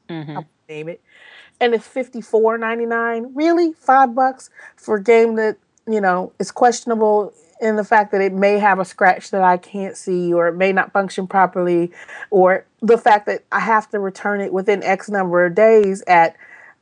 mm-hmm. 0.08 0.38
I'll 0.38 0.48
name 0.70 0.90
it, 0.90 1.02
and 1.60 1.74
it's 1.74 1.88
fifty 1.88 2.22
four 2.22 2.58
ninety 2.58 2.86
nine. 2.86 3.34
Really, 3.34 3.74
five 3.74 4.14
bucks 4.14 4.50
for 4.76 4.98
a 4.98 5.04
game 5.04 5.36
that 5.36 5.58
you 5.88 6.02
know 6.02 6.32
is 6.40 6.52
questionable 6.52 7.34
in 7.60 7.78
the 7.78 7.84
fact 7.84 8.12
that 8.12 8.22
it 8.22 8.34
may 8.34 8.60
have 8.60 8.80
a 8.80 8.86
scratch 8.86 9.32
that 9.32 9.42
I 9.42 9.58
can't 9.58 9.96
see, 9.96 10.34
or 10.34 10.50
it 10.50 10.56
may 10.56 10.74
not 10.74 10.92
function 10.92 11.28
properly, 11.28 11.92
or 12.30 12.66
the 12.82 12.98
fact 12.98 13.26
that 13.28 13.44
I 13.52 13.62
have 13.62 13.90
to 13.92 14.00
return 14.00 14.42
it 14.42 14.54
within 14.54 14.84
X 14.84 15.10
number 15.10 15.46
of 15.46 15.56
days 15.56 16.04
at 16.08 16.36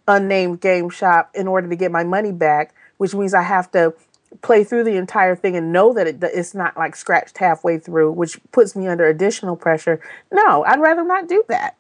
unnamed 0.08 0.60
game 0.60 0.90
shop 0.90 1.30
in 1.36 1.48
order 1.48 1.70
to 1.70 1.76
get 1.76 1.92
my 1.92 2.04
money 2.04 2.32
back, 2.32 2.74
which 3.02 3.16
means 3.16 3.34
I 3.34 3.42
have 3.42 3.72
to 3.72 3.96
play 4.44 4.64
through 4.64 4.84
the 4.84 4.96
entire 4.96 5.36
thing 5.36 5.56
and 5.56 5.74
know 5.74 5.92
that 5.92 6.06
it, 6.06 6.18
it's 6.22 6.54
not 6.54 6.78
like 6.78 6.96
scratched 6.96 7.40
halfway 7.40 7.80
through, 7.80 8.12
which 8.12 8.40
puts 8.52 8.76
me 8.76 8.88
under 8.88 9.08
additional 9.08 9.56
pressure. 9.56 10.00
No, 10.32 10.64
I'd 10.66 10.80
rather 10.80 11.04
not 11.04 11.28
do 11.28 11.44
that. 11.48 11.78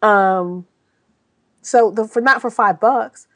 Um, 0.00 0.66
so 1.60 1.90
the 1.90 2.08
for 2.08 2.22
not 2.22 2.40
for 2.40 2.50
five 2.50 2.80
bucks, 2.80 3.26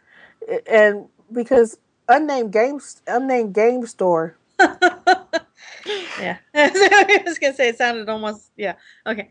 and 0.67 1.07
because 1.31 1.77
unnamed 2.09 2.51
games 2.51 3.03
unnamed 3.07 3.53
game 3.53 3.85
store. 3.87 4.39
yeah, 4.59 6.39
I 6.55 7.23
was 7.27 7.39
gonna 7.39 7.53
say 7.53 7.69
it 7.69 7.77
sounded 7.77 8.09
almost 8.09 8.53
yeah 8.57 8.77
okay. 9.07 9.29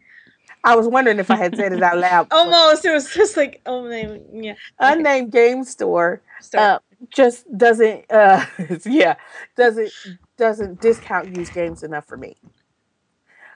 I 0.63 0.75
was 0.75 0.87
wondering 0.87 1.19
if 1.19 1.31
I 1.31 1.35
had 1.35 1.55
said 1.55 1.73
it 1.73 1.81
out 1.81 1.97
loud. 1.97 2.27
Almost, 2.31 2.85
it 2.85 2.91
was 2.91 3.11
just 3.13 3.35
like 3.35 3.61
unnamed, 3.65 4.21
yeah. 4.31 4.53
Unnamed 4.79 5.31
game 5.31 5.63
store, 5.63 6.21
uh, 6.55 6.79
just 7.09 7.45
doesn't, 7.57 8.05
uh, 8.11 8.45
yeah, 8.85 9.15
doesn't 9.57 9.91
doesn't 10.37 10.81
discount 10.81 11.35
used 11.35 11.53
games 11.53 11.83
enough 11.83 12.07
for 12.07 12.17
me. 12.17 12.35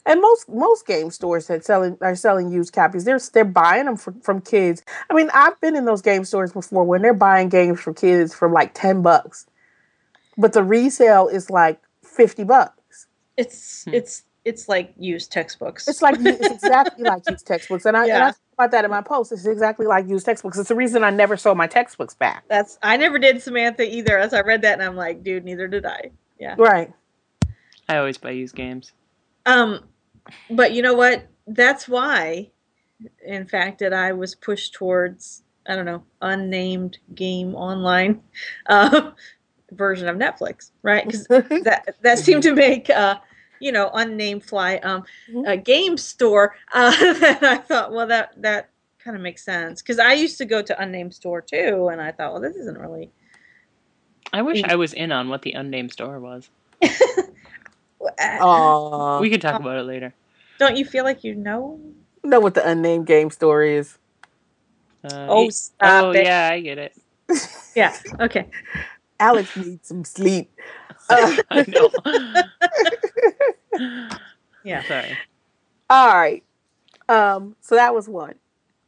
And 0.05 0.21
most 0.21 0.47
most 0.47 0.85
game 0.85 1.09
stores 1.09 1.47
that 1.47 1.65
selling 1.65 1.97
are 2.01 2.15
selling 2.15 2.51
used 2.51 2.73
copies. 2.73 3.05
They're 3.05 3.19
they're 3.33 3.43
buying 3.43 3.85
them 3.85 3.97
from, 3.97 4.21
from 4.21 4.41
kids. 4.41 4.83
I 5.09 5.15
mean, 5.15 5.29
I've 5.33 5.59
been 5.61 5.75
in 5.75 5.85
those 5.85 6.03
game 6.03 6.25
stores 6.25 6.53
before 6.53 6.83
when 6.83 7.01
they're 7.01 7.13
buying 7.13 7.49
games 7.49 7.79
for 7.79 7.93
kids 7.93 8.33
for 8.33 8.47
like 8.47 8.73
ten 8.75 9.01
bucks, 9.01 9.47
but 10.37 10.53
the 10.53 10.63
resale 10.63 11.27
is 11.27 11.49
like 11.49 11.79
fifty 12.03 12.43
bucks. 12.43 13.07
It's 13.35 13.85
hmm. 13.85 13.95
it's 13.95 14.23
it's 14.45 14.69
like 14.69 14.93
used 14.95 15.31
textbooks. 15.31 15.87
It's 15.87 16.03
like 16.03 16.17
it's 16.19 16.63
exactly 16.63 17.03
like 17.03 17.23
used 17.29 17.47
textbooks, 17.47 17.85
and 17.85 17.97
I, 17.97 18.05
yeah. 18.05 18.15
and 18.15 18.23
I 18.25 18.27
talk 18.27 18.37
about 18.55 18.71
that 18.71 18.85
in 18.85 18.91
my 18.91 19.01
post. 19.01 19.31
It's 19.31 19.45
exactly 19.45 19.85
like 19.85 20.07
used 20.07 20.25
textbooks. 20.25 20.57
It's 20.57 20.69
the 20.69 20.75
reason 20.75 21.03
I 21.03 21.09
never 21.09 21.37
sold 21.37 21.57
my 21.57 21.67
textbooks 21.67 22.15
back. 22.15 22.43
That's 22.47 22.79
I 22.81 22.97
never 22.97 23.19
did 23.19 23.41
Samantha 23.41 23.83
either. 23.83 24.17
As 24.17 24.33
I 24.33 24.41
read 24.41 24.61
that, 24.63 24.73
and 24.73 24.83
I'm 24.83 24.95
like, 24.95 25.23
dude, 25.23 25.45
neither 25.45 25.67
did 25.67 25.85
I. 25.85 26.11
Yeah, 26.39 26.55
right. 26.57 26.91
I 27.87 27.97
always 27.97 28.17
buy 28.17 28.31
used 28.31 28.55
games. 28.55 28.93
Um, 29.45 29.81
but 30.49 30.73
you 30.73 30.81
know 30.81 30.93
what? 30.95 31.27
That's 31.47 31.87
why, 31.87 32.49
in 33.25 33.45
fact, 33.45 33.79
that 33.79 33.93
I 33.93 34.13
was 34.13 34.33
pushed 34.33 34.73
towards 34.73 35.43
I 35.67 35.75
don't 35.75 35.85
know 35.85 36.03
unnamed 36.21 36.97
game 37.13 37.55
online 37.55 38.21
uh, 38.67 39.11
version 39.71 40.07
of 40.07 40.17
Netflix, 40.17 40.71
right? 40.81 41.05
Because 41.05 41.27
that 41.27 41.95
that 42.01 42.19
seemed 42.19 42.43
to 42.43 42.53
make 42.53 42.89
uh, 42.89 43.17
you 43.59 43.71
know 43.71 43.89
unnamed 43.93 44.43
fly 44.43 44.77
um, 44.77 45.03
mm-hmm. 45.29 45.45
a 45.45 45.57
game 45.57 45.97
store. 45.97 46.55
Uh, 46.73 46.91
that 46.91 47.43
I 47.43 47.57
thought, 47.57 47.93
well, 47.93 48.07
that 48.07 48.33
that 48.41 48.69
kind 48.99 49.15
of 49.15 49.21
makes 49.21 49.43
sense 49.43 49.81
because 49.81 49.97
I 49.97 50.13
used 50.13 50.37
to 50.39 50.45
go 50.45 50.61
to 50.61 50.81
unnamed 50.81 51.13
store 51.13 51.41
too, 51.41 51.89
and 51.89 52.01
I 52.01 52.11
thought, 52.11 52.33
well, 52.33 52.41
this 52.41 52.55
isn't 52.55 52.77
really. 52.77 53.11
I 54.33 54.41
wish 54.41 54.63
I 54.63 54.75
was 54.75 54.93
in 54.93 55.11
on 55.11 55.29
what 55.29 55.43
the 55.43 55.53
unnamed 55.53 55.93
store 55.93 56.19
was. 56.19 56.49
Aww. 58.19 59.21
We 59.21 59.29
can 59.29 59.39
talk 59.39 59.59
about 59.59 59.77
it 59.77 59.83
later. 59.83 60.13
Don't 60.59 60.75
you 60.75 60.85
feel 60.85 61.03
like 61.03 61.23
you 61.23 61.35
know? 61.35 61.79
Know 62.23 62.39
what 62.39 62.53
the 62.55 62.67
unnamed 62.67 63.07
game 63.07 63.29
store 63.29 63.63
is? 63.63 63.97
Uh, 65.03 65.27
oh, 65.29 65.49
oh 65.81 66.11
it. 66.11 66.25
yeah, 66.25 66.49
I 66.51 66.59
get 66.61 66.77
it. 66.77 66.95
yeah. 67.75 67.95
Okay. 68.19 68.47
Alex 69.19 69.55
needs 69.55 69.87
some 69.87 70.03
sleep. 70.03 70.51
Uh, 71.09 71.37
I 71.51 71.65
know. 71.67 71.89
Yeah. 74.63 74.83
Sorry. 74.83 75.17
All 75.89 76.15
right. 76.15 76.43
Um. 77.07 77.55
So 77.61 77.75
that 77.75 77.93
was 77.93 78.07
one. 78.07 78.35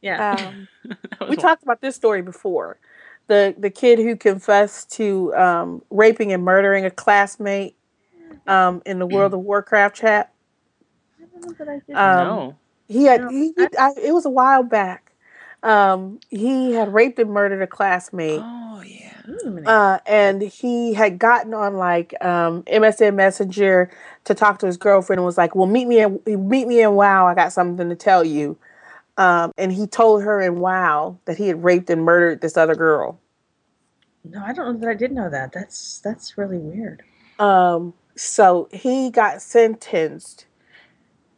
Yeah. 0.00 0.34
Um, 0.34 0.68
was 1.20 1.20
we 1.20 1.26
one. 1.28 1.36
talked 1.36 1.62
about 1.62 1.80
this 1.80 1.96
story 1.96 2.22
before. 2.22 2.78
The 3.26 3.54
the 3.58 3.70
kid 3.70 3.98
who 3.98 4.16
confessed 4.16 4.90
to 4.92 5.34
um, 5.34 5.82
raping 5.90 6.32
and 6.32 6.42
murdering 6.44 6.84
a 6.84 6.90
classmate 6.90 7.76
um, 8.46 8.82
in 8.86 8.98
the 8.98 9.06
World 9.06 9.34
of 9.34 9.40
Warcraft 9.40 9.96
chat. 9.96 10.32
I 11.20 11.24
don't 11.24 11.46
know 11.46 11.52
that 11.58 11.68
I 11.68 11.82
did. 11.86 11.96
Um, 11.96 12.26
no. 12.26 12.56
He 12.88 13.04
had. 13.04 13.22
No, 13.22 13.28
he, 13.28 13.54
I, 13.78 13.92
it 14.02 14.12
was 14.12 14.24
a 14.24 14.30
while 14.30 14.62
back. 14.62 15.12
Um, 15.62 16.20
he 16.30 16.72
had 16.72 16.92
raped 16.94 17.18
and 17.18 17.30
murdered 17.30 17.62
a 17.62 17.66
classmate. 17.66 18.40
Oh 18.42 18.82
yeah. 18.82 19.14
Uh, 19.66 19.98
and 20.06 20.40
he 20.40 20.94
had 20.94 21.18
gotten 21.18 21.52
on 21.52 21.74
like 21.74 22.14
um, 22.24 22.62
MSN 22.62 23.14
Messenger 23.14 23.90
to 24.28 24.34
talk 24.34 24.58
to 24.60 24.66
his 24.66 24.76
girlfriend 24.76 25.18
and 25.18 25.26
was 25.26 25.36
like, 25.36 25.54
"Well, 25.54 25.66
meet 25.66 25.86
me 25.86 26.00
in 26.00 26.20
meet 26.26 26.66
me 26.66 26.80
in 26.80 26.94
WoW. 26.94 27.26
I 27.26 27.34
got 27.34 27.52
something 27.52 27.88
to 27.88 27.96
tell 27.96 28.24
you." 28.24 28.56
Um, 29.16 29.52
and 29.58 29.72
he 29.72 29.86
told 29.86 30.22
her 30.22 30.40
in 30.40 30.60
WoW 30.60 31.18
that 31.24 31.36
he 31.36 31.48
had 31.48 31.64
raped 31.64 31.90
and 31.90 32.04
murdered 32.04 32.40
this 32.40 32.56
other 32.56 32.76
girl. 32.76 33.18
No, 34.24 34.42
I 34.44 34.52
don't 34.52 34.74
know 34.74 34.80
that 34.80 34.88
I 34.88 34.94
did 34.94 35.12
know 35.12 35.28
that. 35.28 35.52
That's 35.52 36.00
that's 36.00 36.38
really 36.38 36.58
weird. 36.58 37.02
Um, 37.38 37.94
so 38.16 38.68
he 38.72 39.10
got 39.10 39.42
sentenced. 39.42 40.46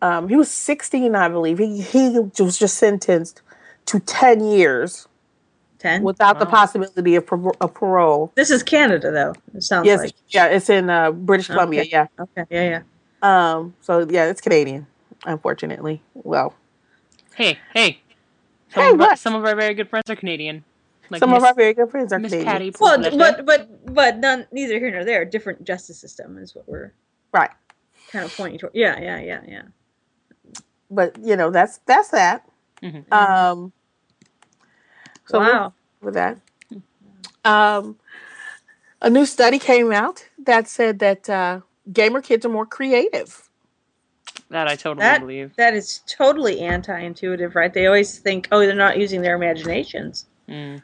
Um, 0.03 0.29
he 0.29 0.37
was 0.37 0.51
16, 0.51 1.15
I 1.15 1.29
believe. 1.29 1.59
He 1.59 1.81
he 1.81 2.19
was 2.39 2.59
just 2.59 2.77
sentenced 2.77 3.43
to 3.87 4.01
10 4.01 4.45
years. 4.45 5.09
10? 5.81 6.03
Without 6.03 6.37
wow. 6.37 6.41
the 6.41 6.47
possibility 6.47 7.17
of, 7.17 7.27
par- 7.27 7.53
of, 7.61 7.75
parole. 7.75 8.33
This 8.37 8.51
is 8.51 8.63
Canada, 8.63 9.11
though. 9.11 9.35
It 9.55 9.63
sounds 9.63 9.87
yes, 9.87 10.01
like. 10.01 10.13
Yeah, 10.29 10.47
it's 10.47 10.71
in 10.71 10.89
uh, 10.89 11.11
British 11.11 11.49
Columbia. 11.49 11.81
Okay. 11.81 11.91
Yeah. 11.91 12.07
Okay. 12.19 12.45
Yeah, 12.51 12.83
yeah. 13.23 13.55
Um. 13.55 13.75
So 13.81 14.07
yeah, 14.09 14.27
it's 14.27 14.41
Canadian. 14.41 14.87
Unfortunately. 15.25 16.03
Well. 16.15 16.55
Hey, 17.35 17.59
hey. 17.75 18.01
Some, 18.73 18.83
hey, 18.83 18.91
of, 18.93 19.01
our, 19.01 19.17
some 19.17 19.35
of 19.35 19.45
our 19.45 19.57
very 19.57 19.75
good 19.75 19.89
friends 19.89 20.09
are 20.09 20.17
Canadian. 20.17 20.65
Like 21.11 21.19
some 21.19 21.31
Miss, 21.31 21.39
of 21.39 21.45
our 21.45 21.55
very 21.55 21.75
good 21.75 21.91
friends 21.91 22.13
are 22.13 22.19
Miss 22.19 22.31
Canadian. 22.31 22.53
Patty 22.53 22.73
well, 22.79 23.03
but 23.19 23.45
but 23.45 23.95
but 23.95 24.19
none, 24.19 24.47
neither 24.53 24.79
here 24.79 24.91
nor 24.93 25.05
there. 25.05 25.25
Different 25.25 25.65
justice 25.65 25.99
system 25.99 26.39
is 26.39 26.55
what 26.55 26.69
we're 26.69 26.93
right. 27.33 27.51
Kind 28.13 28.25
of 28.25 28.37
pointing 28.37 28.61
toward. 28.61 28.75
Yeah, 28.75 28.99
yeah, 29.01 29.21
yeah, 29.21 29.41
yeah. 29.47 29.63
But 30.91 31.19
you 31.23 31.37
know 31.37 31.51
that's 31.51 31.79
that's 31.87 32.11
that. 32.11 32.49
Mm-hmm. 32.83 33.13
Um. 33.13 33.73
So 35.31 35.39
wow. 35.39 35.73
With 36.03 36.15
that, 36.15 36.39
um, 37.45 37.97
a 39.01 39.09
new 39.09 39.25
study 39.27 39.61
came 39.61 39.93
out 39.93 40.29
that 40.39 40.67
said 40.67 40.99
that 40.99 41.31
uh, 41.31 41.61
gamer 41.93 42.21
kids 42.21 42.45
are 42.45 42.49
more 42.49 42.67
creative. 42.67 43.49
That 44.49 44.67
I 44.67 44.75
totally 44.75 45.05
that, 45.05 45.21
believe. 45.21 45.53
That 45.57 45.75
is 45.75 46.01
totally 46.09 46.61
anti-intuitive, 46.61 47.55
right? 47.55 47.73
They 47.73 47.87
always 47.87 48.19
think, 48.19 48.49
oh, 48.51 48.59
they're 48.59 48.75
not 48.75 48.99
using 48.99 49.23
their 49.23 49.37
imaginations. 49.37 50.27
Mm. 50.49 50.83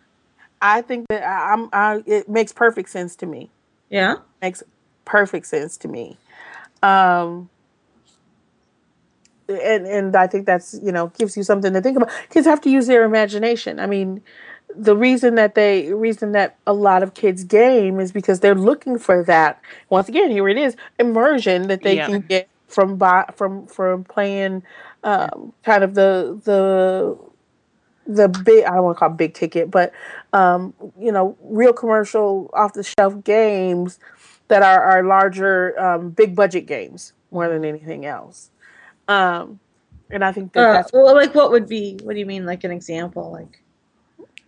I 0.62 0.80
think 0.82 1.09
that 1.09 1.24
I'm. 1.24 1.68
I, 1.72 2.05
it 2.07 2.28
makes 2.28 2.53
perfect 2.53 2.90
sense 2.90 3.16
to 3.16 3.26
me. 3.26 3.51
Yeah, 3.90 4.16
makes 4.40 4.62
perfect 5.05 5.47
sense 5.47 5.76
to 5.78 5.88
me. 5.88 6.18
Um, 6.84 7.51
and 9.49 9.86
and 9.86 10.16
I 10.16 10.26
think 10.26 10.47
that's 10.47 10.78
you 10.82 10.92
know 10.92 11.09
gives 11.18 11.36
you 11.36 11.42
something 11.42 11.72
to 11.72 11.80
think 11.80 11.97
about. 11.97 12.11
Kids 12.30 12.47
have 12.47 12.61
to 12.62 12.70
use 12.70 12.86
their 12.86 13.05
imagination. 13.05 13.78
I 13.78 13.86
mean, 13.86 14.22
the 14.74 14.97
reason 14.97 15.34
that 15.36 15.55
they 15.55 15.92
reason 15.92 16.32
that 16.32 16.57
a 16.66 16.72
lot 16.72 17.03
of 17.03 17.14
kids 17.14 17.44
game 17.44 18.01
is 18.01 18.12
because 18.12 18.40
they're 18.40 18.55
looking 18.55 18.99
for 18.99 19.22
that. 19.24 19.61
Once 19.90 20.09
again, 20.09 20.30
here 20.30 20.49
it 20.49 20.59
is 20.59 20.76
immersion 20.99 21.68
that 21.68 21.82
they 21.82 21.97
yeah. 21.97 22.07
can 22.07 22.20
get 22.22 22.49
from 22.66 22.99
from 23.34 23.66
from 23.66 24.05
playing 24.05 24.62
um, 25.05 25.53
kind 25.64 25.84
of 25.84 25.94
the 25.94 26.40
the 26.44 27.18
the 28.07 28.28
big 28.28 28.64
I 28.64 28.74
don't 28.74 28.84
want 28.84 28.97
to 28.97 28.99
call 28.99 29.11
it 29.11 29.16
big 29.16 29.34
ticket, 29.34 29.70
but 29.70 29.92
um, 30.32 30.74
you 30.99 31.12
know, 31.12 31.36
real 31.42 31.72
commercial 31.72 32.51
off 32.53 32.74
the 32.74 32.82
shelf 32.82 33.22
games 33.24 33.99
that 34.49 34.62
are, 34.62 34.82
are 34.82 35.03
larger, 35.03 35.78
um, 35.80 36.11
big 36.11 36.36
budget 36.36 36.66
games 36.66 37.12
more 37.30 37.49
than 37.49 37.64
anything 37.64 38.07
else. 38.07 38.51
Um, 39.09 39.61
and 40.11 40.25
I 40.25 40.33
think 40.33 40.53
that 40.53 40.69
Uh, 40.69 40.73
that's 40.73 40.93
well, 40.93 41.15
like 41.15 41.35
what 41.35 41.51
would 41.51 41.69
be? 41.69 41.99
What 42.03 42.15
do 42.15 42.19
you 42.19 42.27
mean? 42.27 42.47
Like 42.47 42.65
an 42.65 42.71
example? 42.71 43.33
Like 43.33 43.63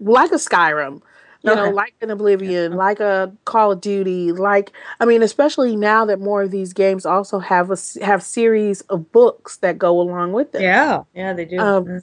like 0.00 0.30
a 0.30 0.36
Skyrim, 0.36 1.02
you 1.42 1.54
know, 1.54 1.70
like 1.70 1.94
an 2.00 2.10
Oblivion, 2.10 2.72
like 2.74 3.00
a 3.00 3.32
Call 3.44 3.72
of 3.72 3.80
Duty, 3.80 4.32
like 4.32 4.72
I 5.00 5.04
mean, 5.04 5.22
especially 5.22 5.76
now 5.76 6.04
that 6.04 6.20
more 6.20 6.42
of 6.42 6.50
these 6.50 6.72
games 6.72 7.04
also 7.04 7.38
have 7.38 7.70
a 7.70 7.76
have 8.02 8.22
series 8.22 8.80
of 8.82 9.10
books 9.12 9.56
that 9.58 9.78
go 9.78 10.00
along 10.00 10.32
with 10.32 10.52
them. 10.52 10.62
yeah, 10.62 11.02
yeah, 11.14 11.32
they 11.32 11.44
do. 11.44 11.58
Um, 11.58 11.84
Mm. 11.84 12.02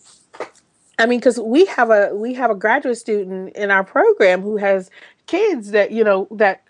I 0.97 1.06
mean, 1.08 1.20
because 1.20 1.39
we 1.39 1.66
have 1.66 1.89
a 1.89 2.16
we 2.16 2.34
have 2.36 2.49
a 2.51 2.56
graduate 2.56 2.97
student 2.97 3.53
in 3.56 3.70
our 3.70 3.84
program 3.84 4.41
who 4.41 4.58
has 4.58 4.89
kids 5.28 5.72
that 5.72 5.91
you 5.91 6.03
know 6.03 6.28
that, 6.32 6.64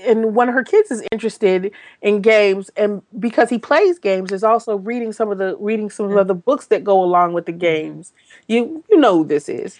and 0.00 0.34
one 0.34 0.48
of 0.48 0.54
her 0.54 0.64
kids 0.64 0.90
is 0.90 1.02
interested 1.12 1.70
in 2.00 2.20
games, 2.20 2.70
and 2.76 3.02
because 3.18 3.50
he 3.50 3.58
plays 3.58 3.98
games, 3.98 4.32
is 4.32 4.44
also 4.44 4.76
reading 4.76 5.12
some 5.12 5.30
of 5.30 5.38
the 5.38 5.56
reading 5.58 5.90
some 5.90 6.06
of 6.06 6.12
mm-hmm. 6.12 6.28
the 6.28 6.34
books 6.34 6.66
that 6.66 6.84
go 6.84 7.02
along 7.02 7.32
with 7.32 7.46
the 7.46 7.52
mm-hmm. 7.52 7.60
games. 7.60 8.12
You 8.48 8.84
you 8.90 8.98
know 8.98 9.18
who 9.18 9.24
this 9.24 9.48
is. 9.48 9.78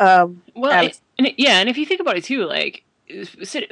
Um, 0.00 0.42
Well, 0.54 0.72
Alex. 0.72 0.98
it, 0.98 1.02
and 1.18 1.26
it- 1.28 1.34
yeah, 1.38 1.58
and 1.58 1.68
if 1.68 1.76
you 1.76 1.86
think 1.86 2.00
about 2.00 2.16
it 2.16 2.24
too, 2.24 2.44
like, 2.44 2.84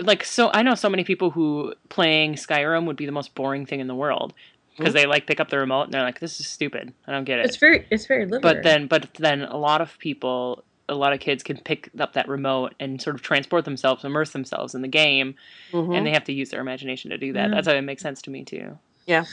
like 0.01 0.25
so, 0.25 0.51
I 0.53 0.63
know 0.63 0.75
so 0.75 0.89
many 0.89 1.05
people 1.05 1.31
who 1.31 1.75
playing 1.89 2.35
Skyrim 2.35 2.87
would 2.87 2.97
be 2.97 3.07
the 3.07 3.13
most 3.13 3.35
boring 3.35 3.67
thing 3.67 3.81
in 3.81 3.87
the 3.87 3.95
world 3.95 4.35
because 4.77 4.93
mm-hmm. 4.93 5.03
they 5.03 5.07
like 5.07 5.27
pick 5.27 5.41
up 5.41 5.51
the 5.51 5.59
remote 5.59 5.83
and 5.83 5.95
they're 5.95 6.03
like, 6.03 6.21
"This 6.21 6.41
is 6.41 6.49
stupid. 6.49 6.93
I 7.07 7.13
don't 7.13 7.25
get 7.25 7.39
it." 7.39 7.47
It's 7.47 7.57
very, 7.57 7.87
it's 7.91 8.07
very 8.07 8.27
literary. 8.27 8.57
but 8.57 8.63
then, 8.63 8.87
but 8.87 9.15
then, 9.15 9.43
a 9.43 9.57
lot 9.57 9.81
of 9.81 9.99
people, 9.99 10.65
a 10.89 10.95
lot 10.95 11.13
of 11.13 11.21
kids 11.21 11.43
can 11.43 11.59
pick 11.59 11.91
up 11.99 12.13
that 12.13 12.29
remote 12.29 12.75
and 12.79 13.01
sort 13.01 13.17
of 13.17 13.23
transport 13.23 13.65
themselves, 13.65 14.05
immerse 14.05 14.31
themselves 14.31 14.75
in 14.75 14.83
the 14.83 14.89
game, 14.89 15.35
mhm. 15.73 15.97
and 15.97 16.07
they 16.07 16.13
have 16.13 16.25
to 16.25 16.33
use 16.33 16.51
their 16.51 16.61
imagination 16.61 17.11
to 17.11 17.19
do 17.19 17.33
that. 17.33 17.49
Yeah. 17.49 17.55
That's 17.55 17.67
how 17.67 17.75
it 17.75 17.83
makes 17.83 18.03
sense 18.03 18.23
to 18.23 18.31
me 18.31 18.45
too. 18.45 18.79
Yeah. 19.07 19.25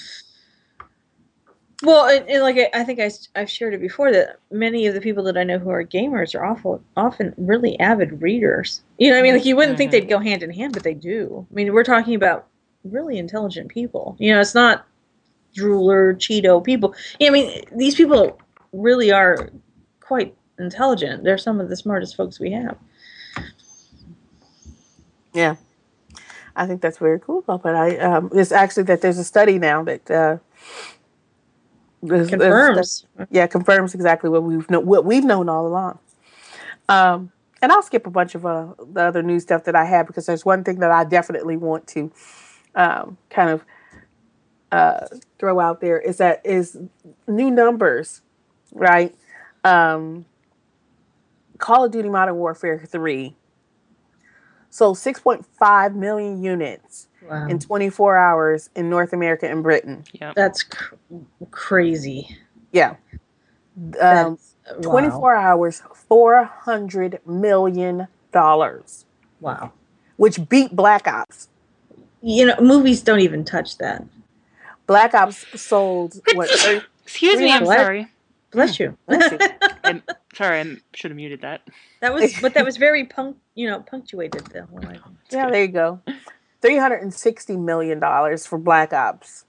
Well, 1.84 2.06
and, 2.06 2.28
and 2.30 2.42
like 2.42 2.58
I, 2.58 2.70
I 2.74 2.84
think 2.84 3.00
I, 3.00 3.12
have 3.38 3.50
shared 3.50 3.74
it 3.74 3.82
before 3.82 4.12
that 4.14 4.38
many 4.52 4.88
of 4.88 4.94
the 4.94 5.02
people 5.02 5.24
that 5.26 5.38
I 5.38 5.44
know 5.44 5.60
who 5.60 5.70
are 5.70 5.84
gamers 5.84 6.34
are 6.34 6.46
awful, 6.46 6.82
often 6.96 7.34
really 7.38 7.78
avid 7.80 8.22
readers. 8.22 8.82
You 8.98 9.10
know, 9.10 9.16
what 9.16 9.20
I 9.20 9.24
mean, 9.24 9.34
like 9.34 9.46
you 9.46 9.56
wouldn't 9.56 9.78
think 9.78 9.90
Mhm. 9.90 9.92
they'd 9.92 10.10
go 10.10 10.20
hand 10.20 10.44
in 10.44 10.52
hand, 10.52 10.74
but 10.74 10.84
they 10.84 10.94
do. 10.94 11.46
I 11.52 11.54
mean, 11.54 11.74
we're 11.74 11.84
talking 11.84 12.16
about 12.16 12.48
really 12.86 13.18
intelligent 13.18 13.68
people. 13.70 14.16
You 14.18 14.34
know, 14.34 14.40
it's 14.40 14.56
not 14.56 14.86
drooler, 15.56 16.16
Cheeto 16.16 16.64
people. 16.64 16.96
Yeah, 17.20 17.28
I 17.28 17.32
mean, 17.32 17.64
these 17.76 17.96
people 17.96 18.40
really 18.72 19.12
are 19.12 19.50
quite 20.00 20.36
intelligent. 20.60 21.24
They're 21.24 21.38
some 21.38 21.60
of 21.60 21.70
the 21.70 21.76
smartest 21.76 22.16
folks 22.16 22.40
we 22.40 22.52
have. 22.52 22.78
Yeah, 25.34 25.56
I 26.56 26.68
think 26.68 26.82
that's 26.82 26.98
very 27.00 27.20
cool. 27.20 27.42
But 27.42 27.76
I, 27.76 27.98
um, 27.98 28.30
it's 28.34 28.52
actually 28.52 28.84
that 28.84 29.02
there's 29.02 29.18
a 29.18 29.24
study 29.24 29.58
now 29.60 29.84
that 29.84 30.10
uh, 30.12 30.38
there's- 32.04 32.30
there's 32.30 32.32
a 32.34 32.38
Confirms. 32.38 33.06
yeah 33.32 33.48
confirms 33.48 33.96
exactly 33.96 34.30
what 34.30 34.44
we've 34.44 34.70
known 34.70 34.86
what 34.86 35.06
we've 35.06 35.24
known 35.24 35.48
all 35.48 35.66
along 35.66 36.00
um 36.90 37.32
and 37.62 37.72
i'll 37.72 37.82
skip 37.82 38.06
a 38.06 38.10
bunch 38.10 38.36
of 38.36 38.46
uh, 38.46 38.74
the 38.92 39.02
other 39.02 39.24
new 39.24 39.40
stuff 39.40 39.64
that 39.64 39.74
i 39.76 39.86
have 39.86 40.06
because 40.06 40.26
there's 40.26 40.44
one 40.44 40.66
thing 40.66 40.80
that 40.80 40.92
i 40.92 41.06
definitely 41.06 41.56
want 41.56 41.88
to 41.88 42.12
um 42.76 43.18
kind 43.30 43.50
of 43.50 43.64
uh 44.74 45.08
throw 45.40 45.62
out 45.62 45.80
there 45.80 45.98
is 45.98 46.18
that 46.18 46.42
is 46.46 46.78
new 47.26 47.50
numbers 47.50 48.22
right 48.74 49.16
um 49.64 50.26
call 51.64 51.86
of 51.86 51.92
duty 51.92 52.10
modern 52.10 52.36
warfare 52.36 52.84
3 52.86 53.36
sold 54.70 54.98
6.5 54.98 55.96
million 55.96 56.44
units 56.44 57.08
Wow. 57.30 57.48
in 57.48 57.58
24 57.60 58.18
hours 58.18 58.70
in 58.76 58.90
north 58.90 59.14
america 59.14 59.50
and 59.50 59.64
britain 59.64 60.04
Yeah. 60.14 60.34
That's 60.36 60.64
cr- 60.64 60.96
crazy. 61.52 62.38
yeah 62.74 62.96
um, 63.78 63.92
That's, 63.92 64.56
wow. 64.68 64.82
24 64.82 65.36
hours, 65.36 65.82
400 66.10 67.20
million 67.26 68.08
dollars, 68.32 69.06
Wow. 69.40 69.72
which 70.18 70.48
beat 70.50 70.76
Black 70.76 71.08
Ops. 71.08 71.50
You 72.22 72.48
know, 72.48 72.56
movies 72.62 73.02
don't 73.02 73.20
even 73.20 73.44
touch 73.46 73.78
that. 73.80 74.04
Black 74.88 75.14
Ops 75.14 75.46
sold 75.60 76.22
what? 76.36 76.50
Excuse 77.04 77.40
me, 77.40 77.52
I'm 77.52 77.66
What? 77.66 77.80
sorry. 77.80 78.08
Bless 78.52 78.80
you. 78.80 78.98
Bless 79.08 79.32
you. 79.32 79.40
I'm 79.84 80.04
sorry, 80.34 80.60
I 80.62 80.78
should 80.94 81.12
have 81.12 81.16
muted 81.16 81.42
that. 81.42 81.62
that 82.02 82.14
was, 82.14 82.34
but 82.42 82.54
that 82.54 82.66
was 82.66 82.78
very 82.78 83.06
punct, 83.06 83.40
you 83.56 83.70
know, 83.70 83.80
punctuated 83.82 84.46
the 84.48 84.66
whole 84.66 84.80
item. 84.86 85.18
yeah, 85.32 85.50
there 85.50 85.62
you 85.64 85.68
go. 85.70 86.00
360 86.62 87.58
million 87.58 88.00
dollars 88.00 88.46
for 88.46 88.58
Black 88.58 88.94
Ops. 88.94 89.46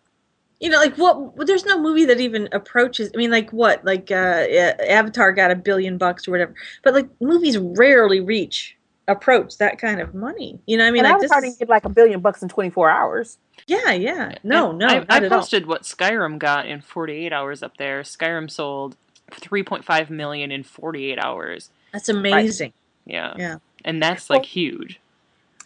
You 0.61 0.70
know, 0.70 0.78
like 0.78 0.97
what? 0.97 1.37
well, 1.37 1.47
There's 1.47 1.64
no 1.64 1.80
movie 1.80 2.05
that 2.07 2.20
even 2.20 2.49
approaches. 2.53 3.11
I 3.14 3.18
mean, 3.18 3.30
like 3.30 3.51
what? 3.53 3.85
Like 3.85 4.11
uh, 4.11 4.47
Avatar 4.89 5.32
got 5.32 5.51
a 5.51 5.57
billion 5.57 5.99
bucks 5.99 6.26
or 6.26 6.30
whatever. 6.30 6.55
But 6.82 6.95
like 6.95 7.09
movies 7.20 7.59
rarely 7.59 8.20
reach 8.20 8.76
approach 9.07 9.59
that 9.59 9.78
kind 9.78 10.01
of 10.01 10.14
money. 10.14 10.59
You 10.66 10.78
know, 10.78 10.85
what 10.85 10.89
I 10.89 10.93
mean, 10.93 11.05
and 11.05 11.12
like 11.12 11.20
this. 11.20 11.30
Avatar 11.30 11.41
didn't 11.43 11.53
Is, 11.53 11.59
get 11.59 11.68
like 11.68 11.85
a 11.85 11.91
billion 11.91 12.20
bucks 12.20 12.43
in 12.43 12.49
24 12.49 12.89
hours. 12.89 13.39
yeah, 13.66 13.93
yeah. 13.93 14.37
No, 14.43 14.70
And 14.70 14.78
no, 14.78 14.87
I, 14.87 15.05
I 15.11 15.20
at 15.20 15.30
all. 15.30 15.41
posted 15.41 15.66
what 15.66 15.82
Skyrim 15.82 16.39
got 16.39 16.66
in 16.66 16.80
48 16.80 17.32
hours 17.32 17.62
up 17.62 17.76
there. 17.76 18.03
Skyrim 18.03 18.51
sold 18.51 18.97
3.5 19.41 20.11
million 20.11 20.51
in 20.51 20.62
48 20.62 21.18
hours. 21.18 21.70
That's 21.93 22.09
amazing. 22.09 22.72
Yeah. 23.07 23.35
Yeah. 23.39 23.57
And 23.85 24.03
that's 24.03 24.30
like 24.30 24.41
Well- 24.41 24.47
huge. 24.49 25.01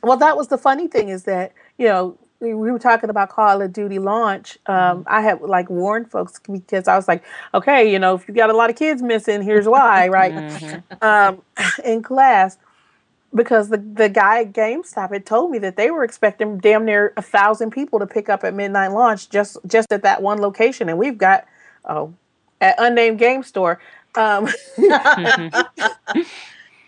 Well, 0.02 0.16
that 0.18 0.36
was 0.36 0.46
the 0.48 0.58
funny 0.58 0.86
thing 0.86 1.08
is 1.08 1.24
that 1.24 1.52
you 1.76 1.86
know 1.88 2.16
we 2.40 2.54
we 2.54 2.70
were 2.70 2.78
talking 2.78 3.10
about 3.10 3.30
Call 3.30 3.60
of 3.60 3.72
Duty 3.72 3.98
launch. 3.98 4.56
Um, 4.66 5.02
I 5.08 5.22
had 5.22 5.40
like 5.40 5.68
warned 5.68 6.08
folks 6.08 6.38
because 6.48 6.86
I 6.86 6.94
was 6.94 7.08
like, 7.08 7.24
okay, 7.52 7.90
you 7.92 7.98
know, 7.98 8.14
if 8.14 8.28
you 8.28 8.34
got 8.34 8.48
a 8.48 8.52
lot 8.56 8.70
of 8.70 8.76
kids 8.76 9.02
missing, 9.02 9.42
here's 9.42 9.66
why, 9.66 10.06
right? 10.18 10.32
Mhm. 10.32 11.02
um, 11.02 11.42
in 11.84 12.02
class 12.04 12.58
because 13.34 13.70
the 13.70 13.78
the 13.78 14.08
guy 14.08 14.42
at 14.42 14.52
GameStop 14.52 15.12
had 15.12 15.26
told 15.26 15.50
me 15.50 15.58
that 15.58 15.74
they 15.76 15.90
were 15.90 16.04
expecting 16.04 16.58
damn 16.58 16.84
near 16.84 17.12
a 17.16 17.22
thousand 17.22 17.70
people 17.72 17.98
to 17.98 18.06
pick 18.06 18.28
up 18.28 18.44
at 18.44 18.54
midnight 18.54 18.92
launch 18.92 19.28
just 19.30 19.56
just 19.66 19.92
at 19.92 20.02
that 20.04 20.22
one 20.22 20.38
location, 20.40 20.88
and 20.88 20.96
we've 20.96 21.18
got 21.18 21.44
oh 21.86 22.14
at 22.60 22.74
unnamed 22.78 23.18
game 23.18 23.42
store. 23.42 23.80
Um, 24.14 24.48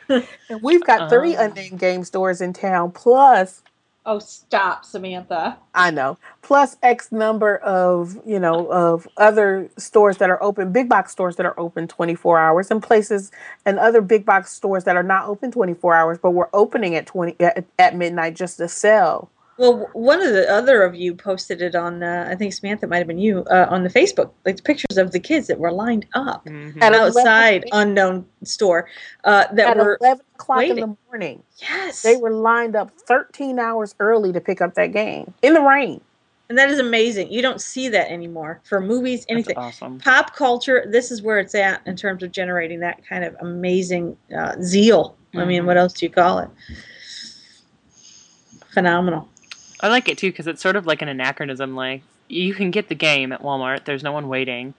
and 0.08 0.62
we've 0.62 0.84
got 0.84 1.10
three 1.10 1.36
Oh. 1.36 1.44
unnamed 1.44 1.78
game 1.78 2.04
stores 2.04 2.40
in 2.40 2.52
town, 2.52 2.92
plus 2.92 3.62
oh, 4.06 4.18
stop, 4.18 4.84
Samantha. 4.84 5.56
I 5.74 5.90
know, 5.90 6.18
plus 6.42 6.76
X 6.82 7.12
number 7.12 7.58
of 7.58 8.18
you 8.26 8.40
know 8.40 8.66
of 8.72 9.06
other 9.16 9.68
stores 9.78 10.16
that 10.18 10.30
are 10.30 10.42
open, 10.42 10.72
big 10.72 10.88
box 10.88 11.12
stores 11.12 11.36
that 11.36 11.46
are 11.46 11.58
open 11.60 11.86
twenty 11.86 12.14
four 12.14 12.38
hours, 12.38 12.70
and 12.70 12.82
places 12.82 13.30
and 13.66 13.78
other 13.78 14.00
big 14.00 14.24
box 14.26 14.52
stores 14.52 14.84
that 14.84 14.96
are 14.96 15.02
not 15.04 15.28
open 15.28 15.52
twenty 15.52 15.74
four 15.74 15.94
hours, 15.94 16.18
but 16.20 16.32
we're 16.32 16.48
opening 16.52 16.94
at 16.96 17.06
twenty 17.06 17.36
at, 17.40 17.64
at 17.78 17.96
midnight 17.96 18.34
just 18.34 18.56
to 18.56 18.68
sell. 18.68 19.30
Well, 19.60 19.90
one 19.92 20.22
of 20.22 20.32
the 20.32 20.50
other 20.50 20.82
of 20.84 20.94
you 20.94 21.14
posted 21.14 21.60
it 21.60 21.74
on. 21.74 22.02
Uh, 22.02 22.26
I 22.30 22.34
think 22.34 22.54
Samantha 22.54 22.86
might 22.86 22.96
have 22.96 23.06
been 23.06 23.18
you 23.18 23.44
uh, 23.50 23.66
on 23.68 23.82
the 23.82 23.90
Facebook, 23.90 24.30
like 24.46 24.56
the 24.56 24.62
pictures 24.62 24.96
of 24.96 25.12
the 25.12 25.20
kids 25.20 25.48
that 25.48 25.58
were 25.58 25.70
lined 25.70 26.06
up 26.14 26.46
Mhm. 26.46 26.80
At 26.82 26.94
outside 26.94 27.66
unknown 27.70 28.24
store 28.42 28.88
uh, 29.24 29.44
that 29.52 29.68
at 29.68 29.76
were. 29.76 29.98
eleven 30.00 30.24
o'clock 30.36 30.62
in 30.64 30.76
the 30.80 30.96
morning. 31.10 31.42
Yes, 31.58 32.00
They 32.00 32.16
were 32.16 32.30
lined 32.32 32.74
up 32.74 32.90
thirteen 33.06 33.58
hours 33.58 33.94
early 34.00 34.32
to 34.32 34.40
pick 34.40 34.62
up 34.62 34.72
that 34.76 34.92
game 34.92 35.34
in 35.42 35.52
the 35.52 35.60
rain. 35.60 36.00
and 36.48 36.56
that 36.58 36.70
is 36.70 36.78
amazing. 36.78 37.30
You 37.30 37.42
don't 37.42 37.60
see 37.60 37.88
that 37.90 38.10
anymore 38.10 38.60
for 38.64 38.80
movies, 38.80 39.20
That's 39.20 39.30
anything. 39.32 39.58
awesome. 39.58 39.98
Pop 39.98 40.34
culture. 40.34 40.86
This 40.88 41.10
is 41.10 41.20
where 41.20 41.38
it's 41.38 41.54
at 41.54 41.82
in 41.86 41.96
terms 41.96 42.22
of 42.22 42.32
generating 42.32 42.80
that 42.80 43.06
kind 43.06 43.24
of 43.24 43.36
amazing 43.40 44.16
uh, 44.34 44.54
zeal. 44.62 45.16
I 45.34 45.44
mean, 45.44 45.64
Mhm. 45.64 45.66
what 45.66 45.76
else 45.76 45.92
do 45.92 46.06
you 46.06 46.10
call 46.10 46.38
it? 46.38 46.48
Phenomenal. 48.72 49.28
I 49.82 49.88
like 49.88 50.08
it 50.08 50.18
too 50.18 50.30
because 50.30 50.46
it's 50.46 50.62
sort 50.62 50.76
of 50.76 50.86
like 50.86 51.02
an 51.02 51.08
anachronism. 51.08 51.74
Like 51.74 52.02
you 52.28 52.54
can 52.54 52.70
get 52.70 52.88
the 52.88 52.94
game 52.94 53.32
at 53.32 53.42
Walmart. 53.42 53.84
There's 53.84 54.02
no 54.02 54.12
one 54.12 54.28
waiting, 54.28 54.74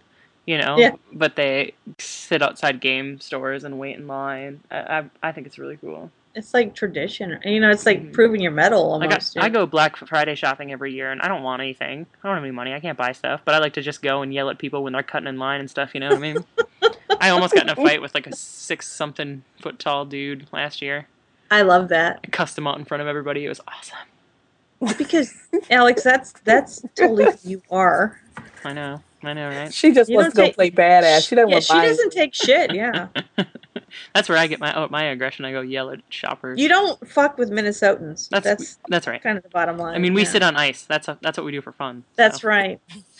you 0.45 0.57
know. 0.57 0.77
Yeah. 0.77 0.91
But 1.11 1.35
they 1.35 1.73
sit 1.97 2.41
outside 2.41 2.79
game 2.79 3.19
stores 3.19 3.63
and 3.63 3.79
wait 3.79 3.97
in 3.97 4.07
line. 4.07 4.61
I 4.69 4.77
I, 4.99 5.03
I 5.23 5.31
think 5.31 5.47
it's 5.47 5.57
really 5.57 5.77
cool. 5.77 6.11
It's 6.33 6.53
like 6.53 6.73
tradition. 6.75 7.37
You 7.43 7.59
know, 7.59 7.69
it's 7.69 7.85
like 7.85 8.01
Mhm. 8.01 8.13
proving 8.13 8.39
your 8.41 8.51
mettle 8.53 8.93
almost. 8.93 9.37
I, 9.37 9.45
I 9.45 9.49
go 9.49 9.65
Black 9.65 9.97
Friday 9.97 10.33
shopping 10.35 10.71
every 10.71 10.93
year, 10.93 11.11
and 11.11 11.21
I 11.21 11.27
don't 11.27 11.43
want 11.43 11.61
anything. 11.61 12.05
I 12.23 12.27
don't 12.27 12.35
have 12.37 12.43
any 12.43 12.53
money. 12.53 12.73
I 12.73 12.79
can't 12.79 12.97
buy 12.97 13.11
stuff, 13.11 13.41
but 13.43 13.53
I 13.53 13.57
like 13.57 13.73
to 13.73 13.81
just 13.81 14.01
go 14.01 14.21
and 14.21 14.33
yell 14.33 14.49
at 14.49 14.57
people 14.57 14.81
when 14.81 14.93
they're 14.93 15.03
cutting 15.03 15.27
in 15.27 15.37
line 15.37 15.59
and 15.59 15.69
stuff. 15.69 15.91
You 15.93 15.99
know 15.99 16.07
what 16.07 16.17
I 16.17 16.21
mean? 16.21 16.37
I 17.19 17.29
almost 17.31 17.53
got 17.53 17.63
in 17.63 17.69
a 17.69 17.75
fight 17.75 18.01
with 18.01 18.15
like 18.15 18.27
a 18.27 18.35
six 18.35 18.87
something 18.87 19.43
foot 19.61 19.77
tall 19.77 20.05
dude 20.05 20.47
last 20.53 20.81
year. 20.81 21.05
I 21.51 21.63
love 21.63 21.89
that. 21.89 22.21
I 22.23 22.27
cussed 22.27 22.57
him 22.57 22.65
out 22.65 22.77
in 22.79 22.85
front 22.85 23.01
of 23.01 23.07
everybody. 23.07 23.43
It 23.43 23.49
was 23.49 23.59
awesome. 23.67 23.97
Because 24.97 25.33
Alex, 25.69 26.03
that's 26.03 26.33
that's 26.43 26.83
totally 26.95 27.25
who 27.25 27.49
you 27.49 27.61
are. 27.71 28.19
I 28.63 28.73
know. 28.73 29.01
I 29.23 29.33
know, 29.33 29.49
right? 29.49 29.71
She 29.71 29.91
just 29.93 30.09
You 30.09 30.17
wants 30.17 30.33
to 30.35 30.41
don't 30.41 30.49
go 30.49 30.53
play 30.53 30.71
badass. 30.71 31.27
She 31.27 31.35
doesn't 31.35 31.49
Yeah, 31.49 31.55
want 31.55 31.63
she 31.65 31.73
to 31.73 31.81
doesn't 31.81 32.09
take 32.11 32.33
shit. 32.33 32.73
Yeah, 32.73 33.07
That's 34.15 34.27
where 34.27 34.37
I 34.37 34.47
get 34.47 34.59
my 34.59 34.73
oh, 34.75 34.87
my 34.89 35.03
aggression. 35.03 35.45
I 35.45 35.51
go 35.51 35.61
yell 35.61 35.91
at 35.91 35.99
shoppers. 36.09 36.59
you 36.59 36.67
don't 36.67 37.07
fuck 37.07 37.37
with 37.37 37.51
Minnesotans. 37.51 38.29
That's 38.29 38.45
That's 38.45 38.79
that's 38.89 39.05
right. 39.07 39.21
kind 39.21 39.37
of 39.37 39.43
the 39.43 39.49
bottom 39.49 39.77
line. 39.77 39.93
I 39.93 39.99
mean, 39.99 40.15
we 40.15 40.23
yeah. 40.23 40.27
sit 40.29 40.41
on 40.41 40.55
ice. 40.57 40.83
That's 40.83 41.07
a, 41.07 41.19
that's 41.21 41.37
what 41.37 41.45
we 41.45 41.51
do 41.51 41.61
for 41.61 41.71
fun. 41.71 42.03
That's 42.15 42.41
so. 42.41 42.47
right. 42.47 42.79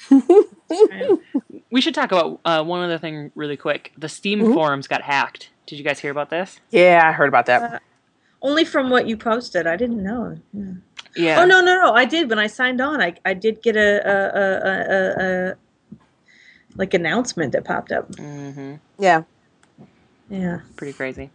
Right. 0.09 1.09
We 1.69 1.79
should 1.79 1.95
talk 1.95 2.11
about 2.11 2.41
uh, 2.43 2.63
one 2.65 2.81
other 2.83 2.97
thing 2.97 3.31
really 3.33 3.55
quick. 3.55 3.93
The 3.97 4.09
Steam 4.09 4.41
Mhm. 4.41 4.53
forums 4.53 4.87
got 4.89 5.01
hacked. 5.01 5.49
Did 5.67 5.77
you 5.79 5.85
guys 5.85 5.99
hear 5.99 6.11
about 6.11 6.29
this? 6.29 6.59
Yeah, 6.69 7.01
I 7.07 7.13
heard 7.13 7.29
about 7.29 7.45
that. 7.45 7.75
Uh, 7.75 7.79
Only 8.41 8.65
from 8.65 8.89
what 8.89 9.07
you 9.07 9.15
posted. 9.15 9.65
I 9.67 9.77
didn't 9.77 10.03
know. 10.03 10.37
Yeah. 10.53 10.63
Yeah. 11.15 11.41
Oh 11.41 11.45
no, 11.45 11.61
no, 11.61 11.75
no! 11.75 11.93
I 11.93 12.05
did 12.05 12.29
when 12.29 12.39
I 12.39 12.47
signed 12.47 12.81
on. 12.81 13.01
I 13.01 13.15
I 13.25 13.33
did 13.33 13.61
get 13.61 13.75
a 13.75 14.01
a 14.07 14.39
a, 14.39 14.71
a, 14.95 15.51
a 15.51 15.55
like 16.75 16.93
announcement 16.93 17.51
that 17.53 17.65
popped 17.65 17.91
up. 17.91 18.13
hmm 18.15 18.75
Yeah, 18.97 19.23
Yeah. 20.29 20.61
Pretty 20.77 20.93
crazy. 20.93 21.29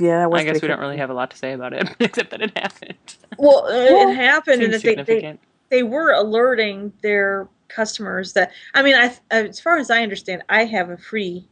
yeah. 0.00 0.18
That 0.20 0.30
was 0.30 0.40
I 0.42 0.44
guess 0.44 0.62
we 0.62 0.68
don't 0.68 0.80
really 0.80 0.98
have 0.98 1.10
a 1.10 1.14
lot 1.14 1.30
to 1.32 1.36
say 1.36 1.52
about 1.52 1.72
it, 1.72 1.88
except 2.00 2.30
that 2.30 2.40
it 2.40 2.56
happened. 2.56 3.16
Well, 3.38 3.66
it, 3.66 3.92
Well, 3.92 4.08
it 4.10 4.14
happened, 4.14 4.62
and 4.62 4.72
Seems 4.74 4.82
that 4.84 5.06
they, 5.06 5.20
they 5.20 5.38
they 5.70 5.82
were 5.82 6.12
alerting 6.12 6.92
their 7.02 7.48
customers 7.68 8.32
that. 8.34 8.52
I 8.74 8.82
mean, 8.82 8.94
I 8.94 9.16
as 9.30 9.58
far 9.60 9.78
as 9.78 9.90
I 9.90 10.02
understand, 10.02 10.42
I 10.48 10.64
have 10.66 10.90
a 10.90 10.96
free, 10.96 11.48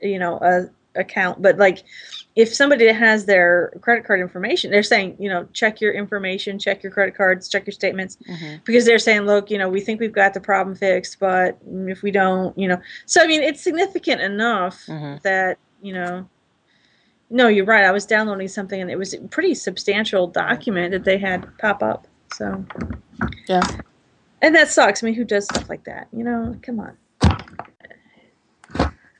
you 0.00 0.18
know, 0.18 0.38
uh, 0.38 0.66
account. 0.96 1.42
But 1.42 1.58
like, 1.58 1.84
if 2.34 2.54
somebody 2.54 2.86
has 2.88 3.24
their 3.24 3.72
credit 3.80 4.04
card 4.04 4.20
information, 4.20 4.70
they're 4.70 4.82
saying, 4.82 5.16
you 5.18 5.28
know, 5.28 5.48
check 5.52 5.80
your 5.80 5.92
information, 5.94 6.58
check 6.58 6.82
your 6.82 6.92
credit 6.92 7.14
cards, 7.14 7.48
check 7.48 7.66
your 7.66 7.72
statements, 7.72 8.18
hmm 8.26 8.56
because 8.64 8.84
they're 8.84 8.98
saying, 8.98 9.22
look, 9.22 9.50
you 9.50 9.58
know, 9.58 9.68
we 9.68 9.80
think 9.80 10.00
we've 10.00 10.12
got 10.12 10.34
the 10.34 10.40
problem 10.40 10.74
fixed, 10.76 11.18
but 11.18 11.58
if 11.86 12.02
we 12.02 12.10
don't, 12.10 12.56
you 12.58 12.68
know, 12.68 12.80
so 13.06 13.22
I 13.22 13.26
mean, 13.26 13.42
it's 13.42 13.62
significant 13.62 14.20
enough 14.20 14.84
hmm 14.86 15.16
that 15.22 15.58
you 15.82 15.92
know. 15.92 16.28
No, 17.28 17.48
you're 17.48 17.64
right. 17.64 17.84
I 17.84 17.90
was 17.90 18.06
downloading 18.06 18.46
something, 18.46 18.80
and 18.80 18.88
it 18.88 18.96
was 18.96 19.12
a 19.12 19.18
pretty 19.18 19.52
substantial 19.54 20.28
document 20.28 20.92
that 20.92 21.02
they 21.02 21.18
had 21.18 21.44
pop 21.58 21.82
up. 21.82 22.06
So, 22.32 22.64
Yeah. 23.48 23.62
and 24.42 24.54
that 24.54 24.68
sucks. 24.68 25.02
I 25.02 25.06
mean, 25.06 25.14
who 25.14 25.24
does 25.24 25.44
stuff 25.44 25.68
like 25.68 25.82
that? 25.84 26.06
You 26.12 26.22
know, 26.22 26.56
come 26.62 26.78
on. 26.78 26.96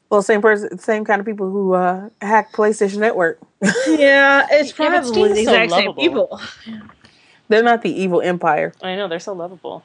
Well, 0.08 0.22
same 0.22 0.40
person, 0.40 0.78
same 0.78 1.04
kind 1.04 1.20
of 1.20 1.26
people 1.26 1.50
who 1.50 1.74
uh, 1.74 2.10
hack 2.20 2.52
PlayStation 2.52 2.98
Network. 2.98 3.38
Yeah, 3.88 4.46
it's 4.50 4.72
probably 4.72 5.34
Steam's 5.34 5.36
the 5.36 5.44
so 5.44 5.62
exact 5.62 5.72
same 5.72 5.86
lovable. 5.86 6.02
people. 6.02 6.40
They're 7.48 7.62
not 7.62 7.82
the 7.82 7.90
evil 7.90 8.20
empire. 8.20 8.72
I 8.82 8.96
know 8.96 9.06
they're 9.08 9.20
so 9.20 9.32
lovable. 9.32 9.84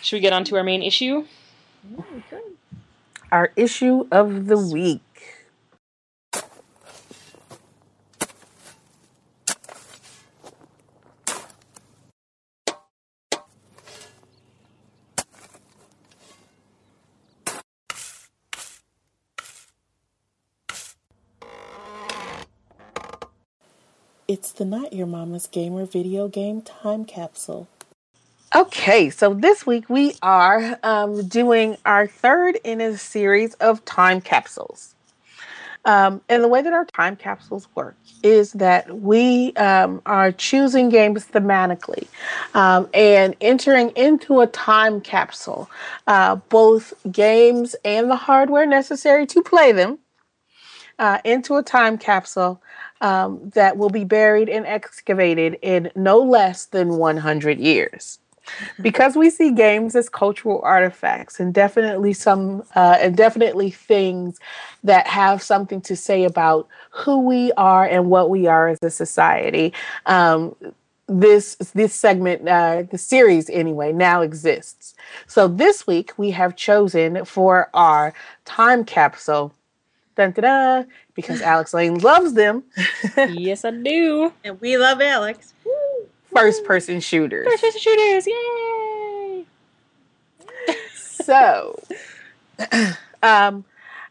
Should 0.00 0.16
we 0.16 0.20
get 0.20 0.32
on 0.32 0.44
to 0.44 0.56
our 0.56 0.64
main 0.64 0.82
issue? 0.82 1.26
Our 3.30 3.52
issue 3.54 4.06
of 4.10 4.46
the 4.46 4.58
week. 4.58 5.02
It's 24.32 24.50
the 24.50 24.64
Not 24.64 24.94
Your 24.94 25.06
Mama's 25.06 25.46
Gamer 25.46 25.84
video 25.84 26.26
game 26.26 26.62
time 26.62 27.04
capsule. 27.04 27.68
Okay, 28.56 29.10
so 29.10 29.34
this 29.34 29.66
week 29.66 29.90
we 29.90 30.14
are 30.22 30.78
um, 30.82 31.28
doing 31.28 31.76
our 31.84 32.06
third 32.06 32.58
in 32.64 32.80
a 32.80 32.96
series 32.96 33.52
of 33.56 33.84
time 33.84 34.22
capsules. 34.22 34.94
Um, 35.84 36.22
and 36.30 36.42
the 36.42 36.48
way 36.48 36.62
that 36.62 36.72
our 36.72 36.86
time 36.86 37.14
capsules 37.14 37.68
work 37.74 37.94
is 38.22 38.52
that 38.54 39.00
we 39.00 39.52
um, 39.56 40.00
are 40.06 40.32
choosing 40.32 40.88
games 40.88 41.26
thematically 41.26 42.06
um, 42.54 42.88
and 42.94 43.36
entering 43.42 43.90
into 43.90 44.40
a 44.40 44.46
time 44.46 45.02
capsule, 45.02 45.68
uh, 46.06 46.36
both 46.36 46.94
games 47.12 47.76
and 47.84 48.10
the 48.10 48.16
hardware 48.16 48.64
necessary 48.64 49.26
to 49.26 49.42
play 49.42 49.72
them, 49.72 49.98
uh, 50.98 51.18
into 51.24 51.56
a 51.56 51.62
time 51.62 51.98
capsule 51.98 52.62
um, 53.00 53.50
that 53.54 53.76
will 53.76 53.90
be 53.90 54.04
buried 54.04 54.48
and 54.48 54.66
excavated 54.66 55.58
in 55.62 55.90
no 55.94 56.18
less 56.18 56.66
than 56.66 56.96
100 56.96 57.58
years. 57.58 58.18
Because 58.80 59.14
we 59.16 59.30
see 59.30 59.52
games 59.52 59.94
as 59.94 60.08
cultural 60.08 60.60
artifacts 60.64 61.38
and 61.38 61.54
definitely 61.54 62.12
some 62.12 62.64
uh, 62.74 62.98
and 63.00 63.16
definitely 63.16 63.70
things 63.70 64.38
that 64.82 65.06
have 65.06 65.40
something 65.40 65.80
to 65.82 65.94
say 65.94 66.24
about 66.24 66.66
who 66.90 67.20
we 67.20 67.52
are 67.52 67.86
and 67.86 68.10
what 68.10 68.30
we 68.30 68.48
are 68.48 68.68
as 68.68 68.78
a 68.82 68.90
society 68.90 69.72
um, 70.06 70.56
this 71.08 71.56
this 71.74 71.94
segment 71.94 72.48
uh, 72.48 72.82
the 72.90 72.98
series 72.98 73.50
anyway 73.50 73.92
now 73.92 74.22
exists. 74.22 74.94
So 75.26 75.48
this 75.48 75.86
week 75.86 76.12
we 76.16 76.30
have 76.30 76.56
chosen 76.56 77.24
for 77.24 77.70
our 77.74 78.14
time 78.44 78.84
capsule 78.84 79.52
dun, 80.16 80.32
dun, 80.32 80.42
dun, 80.44 80.86
because 81.14 81.40
Alex 81.42 81.72
Layne 81.74 81.98
loves 81.98 82.34
them 82.34 82.64
yes, 83.16 83.64
I 83.64 83.70
do. 83.70 84.32
And 84.44 84.60
we 84.60 84.76
love 84.76 85.00
Alex. 85.00 85.54
first 86.34 86.64
person 86.64 87.00
shooters 87.00 87.46
First 87.48 87.62
person 87.62 87.80
shooters, 87.80 88.26
yay! 88.26 89.44
so 90.94 91.78
um 93.22 93.64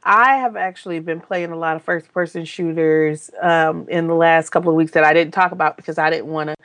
i 0.04 0.36
have 0.36 0.56
actually 0.56 0.99
been 0.99 1.20
playing 1.20 1.52
a 1.52 1.56
lot 1.56 1.76
of 1.76 1.84
first 1.84 2.12
person 2.14 2.45
shooters 2.45 3.30
um 3.41 3.88
in 3.89 4.08
the 4.08 4.14
last 4.14 4.49
couple 4.49 4.70
of 4.70 4.76
weeks 4.76 4.91
that 4.91 5.04
i 5.04 5.14
didn't 5.14 5.34
talk 5.34 5.52
about 5.52 5.78
because 5.78 5.97
i 5.97 6.10
didn't 6.10 6.28
want 6.28 6.49
to 6.49 6.56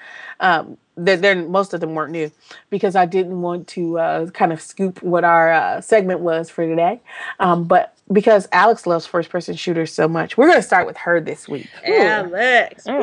um 0.41 0.77
they're, 0.97 1.17
they're 1.17 1.47
most 1.47 1.75
of 1.75 1.81
them 1.81 1.95
weren't 1.95 2.13
new 2.13 2.31
because 2.71 2.97
i 2.97 3.05
didn't 3.05 3.43
want 3.43 3.67
to 3.67 3.99
uh, 3.99 4.27
kind 4.31 4.53
of 4.53 4.61
scoop 4.61 5.03
what 5.03 5.25
our 5.25 5.53
uh, 5.53 5.81
segment 5.81 6.21
was 6.21 6.49
for 6.49 6.67
today. 6.67 7.01
Um 7.39 7.65
but 7.65 7.95
because 8.13 8.49
alex 8.53 8.87
loves 8.87 9.05
first 9.05 9.31
person 9.31 9.55
shooters 9.55 9.93
so 9.93 10.09
much 10.09 10.37
we're 10.37 10.47
going 10.47 10.59
to 10.59 10.63
start 10.63 10.87
with 10.87 10.97
her 10.97 11.21
this 11.21 11.49
week. 11.49 11.69
Alex. 11.85 12.87
All 12.87 12.99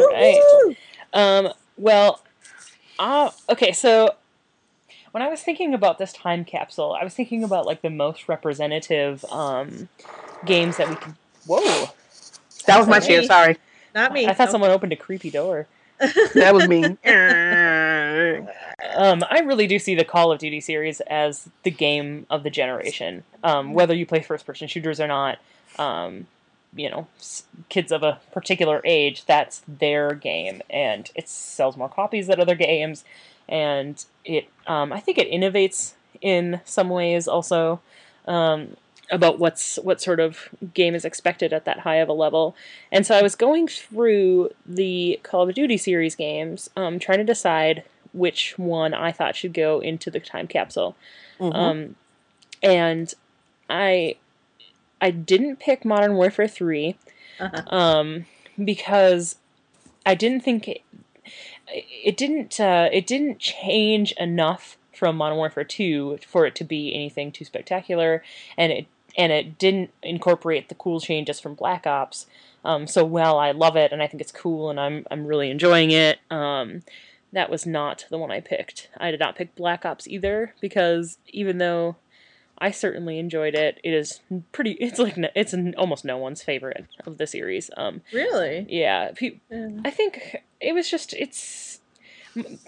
Um, 1.13 1.49
well, 1.77 2.21
uh, 2.99 3.31
okay, 3.49 3.71
so 3.71 4.15
when 5.13 5.21
I 5.21 5.29
was 5.29 5.41
thinking 5.43 5.75
about 5.75 5.99
this 5.99 6.11
time 6.11 6.43
capsule, 6.43 6.97
I 6.99 7.03
was 7.03 7.13
thinking 7.13 7.43
about 7.43 7.67
like 7.67 7.83
the 7.83 7.91
most 7.91 8.27
representative 8.27 9.23
um, 9.25 9.87
games 10.43 10.77
that 10.77 10.89
we 10.89 10.95
can. 10.95 11.15
Whoa! 11.45 11.89
that 12.65 12.79
was 12.79 12.87
my 12.87 12.99
chair 12.99 13.21
sorry 13.23 13.57
Not 13.93 14.11
me. 14.11 14.25
I 14.25 14.33
thought 14.33 14.47
No. 14.47 14.53
someone 14.53 14.71
opened 14.71 14.91
a 14.91 14.95
creepy 14.95 15.29
door. 15.29 15.67
that 16.33 16.53
was 16.53 16.67
me 16.67 16.97
Um, 18.95 19.23
I 19.29 19.39
really 19.39 19.67
do 19.67 19.77
see 19.77 19.93
the 19.95 20.03
Call 20.03 20.31
of 20.31 20.39
Duty 20.39 20.59
series 20.59 20.99
as 21.01 21.47
the 21.61 21.71
game 21.71 22.25
of 22.29 22.43
the 22.43 22.49
generation. 22.49 23.23
Um, 23.43 23.73
whether 23.73 23.93
you 23.93 24.05
play 24.05 24.21
first 24.21 24.45
person 24.45 24.67
shooters 24.67 24.99
or 24.99 25.07
not, 25.07 25.37
um, 25.77 26.25
you 26.75 26.89
know, 26.89 27.07
kids 27.69 27.91
of 27.91 28.01
a 28.03 28.19
particular 28.31 28.81
age, 28.83 29.25
that's 29.25 29.61
their 29.67 30.13
game, 30.15 30.61
and 30.69 31.11
it 31.15 31.29
sells 31.29 31.77
more 31.77 31.89
copies 31.89 32.27
than 32.27 32.39
other 32.39 32.55
games, 32.55 33.03
and 33.49 34.03
it, 34.25 34.47
um, 34.67 34.91
I 34.93 34.99
think 34.99 35.17
it 35.17 35.29
innovates 35.31 35.93
in 36.21 36.61
some 36.65 36.89
ways 36.89 37.27
also. 37.27 37.81
Um, 38.27 38.77
about 39.11 39.37
what's 39.37 39.75
what 39.83 40.01
sort 40.01 40.21
of 40.21 40.47
game 40.73 40.95
is 40.95 41.03
expected 41.03 41.51
at 41.51 41.65
that 41.65 41.79
high 41.79 41.97
of 41.97 42.07
a 42.07 42.13
level. 42.13 42.55
And 42.89 43.05
so 43.05 43.13
I 43.15 43.21
was 43.21 43.35
going 43.35 43.67
through 43.67 44.51
the 44.65 45.19
Call 45.23 45.47
of 45.47 45.53
Duty 45.53 45.75
series 45.77 46.15
games, 46.15 46.69
um, 46.77 46.99
trying 46.99 47.17
to 47.19 47.23
decide 47.25 47.83
which 48.13 48.57
one 48.57 48.93
I 48.93 49.11
thought 49.11 49.35
should 49.35 49.53
go 49.53 49.81
into 49.81 50.09
the 50.09 50.21
time 50.21 50.47
capsule. 50.47 50.95
Mhm. 51.37 51.53
Um, 51.53 51.95
and 52.63 53.13
I 53.69 54.15
I 55.01 55.11
didn't 55.11 55.57
pick 55.59 55.83
Modern 55.83 56.15
Warfare 56.15 56.47
3 56.47 56.95
Uh-huh. 57.41 57.75
um, 57.75 58.25
because 58.63 59.35
I 60.05 60.15
didn't 60.15 60.41
think 60.45 60.81
it, 61.73 62.17
didn't 62.17 62.59
uh, 62.59 62.89
it 62.91 63.07
didn't 63.07 63.39
change 63.39 64.11
enough 64.13 64.77
from 64.93 65.17
Modern 65.17 65.37
Warfare 65.37 65.63
2 65.63 66.19
for 66.27 66.45
it 66.45 66.55
to 66.55 66.63
be 66.63 66.93
anything 66.93 67.31
too 67.31 67.45
spectacular, 67.45 68.23
and 68.57 68.71
it 68.71 68.87
and 69.17 69.31
it 69.31 69.57
didn't 69.57 69.91
incorporate 70.01 70.69
the 70.69 70.75
cool 70.75 70.99
changes 70.99 71.39
from 71.39 71.53
Black 71.53 71.85
Ops. 71.85 72.25
Um, 72.65 72.87
so 72.87 73.03
while 73.03 73.37
I 73.37 73.51
love 73.51 73.75
it 73.75 73.91
and 73.91 74.01
I 74.01 74.07
think 74.07 74.21
it's 74.21 74.31
cool 74.31 74.69
and 74.69 74.79
I'm 74.79 75.05
I'm 75.11 75.25
really 75.25 75.49
enjoying 75.49 75.91
it, 75.91 76.19
um, 76.31 76.81
that 77.31 77.49
was 77.49 77.65
not 77.65 78.05
the 78.09 78.17
one 78.17 78.31
I 78.31 78.39
picked. 78.39 78.89
I 78.97 79.11
did 79.11 79.19
not 79.19 79.35
pick 79.35 79.55
Black 79.55 79.85
Ops 79.85 80.07
either 80.07 80.53
because 80.61 81.17
even 81.27 81.57
though 81.57 81.97
I 82.63 82.71
certainly 82.71 83.19
enjoyed 83.19 83.55
it, 83.55 83.79
it 83.83 83.93
is 83.93 84.21
pretty. 84.51 84.71
It's 84.73 84.97
like 84.99 85.17
no, 85.17 85.27
it's 85.35 85.53
n- 85.53 85.75
almost 85.77 86.05
no 86.05 86.17
one's 86.17 86.41
favorite 86.41 86.85
of 87.05 87.17
the 87.17 87.27
series. 87.27 87.69
Um, 87.75 88.01
Really? 88.13 88.65
yeah, 88.69 89.11
pe- 89.15 89.39
Yeah. 89.51 89.69
I 89.85 89.89
think 89.91 90.37
it 90.61 90.73
was 90.73 90.89
just 90.89 91.13
it's 91.13 91.81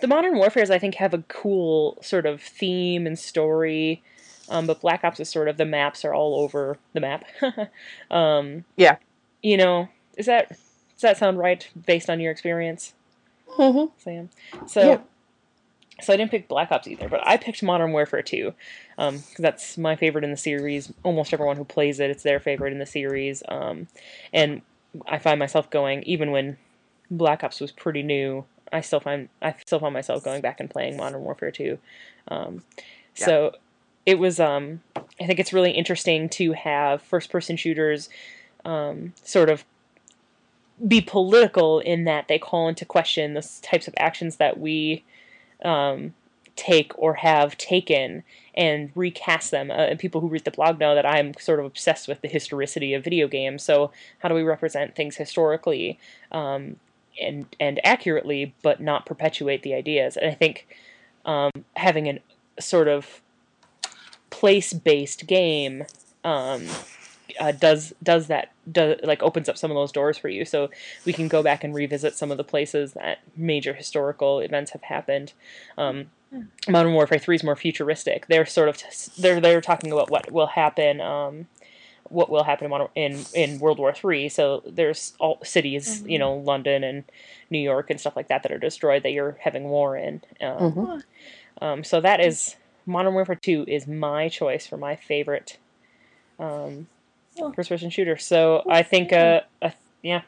the 0.01 0.07
modern 0.07 0.35
warfares. 0.35 0.69
I 0.69 0.79
think 0.79 0.95
have 0.95 1.13
a 1.13 1.23
cool 1.27 1.97
sort 2.01 2.25
of 2.25 2.41
theme 2.41 3.07
and 3.07 3.17
story. 3.17 4.03
Um, 4.49 4.67
but 4.67 4.81
Black 4.81 5.03
Ops 5.03 5.19
is 5.19 5.29
sort 5.29 5.47
of 5.47 5.57
the 5.57 5.65
maps 5.65 6.05
are 6.05 6.13
all 6.13 6.35
over 6.41 6.77
the 6.93 6.99
map. 6.99 7.23
um, 8.11 8.65
Yeah. 8.75 8.97
You 9.41 9.57
know, 9.57 9.89
is 10.17 10.25
that 10.27 10.49
does 10.49 11.01
that 11.01 11.17
sound 11.17 11.39
right 11.39 11.67
based 11.85 12.09
on 12.09 12.19
your 12.19 12.31
experience, 12.31 12.93
Mm-hmm. 13.57 13.93
Sam? 13.97 14.29
So. 14.67 14.81
Yeah. 14.81 14.99
So 16.01 16.13
I 16.13 16.17
didn't 16.17 16.31
pick 16.31 16.47
Black 16.47 16.71
Ops 16.71 16.87
either, 16.87 17.07
but 17.07 17.25
I 17.25 17.37
picked 17.37 17.63
Modern 17.63 17.91
Warfare 17.93 18.21
2. 18.21 18.53
Um, 18.97 19.15
'cause 19.19 19.35
that's 19.39 19.77
my 19.77 19.95
favorite 19.95 20.23
in 20.23 20.31
the 20.31 20.37
series. 20.37 20.93
Almost 21.03 21.33
everyone 21.33 21.55
who 21.57 21.63
plays 21.65 21.99
it, 21.99 22.09
it's 22.09 22.23
their 22.23 22.39
favorite 22.39 22.73
in 22.73 22.79
the 22.79 22.85
series. 22.85 23.43
Um, 23.47 23.87
and 24.33 24.61
I 25.07 25.17
find 25.19 25.39
myself 25.39 25.69
going, 25.69 26.03
even 26.03 26.31
when 26.31 26.57
Black 27.09 27.43
Ops 27.43 27.61
was 27.61 27.71
pretty 27.71 28.03
new, 28.03 28.45
I 28.73 28.81
still 28.81 28.99
find 28.99 29.29
I 29.41 29.55
still 29.65 29.79
find 29.79 29.93
myself 29.93 30.23
going 30.23 30.41
back 30.41 30.59
and 30.59 30.69
playing 30.69 30.97
Modern 30.97 31.21
Warfare 31.23 31.51
2. 31.51 31.79
Um, 32.27 32.63
So 33.13 33.55
it 34.05 34.19
was. 34.19 34.39
Um, 34.39 34.81
I 35.19 35.25
think 35.25 35.39
it's 35.39 35.53
really 35.53 35.71
interesting 35.71 36.27
to 36.29 36.51
have 36.51 37.01
first-person 37.01 37.55
shooters 37.55 38.09
um, 38.65 39.13
sort 39.23 39.49
of 39.49 39.63
be 40.85 40.99
political 40.99 41.79
in 41.79 42.03
that 42.03 42.27
they 42.27 42.37
call 42.37 42.67
into 42.67 42.83
question 42.83 43.33
the 43.33 43.47
types 43.61 43.87
of 43.87 43.93
actions 43.97 44.35
that 44.37 44.59
we 44.59 45.03
um, 45.65 46.13
take 46.55 46.93
or 46.95 47.15
have 47.15 47.57
taken 47.57 48.23
and 48.53 48.91
recast 48.95 49.51
them. 49.51 49.69
Uh, 49.69 49.73
and 49.73 49.99
people 49.99 50.21
who 50.21 50.27
read 50.27 50.45
the 50.45 50.51
blog 50.51 50.79
know 50.79 50.95
that 50.95 51.05
I'm 51.05 51.33
sort 51.39 51.59
of 51.59 51.65
obsessed 51.65 52.07
with 52.07 52.21
the 52.21 52.29
historicity 52.29 52.93
of 52.93 53.03
video 53.03 53.27
games. 53.27 53.63
So 53.63 53.91
how 54.19 54.29
do 54.29 54.35
we 54.35 54.43
represent 54.43 54.95
things 54.95 55.17
historically 55.17 55.99
um, 56.31 56.77
and 57.21 57.45
and 57.59 57.81
accurately, 57.83 58.53
but 58.61 58.79
not 58.79 59.05
perpetuate 59.05 59.63
the 59.63 59.73
ideas? 59.73 60.15
And 60.15 60.29
I 60.29 60.33
think 60.33 60.67
um, 61.25 61.51
having 61.75 62.07
a 62.07 62.61
sort 62.61 62.87
of 62.87 63.21
place-based 64.29 65.27
game 65.27 65.83
um, 66.23 66.67
uh, 67.39 67.51
does 67.51 67.93
does 68.01 68.27
that 68.27 68.51
does 68.71 68.99
like 69.03 69.21
opens 69.23 69.49
up 69.49 69.57
some 69.57 69.71
of 69.71 69.75
those 69.75 69.91
doors 69.91 70.17
for 70.17 70.29
you. 70.29 70.45
So 70.45 70.69
we 71.05 71.13
can 71.13 71.27
go 71.27 71.41
back 71.43 71.63
and 71.63 71.73
revisit 71.73 72.15
some 72.15 72.31
of 72.31 72.37
the 72.37 72.43
places 72.43 72.93
that 72.93 73.19
major 73.35 73.73
historical 73.73 74.39
events 74.39 74.71
have 74.71 74.83
happened. 74.83 75.33
Um, 75.77 76.11
modern 76.67 76.93
warfare 76.93 77.19
3 77.19 77.35
is 77.35 77.43
more 77.43 77.55
futuristic. 77.55 78.27
They're 78.27 78.45
sort 78.45 78.69
of 78.69 78.81
they're 79.17 79.39
they're 79.39 79.61
talking 79.61 79.91
about 79.91 80.09
what 80.09 80.31
will 80.31 80.47
happen 80.47 81.01
um, 81.01 81.47
what 82.09 82.29
will 82.29 82.43
happen 82.43 82.65
in, 82.65 82.69
modern, 82.69 82.87
in 82.95 83.25
in 83.33 83.59
world 83.59 83.79
war 83.79 83.91
3 83.93 84.29
so 84.29 84.61
there's 84.67 85.13
all 85.19 85.39
cities 85.43 86.03
you 86.05 86.19
know 86.19 86.35
london 86.35 86.83
and 86.83 87.03
new 87.49 87.57
york 87.57 87.89
and 87.89 87.99
stuff 87.99 88.15
like 88.15 88.27
that 88.27 88.43
that 88.43 88.51
are 88.51 88.59
destroyed 88.59 89.01
that 89.03 89.11
you're 89.11 89.37
having 89.41 89.63
war 89.63 89.97
in. 89.97 90.21
Um, 90.39 90.57
Mhm. 90.75 91.03
um, 91.61 91.83
so 91.83 92.01
that 92.01 92.19
is 92.19 92.55
Modern 92.85 93.15
Warfare 93.15 93.39
2 93.41 93.65
is 93.67 93.87
my 93.87 94.29
choice 94.29 94.67
for 94.67 94.77
my 94.77 94.95
favorite 94.95 95.57
um, 96.37 96.87
Oh. 97.39 97.51
first 97.51 97.69
person 97.69 97.89
shooter. 97.89 98.17
So 98.17 98.63
I 98.69 98.83
think, 98.83 99.11
uh, 99.11 99.41
uh, 99.61 99.71
yeah, 100.01 100.21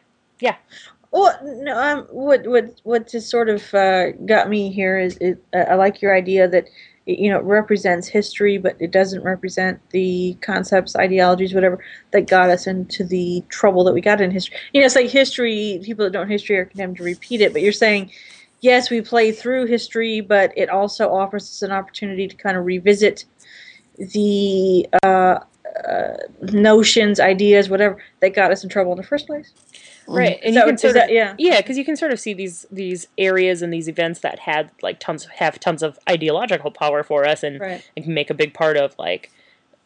Well, 1.11 1.39
no, 1.43 1.79
um, 1.79 2.07
what 2.11 2.45
what 2.45 2.81
what 2.83 3.07
just 3.07 3.29
sort 3.29 3.49
of 3.49 3.73
uh, 3.73 4.11
got 4.25 4.49
me 4.49 4.71
here 4.71 4.99
is 4.99 5.17
it, 5.17 5.41
uh, 5.53 5.59
I 5.69 5.75
like 5.75 6.01
your 6.01 6.13
idea 6.13 6.49
that 6.49 6.65
it, 7.05 7.19
you 7.19 7.29
know 7.29 7.37
it 7.37 7.43
represents 7.43 8.09
history, 8.09 8.57
but 8.57 8.75
it 8.79 8.91
doesn't 8.91 9.23
represent 9.23 9.79
the 9.91 10.37
concepts, 10.41 10.97
ideologies, 10.97 11.53
whatever 11.53 11.81
that 12.11 12.27
got 12.27 12.49
us 12.49 12.67
into 12.67 13.05
the 13.05 13.41
trouble 13.47 13.85
that 13.85 13.93
we 13.93 14.01
got 14.01 14.19
in 14.19 14.31
history. 14.31 14.57
You 14.73 14.81
know, 14.81 14.85
it's 14.85 14.95
like 14.95 15.09
history. 15.09 15.79
People 15.83 16.03
that 16.05 16.11
don't 16.11 16.29
history 16.29 16.57
are 16.57 16.65
condemned 16.65 16.97
to 16.97 17.03
repeat 17.03 17.41
it, 17.41 17.53
but 17.53 17.61
you're 17.61 17.71
saying. 17.71 18.11
Yes, 18.59 18.89
we 18.89 19.01
play 19.01 19.31
through 19.31 19.67
history, 19.67 20.19
but 20.19 20.51
it 20.57 20.67
also 20.67 21.13
offers 21.13 21.43
us 21.43 21.61
an 21.61 21.71
opportunity 21.71 22.27
to 22.27 22.35
kind 22.35 22.57
of 22.57 22.65
revisit 22.65 23.23
the 23.97 24.87
uh, 25.03 25.41
uh, 25.85 26.17
notions, 26.41 27.19
ideas, 27.19 27.69
whatever 27.69 27.97
that 28.21 28.33
got 28.33 28.51
us 28.51 28.63
in 28.63 28.69
trouble 28.69 28.91
in 28.93 28.97
the 28.97 29.03
first 29.03 29.27
place. 29.27 29.51
right. 30.07 30.39
And 30.43 30.55
that 30.55 30.61
you 30.61 30.65
can 30.71 30.77
sort 30.77 30.89
is 30.91 30.95
of, 30.95 31.01
that- 31.01 31.11
yeah. 31.11 31.35
yeah, 31.37 31.57
because 31.61 31.77
you 31.77 31.85
can 31.85 31.95
sort 31.95 32.11
of 32.13 32.19
see 32.19 32.33
these 32.33 32.65
these 32.71 33.07
areas 33.17 33.61
and 33.61 33.73
these 33.73 33.87
events 33.87 34.19
that 34.21 34.39
had 34.39 34.71
like 34.81 34.99
tons 34.99 35.25
have 35.37 35.59
tons 35.59 35.83
of 35.83 35.99
ideological 36.09 36.71
power 36.71 37.03
for 37.03 37.25
us 37.25 37.43
and, 37.43 37.59
Right. 37.59 37.83
and 37.95 38.05
can 38.05 38.13
make 38.13 38.29
a 38.29 38.33
big 38.33 38.53
part 38.53 38.77
of 38.77 38.95
like 38.97 39.31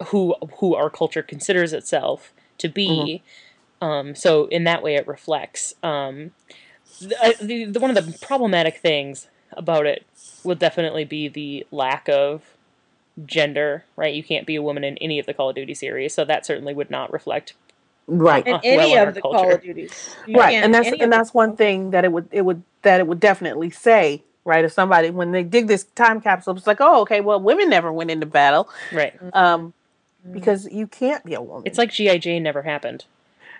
who 0.07 0.35
who 0.59 0.75
our 0.75 0.89
culture 0.89 1.21
considers 1.23 1.73
itself 1.73 2.33
to 2.59 2.69
be. 2.69 3.21
Um, 3.81 4.13
so 4.15 4.45
in 4.47 4.63
that 4.65 4.83
way, 4.83 4.95
it 4.95 5.07
reflects. 5.07 5.73
Um, 5.81 6.31
the, 6.99 7.35
the, 7.41 7.65
the 7.65 7.79
one 7.79 7.95
of 7.95 8.05
the 8.05 8.17
problematic 8.25 8.77
things 8.77 9.27
about 9.53 9.85
it 9.87 10.05
will 10.43 10.55
definitely 10.55 11.03
be 11.03 11.27
the 11.27 11.65
lack 11.71 12.07
of 12.07 12.43
gender. 13.25 13.85
Right, 13.95 14.13
you 14.13 14.23
can't 14.23 14.45
be 14.47 14.55
a 14.55 14.61
woman 14.61 14.83
in 14.83 14.97
any 14.97 15.19
of 15.19 15.25
the 15.25 15.33
Call 15.33 15.49
of 15.49 15.55
Duty 15.55 15.73
series, 15.73 16.13
so 16.13 16.25
that 16.25 16.45
certainly 16.45 16.73
would 16.73 16.89
not 16.91 17.11
reflect. 17.11 17.53
Right. 18.07 18.45
in 18.45 18.55
Uh, 18.55 18.59
any 18.63 18.93
well 18.93 19.07
of 19.07 19.13
the 19.15 19.21
Call 19.21 19.53
of 19.53 19.61
Duties. 19.61 20.15
You 20.27 20.37
right 20.37 20.55
and 20.55 20.73
that's 20.73 20.89
and 20.99 21.13
that's 21.13 21.33
one 21.33 21.55
thing 21.55 21.91
that 21.91 22.03
it 22.03 22.11
would 22.11 22.27
it 22.31 22.41
would 22.41 22.63
that 22.81 22.99
it 22.99 23.07
would 23.07 23.19
definitely 23.19 23.69
say 23.69 24.23
right 24.43 24.65
if 24.65 24.73
somebody 24.73 25.11
when 25.11 25.31
they 25.31 25.43
dig 25.43 25.67
this 25.67 25.83
time 25.95 26.19
capsule 26.19 26.57
it's 26.57 26.65
like 26.67 26.81
oh 26.81 27.01
okay 27.03 27.21
well 27.21 27.39
women 27.39 27.69
never 27.69 27.93
went 27.93 28.09
into 28.11 28.25
battle 28.25 28.67
Right, 28.91 29.13
um 29.33 29.73
because 30.29 30.67
you 30.71 30.87
can't 30.87 31.23
be 31.23 31.35
a 31.35 31.41
woman 31.41 31.63
it's 31.65 31.77
like 31.77 31.91
GI 31.91 32.17
Jane 32.19 32.41
never 32.43 32.63
happened. 32.63 33.05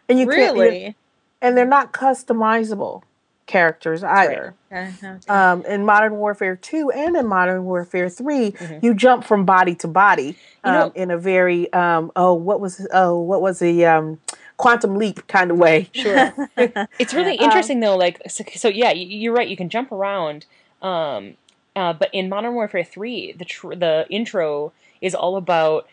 and 0.10 0.20
you 0.20 0.26
can't 0.28 0.58
Really? 0.58 0.95
and 1.41 1.56
they're 1.56 1.66
not 1.66 1.93
customizable 1.93 3.04
characters 3.48 4.04
either 4.04 4.54
Okay, 4.72 4.94
okay. 5.04 5.18
um, 5.28 5.66
in 5.66 5.86
Modern 5.86 6.14
Warfare 6.16 6.56
2 6.56 6.92
and 6.92 7.16
in 7.18 7.28
Modern 7.28 7.66
Warfare 7.66 8.08
3, 8.10 8.52
Mhm. 8.52 8.84
you 8.84 8.94
jump 8.94 9.24
from 9.26 9.44
body 9.46 9.76
to 9.76 9.88
body 9.88 10.38
You 10.64 10.72
um, 10.72 10.74
know- 10.74 10.92
in 10.96 11.12
a 11.12 11.18
very 11.18 11.72
um, 11.74 12.12
oh 12.16 12.34
what 12.34 12.60
was 12.62 12.88
oh 12.94 13.20
what 13.20 13.42
was 13.42 13.60
the 13.60 13.86
um, 13.86 14.20
quantum 14.58 14.96
leap 14.96 15.28
kind 15.28 15.52
of 15.52 15.58
way. 15.58 15.89
Sure. 15.94 16.34
It's 17.00 17.14
really 17.14 17.38
Um, 17.39 17.46
interesting 17.46 17.80
though. 17.80 17.98
Like, 17.98 18.22
so, 18.30 18.44
so 18.56 18.68
yeah, 18.68 18.92
you're 18.92 19.34
right. 19.34 19.48
You 19.48 19.58
can 19.58 19.70
jump 19.70 19.92
around. 19.92 20.46
Um, 20.82 21.36
uh, 21.76 21.94
but 21.94 22.10
in 22.14 22.30
Modern 22.30 22.54
Warfare 22.54 22.84
Three, 22.84 23.32
the 23.34 23.46
tr- 23.46 23.76
the 23.76 24.06
intro 24.10 24.72
is 25.02 25.16
all 25.16 25.36
about 25.36 25.88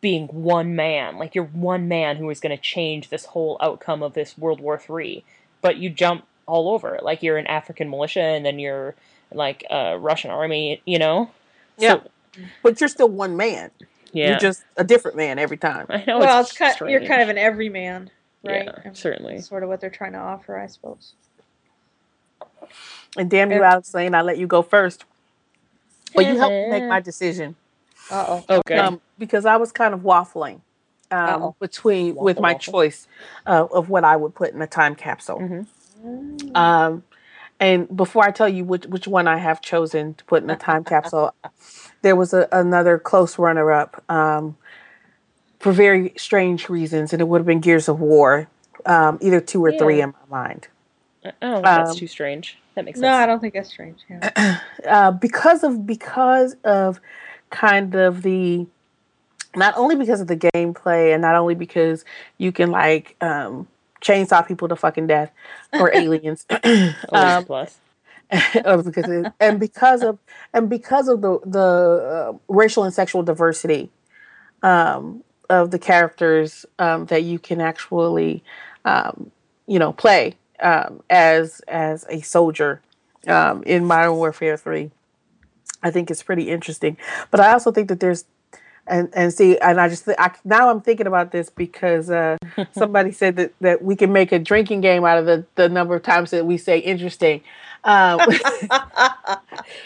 being 0.00 0.26
one 0.28 0.76
man. 0.76 1.16
Like 1.18 1.34
you're 1.34 1.44
one 1.44 1.88
man 1.88 2.16
who 2.16 2.30
is 2.30 2.38
going 2.40 2.56
to 2.56 2.62
change 2.62 3.08
this 3.08 3.26
whole 3.26 3.56
outcome 3.60 4.02
of 4.02 4.14
this 4.14 4.38
World 4.38 4.60
War 4.60 4.78
Three. 4.78 5.24
But 5.60 5.76
you 5.78 5.90
jump 5.90 6.24
all 6.46 6.70
over. 6.70 6.98
Like 7.02 7.22
you're 7.22 7.38
an 7.38 7.46
African 7.46 7.90
militia, 7.90 8.20
and 8.22 8.44
then 8.44 8.58
you're 8.58 8.94
like 9.32 9.64
a 9.70 9.98
Russian 9.98 10.30
army. 10.30 10.80
You 10.84 10.98
know. 10.98 11.30
Yeah. 11.78 12.00
So, 12.34 12.42
But 12.62 12.80
you're 12.80 12.88
still 12.88 13.08
one 13.08 13.36
man. 13.36 13.70
yeah. 14.12 14.30
You're 14.30 14.38
just 14.38 14.62
a 14.76 14.84
different 14.84 15.16
man 15.16 15.38
every 15.38 15.56
time. 15.56 15.86
I 15.88 16.04
know. 16.06 16.18
well, 16.18 16.40
it's, 16.40 16.50
it's 16.50 16.58
kind. 16.78 16.90
You're 16.90 17.04
kind 17.06 17.22
of 17.22 17.28
an 17.28 17.38
everyman, 17.38 18.10
right? 18.44 18.64
Yeah, 18.66 18.78
And 18.84 18.96
certainly. 18.96 19.40
Sort 19.40 19.62
of 19.62 19.68
what 19.68 19.80
they're 19.80 19.90
trying 19.90 20.12
to 20.12 20.18
offer, 20.18 20.56
I 20.58 20.66
suppose. 20.66 21.14
And 23.16 23.30
damn 23.30 23.50
you, 23.52 23.62
Alex 23.62 23.94
Layne, 23.94 24.14
I 24.14 24.22
let 24.22 24.38
you 24.38 24.46
go 24.46 24.62
first. 24.62 25.04
But 26.14 26.26
you 26.26 26.36
helped 26.36 26.70
make 26.70 26.84
my 26.84 27.00
decision. 27.10 27.56
Uh 28.10 28.24
oh. 28.48 28.56
Okay. 28.58 28.76
Um, 28.76 29.00
because 29.18 29.46
I 29.46 29.56
was 29.56 29.72
kind 29.72 29.94
of 29.94 30.00
waffling 30.00 30.60
um, 31.10 31.42
Uh-oh. 31.42 31.56
between 31.60 32.14
with 32.14 32.38
my 32.38 32.52
waffle. 32.52 32.72
choice 32.72 33.06
uh, 33.46 33.66
of 33.72 33.88
what 33.88 34.04
I 34.04 34.14
would 34.16 34.34
put 34.34 34.52
in 34.52 34.60
a 34.62 34.66
time 34.66 34.94
capsule. 34.94 35.66
Mhm. 36.04 36.56
Um, 36.56 37.04
and 37.60 37.96
before 37.96 38.24
I 38.24 38.30
tell 38.30 38.48
you 38.48 38.64
which 38.64 38.86
which 38.86 39.06
one 39.06 39.26
I 39.26 39.38
have 39.38 39.60
chosen 39.60 40.14
to 40.14 40.24
put 40.24 40.42
in 40.42 40.50
a 40.50 40.56
time 40.56 40.84
capsule, 40.84 41.34
there 42.02 42.16
was 42.16 42.34
a, 42.34 42.48
another 42.52 42.98
close 42.98 43.38
runner 43.38 43.72
up 43.72 44.02
um, 44.10 44.56
for 45.60 45.72
very 45.72 46.12
strange 46.16 46.68
reasons, 46.68 47.12
and 47.12 47.22
it 47.22 47.26
would 47.26 47.38
have 47.38 47.46
been 47.46 47.60
Gears 47.60 47.88
of 47.88 48.00
War, 48.00 48.48
um, 48.86 49.18
either 49.20 49.40
two 49.40 49.64
or 49.64 49.72
three 49.72 50.00
in 50.00 50.10
my 50.10 50.38
mind, 50.38 50.68
I 51.24 51.32
that's 51.40 51.90
um, 51.92 51.96
too 51.96 52.06
strange. 52.06 52.58
That 52.74 52.84
makes 52.84 52.98
sense. 52.98 53.10
No. 53.10 53.16
I 53.16 53.26
don't 53.26 53.40
think 53.40 53.54
that's 53.54 53.70
strange. 53.70 54.00
Yeah. 54.10 54.58
uh, 54.88 55.12
because 55.12 55.62
of 55.64 55.86
because 55.86 56.56
of 56.64 57.00
kind 57.50 57.94
of 57.94 58.22
the 58.22 58.66
not 59.56 59.74
only 59.76 59.94
because 59.94 60.20
of 60.20 60.26
the 60.26 60.36
gameplay 60.36 61.12
and 61.12 61.22
not 61.22 61.36
only 61.36 61.54
because 61.54 62.04
you 62.38 62.50
can 62.50 62.70
like 62.70 63.16
um, 63.20 63.68
chainsaw 64.04 64.46
people 64.46 64.68
to 64.68 64.76
fucking 64.76 65.06
death 65.06 65.32
or 65.72 65.92
aliens. 65.94 66.46
Um, 67.12 67.44
plus. 67.44 67.78
because 68.30 69.08
it, 69.08 69.32
and 69.38 69.60
because 69.60 70.02
of 70.02 70.18
and 70.52 70.68
because 70.68 71.08
of 71.08 71.20
the 71.20 71.38
the 71.44 71.60
uh, 72.30 72.38
racial 72.48 72.84
and 72.84 72.92
sexual 72.92 73.22
diversity 73.22 73.90
um, 74.62 75.22
of 75.50 75.70
the 75.70 75.78
characters 75.78 76.66
um, 76.78 77.06
that 77.06 77.22
you 77.22 77.38
can 77.38 77.60
actually 77.60 78.42
um, 78.84 79.30
you 79.66 79.78
know 79.78 79.92
play 79.92 80.36
um, 80.60 81.02
as 81.10 81.60
as 81.68 82.06
a 82.08 82.22
soldier 82.22 82.80
um, 83.28 83.62
in 83.64 83.84
Modern 83.84 84.16
Warfare 84.16 84.56
Three, 84.56 84.90
I 85.82 85.90
think 85.90 86.10
it's 86.10 86.22
pretty 86.22 86.50
interesting. 86.50 86.96
But 87.30 87.40
I 87.40 87.52
also 87.52 87.70
think 87.70 87.88
that 87.88 88.00
there's 88.00 88.24
and 88.86 89.08
and 89.14 89.32
see 89.32 89.58
and 89.58 89.80
i 89.80 89.88
just 89.88 90.08
I, 90.18 90.34
now 90.44 90.70
i'm 90.70 90.80
thinking 90.80 91.06
about 91.06 91.32
this 91.32 91.50
because 91.50 92.10
uh, 92.10 92.36
somebody 92.72 93.12
said 93.12 93.36
that 93.36 93.54
that 93.60 93.82
we 93.82 93.96
can 93.96 94.12
make 94.12 94.32
a 94.32 94.38
drinking 94.38 94.80
game 94.80 95.04
out 95.04 95.18
of 95.18 95.26
the 95.26 95.44
the 95.54 95.68
number 95.68 95.94
of 95.94 96.02
times 96.02 96.30
that 96.30 96.46
we 96.46 96.58
say 96.58 96.78
interesting. 96.78 97.42
Uh, 97.82 98.16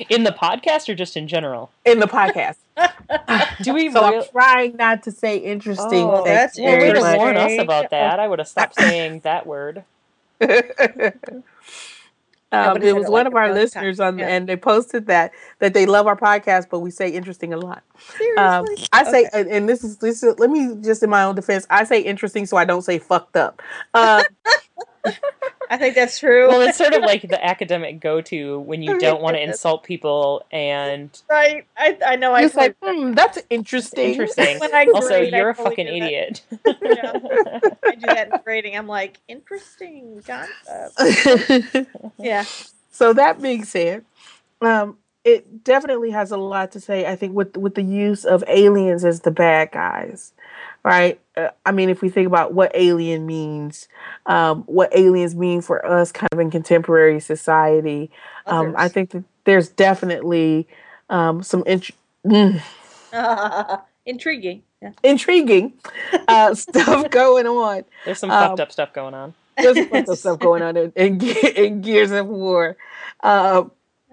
in 0.09 0.23
the 0.23 0.31
podcast 0.31 0.89
or 0.89 0.95
just 0.95 1.17
in 1.17 1.27
general? 1.27 1.73
In 1.85 1.99
the 1.99 2.07
podcast. 2.07 2.55
Do 3.63 3.75
we 3.75 3.91
so 3.91 4.09
real- 4.09 4.21
i'm 4.21 4.29
trying 4.31 4.77
not 4.77 5.03
to 5.03 5.11
say 5.11 5.37
interesting 5.39 6.05
Oh, 6.05 6.23
that's 6.25 6.57
well, 6.57 6.79
way 6.79 6.93
to 6.93 7.01
Very 7.01 7.19
warn 7.19 7.37
us 7.37 7.59
about 7.59 7.91
that. 7.91 8.21
I 8.21 8.29
would 8.29 8.39
have 8.39 8.47
stopped 8.47 8.77
saying 8.77 9.21
that 9.25 9.49
word 9.49 9.83
Um, 12.51 12.69
Nobody 12.69 12.89
it 12.89 12.93
was 12.95 13.05
it 13.07 13.11
one 13.11 13.25
like 13.25 13.33
of 13.33 13.37
our 13.37 13.53
listeners 13.53 14.01
on, 14.01 14.19
Yeah. 14.19 14.29
and 14.29 14.49
they 14.49 14.57
posted 14.57 15.07
that 15.07 15.33
that 15.59 15.75
they 15.75 15.85
love 15.85 16.07
our 16.07 16.17
podcast, 16.17 16.69
but 16.71 16.79
we 16.81 16.91
say 16.91 17.11
interesting 17.11 17.53
a 17.53 17.59
lot. 17.59 17.83
Um, 18.39 18.67
Seriously? 18.67 18.89
I 18.93 19.05
say, 19.05 19.29
and, 19.35 19.49
and 19.49 19.69
this 19.69 19.85
is 19.85 19.99
this. 19.99 20.23
Is, 20.23 20.39
let 20.39 20.49
me 20.49 20.75
just 20.81 21.03
in 21.03 21.11
my 21.11 21.25
own 21.25 21.35
defense, 21.35 21.67
I 21.69 21.85
say 21.85 22.01
interesting, 22.01 22.47
so 22.47 22.57
I 22.57 22.65
don't 22.65 22.83
say 22.83 22.99
fucked 22.99 23.37
up. 23.37 23.61
Um, 23.93 24.23
I 25.71 25.77
think 25.77 25.95
that's 25.95 26.19
true. 26.19 26.49
well 26.49 26.61
it's 26.61 26.79
sort 26.79 26.95
of 26.95 27.03
like 27.03 27.23
the 27.23 27.45
academic 27.47 28.01
go-to 28.01 28.61
when 28.61 28.83
you 28.83 28.99
don't 28.99 29.21
want 29.21 29.37
to 29.37 29.43
insult 29.43 29.85
people 29.85 30.45
and 30.51 31.11
right. 31.29 31.67
I, 31.77 31.99
I 32.05 32.17
know. 32.17 32.33
I 32.33 32.43
it's 32.43 32.55
like, 32.55 32.77
hmm, 32.83 33.13
that's 33.13 33.39
interesting. 33.51 34.11
interesting 34.11 34.59
When 34.59 34.75
I 34.75 34.87
also 34.95 35.09
grade, 35.09 35.35
I 35.35 35.39
you're 35.39 35.51
a 35.51 35.55
totally 35.55 35.77
fucking 35.77 35.87
do 35.87 36.01
that. 36.01 36.07
idiot 36.07 36.43
I 37.85 37.95
do 37.95 38.07
that 38.07 38.31
in 38.33 38.41
grading. 38.45 38.77
I'm 38.77 38.87
like, 38.87 39.19
interesting 39.29 40.23
concept. 40.27 41.89
Yeah. 42.19 42.45
so 42.91 43.13
that 43.13 43.41
being 43.41 43.65
said, 43.65 44.05
um, 44.61 44.97
it 45.25 45.65
definitely 45.65 46.11
has 46.11 46.31
a 46.31 46.37
lot 46.37 46.73
to 46.73 46.81
say. 46.81 47.07
I 47.07 47.17
think 47.17 47.35
with 47.35 47.57
with 47.57 47.75
the 47.75 47.83
use 47.83 48.25
of 48.25 48.43
aliens 48.49 49.05
as 49.05 49.21
the 49.21 49.31
bad 49.31 49.73
guys, 49.73 50.33
right? 50.85 51.21
Uh, 51.37 51.51
I 51.67 51.73
mean, 51.73 51.89
if 51.91 52.03
we 52.03 52.09
think 52.09 52.27
about 52.27 52.53
what 52.55 52.71
alien 52.75 53.27
means, 53.27 53.89
um, 54.27 54.63
what 54.63 54.91
aliens 54.97 55.35
mean 55.35 55.61
for 55.61 55.85
us, 55.85 56.13
kind 56.13 56.29
of 56.33 56.39
in 56.39 56.51
contemporary 56.51 57.21
society, 57.21 58.11
um, 58.47 58.75
I 58.77 58.89
think 58.89 59.11
that 59.11 59.25
there's 59.45 59.69
definitely 59.69 60.67
um, 61.11 61.43
some 61.43 61.63
int- 61.67 61.91
mm, 62.27 62.61
Intriguing. 64.07 64.63
Yeah. 64.81 64.93
intriguing 65.03 65.73
uh, 66.29 66.55
stuff 66.55 67.11
going 67.11 67.47
on. 67.49 67.85
there's 68.05 68.21
some 68.21 68.31
Um, 68.31 68.51
fucked 68.51 68.61
up 68.61 68.71
stuff 68.71 68.93
going 68.93 69.13
on 69.13 69.35
There's 69.57 69.77
a 69.77 69.87
bunch 69.87 70.07
of 70.09 70.19
stuff 70.19 70.39
going 70.39 70.63
on 70.63 70.77
in, 70.77 70.93
in, 70.95 71.21
in 71.21 71.81
Gears 71.81 72.13
of 72.13 72.29
War. 72.29 72.77
Um, 73.25 73.73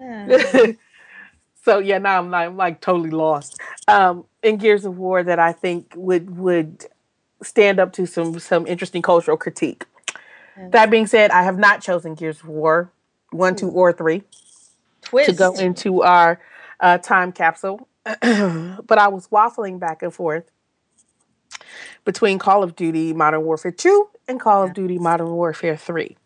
so 1.66 1.80
yeah, 1.80 1.98
now 1.98 2.20
I'm, 2.20 2.32
I'm 2.32 2.56
like 2.56 2.80
totally 2.80 3.10
lost. 3.10 3.58
Um, 3.88 4.24
in 4.40 4.56
Gears 4.56 4.84
of 4.84 4.98
War, 4.98 5.24
that 5.24 5.40
I 5.40 5.50
think 5.50 5.92
would 5.96 6.38
would 6.38 6.86
stand 7.42 7.80
up 7.80 7.92
to 7.94 8.06
some 8.06 8.38
some 8.38 8.68
interesting 8.68 9.02
cultural 9.02 9.36
critique. 9.36 9.84
Yeah. 10.56 10.68
That 10.68 10.90
being 10.90 11.08
said, 11.08 11.32
I 11.32 11.42
have 11.42 11.58
not 11.58 11.82
chosen 11.82 12.14
Gears 12.14 12.38
of 12.38 12.46
War 12.46 12.92
one, 13.32 13.56
two, 13.56 13.68
or 13.68 13.92
three 13.92 14.22
Twist. 15.02 15.28
to 15.28 15.34
go 15.34 15.54
into 15.56 16.02
our 16.02 16.40
uh, 16.78 16.98
time 16.98 17.32
capsule, 17.32 17.88
but 18.04 18.98
I 18.98 19.08
was 19.08 19.26
waffling 19.26 19.80
back 19.80 20.04
and 20.04 20.14
forth 20.14 20.48
between 22.04 22.38
Call 22.38 22.62
of 22.62 22.76
Duty 22.76 23.12
Modern 23.12 23.42
Warfare 23.42 23.72
2 23.72 24.08
and 24.28 24.38
Call 24.38 24.62
of 24.62 24.72
Duty 24.72 24.98
Modern 24.98 25.30
Warfare 25.30 25.76
3. 25.76 26.16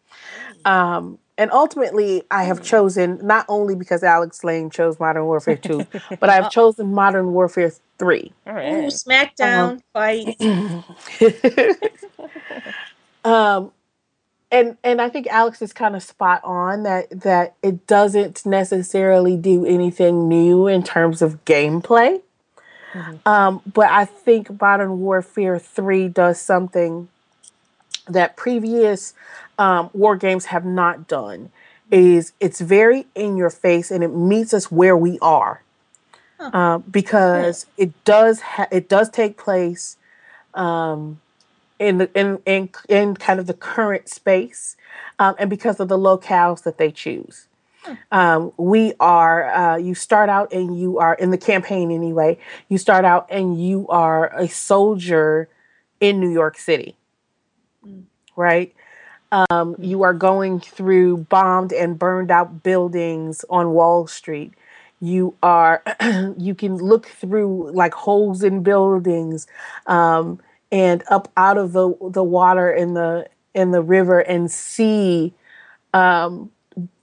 Um, 0.67 1.19
and 1.41 1.51
ultimately, 1.53 2.23
I 2.31 2.45
have 2.45 2.63
chosen 2.63 3.19
not 3.27 3.47
only 3.49 3.75
because 3.75 4.03
Alex 4.03 4.45
Layne 4.45 4.69
chose 4.69 5.01
Modern 5.01 5.25
Warfare 5.25 5.57
2, 5.57 5.87
but 6.21 6.29
I've 6.29 6.51
chosen 6.51 6.93
Modern 6.93 7.33
Warfare 7.33 7.73
3. 7.97 8.33
all 8.47 8.53
Ooh, 8.53 8.57
right 8.57 8.93
SmackDown 8.93 9.81
fight. 9.95 10.39
um, 13.25 13.73
and 14.51 14.77
and 14.85 15.01
I 15.01 15.09
think 15.09 15.29
Alex 15.29 15.63
is 15.63 15.73
kind 15.73 15.97
of 15.97 16.03
spot 16.03 16.43
on 16.45 16.83
that 16.83 17.09
that 17.23 17.55
it 17.63 17.87
doesn't 17.87 18.45
necessarily 18.45 19.39
do 19.39 19.65
anything 19.65 20.29
new 20.29 20.67
in 20.67 20.83
terms 20.83 21.23
of 21.23 21.43
gameplay. 21.47 22.21
Um, 23.25 23.63
but 23.65 23.89
I 23.89 24.05
think 24.05 24.61
Modern 24.61 25.01
Warfare 25.01 25.59
3 25.59 26.09
does 26.09 26.39
something 26.39 27.09
that 28.09 28.37
previous 28.37 29.15
um, 29.61 29.91
war 29.93 30.17
games 30.17 30.47
have 30.47 30.65
not 30.65 31.07
done. 31.07 31.51
Is 31.91 32.33
it's 32.41 32.61
very 32.61 33.07
in 33.15 33.37
your 33.37 33.51
face 33.51 33.91
and 33.91 34.03
it 34.05 34.09
meets 34.15 34.55
us 34.55 34.71
where 34.71 34.97
we 34.97 35.19
are, 35.21 35.63
Huh. 36.39 36.51
uh, 36.53 36.79
because 36.79 37.67
it 37.77 37.93
does 38.05 38.41
ha- 38.41 38.69
it 38.71 38.89
does 38.89 39.11
take 39.11 39.37
place 39.37 39.97
um, 40.55 41.21
in 41.79 41.99
the 41.99 42.11
in, 42.19 42.39
in 42.47 42.71
in 42.89 43.17
kind 43.17 43.41
of 43.41 43.47
the 43.47 43.55
current 43.55 44.09
space, 44.09 44.77
um, 45.19 45.35
and 45.39 45.51
because 45.51 45.81
of 45.81 45.89
the 45.89 45.99
locales 45.99 46.63
that 46.65 46.79
they 46.79 46.91
choose. 46.93 47.47
Um, 48.13 48.53
we 48.59 48.93
are 49.01 49.51
uh, 49.53 49.77
you 49.77 49.95
start 49.95 50.29
out 50.29 50.53
and 50.53 50.79
you 50.79 50.99
are 50.99 51.15
in 51.15 51.31
the 51.31 51.39
campaign 51.39 51.91
anyway. 51.91 52.39
You 52.69 52.79
start 52.79 53.05
out 53.05 53.27
and 53.31 53.61
you 53.61 53.89
are 53.89 54.33
a 54.39 54.47
soldier 54.49 55.49
in 55.99 56.21
New 56.21 56.31
York 56.31 56.57
City, 56.59 56.97
Mm. 57.85 58.05
right? 58.37 58.75
Um, 59.33 59.77
you 59.79 60.03
are 60.03 60.13
going 60.13 60.61
through 60.61 61.19
bombed 61.19 61.73
and 61.73 61.99
burned 61.99 62.31
out 62.31 62.63
buildings 62.63 63.45
on 63.49 63.73
Wall 63.73 64.07
Street. 64.07 64.53
You 65.01 65.35
are 65.43 65.83
you 66.37 66.55
can 66.55 66.77
look 66.77 67.07
through 67.07 67.71
like 67.73 67.95
holes 67.95 68.43
in 68.43 68.63
buildings 68.63 69.47
um, 69.87 70.41
and 70.73 71.03
up 71.11 71.31
out 71.37 71.59
of 71.59 71.73
the 71.73 71.95
the 72.11 72.25
water 72.25 72.73
in 72.73 72.95
the 72.95 73.29
in 73.55 73.71
the 73.71 73.83
river 73.83 74.21
and 74.21 74.51
see 74.51 75.33
um, 75.95 76.51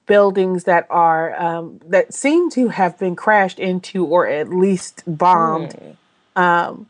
buildings 0.05 0.65
that 0.65 0.87
are 0.89 1.39
um, 1.41 1.79
that 1.87 2.13
seem 2.13 2.49
to 2.51 2.69
have 2.69 2.97
been 2.99 3.15
crashed 3.15 3.59
into 3.59 4.05
or 4.05 4.27
at 4.27 4.49
least 4.49 5.03
bombed. 5.07 5.75
Um, 6.35 6.89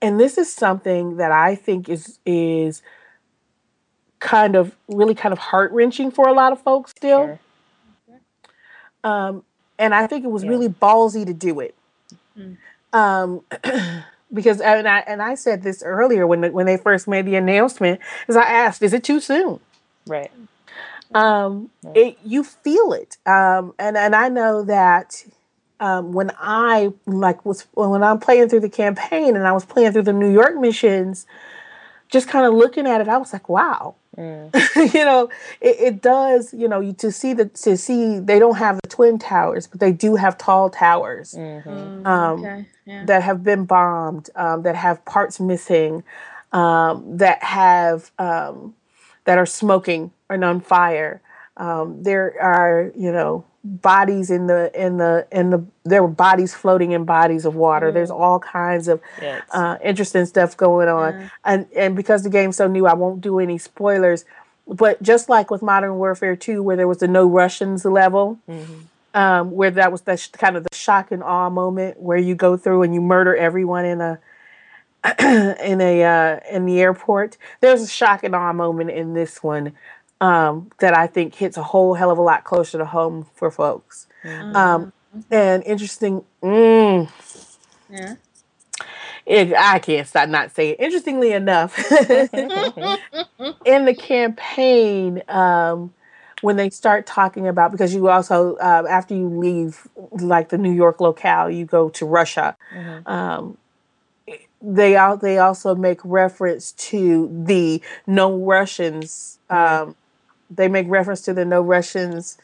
and 0.00 0.18
this 0.20 0.38
is 0.38 0.52
something 0.52 1.16
that 1.16 1.32
I 1.32 1.54
think 1.54 1.88
is 1.88 2.18
is 2.24 2.82
kind 4.20 4.56
of 4.56 4.74
really 4.88 5.14
kind 5.14 5.32
of 5.32 5.38
heart 5.38 5.70
wrenching 5.72 6.10
for 6.10 6.28
a 6.28 6.32
lot 6.32 6.52
of 6.52 6.60
folks 6.62 6.90
still. 6.90 7.26
Sure. 7.26 7.40
Um, 9.04 9.44
and 9.78 9.94
I 9.94 10.06
think 10.06 10.24
it 10.24 10.28
was 10.30 10.42
Yeah. 10.44 10.50
really 10.50 10.68
ballsy 10.68 11.24
to 11.24 11.32
do 11.32 11.60
it. 11.60 11.74
Mm. 12.36 12.56
Um, 12.92 13.42
because 14.32 14.60
and 14.60 14.88
I 14.88 14.98
and 15.00 15.22
I 15.22 15.34
said 15.34 15.62
this 15.62 15.82
earlier 15.82 16.26
when 16.26 16.40
the, 16.42 16.50
when 16.50 16.66
they 16.66 16.76
first 16.76 17.06
made 17.08 17.26
the 17.26 17.36
announcement, 17.36 18.00
is 18.28 18.36
I 18.36 18.42
asked, 18.42 18.82
is 18.82 18.92
it 18.92 19.04
too 19.04 19.20
soon? 19.20 19.60
right 20.06 20.30
um 21.14 21.70
Yeah. 21.82 21.92
it 21.94 22.18
you 22.24 22.42
feel 22.44 22.92
it 22.92 23.16
um 23.26 23.74
and 23.78 23.96
and 23.96 24.14
i 24.14 24.28
know 24.28 24.62
that 24.62 25.24
um 25.80 26.12
when 26.12 26.30
i 26.38 26.92
like 27.06 27.44
was 27.46 27.66
when 27.74 28.02
i'm 28.02 28.18
playing 28.18 28.48
through 28.48 28.60
the 28.60 28.68
campaign 28.68 29.34
and 29.36 29.46
i 29.46 29.52
was 29.52 29.64
playing 29.64 29.92
through 29.92 30.02
the 30.02 30.12
new 30.12 30.30
york 30.30 30.56
missions 30.56 31.26
just 32.08 32.28
kind 32.28 32.46
of 32.46 32.54
looking 32.54 32.86
at 32.86 33.00
it 33.00 33.08
i 33.08 33.16
was 33.18 33.32
like 33.32 33.48
wow 33.48 33.94
Mm. 34.18 34.52
you 34.94 35.04
know 35.04 35.30
it, 35.60 35.76
it 35.78 36.02
does 36.02 36.52
you 36.52 36.66
know 36.66 36.80
you 36.80 36.92
to 36.94 37.12
see 37.12 37.34
the 37.34 37.44
to 37.46 37.76
see 37.76 38.18
they 38.18 38.40
don't 38.40 38.56
have 38.56 38.80
the 38.82 38.88
twin 38.88 39.16
towers 39.16 39.68
but 39.68 39.78
they 39.78 39.92
do 39.92 40.16
have 40.16 40.36
tall 40.36 40.70
towers 40.70 41.34
Mhm. 41.34 41.64
Mm, 41.64 42.06
Um, 42.06 42.40
okay. 42.44 42.64
Yeah. 42.84 43.04
that 43.04 43.22
have 43.22 43.44
been 43.44 43.64
bombed, 43.64 44.30
um, 44.34 44.62
that 44.62 44.74
have 44.74 45.04
parts 45.04 45.38
missing, 45.38 46.02
um, 46.52 47.18
that 47.18 47.42
have 47.44 48.10
um, 48.18 48.74
that 49.24 49.38
are 49.38 49.46
smoking 49.46 50.10
and 50.28 50.42
on 50.44 50.60
fire. 50.60 51.20
Um, 51.56 52.02
there 52.02 52.34
are 52.40 52.90
you 52.96 53.12
know 53.12 53.44
bodies 53.68 54.30
in 54.30 54.46
the 54.46 54.70
in 54.74 54.96
the 54.96 55.26
in 55.30 55.50
the 55.50 55.64
there 55.84 56.02
were 56.02 56.08
bodies 56.08 56.54
floating 56.54 56.92
in 56.92 57.04
bodies 57.04 57.44
of 57.44 57.54
water. 57.54 57.92
There's 57.92 58.10
all 58.10 58.38
kinds 58.40 58.88
of 58.88 59.00
it's- 59.18 59.42
uh, 59.52 59.76
interesting 59.82 60.26
stuff 60.26 60.56
going 60.56 60.88
on, 60.88 61.12
Yeah. 61.14 61.28
and 61.44 61.66
and 61.76 61.96
because 61.96 62.22
the 62.22 62.30
game's 62.30 62.56
so 62.56 62.66
new, 62.66 62.86
I 62.86 62.94
won't 62.94 63.20
do 63.20 63.38
any 63.38 63.58
spoilers. 63.58 64.24
But 64.66 65.02
just 65.02 65.28
like 65.30 65.50
with 65.50 65.62
Modern 65.62 65.96
Warfare 65.96 66.36
2, 66.36 66.62
where 66.62 66.76
there 66.76 66.88
was 66.88 66.98
the 66.98 67.08
no 67.08 67.26
Russians 67.26 67.84
level, 67.86 68.38
mhm. 68.48 68.82
um, 69.14 69.50
where 69.52 69.70
that 69.70 69.90
was 69.90 70.02
the 70.02 70.16
sh- 70.18 70.28
kind 70.32 70.56
of 70.58 70.64
the 70.64 70.74
shock 70.76 71.10
and 71.10 71.22
awe 71.22 71.48
moment 71.48 71.98
where 72.00 72.18
you 72.18 72.34
go 72.34 72.56
through 72.58 72.82
and 72.82 72.92
you 72.94 73.00
murder 73.00 73.34
everyone 73.34 73.84
in 73.86 74.00
a 74.02 74.18
in 75.20 75.80
a 75.80 76.02
uh, 76.04 76.40
in 76.50 76.66
the 76.66 76.80
airport. 76.80 77.36
There's 77.60 77.82
a 77.82 77.86
shock 77.88 78.24
and 78.24 78.34
awe 78.34 78.52
moment 78.52 78.90
in 78.90 79.14
this 79.14 79.42
one 79.42 79.72
um, 80.20 80.70
that 80.78 80.96
I 80.96 81.06
think 81.06 81.34
hits 81.34 81.56
a 81.56 81.62
whole 81.62 81.94
hell 81.94 82.10
of 82.10 82.18
a 82.18 82.22
lot 82.22 82.44
closer 82.44 82.78
to 82.78 82.84
home 82.84 83.26
for 83.34 83.50
folks. 83.50 84.06
Mhm. 84.24 84.54
Um, 84.54 84.92
and 85.30 85.62
interesting. 85.64 86.24
Mm, 86.42 87.08
yeah. 87.90 88.14
it, 89.26 89.52
I 89.56 89.78
can't 89.78 90.06
stop 90.06 90.28
not 90.28 90.52
saying. 90.52 90.76
Interestingly 90.78 91.32
enough, 91.32 91.78
in 93.64 93.84
the 93.84 93.94
campaign, 93.98 95.22
um, 95.28 95.92
when 96.40 96.56
they 96.56 96.70
start 96.70 97.06
talking 97.06 97.48
about 97.48 97.72
because 97.72 97.94
you 97.94 98.08
also 98.08 98.56
uh, 98.56 98.84
after 98.88 99.14
you 99.14 99.28
leave 99.28 99.88
like 100.12 100.50
the 100.50 100.58
New 100.58 100.72
York 100.72 101.00
locale, 101.00 101.50
you 101.50 101.64
go 101.64 101.88
to 101.90 102.06
Russia. 102.06 102.56
Mhm. 102.74 103.08
Um, 103.08 103.58
they 104.60 104.96
out 104.96 105.20
they 105.20 105.38
also 105.38 105.74
make 105.74 106.00
reference 106.04 106.72
to 106.72 107.30
the 107.44 107.80
no 108.06 108.36
Russians. 108.36 109.38
Um, 109.50 109.94
they 110.50 110.68
make 110.68 110.86
reference 110.88 111.20
to 111.22 111.34
the 111.34 111.44
no 111.44 111.60
Russians 111.62 112.38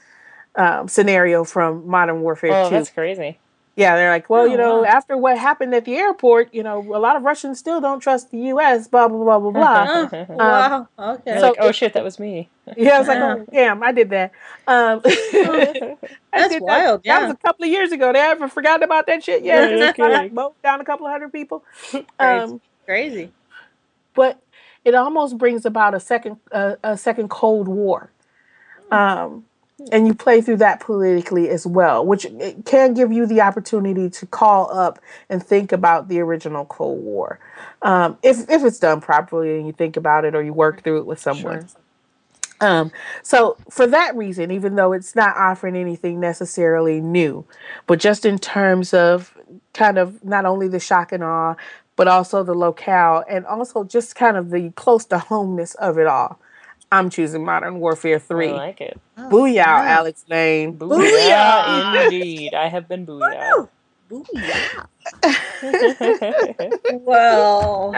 um, 0.57 0.89
scenario 0.89 1.45
from 1.45 1.87
Modern 1.87 2.21
Warfare 2.23 2.53
Oh, 2.53 2.69
2. 2.71 2.75
that's 2.75 2.91
crazy. 2.91 3.39
Yeah, 3.77 3.97
they're 3.97 4.11
like, 4.11 4.31
well, 4.31 4.43
Oh, 4.43 4.45
you 4.45 4.57
know, 4.57 4.83
wow. 4.83 4.85
after 4.85 5.17
what 5.17 5.37
happened 5.37 5.75
at 5.75 5.85
the 5.85 5.97
airport, 5.97 6.55
you 6.55 6.63
know, 6.63 6.79
a 6.95 7.01
lot 7.01 7.17
of 7.17 7.25
Russians 7.25 7.59
still 7.59 7.81
don't 7.81 7.99
trust 7.99 8.31
the 8.31 8.39
U.S. 8.39 8.87
Blah 8.87 9.09
blah 9.09 9.19
blah 9.25 9.39
blah 9.41 9.51
blah. 10.09 10.09
Oh, 10.13 10.27
wow. 10.37 10.89
Okay. 10.97 11.23
They're 11.25 11.41
So- 11.41 11.49
like, 11.49 11.57
oh 11.59 11.73
shit, 11.73 11.93
that 11.95 12.05
was 12.05 12.21
me. 12.21 12.49
yeah, 12.77 12.95
I 12.95 12.99
was 13.01 13.09
like, 13.09 13.19
oh 13.19 13.45
damn, 13.53 13.83
I 13.83 13.91
did 13.91 14.11
that. 14.11 14.31
Um, 14.69 15.01
I 15.05 15.97
That's 16.33 16.53
did 16.53 16.63
that. 16.63 16.63
wild, 16.63 17.03
That 17.05 17.23
was 17.23 17.33
a 17.33 17.37
couple 17.37 17.65
of 17.65 17.71
years 17.71 17.91
ago. 17.91 18.13
They 18.13 18.21
haven't 18.21 18.51
forgotten 18.51 18.85
about 18.85 19.07
that 19.09 19.25
shit 19.25 19.43
yet. 19.43 19.71
Yeah, 19.73 19.77
no 19.77 19.93
kidding. 19.93 20.35
Mowed 20.35 20.53
down 20.63 20.81
a 20.81 20.85
couple 20.85 21.07
of 21.07 21.13
hundred 21.13 21.33
people. 21.33 21.65
Crazy. 21.91 22.07
Um, 22.21 22.61
Crazy. 22.87 23.33
but 24.15 24.41
it 24.85 24.95
almost 24.95 25.39
brings 25.39 25.65
about 25.65 25.95
a 25.95 26.01
second 26.01 26.39
uh, 26.53 26.77
a 26.83 26.97
second 26.97 27.29
Cold 27.29 27.69
War, 27.69 28.11
um, 28.91 29.45
and 29.91 30.07
you 30.07 30.15
play 30.15 30.41
through 30.41 30.59
that 30.59 30.81
politically 30.81 31.49
as 31.49 31.67
well, 31.67 32.05
which 32.05 32.27
can 32.65 32.95
give 32.95 33.13
you 33.13 33.27
the 33.27 33.41
opportunity 33.41 34.09
to 34.11 34.27
call 34.27 34.71
up 34.71 34.99
and 35.29 35.43
think 35.43 35.73
about 35.73 36.09
the 36.09 36.21
original 36.21 36.65
Cold 36.67 37.03
War, 37.03 37.39
um, 37.83 38.19
if 38.23 38.49
if 38.51 38.65
it's 38.65 38.79
done 38.79 39.01
properly 39.01 39.57
and 39.57 39.67
you 39.67 39.73
think 39.73 39.97
about 39.97 40.25
it 40.25 40.35
or 40.35 40.43
you 40.43 40.53
work 40.53 40.83
through 40.83 40.99
it 40.99 41.07
with 41.07 41.19
someone. 41.19 41.69
Um, 42.61 42.93
so 43.23 43.57
for 43.69 43.87
that 43.87 44.17
reason, 44.17 44.51
even 44.51 44.77
though 44.77 44.93
it's 44.93 45.15
not 45.15 45.37
offering 45.37 45.77
anything 45.77 46.21
necessarily 46.21 47.01
new, 47.01 47.45
but 47.87 47.99
just 47.99 48.25
in 48.25 48.39
terms 48.39 48.95
of 48.95 49.37
kind 49.75 49.99
of 49.99 50.25
not 50.25 50.45
only 50.47 50.69
the 50.69 50.79
shock 50.79 51.13
and 51.13 51.23
awe, 51.23 51.57
but 51.97 52.09
also 52.09 52.43
the 52.43 52.55
locale 52.55 53.25
and 53.29 53.47
also 53.47 53.85
just 53.85 54.15
kind 54.17 54.37
of 54.37 54.51
the 54.51 54.71
close 54.71 55.05
to 55.07 55.19
homeness 55.19 55.75
of 55.77 55.99
it 55.99 56.07
all. 56.07 56.41
I'm 56.93 57.11
choosing 57.11 57.45
Modern 57.45 57.81
Warfare 57.81 58.19
3. 58.21 58.49
I 58.49 58.53
like 58.53 58.81
it. 58.81 59.01
Booyah, 59.19 59.55
yeah. 59.55 59.85
Alex 59.99 60.25
Layne. 60.29 60.77
Booyah, 60.77 62.05
indeed. 62.05 62.55
I 62.55 62.69
have 62.69 62.89
been 62.89 63.05
booyah. 63.07 63.69
Booyah. 64.11 64.87
Well, 66.93 67.93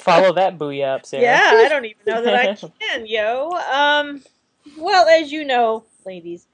Follow 0.00 0.32
that 0.34 0.58
booyah 0.58 0.96
up, 0.96 1.06
Sarah. 1.06 1.22
yeah, 1.22 1.50
I 1.54 1.68
don't 1.68 1.84
even 1.84 2.02
know 2.06 2.22
that 2.22 2.34
I 2.34 2.54
can, 2.80 3.06
yo. 3.06 3.50
Um, 3.50 4.22
well, 4.78 5.06
as 5.08 5.30
you 5.32 5.44
know, 5.44 5.84
ladies, 6.04 6.46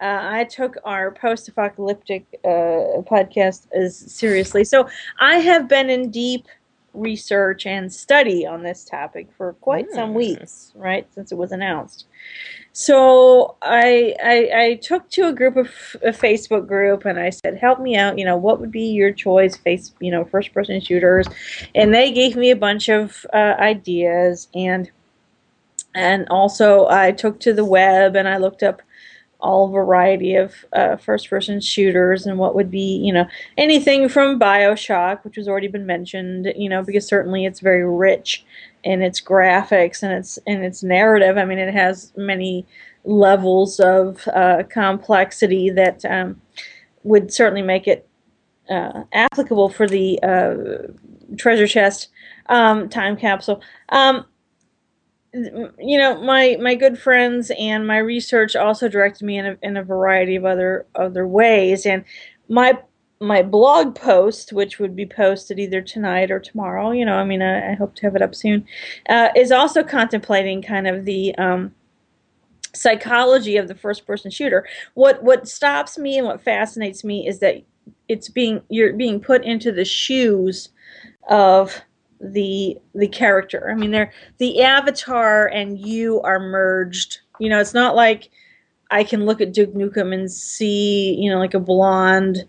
uh, 0.00 0.20
I 0.22 0.44
took 0.44 0.76
our 0.84 1.10
post-apocalyptic 1.10 2.26
uh, 2.44 3.02
podcast 3.10 3.66
as 3.72 3.96
seriously. 3.96 4.64
So 4.64 4.88
I 5.20 5.36
have 5.38 5.68
been 5.68 5.88
in 5.88 6.10
deep 6.10 6.46
research 6.92 7.66
and 7.66 7.92
study 7.92 8.46
on 8.46 8.62
this 8.62 8.84
topic 8.84 9.28
for 9.36 9.52
quite 9.54 9.90
some 9.92 10.10
Mm. 10.10 10.16
weeks, 10.16 10.72
right, 10.74 11.06
since 11.14 11.30
it 11.30 11.36
was 11.36 11.52
announced. 11.52 12.06
So 12.72 13.56
I, 13.62 14.14
I 14.22 14.50
I 14.64 14.74
took 14.82 15.08
to 15.10 15.28
a 15.28 15.32
group 15.32 15.56
of 15.56 15.68
a 16.02 16.10
Facebook 16.10 16.66
group 16.66 17.04
and 17.06 17.18
I 17.18 17.30
said, 17.30 17.56
help 17.58 17.80
me 17.80 17.96
out. 17.96 18.18
You 18.18 18.24
know, 18.24 18.36
what 18.36 18.60
would 18.60 18.70
be 18.70 18.88
your 18.88 19.12
choice? 19.12 19.56
Face, 19.56 19.92
you 20.00 20.10
know, 20.10 20.24
first 20.24 20.52
person 20.52 20.80
shooters, 20.80 21.26
and 21.74 21.94
they 21.94 22.10
gave 22.12 22.36
me 22.36 22.50
a 22.50 22.56
bunch 22.56 22.88
of 22.88 23.24
uh, 23.32 23.54
ideas 23.58 24.48
and 24.54 24.90
and 25.94 26.28
also 26.28 26.86
I 26.88 27.12
took 27.12 27.40
to 27.40 27.54
the 27.54 27.64
web 27.64 28.16
and 28.16 28.28
I 28.28 28.36
looked 28.36 28.62
up 28.62 28.82
all 29.40 29.68
variety 29.68 30.34
of 30.34 30.64
uh, 30.72 30.96
first 30.96 31.28
person 31.28 31.60
shooters 31.60 32.26
and 32.26 32.38
what 32.38 32.54
would 32.54 32.70
be 32.70 32.96
you 33.04 33.12
know 33.12 33.26
anything 33.58 34.08
from 34.08 34.40
bioshock 34.40 35.22
which 35.24 35.36
has 35.36 35.46
already 35.46 35.68
been 35.68 35.84
mentioned 35.84 36.52
you 36.56 36.68
know 36.68 36.82
because 36.82 37.06
certainly 37.06 37.44
it's 37.44 37.60
very 37.60 37.86
rich 37.86 38.44
in 38.86 39.02
its 39.02 39.20
graphics 39.20 40.02
and 40.02 40.12
its 40.12 40.38
in 40.46 40.62
its 40.62 40.82
narrative. 40.82 41.36
I 41.36 41.44
mean 41.44 41.58
it 41.58 41.74
has 41.74 42.12
many 42.16 42.64
levels 43.04 43.80
of 43.80 44.26
uh, 44.28 44.62
complexity 44.68 45.70
that 45.70 46.04
um, 46.04 46.40
would 47.02 47.32
certainly 47.32 47.62
make 47.62 47.88
it 47.88 48.08
uh, 48.70 49.02
applicable 49.12 49.68
for 49.70 49.88
the 49.88 50.20
uh, 50.22 51.34
treasure 51.36 51.66
chest 51.66 52.08
um, 52.48 52.88
time 52.88 53.16
capsule. 53.16 53.60
Um, 53.88 54.24
you 55.78 55.98
know 55.98 56.20
my 56.22 56.56
my 56.60 56.74
good 56.74 56.98
friends 56.98 57.50
and 57.58 57.86
my 57.86 57.98
research 57.98 58.56
also 58.56 58.88
directed 58.88 59.24
me 59.24 59.38
in 59.38 59.46
a, 59.46 59.56
in 59.62 59.76
a 59.76 59.82
variety 59.82 60.36
of 60.36 60.44
other 60.44 60.86
other 60.94 61.26
ways. 61.26 61.86
And 61.86 62.04
my 62.48 62.78
my 63.18 63.42
blog 63.42 63.94
post 63.94 64.52
which 64.52 64.78
would 64.78 64.94
be 64.94 65.06
posted 65.06 65.58
either 65.58 65.80
tonight 65.80 66.30
or 66.30 66.38
tomorrow 66.38 66.90
you 66.90 67.02
know 67.02 67.14
i 67.14 67.24
mean 67.24 67.40
i, 67.40 67.72
I 67.72 67.74
hope 67.74 67.94
to 67.94 68.02
have 68.02 68.14
it 68.14 68.20
up 68.20 68.34
soon 68.34 68.66
uh, 69.08 69.30
is 69.34 69.50
also 69.50 69.82
contemplating 69.82 70.60
kind 70.60 70.86
of 70.86 71.06
the 71.06 71.34
um, 71.36 71.74
psychology 72.76 73.56
of 73.56 73.68
the 73.68 73.74
first 73.74 74.06
person 74.06 74.30
shooter. 74.30 74.66
What 74.94 75.22
what 75.22 75.48
stops 75.48 75.98
me 75.98 76.18
and 76.18 76.26
what 76.26 76.40
fascinates 76.40 77.02
me 77.02 77.26
is 77.26 77.40
that 77.40 77.62
it's 78.08 78.28
being 78.28 78.60
you're 78.68 78.92
being 78.92 79.20
put 79.20 79.44
into 79.44 79.72
the 79.72 79.84
shoes 79.84 80.68
of 81.28 81.80
the 82.20 82.78
the 82.94 83.08
character. 83.08 83.70
I 83.70 83.74
mean, 83.74 83.90
they're 83.90 84.12
the 84.38 84.62
avatar 84.62 85.46
and 85.48 85.78
you 85.78 86.20
are 86.22 86.38
merged. 86.38 87.20
You 87.38 87.48
know, 87.48 87.60
it's 87.60 87.74
not 87.74 87.94
like 87.94 88.30
I 88.90 89.04
can 89.04 89.26
look 89.26 89.40
at 89.40 89.52
Duke 89.52 89.74
Nukem 89.74 90.14
and 90.14 90.30
see, 90.30 91.14
you 91.14 91.30
know, 91.30 91.38
like 91.38 91.54
a 91.54 91.60
blonde, 91.60 92.44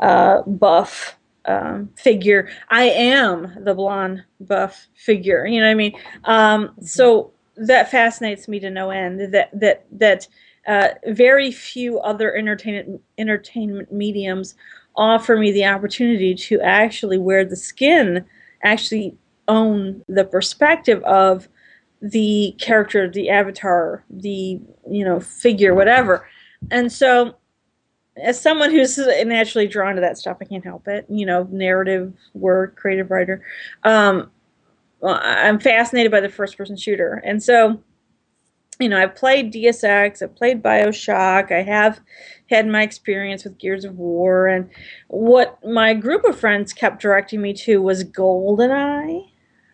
uh, 0.00 0.42
buff 0.42 1.16
um, 1.46 1.90
figure. 1.96 2.48
I 2.70 2.84
am 2.84 3.52
the 3.64 3.74
blonde, 3.74 4.24
buff 4.40 4.88
figure. 4.94 5.46
You 5.46 5.60
know 5.60 5.66
what 5.66 5.72
I 5.72 5.74
mean? 5.74 5.98
Um, 6.24 6.74
so 6.80 7.32
that 7.56 7.90
fascinates 7.90 8.48
me 8.48 8.60
to 8.60 8.70
no 8.70 8.90
end. 8.90 9.32
That 9.32 9.50
that 9.58 9.86
that 9.92 10.28
uh, 10.66 10.88
very 11.08 11.52
few 11.52 12.00
other 12.00 12.34
entertainment 12.34 13.00
entertainment 13.18 13.92
mediums 13.92 14.54
offer 14.96 15.36
me 15.36 15.52
the 15.52 15.64
opportunity 15.64 16.34
to 16.34 16.60
actually 16.60 17.18
wear 17.18 17.44
the 17.44 17.56
skin 17.56 18.24
actually 18.62 19.16
own 19.48 20.04
the 20.08 20.24
perspective 20.24 21.02
of 21.04 21.48
the 22.02 22.54
character, 22.58 23.08
the 23.08 23.30
avatar, 23.30 24.04
the 24.10 24.60
you 24.90 25.04
know 25.04 25.20
figure, 25.20 25.74
whatever. 25.74 26.26
And 26.70 26.90
so, 26.90 27.36
as 28.16 28.40
someone 28.40 28.70
who's 28.70 28.98
naturally 28.98 29.68
drawn 29.68 29.94
to 29.94 30.00
that 30.00 30.18
stuff, 30.18 30.38
I 30.40 30.44
can't 30.44 30.64
help 30.64 30.88
it. 30.88 31.06
You 31.08 31.26
know, 31.26 31.48
narrative, 31.50 32.12
word, 32.34 32.76
creative 32.76 33.10
writer. 33.10 33.42
Um, 33.84 34.30
well, 35.00 35.20
I'm 35.22 35.58
fascinated 35.58 36.10
by 36.10 36.20
the 36.20 36.28
first-person 36.28 36.76
shooter, 36.76 37.22
and 37.24 37.42
so. 37.42 37.80
You 38.78 38.88
know, 38.90 38.98
I've 38.98 39.14
played 39.14 39.50
Deus 39.50 39.82
Ex, 39.84 40.22
I've 40.22 40.36
played 40.36 40.62
Bioshock, 40.62 41.50
I 41.50 41.62
have 41.62 42.00
had 42.50 42.66
my 42.66 42.82
experience 42.82 43.44
with 43.44 43.58
Gears 43.58 43.84
of 43.84 43.98
War, 43.98 44.48
and 44.48 44.68
what 45.08 45.58
my 45.64 45.94
group 45.94 46.24
of 46.24 46.38
friends 46.38 46.72
kept 46.72 47.00
directing 47.00 47.40
me 47.40 47.52
to 47.54 47.80
was 47.80 48.04
GoldenEye, 48.04 49.30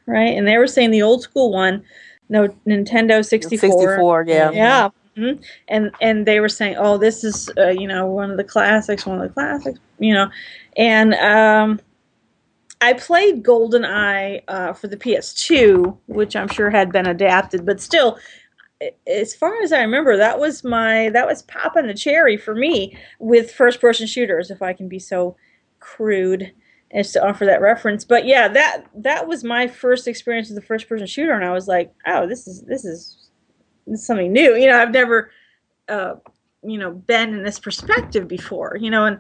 right? 0.06 0.36
And 0.36 0.46
they 0.46 0.56
were 0.56 0.66
saying 0.68 0.90
the 0.92 1.02
old 1.02 1.22
school 1.22 1.52
one, 1.52 1.82
no 2.28 2.48
Nintendo 2.66 3.24
64. 3.24 3.58
64, 3.70 4.24
yeah. 4.28 4.50
Yeah. 4.52 4.88
mhm. 5.16 5.44
And 5.68 5.90
and 6.00 6.26
they 6.26 6.40
were 6.40 6.48
saying, 6.48 6.76
"Oh, 6.78 6.96
this 6.96 7.24
is 7.24 7.50
uh, 7.58 7.68
you 7.68 7.88
know 7.88 8.06
one 8.06 8.30
of 8.30 8.36
the 8.36 8.44
classics, 8.44 9.04
one 9.04 9.20
of 9.20 9.28
the 9.28 9.34
classics, 9.34 9.78
you 9.98 10.14
know." 10.14 10.30
And 10.76 11.14
um 11.14 11.80
I 12.80 12.94
played 12.94 13.44
GoldenEye 13.44 14.42
uh, 14.48 14.72
for 14.72 14.88
the 14.88 14.96
PS2, 14.96 15.96
which 16.06 16.34
I'm 16.34 16.48
sure 16.48 16.68
had 16.68 16.90
been 16.90 17.06
adapted, 17.06 17.64
but 17.64 17.80
still 17.80 18.18
as 19.06 19.34
far 19.34 19.60
as 19.62 19.72
I 19.72 19.80
remember, 19.82 20.16
that 20.16 20.38
was 20.38 20.64
my 20.64 21.10
that 21.10 21.26
was 21.26 21.42
popping 21.42 21.86
the 21.86 21.94
cherry 21.94 22.36
for 22.36 22.54
me 22.54 22.96
with 23.18 23.52
first 23.52 23.80
person 23.80 24.06
shooters, 24.06 24.50
if 24.50 24.62
I 24.62 24.72
can 24.72 24.88
be 24.88 24.98
so 24.98 25.36
crude 25.80 26.52
as 26.92 27.12
to 27.12 27.26
offer 27.26 27.44
that 27.46 27.60
reference. 27.60 28.04
But 28.04 28.26
yeah, 28.26 28.48
that 28.48 28.84
that 28.94 29.26
was 29.26 29.44
my 29.44 29.66
first 29.66 30.06
experience 30.08 30.48
with 30.48 30.56
the 30.56 30.66
first 30.66 30.88
person 30.88 31.06
shooter, 31.06 31.32
and 31.32 31.44
I 31.44 31.52
was 31.52 31.68
like, 31.68 31.92
oh, 32.06 32.26
this 32.26 32.46
is 32.46 32.62
this 32.62 32.84
is, 32.84 33.16
this 33.86 34.00
is 34.00 34.06
something 34.06 34.32
new. 34.32 34.54
You 34.56 34.68
know, 34.68 34.78
I've 34.78 34.92
never 34.92 35.30
uh, 35.88 36.14
you 36.62 36.78
know 36.78 36.92
been 36.92 37.34
in 37.34 37.42
this 37.42 37.58
perspective 37.58 38.28
before. 38.28 38.76
You 38.80 38.90
know, 38.90 39.06
and 39.06 39.18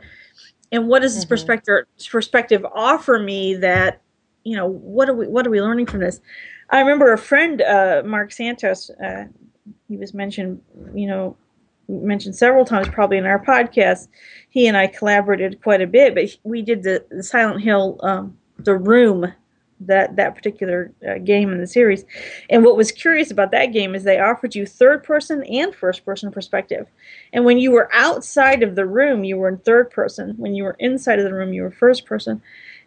and 0.70 0.88
what 0.88 1.02
does 1.02 1.14
this 1.14 1.24
Mhm. 1.24 1.28
perspective 1.30 1.84
perspective 2.10 2.66
offer 2.74 3.18
me 3.18 3.54
that 3.56 4.00
you 4.44 4.56
know 4.56 4.66
what 4.66 5.08
are 5.08 5.14
we 5.14 5.26
what 5.28 5.46
are 5.46 5.50
we 5.50 5.60
learning 5.60 5.86
from 5.86 6.00
this? 6.00 6.20
I 6.70 6.80
remember 6.80 7.12
a 7.12 7.18
friend, 7.18 7.60
uh, 7.60 8.02
Mark 8.04 8.32
Santos. 8.32 8.90
Uh, 8.90 9.24
he 9.92 9.98
was 9.98 10.14
mentioned, 10.14 10.58
you 10.94 11.06
know, 11.06 11.36
mentioned 11.86 12.34
several 12.34 12.64
times 12.64 12.88
probably 12.88 13.18
in 13.18 13.26
our 13.26 13.44
podcast. 13.44 14.08
He 14.48 14.66
and 14.66 14.74
I 14.74 14.86
collaborated 14.86 15.60
quite 15.62 15.82
a 15.82 15.86
bit, 15.86 16.14
but 16.14 16.34
we 16.44 16.62
did 16.62 16.82
the, 16.82 17.04
the 17.10 17.22
Silent 17.22 17.60
Hill, 17.60 18.00
um, 18.02 18.38
the 18.58 18.74
Room 18.74 19.34
that 19.80 20.16
that 20.16 20.34
particular 20.34 20.92
uh, 21.06 21.18
game 21.18 21.52
in 21.52 21.58
the 21.58 21.66
series. 21.66 22.06
And 22.48 22.64
what 22.64 22.76
was 22.76 22.90
curious 22.90 23.30
about 23.30 23.50
that 23.50 23.66
game 23.66 23.94
is 23.94 24.04
they 24.04 24.18
offered 24.18 24.54
you 24.54 24.64
third 24.64 25.04
person 25.04 25.44
and 25.44 25.74
first 25.74 26.06
person 26.06 26.30
perspective. 26.30 26.86
And 27.34 27.44
when 27.44 27.58
you 27.58 27.70
were 27.70 27.90
outside 27.92 28.62
of 28.62 28.76
the 28.76 28.86
room, 28.86 29.24
you 29.24 29.36
were 29.36 29.48
in 29.48 29.58
third 29.58 29.90
person. 29.90 30.36
When 30.38 30.54
you 30.54 30.64
were 30.64 30.76
inside 30.78 31.18
of 31.18 31.26
the 31.26 31.34
room, 31.34 31.52
you 31.52 31.62
were 31.64 31.70
first 31.70 32.06
person. 32.06 32.40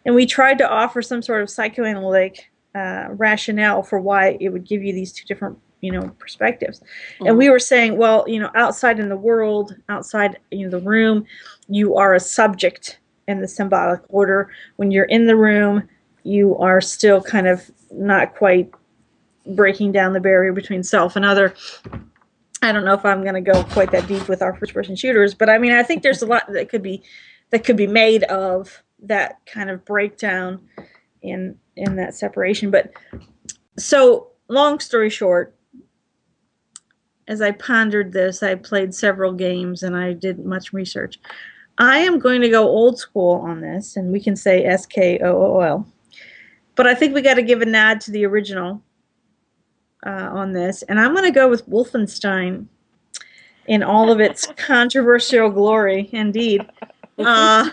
And 0.04 0.16
we 0.16 0.26
tried 0.26 0.58
to 0.58 0.68
offer 0.68 1.02
some 1.02 1.22
sort 1.22 1.42
of 1.42 1.50
psychoanalytic 1.50 2.50
uh, 2.74 3.08
rationale 3.10 3.84
for 3.84 4.00
why 4.00 4.38
it 4.40 4.48
would 4.48 4.66
give 4.66 4.82
you 4.82 4.92
these 4.92 5.12
two 5.12 5.24
different 5.26 5.58
you 5.80 5.92
know 5.92 6.08
perspectives 6.18 6.80
mm-hmm. 6.80 7.26
and 7.26 7.38
we 7.38 7.50
were 7.50 7.58
saying 7.58 7.96
well 7.96 8.24
you 8.26 8.40
know 8.40 8.50
outside 8.54 8.98
in 8.98 9.08
the 9.08 9.16
world 9.16 9.76
outside 9.88 10.38
you 10.50 10.64
know 10.64 10.70
the 10.70 10.84
room 10.84 11.24
you 11.68 11.96
are 11.96 12.14
a 12.14 12.20
subject 12.20 12.98
in 13.28 13.40
the 13.40 13.48
symbolic 13.48 14.00
order 14.08 14.50
when 14.76 14.90
you're 14.90 15.04
in 15.04 15.26
the 15.26 15.36
room 15.36 15.86
you 16.22 16.56
are 16.58 16.80
still 16.80 17.20
kind 17.20 17.46
of 17.46 17.70
not 17.92 18.34
quite 18.34 18.70
breaking 19.46 19.92
down 19.92 20.12
the 20.12 20.20
barrier 20.20 20.52
between 20.52 20.82
self 20.82 21.16
and 21.16 21.24
other. 21.24 21.54
I 22.62 22.72
don't 22.72 22.84
know 22.84 22.94
if 22.94 23.04
I'm 23.04 23.22
going 23.22 23.34
to 23.34 23.40
go 23.40 23.62
quite 23.64 23.92
that 23.92 24.08
deep 24.08 24.28
with 24.28 24.42
our 24.42 24.56
first 24.56 24.74
person 24.74 24.96
shooters, 24.96 25.34
but 25.34 25.48
I 25.48 25.58
mean, 25.58 25.72
I 25.72 25.82
think 25.82 26.02
there's 26.02 26.22
a 26.22 26.26
lot 26.26 26.50
that 26.52 26.68
could 26.68 26.82
be 26.82 27.02
that 27.50 27.64
could 27.64 27.76
be 27.76 27.86
made 27.86 28.24
of 28.24 28.82
that 29.00 29.38
kind 29.46 29.70
of 29.70 29.84
breakdown 29.84 30.66
in 31.22 31.56
in 31.76 31.96
that 31.96 32.14
separation. 32.14 32.70
But 32.70 32.92
so, 33.78 34.28
long 34.48 34.80
story 34.80 35.10
short, 35.10 35.54
as 37.28 37.40
I 37.40 37.50
pondered 37.52 38.12
this, 38.12 38.42
I 38.42 38.54
played 38.54 38.94
several 38.94 39.32
games 39.32 39.82
and 39.82 39.96
I 39.96 40.12
did 40.12 40.44
much 40.44 40.72
research. 40.72 41.18
I 41.78 41.98
am 41.98 42.18
going 42.18 42.40
to 42.40 42.48
go 42.48 42.66
old 42.66 42.98
school 42.98 43.40
on 43.40 43.60
this, 43.60 43.96
and 43.96 44.10
we 44.10 44.20
can 44.20 44.34
say 44.34 44.64
S 44.64 44.86
K 44.86 45.18
O 45.22 45.28
O 45.28 45.60
L. 45.60 45.86
But 46.74 46.86
I 46.86 46.94
think 46.94 47.14
we 47.14 47.22
got 47.22 47.34
to 47.34 47.42
give 47.42 47.60
a 47.60 47.66
nod 47.66 48.00
to 48.02 48.10
the 48.10 48.24
original 48.24 48.82
uh, 50.06 50.30
on 50.32 50.52
this, 50.52 50.82
and 50.82 50.98
I'm 50.98 51.12
going 51.12 51.24
to 51.24 51.30
go 51.30 51.48
with 51.48 51.68
Wolfenstein 51.68 52.66
in 53.66 53.82
all 53.82 54.10
of 54.10 54.20
its 54.20 54.46
controversial 54.56 55.50
glory, 55.50 56.08
indeed. 56.12 56.66
Uh, 57.18 57.70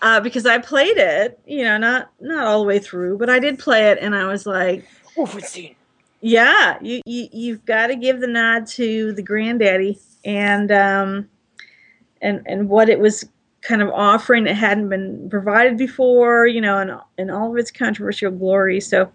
uh, 0.00 0.20
because 0.20 0.46
I 0.46 0.58
played 0.58 0.96
it, 0.96 1.38
you 1.46 1.62
know, 1.62 1.78
not 1.78 2.10
not 2.20 2.46
all 2.46 2.60
the 2.60 2.66
way 2.66 2.80
through, 2.80 3.18
but 3.18 3.30
I 3.30 3.38
did 3.38 3.58
play 3.58 3.90
it, 3.90 3.98
and 4.00 4.16
I 4.16 4.26
was 4.26 4.46
like, 4.46 4.84
Wolfenstein. 5.16 5.76
Yeah, 6.24 6.78
you, 6.80 7.02
you 7.04 7.28
you've 7.32 7.64
got 7.64 7.88
to 7.88 7.96
give 7.96 8.20
the 8.20 8.28
nod 8.28 8.68
to 8.68 9.12
the 9.12 9.22
granddaddy 9.22 9.98
and 10.24 10.70
um, 10.70 11.28
and 12.20 12.42
and 12.46 12.68
what 12.68 12.88
it 12.88 13.00
was 13.00 13.28
kind 13.62 13.82
of 13.82 13.88
offering 13.90 14.44
that 14.44 14.54
hadn't 14.54 14.88
been 14.88 15.28
provided 15.30 15.76
before, 15.76 16.46
you 16.46 16.60
know, 16.60 16.78
and, 16.78 16.92
and 17.18 17.30
all 17.30 17.50
of 17.50 17.56
its 17.56 17.70
controversial 17.70 18.30
glory. 18.30 18.80
So 18.80 19.10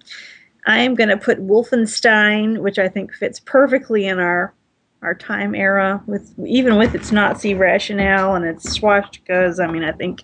I 0.66 0.80
am 0.80 0.96
going 0.96 1.10
to 1.10 1.18
put 1.18 1.46
Wolfenstein, 1.46 2.60
which 2.60 2.80
I 2.80 2.88
think 2.88 3.14
fits 3.14 3.40
perfectly 3.40 4.06
in 4.06 4.20
our 4.20 4.54
our 5.02 5.14
time 5.14 5.56
era, 5.56 6.04
with 6.08 6.34
even 6.46 6.76
with 6.76 6.94
its 6.94 7.14
Nazi 7.14 7.54
rationale 7.54 8.36
and 8.36 8.44
its 8.44 8.78
swastikas. 8.78 9.64
I 9.64 9.72
mean, 9.72 9.84
I 9.84 9.94
think 9.94 10.24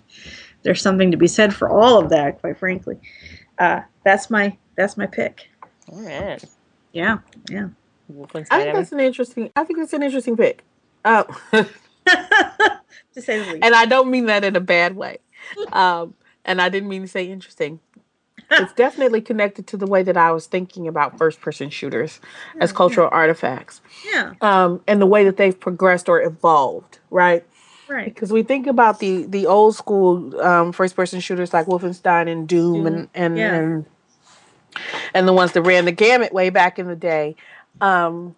there's 0.62 0.82
something 0.82 1.10
to 1.10 1.16
be 1.16 1.28
said 1.28 1.54
for 1.54 1.70
all 1.70 1.98
of 1.98 2.10
that, 2.10 2.40
quite 2.40 2.58
frankly. 2.58 2.98
Uh, 3.58 3.80
that's 4.04 4.28
my 4.28 4.54
that's 4.76 4.98
my 4.98 5.06
pick. 5.06 5.48
All 5.90 6.02
right. 6.02 6.44
Yeah, 6.94 7.18
yeah. 7.50 7.68
I 8.08 8.26
think 8.26 8.48
that's 8.48 8.92
an 8.92 9.00
interesting. 9.00 9.50
I 9.56 9.64
think 9.64 9.78
it's 9.80 9.92
an 9.92 10.02
interesting 10.02 10.36
pick. 10.36 10.62
Uh, 11.04 11.24
to 11.52 11.66
say 13.16 13.38
the 13.38 13.52
least. 13.52 13.64
And 13.64 13.74
I 13.74 13.86
don't 13.86 14.10
mean 14.10 14.26
that 14.26 14.44
in 14.44 14.56
a 14.56 14.60
bad 14.60 14.96
way. 14.96 15.18
Um, 15.72 16.14
and 16.44 16.60
I 16.60 16.68
didn't 16.68 16.88
mean 16.88 17.02
to 17.02 17.08
say 17.08 17.24
interesting. 17.24 17.80
it's 18.50 18.72
definitely 18.76 19.20
connected 19.20 19.66
to 19.68 19.76
the 19.76 19.86
way 19.86 20.02
that 20.02 20.16
I 20.16 20.32
was 20.32 20.46
thinking 20.46 20.86
about 20.86 21.18
first 21.18 21.40
person 21.40 21.70
shooters 21.70 22.20
as 22.60 22.72
cultural 22.72 23.08
yeah. 23.10 23.16
artifacts. 23.16 23.80
Yeah. 24.12 24.34
Um, 24.40 24.82
and 24.86 25.00
the 25.00 25.06
way 25.06 25.24
that 25.24 25.36
they've 25.36 25.58
progressed 25.58 26.08
or 26.08 26.22
evolved, 26.22 26.98
right? 27.10 27.44
Right. 27.88 28.06
Because 28.06 28.32
we 28.32 28.42
think 28.42 28.66
about 28.66 28.98
the 28.98 29.26
the 29.26 29.46
old 29.46 29.76
school 29.76 30.40
um, 30.40 30.72
first 30.72 30.96
person 30.96 31.20
shooters 31.20 31.52
like 31.52 31.66
Wolfenstein 31.66 32.30
and 32.30 32.48
Doom, 32.48 32.74
Doom. 32.74 32.86
and 32.86 33.08
and, 33.14 33.38
yeah. 33.38 33.54
and 33.54 33.86
and 35.14 35.26
the 35.26 35.32
ones 35.32 35.52
that 35.52 35.62
ran 35.62 35.84
the 35.84 35.92
gamut 35.92 36.32
way 36.32 36.50
back 36.50 36.78
in 36.78 36.86
the 36.86 36.96
day. 36.96 37.36
Um, 37.80 38.36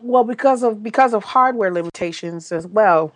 well, 0.00 0.24
because 0.24 0.62
of 0.62 0.82
because 0.82 1.14
of 1.14 1.24
hardware 1.24 1.72
limitations 1.72 2.50
as 2.52 2.66
well, 2.66 3.12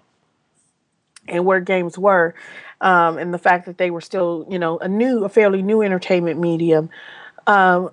and 1.27 1.45
where 1.45 1.61
games 1.61 1.99
were, 1.99 2.35
um, 2.81 3.19
and 3.19 3.35
the 3.35 3.39
fact 3.39 3.67
that 3.67 3.79
they 3.79 3.91
were 3.91 4.01
still, 4.01 4.47
you 4.49 4.59
know, 4.59 4.79
a 4.79 4.89
new, 4.89 5.25
a 5.25 5.29
fairly 5.29 5.63
new 5.63 5.83
entertainment 5.83 6.39
medium, 6.41 6.91
um, 7.47 7.91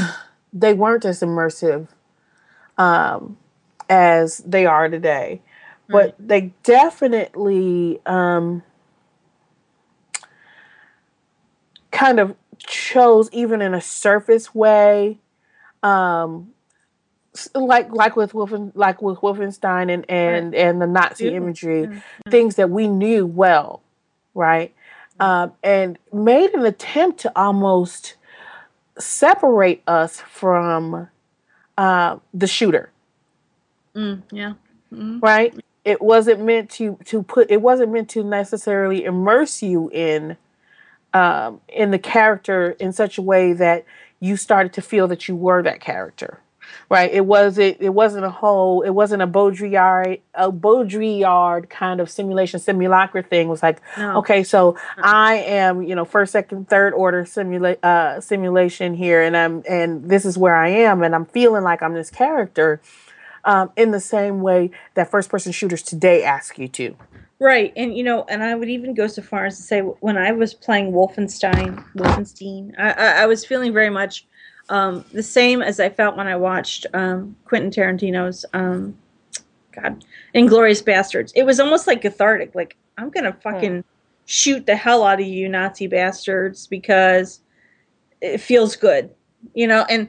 they 0.52 0.74
weren't 0.74 1.04
as 1.04 1.20
immersive 1.20 1.88
um, 2.76 3.36
as 3.88 4.38
they 4.38 4.66
are 4.66 4.88
today. 4.88 5.40
But 5.90 6.14
they 6.18 6.52
definitely 6.64 7.98
um, 8.04 8.62
kind 11.90 12.20
of 12.20 12.36
chose, 12.58 13.28
even 13.32 13.62
in 13.62 13.74
a 13.74 13.80
surface 13.80 14.54
way, 14.54 15.18
um, 15.82 16.52
like 17.54 17.92
like 17.92 18.16
with 18.16 18.32
Wolfen, 18.32 18.72
like 18.74 19.00
with 19.02 19.18
Wolfenstein 19.18 19.92
and 19.92 20.04
and 20.08 20.52
right. 20.52 20.60
and 20.60 20.82
the 20.82 20.86
Nazi 20.86 21.26
yeah. 21.26 21.32
imagery, 21.32 21.82
mm-hmm. 21.82 22.30
things 22.30 22.56
that 22.56 22.70
we 22.70 22.88
knew 22.88 23.26
well, 23.26 23.82
right? 24.34 24.74
Mm-hmm. 25.20 25.22
Um, 25.22 25.52
and 25.62 25.98
made 26.12 26.50
an 26.54 26.64
attempt 26.64 27.20
to 27.20 27.32
almost 27.36 28.14
separate 28.98 29.82
us 29.86 30.20
from 30.20 31.08
uh, 31.76 32.16
the 32.34 32.46
shooter. 32.46 32.90
Mm, 33.94 34.22
yeah. 34.30 34.54
Mm-hmm. 34.92 35.20
Right. 35.20 35.54
It 35.84 36.02
wasn't 36.02 36.44
meant 36.44 36.70
to 36.72 36.98
to 37.06 37.22
put. 37.22 37.50
It 37.50 37.62
wasn't 37.62 37.92
meant 37.92 38.10
to 38.10 38.24
necessarily 38.24 39.04
immerse 39.04 39.62
you 39.62 39.90
in 39.92 40.36
um, 41.14 41.60
in 41.68 41.90
the 41.90 41.98
character 41.98 42.72
in 42.78 42.92
such 42.92 43.18
a 43.18 43.22
way 43.22 43.52
that 43.52 43.84
you 44.20 44.36
started 44.36 44.72
to 44.74 44.82
feel 44.82 45.08
that 45.08 45.28
you 45.28 45.36
were 45.36 45.62
that 45.62 45.80
character 45.80 46.40
right? 46.90 47.10
It 47.12 47.26
wasn't 47.26 47.76
it 47.80 47.90
wasn't 47.90 48.24
a 48.24 48.30
whole 48.30 48.82
it 48.82 48.90
wasn't 48.90 49.22
a 49.22 49.26
Baudrillard 49.26 50.20
a 50.34 50.50
Baudrillard 50.50 51.68
kind 51.68 52.00
of 52.00 52.10
simulation 52.10 52.60
simulacra 52.60 53.22
thing. 53.22 53.48
It 53.48 53.50
was 53.50 53.62
like 53.62 53.80
no. 53.96 54.18
okay, 54.18 54.42
so. 54.42 54.76
I 54.98 55.36
am 55.36 55.82
you 55.82 55.94
know 55.94 56.04
first, 56.04 56.32
second, 56.32 56.68
third 56.68 56.94
order 56.94 57.24
simulate 57.24 57.82
uh, 57.84 58.20
simulation 58.20 58.94
here, 58.94 59.22
and 59.22 59.36
I'm 59.36 59.62
and 59.68 60.08
this 60.08 60.24
is 60.24 60.36
where 60.36 60.54
I 60.54 60.68
am, 60.68 61.02
and 61.02 61.14
I'm 61.14 61.26
feeling 61.26 61.62
like 61.62 61.82
I'm 61.82 61.94
this 61.94 62.10
character. 62.10 62.80
Um, 63.44 63.70
in 63.76 63.92
the 63.92 64.00
same 64.00 64.40
way 64.42 64.72
that 64.92 65.10
first 65.10 65.30
person 65.30 65.52
shooters 65.52 65.82
today 65.82 66.22
ask 66.22 66.58
you 66.58 66.68
to. 66.68 66.96
Right, 67.40 67.72
and 67.76 67.96
you 67.96 68.02
know, 68.02 68.24
and 68.28 68.42
I 68.42 68.56
would 68.56 68.68
even 68.68 68.94
go 68.94 69.06
so 69.06 69.22
far 69.22 69.46
as 69.46 69.56
to 69.56 69.62
say 69.62 69.80
when 69.80 70.16
I 70.18 70.32
was 70.32 70.54
playing 70.54 70.92
Wolfenstein, 70.92 71.84
Wolfenstein, 71.94 72.74
I, 72.78 72.90
I, 72.90 73.22
I 73.22 73.26
was 73.26 73.44
feeling 73.44 73.72
very 73.72 73.90
much 73.90 74.26
um, 74.70 75.04
the 75.12 75.22
same 75.22 75.62
as 75.62 75.78
I 75.78 75.88
felt 75.88 76.16
when 76.16 76.26
I 76.26 76.34
watched 76.34 76.86
um, 76.94 77.36
Quentin 77.44 77.70
Tarantino's 77.70 78.44
um, 78.54 78.98
God, 79.70 80.04
Inglourious 80.34 80.82
Basterds. 80.82 81.32
It 81.36 81.44
was 81.44 81.60
almost 81.60 81.86
like 81.86 82.02
cathartic. 82.02 82.56
Like 82.56 82.76
I'm 82.96 83.08
gonna 83.08 83.32
fucking 83.32 83.76
hmm. 83.76 83.88
shoot 84.26 84.66
the 84.66 84.74
hell 84.74 85.04
out 85.04 85.20
of 85.20 85.26
you, 85.26 85.48
Nazi 85.48 85.86
bastards, 85.86 86.66
because 86.66 87.40
it 88.20 88.38
feels 88.38 88.74
good, 88.74 89.10
you 89.54 89.68
know. 89.68 89.86
And 89.88 90.08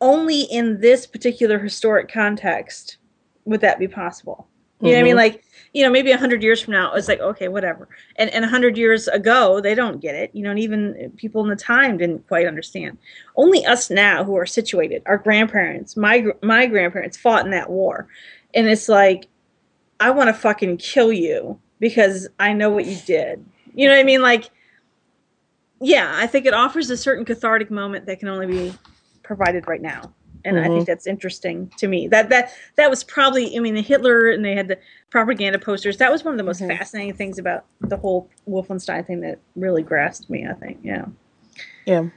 only 0.00 0.42
in 0.42 0.80
this 0.80 1.06
particular 1.06 1.58
historic 1.58 2.10
context 2.10 2.96
would 3.44 3.60
that 3.60 3.78
be 3.78 3.86
possible. 3.86 4.48
You 4.80 4.90
know 4.90 4.96
what 4.96 4.98
I 4.98 5.02
mean? 5.02 5.10
Mm-hmm. 5.10 5.16
Like 5.16 5.44
you 5.74 5.82
know, 5.82 5.90
maybe 5.90 6.12
a 6.12 6.16
hundred 6.16 6.40
years 6.42 6.62
from 6.62 6.72
now, 6.72 6.94
it's 6.94 7.08
like, 7.08 7.18
okay, 7.18 7.48
whatever. 7.48 7.88
And 8.16 8.30
and 8.30 8.44
a 8.44 8.48
hundred 8.48 8.78
years 8.78 9.08
ago, 9.08 9.60
they 9.60 9.74
don't 9.74 10.00
get 10.00 10.14
it. 10.14 10.30
You 10.32 10.44
know, 10.44 10.50
and 10.50 10.58
even 10.58 11.12
people 11.16 11.42
in 11.42 11.50
the 11.50 11.56
time 11.56 11.98
didn't 11.98 12.26
quite 12.28 12.46
understand. 12.46 12.96
Only 13.36 13.66
us 13.66 13.90
now, 13.90 14.22
who 14.22 14.36
are 14.36 14.46
situated, 14.46 15.02
our 15.06 15.18
grandparents, 15.18 15.96
my 15.96 16.26
my 16.42 16.66
grandparents 16.66 17.16
fought 17.16 17.44
in 17.44 17.50
that 17.50 17.68
war, 17.68 18.06
and 18.54 18.68
it's 18.68 18.88
like, 18.88 19.26
I 19.98 20.10
want 20.10 20.28
to 20.28 20.32
fucking 20.34 20.76
kill 20.76 21.12
you 21.12 21.58
because 21.80 22.28
I 22.38 22.52
know 22.52 22.70
what 22.70 22.86
you 22.86 22.96
did. 23.04 23.44
You 23.74 23.88
know 23.88 23.94
what 23.94 24.00
I 24.00 24.04
mean? 24.04 24.22
Like, 24.22 24.50
yeah, 25.80 26.12
I 26.14 26.28
think 26.28 26.46
it 26.46 26.54
offers 26.54 26.88
a 26.90 26.96
certain 26.96 27.24
cathartic 27.24 27.72
moment 27.72 28.06
that 28.06 28.20
can 28.20 28.28
only 28.28 28.46
be 28.46 28.74
provided 29.24 29.66
right 29.66 29.82
now 29.82 30.12
and 30.44 30.56
mm-hmm. 30.56 30.64
I 30.64 30.68
think 30.68 30.80
mm-hmm. 30.80 30.84
that's 30.84 31.06
interesting 31.06 31.72
to 31.78 31.88
me. 31.88 32.08
That 32.08 32.28
that 32.30 32.52
that 32.76 32.90
was 32.90 33.04
probably 33.04 33.56
I 33.56 33.60
mean 33.60 33.74
the 33.74 33.82
Hitler 33.82 34.30
and 34.30 34.44
they 34.44 34.54
had 34.54 34.68
the 34.68 34.78
propaganda 35.10 35.58
posters. 35.58 35.96
That 35.98 36.12
was 36.12 36.24
one 36.24 36.34
of 36.34 36.38
the 36.38 36.44
most 36.44 36.60
mm-hmm. 36.60 36.76
fascinating 36.76 37.14
things 37.14 37.38
about 37.38 37.64
the 37.80 37.96
whole 37.96 38.28
Wolfenstein 38.48 39.06
thing 39.06 39.20
that 39.20 39.38
really 39.56 39.82
grasped 39.82 40.28
me. 40.30 40.46
I 40.46 40.54
think, 40.54 40.78
yeah, 40.82 41.06
yeah. 41.86 42.08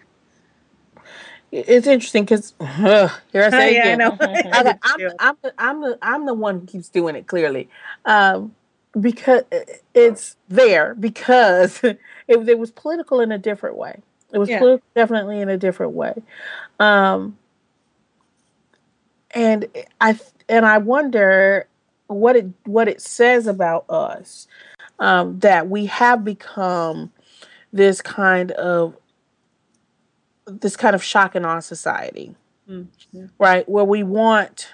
It's 1.52 1.88
interesting 1.88 2.26
because 2.26 2.54
uh, 2.60 3.08
here 3.32 3.44
I 3.44 3.49
say 3.52 3.76
yeah, 3.76 3.94
again. 3.94 4.02
I 4.02 4.08
know. 4.08 4.18
I'm, 4.22 4.68
I'm, 4.68 4.78
I'm, 5.20 5.38
the, 5.41 5.54
I'm 5.58 5.82
the 5.82 5.98
I'm 6.02 6.26
the 6.26 6.34
one 6.34 6.60
who 6.60 6.66
keeps 6.66 6.90
doing 6.90 7.16
it 7.16 7.28
clearly, 7.28 7.70
um, 8.06 8.54
because 8.99 9.44
it's 9.94 10.36
there 10.49 10.95
because 10.95 11.84
it, 11.84 11.99
it 12.28 12.60
was 12.60 12.72
political 12.72 13.20
in 13.20 13.32
a 13.32 13.38
different 13.38 13.78
way 13.78 14.02
It 14.34 14.40
was 14.40 14.49
Yeah. 14.49 14.60
political 14.60 14.88
definitely 14.95 15.40
in 15.40 15.49
a 15.49 15.58
different 15.58 15.94
way. 15.94 16.14
Um, 16.80 17.38
and 19.32 19.66
I 20.02 20.20
and 20.49 20.66
I 20.66 20.78
wonder 20.78 21.68
what 22.08 22.36
it 22.36 22.48
what 22.66 22.88
it 22.88 23.02
says 23.02 23.48
about 23.48 23.86
us 23.90 24.48
um, 24.99 25.40
that 25.40 25.70
we 25.70 25.86
have 25.88 26.24
become 26.24 27.12
this 27.74 28.02
kind 28.02 28.52
of 28.52 28.95
this 30.45 30.78
kind 30.78 30.95
of 30.95 31.04
shock 31.04 31.36
in 31.36 31.45
our 31.45 31.62
society, 31.62 32.36
Mm, 32.70 32.88
yeah. 33.12 33.26
right? 33.38 33.68
Where 33.68 33.84
we 33.86 34.04
want 34.04 34.68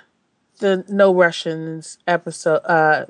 the 0.59 0.85
No 0.87 1.13
Russians 1.13 1.97
episode, 2.07 2.61
uh, 2.65 3.05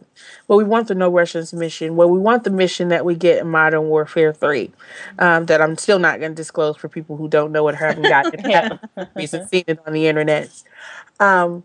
where 0.48 0.58
we 0.58 0.64
want 0.64 0.88
the 0.88 0.96
No 0.96 1.10
Russians 1.10 1.54
mission, 1.54 1.96
where 1.96 2.08
we 2.08 2.18
want 2.18 2.44
the 2.46 2.50
mission 2.50 2.88
that 2.88 3.06
we 3.06 3.16
get 3.16 3.40
in 3.40 3.48
Modern 3.48 3.84
Warfare 3.90 4.34
Three, 4.34 4.72
um, 5.20 5.46
that 5.48 5.62
I'm 5.62 5.78
still 5.78 6.00
not 6.00 6.20
going 6.20 6.32
to 6.32 6.36
disclose 6.36 6.78
for 6.78 6.88
people 6.90 7.16
who 7.18 7.28
don't 7.28 7.52
know 7.52 7.68
it 7.68 7.74
or 7.74 7.78
haven't 7.78 8.04
gotten 8.04 8.40
it, 8.46 8.80
haven't 8.96 9.50
seen 9.50 9.64
it 9.68 9.80
on 9.86 9.94
the 9.94 10.08
internet, 10.08 10.50
um, 11.20 11.64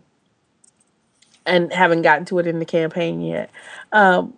and 1.45 1.71
haven't 1.73 2.01
gotten 2.03 2.25
to 2.25 2.39
it 2.39 2.47
in 2.47 2.59
the 2.59 2.65
campaign 2.65 3.21
yet. 3.21 3.49
Um, 3.91 4.33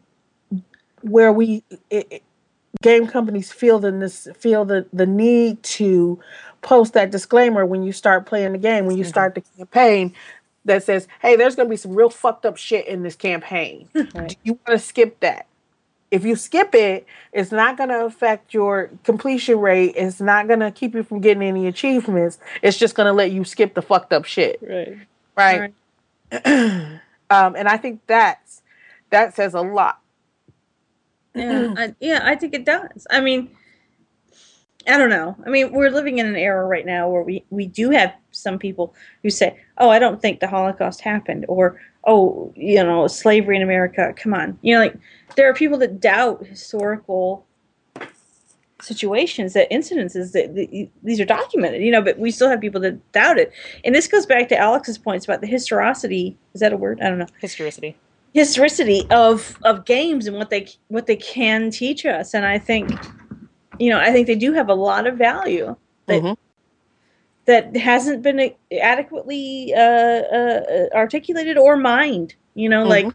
where 1.01 1.31
we 1.31 1.63
it, 1.89 2.07
it- 2.11 2.23
game 2.81 3.05
companies 3.07 3.51
feel 3.51 3.79
the 3.79 3.91
this 3.91 4.27
feel 4.37 4.65
the 4.65 4.87
the 4.93 5.05
need 5.05 5.61
to 5.61 6.19
post 6.61 6.93
that 6.93 7.11
disclaimer 7.11 7.65
when 7.65 7.83
you 7.83 7.91
start 7.91 8.25
playing 8.25 8.53
the 8.53 8.57
game 8.57 8.85
when 8.85 8.97
you 8.97 9.03
Mhm. 9.03 9.07
start 9.09 9.35
the 9.35 9.41
campaign 9.57 10.13
that 10.65 10.81
says 10.83 11.07
hey 11.21 11.35
there's 11.35 11.55
going 11.55 11.67
to 11.67 11.69
be 11.69 11.75
some 11.77 11.93
real 11.93 12.09
fucked 12.09 12.45
up 12.45 12.57
shit 12.57 12.87
in 12.87 13.03
this 13.03 13.15
campaign 13.15 13.89
Right. 13.93 14.29
do 14.29 14.35
you 14.43 14.53
want 14.65 14.79
to 14.79 14.79
skip 14.79 15.19
that 15.19 15.45
if 16.11 16.25
you 16.25 16.35
skip 16.35 16.75
it 16.75 17.05
it's 17.33 17.51
not 17.51 17.77
going 17.77 17.89
to 17.89 18.05
affect 18.05 18.53
your 18.53 18.91
completion 19.03 19.59
rate 19.59 19.93
it's 19.95 20.21
not 20.21 20.47
going 20.47 20.59
to 20.59 20.71
keep 20.71 20.93
you 20.93 21.03
from 21.03 21.21
getting 21.21 21.43
any 21.43 21.67
achievements 21.67 22.37
it's 22.61 22.77
just 22.77 22.95
going 22.95 23.07
to 23.07 23.13
let 23.13 23.31
you 23.31 23.43
skip 23.43 23.73
the 23.73 23.81
fucked 23.81 24.13
up 24.13 24.25
shit 24.25 24.59
Right. 24.61 24.97
right 25.37 25.73
um, 27.29 27.55
and 27.55 27.67
i 27.67 27.77
think 27.77 28.01
that's 28.07 28.61
that 29.09 29.35
says 29.35 29.53
a 29.53 29.61
lot 29.61 29.99
Yeah, 31.35 31.73
I, 31.77 31.95
yeah, 31.99 32.21
I 32.23 32.35
think 32.35 32.53
it 32.53 32.65
does. 32.65 33.07
I 33.09 33.21
mean, 33.21 33.49
I 34.87 34.97
don't 34.97 35.09
know. 35.09 35.37
I 35.45 35.49
mean, 35.49 35.71
we're 35.71 35.89
living 35.91 36.17
in 36.17 36.25
an 36.25 36.35
era 36.35 36.65
right 36.65 36.85
now 36.85 37.07
where 37.09 37.21
we 37.23 37.45
we 37.49 37.67
do 37.67 37.89
have 37.91 38.13
some 38.31 38.59
people 38.59 38.93
who 39.23 39.29
say, 39.29 39.59
"Oh, 39.77 39.89
I 39.89 39.99
don't 39.99 40.21
think 40.21 40.39
the 40.39 40.47
Holocaust 40.47 41.01
happened," 41.01 41.45
or 41.47 41.79
"Oh, 42.05 42.51
you 42.55 42.83
know, 42.83 43.07
slavery 43.07 43.55
in 43.55 43.61
America." 43.61 44.13
Come 44.15 44.33
on, 44.33 44.57
you 44.61 44.73
know, 44.73 44.79
like 44.81 44.95
there 45.35 45.49
are 45.49 45.53
people 45.53 45.77
that 45.79 45.99
doubt 45.99 46.45
historical 46.45 47.45
situations, 48.81 49.53
that 49.53 49.69
incidences 49.69 50.31
that, 50.31 50.55
that 50.55 50.89
these 51.03 51.19
are 51.19 51.25
documented. 51.25 51.81
You 51.83 51.91
know, 51.91 52.01
but 52.01 52.17
we 52.17 52.31
still 52.31 52.49
have 52.49 52.59
people 52.59 52.81
that 52.81 53.11
doubt 53.11 53.37
it. 53.37 53.51
And 53.85 53.93
this 53.93 54.07
goes 54.07 54.25
back 54.25 54.49
to 54.49 54.57
Alex's 54.57 54.97
points 54.97 55.25
about 55.25 55.41
the 55.41 55.47
historicity. 55.47 56.35
Is 56.53 56.61
that 56.61 56.73
a 56.73 56.77
word? 56.77 56.99
I 57.01 57.09
don't 57.09 57.19
know 57.19 57.27
Historicity. 57.39 57.95
historicity 58.33 59.05
of 59.11 59.57
of 59.63 59.85
games 59.85 60.25
and 60.27 60.35
what 60.37 60.49
they 60.49 60.67
what 60.87 61.05
they 61.05 61.15
can 61.17 61.69
teach 61.69 62.05
us 62.05 62.33
and 62.33 62.45
i 62.45 62.57
think 62.57 62.89
you 63.77 63.89
know 63.89 63.99
i 63.99 64.09
think 64.11 64.25
they 64.25 64.35
do 64.35 64.53
have 64.53 64.69
a 64.69 64.73
lot 64.73 65.05
of 65.05 65.17
value 65.17 65.75
that 66.07 66.21
Mhm. 66.23 66.37
That 67.45 67.75
hasn't 67.75 68.21
been 68.21 68.51
adequately 68.81 69.73
uh, 69.75 69.79
uh, 69.79 70.87
articulated 70.93 71.57
or 71.57 71.75
mined 71.77 72.35
you 72.55 72.69
know 72.69 72.83
like 72.83 73.05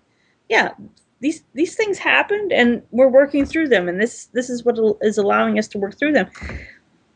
yeah 0.49 0.73
these 1.21 1.45
these 1.55 1.75
things 1.75 1.99
happened 1.99 2.53
and 2.53 2.83
we're 2.91 3.09
working 3.09 3.45
through 3.47 3.69
them 3.69 3.89
and 3.89 4.01
this 4.01 4.27
this 4.33 4.51
is 4.51 4.65
what 4.65 4.79
is 5.03 5.19
allowing 5.19 5.59
us 5.59 5.69
to 5.69 5.79
work 5.79 5.97
through 5.99 6.13
them 6.13 6.29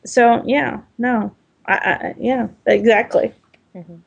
so 0.04 0.42
yeah 0.46 0.80
no 0.98 1.34
i, 1.66 1.74
I 1.74 2.14
yeah 2.18 2.48
exactly 2.66 3.34
Mhm. 3.74 4.00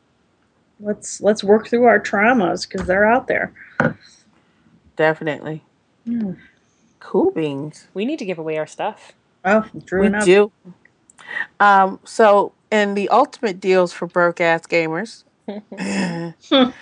let's 0.80 1.22
let's 1.22 1.44
work 1.44 1.68
through 1.68 1.86
our 1.86 2.00
traumas 2.00 2.68
because 2.68 2.86
they're 2.88 3.06
out 3.06 3.28
there 3.28 3.54
definitely 4.96 5.64
Hmm. 6.06 6.34
cool 7.00 7.32
beans 7.32 7.88
We 7.94 8.06
need 8.06 8.20
to 8.20 8.26
give 8.26 8.38
away 8.40 8.58
our 8.58 8.68
stuff. 8.68 9.14
Oh, 9.46 9.66
drew 9.86 10.02
we 10.02 10.08
enough. 10.08 10.26
do 10.26 10.52
um 11.60 12.00
so 12.04 12.54
in 12.74 12.96
the 12.96 13.08
ultimate 13.10 13.60
deals 13.60 13.94
for 13.94 14.08
broke 14.08 14.42
ass 14.42 14.66
gamers 14.68 15.24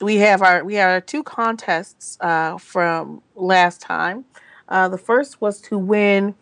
we 0.00 0.16
have 0.16 0.42
our 0.42 0.64
we 0.64 0.74
have 0.74 0.90
our 0.90 1.00
two 1.00 1.22
contests 1.22 2.16
uh, 2.20 2.58
from 2.58 3.22
last 3.34 3.80
time. 3.80 4.24
Uh, 4.68 4.88
the 4.88 4.98
first 4.98 5.40
was 5.40 5.60
to 5.60 5.76
win 5.76 6.34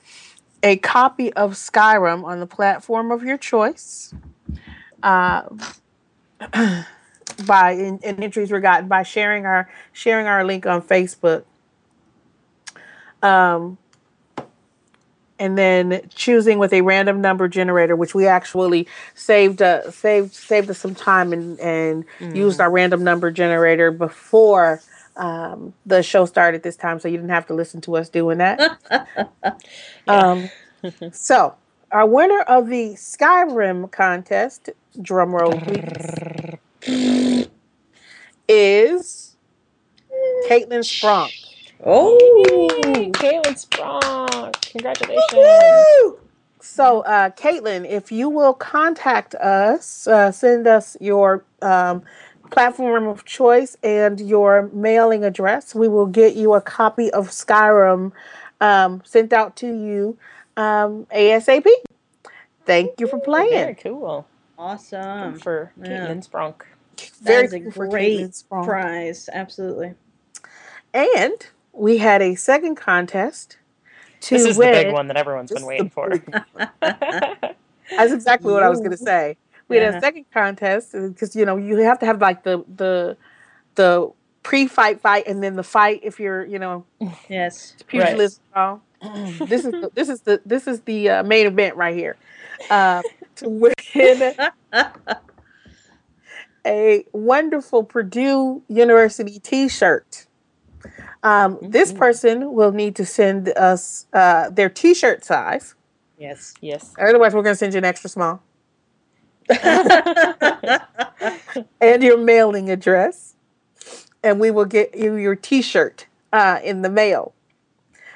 a 0.63 0.77
copy 0.77 1.33
of 1.33 1.53
Skyrim 1.53 2.25
on 2.25 2.41
the 2.41 2.47
platform 2.47 3.11
of 3.11 3.23
your 3.23 3.39
choice. 3.39 4.15
Uh, 5.03 5.43
by 7.47 7.73
and, 7.73 8.03
and 8.05 8.23
entries 8.23 8.51
were 8.51 8.61
gotten 8.61 8.89
by 8.89 9.03
sharing 9.03 9.47
our 9.47 9.69
sharing 9.93 10.27
our 10.27 10.45
link 10.45 10.67
on 10.67 10.83
Facebook. 10.83 11.45
Um, 13.23 13.79
and 15.39 15.57
then 15.57 16.09
choosing 16.15 16.59
with 16.59 16.73
a 16.73 16.81
random 16.81 17.21
number 17.21 17.49
generator, 17.49 17.97
which 17.97 18.15
we 18.15 18.27
actually 18.27 18.87
saved 19.15 19.63
uh, 19.63 19.91
saved 19.91 20.35
saved 20.35 20.71
us 20.71 20.79
some 20.79 20.95
time 20.95 21.33
and 21.33 21.59
and 21.61 22.05
used 22.35 22.61
our 22.61 22.71
random 22.71 23.05
number 23.05 23.31
generator 23.31 23.91
before 23.91 24.81
um, 25.17 25.75
the 25.85 26.03
show 26.03 26.25
started 26.25 26.63
this 26.63 26.77
time, 26.77 27.01
so 27.01 27.09
you 27.09 27.17
didn't 27.17 27.31
have 27.31 27.47
to 27.49 27.55
listen 27.55 27.81
to 27.83 27.97
us 27.97 28.09
doing 28.09 28.39
that. 28.39 28.79
um, 30.09 30.49
so 31.13 31.55
our 31.91 32.07
winner 32.07 32.41
of 32.41 32.69
the 32.69 32.91
Skyrim 32.95 33.91
contest, 33.91 34.71
drum 35.03 35.35
roll 35.35 35.61
please, 35.61 37.49
is 38.49 39.37
Caitlin 40.49 40.85
Sprunk. 40.85 41.33
Oh, 41.85 42.69
Caitlin 43.13 43.57
Sprong. 43.57 44.53
Congratulations. 44.63 46.19
So, 46.61 47.01
uh, 47.03 47.31
Caitlin, 47.31 47.89
if 47.89 48.11
you 48.11 48.29
will 48.29 48.53
contact 48.53 49.35
us, 49.37 50.07
uh, 50.07 50.33
send 50.33 50.67
us 50.67 50.97
your 51.01 51.45
um, 51.63 52.03
platform 52.51 53.07
of 53.07 53.25
choice 53.25 53.77
and 53.83 54.21
your 54.21 54.71
mailing 54.73 55.25
address, 55.25 55.75
we 55.75 55.89
will 55.89 56.07
get 56.07 56.35
you 56.35 56.55
a 56.55 56.61
copy 56.61 57.11
of 57.13 57.29
Skyrim 57.29 58.13
um, 58.61 59.03
sent 59.05 59.33
out 59.33 59.57
to 59.57 59.67
you 59.67 60.19
um, 60.57 61.07
ASAP. 61.15 61.67
Thank 62.65 63.01
you 63.01 63.07
for 63.07 63.21
playing. 63.21 63.51
Very 63.51 63.75
playing. 63.75 63.97
cool. 63.97 64.27
awesome! 64.59 65.33
Good 65.33 65.43
for 65.43 65.73
yeah. 65.83 66.07
Caitlin 66.07 66.29
Spronk. 66.29 66.63
That 67.23 67.45
is 67.45 67.53
a 67.53 67.61
great 67.61 68.21
Caitlin 68.21 68.65
prize. 68.65 69.29
Absolutely. 69.33 69.95
And 70.93 71.47
we 71.79 71.99
had 71.99 72.23
a 72.23 72.35
second 72.35 72.75
contest 72.77 73.57
to 74.23 74.35
This 74.37 74.45
is 74.47 74.59
win. 74.59 74.73
the 74.73 74.85
big 74.85 74.93
one 74.93 75.09
that 75.09 75.17
everyone's 75.17 75.51
This 75.51 75.59
been 75.61 75.67
waiting 75.69 75.91
for. 75.91 76.11
That's 76.83 78.13
exactly 78.13 78.53
what 78.53 78.63
I 78.63 78.69
was 78.69 78.81
going 78.81 78.91
to 78.93 78.97
say. 78.97 79.37
We 79.69 79.77
had 79.77 79.95
a 79.95 80.01
second 80.01 80.27
contest 80.33 80.93
because 80.93 81.35
you 81.37 81.45
know 81.45 81.57
you 81.57 81.77
have 81.79 81.99
to 82.01 82.07
have 82.07 82.21
like 82.21 82.43
the 82.43 82.65
the 82.77 83.17
the 83.75 84.11
pre-fight 84.43 85.01
fight 85.01 85.27
and 85.27 85.43
then 85.43 85.57
the 85.57 85.63
fight 85.63 86.01
if 86.03 86.19
you're 86.21 86.45
you 86.45 86.59
know 86.59 86.85
Yes. 87.29 87.75
pugilist. 87.87 88.41
and 88.55 88.81
this 89.49 89.65
is 89.65 89.75
the, 89.81 89.91
this 89.95 90.09
is 90.09 90.23
the 90.23 90.41
this 90.47 90.67
is 90.67 90.81
the 90.83 91.11
uh, 91.11 91.23
main 91.23 91.47
event 91.47 91.77
right 91.77 91.95
here. 91.95 92.17
Uh, 92.71 93.03
to 93.37 93.49
win 93.49 93.75
a 96.67 97.05
wonderful 97.13 97.85
Purdue 97.85 98.63
University 98.69 99.39
T-shirt. 99.41 100.28
Um, 101.23 101.59
This 101.63 101.93
Mhm. 101.93 101.99
person 101.99 102.53
will 102.53 102.73
need 102.73 102.95
to 102.97 103.05
send 103.05 103.49
us 103.57 104.07
uh, 104.13 104.51
their 104.51 104.69
T-shirt 104.69 105.25
size. 105.25 105.75
yes. 106.19 106.55
yes. 106.61 106.93
Otherwise, 106.99 107.35
we're 107.35 107.43
going 107.43 107.55
to 107.55 107.59
send 107.59 107.75
you 107.75 107.79
an 107.79 107.85
extra 107.85 108.09
small. 108.11 108.43
and 111.81 112.03
your 112.03 112.19
mailing 112.19 112.71
address, 112.71 113.35
and 114.23 114.39
we 114.41 114.51
will 114.51 114.65
get 114.67 114.95
you 114.95 115.15
your 115.15 115.35
T-shirt 115.35 116.07
uh, 116.33 116.59
in 116.63 116.83
the 116.83 116.91
mail. 116.91 117.33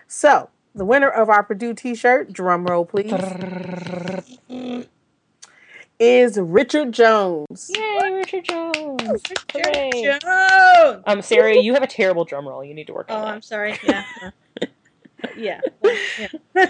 So, 0.06 0.51
the 0.74 0.84
winner 0.84 1.09
of 1.09 1.28
our 1.30 1.43
Purdue 1.43 1.72
T-shirt, 1.74 2.32
drum 2.32 2.64
roll 2.66 2.84
please, 2.84 3.10
is 6.03 6.37
Richard 6.37 6.91
Jones. 6.93 7.70
Yay, 7.73 8.11
Richard 8.12 8.45
Jones. 8.45 9.23
Hooray. 9.55 9.91
Jones. 10.20 11.03
Um, 11.07 11.23
Sarah, 11.23 11.57
you 11.57 11.74
have 11.74 11.85
a 11.85 11.87
terrible 11.87 12.24
drum 12.24 12.47
roll. 12.49 12.65
You 12.65 12.74
need 12.74 12.89
to 12.89 12.93
work 12.93 13.09
on 13.09 13.23
it. 13.23 13.24
Oh, 13.24 13.29
I'm 13.29 13.43
sorry. 13.43 13.79
Yeah. 13.85 14.05
yeah. 15.37 15.61
Yeah. 16.19 16.29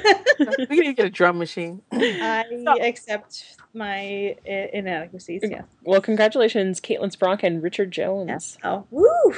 we 0.69 0.77
need 0.81 0.85
to 0.89 0.93
get 0.93 1.07
a 1.07 1.11
drum 1.11 1.39
machine. 1.39 1.81
I 1.93 2.45
accept 2.83 3.57
my 3.73 4.37
uh, 4.47 4.53
inadequacies. 4.75 5.41
Yeah. 5.45 5.63
Well, 5.83 6.03
congratulations, 6.03 6.79
Caitlin 6.79 7.17
Spronk 7.17 7.43
and 7.43 7.63
Richard 7.63 7.91
Jones. 7.91 8.29
Yes. 8.29 8.59
Oh, 8.63 8.87
woo. 8.91 9.35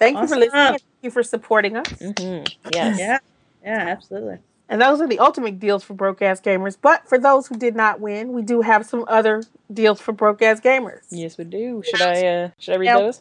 Thank 0.00 0.20
you 0.20 0.26
for 0.26 0.36
listening. 0.36 0.50
Thank 0.52 0.82
you 1.02 1.10
for 1.12 1.22
supporting 1.22 1.76
us. 1.76 1.86
hmm 2.00 2.42
Yes. 2.72 2.98
Yeah. 2.98 3.18
Yeah. 3.62 3.86
Absolutely. 3.86 4.38
And 4.72 4.80
those 4.80 5.02
are 5.02 5.06
the 5.06 5.18
ultimate 5.18 5.60
deals 5.60 5.84
for 5.84 5.92
broke 5.92 6.22
ass 6.22 6.40
gamers. 6.40 6.78
But 6.80 7.06
for 7.06 7.18
those 7.18 7.46
who 7.46 7.56
did 7.56 7.76
not 7.76 8.00
win, 8.00 8.32
we 8.32 8.40
do 8.40 8.62
have 8.62 8.86
some 8.86 9.04
other 9.06 9.42
deals 9.70 10.00
for 10.00 10.12
broke 10.12 10.40
ass 10.40 10.60
gamers. 10.60 11.02
Yes, 11.10 11.36
we 11.36 11.44
do. 11.44 11.82
Should 11.84 12.00
I 12.00 12.26
uh, 12.26 12.48
should 12.58 12.74
I 12.76 12.78
read 12.78 12.96
those? 12.96 13.20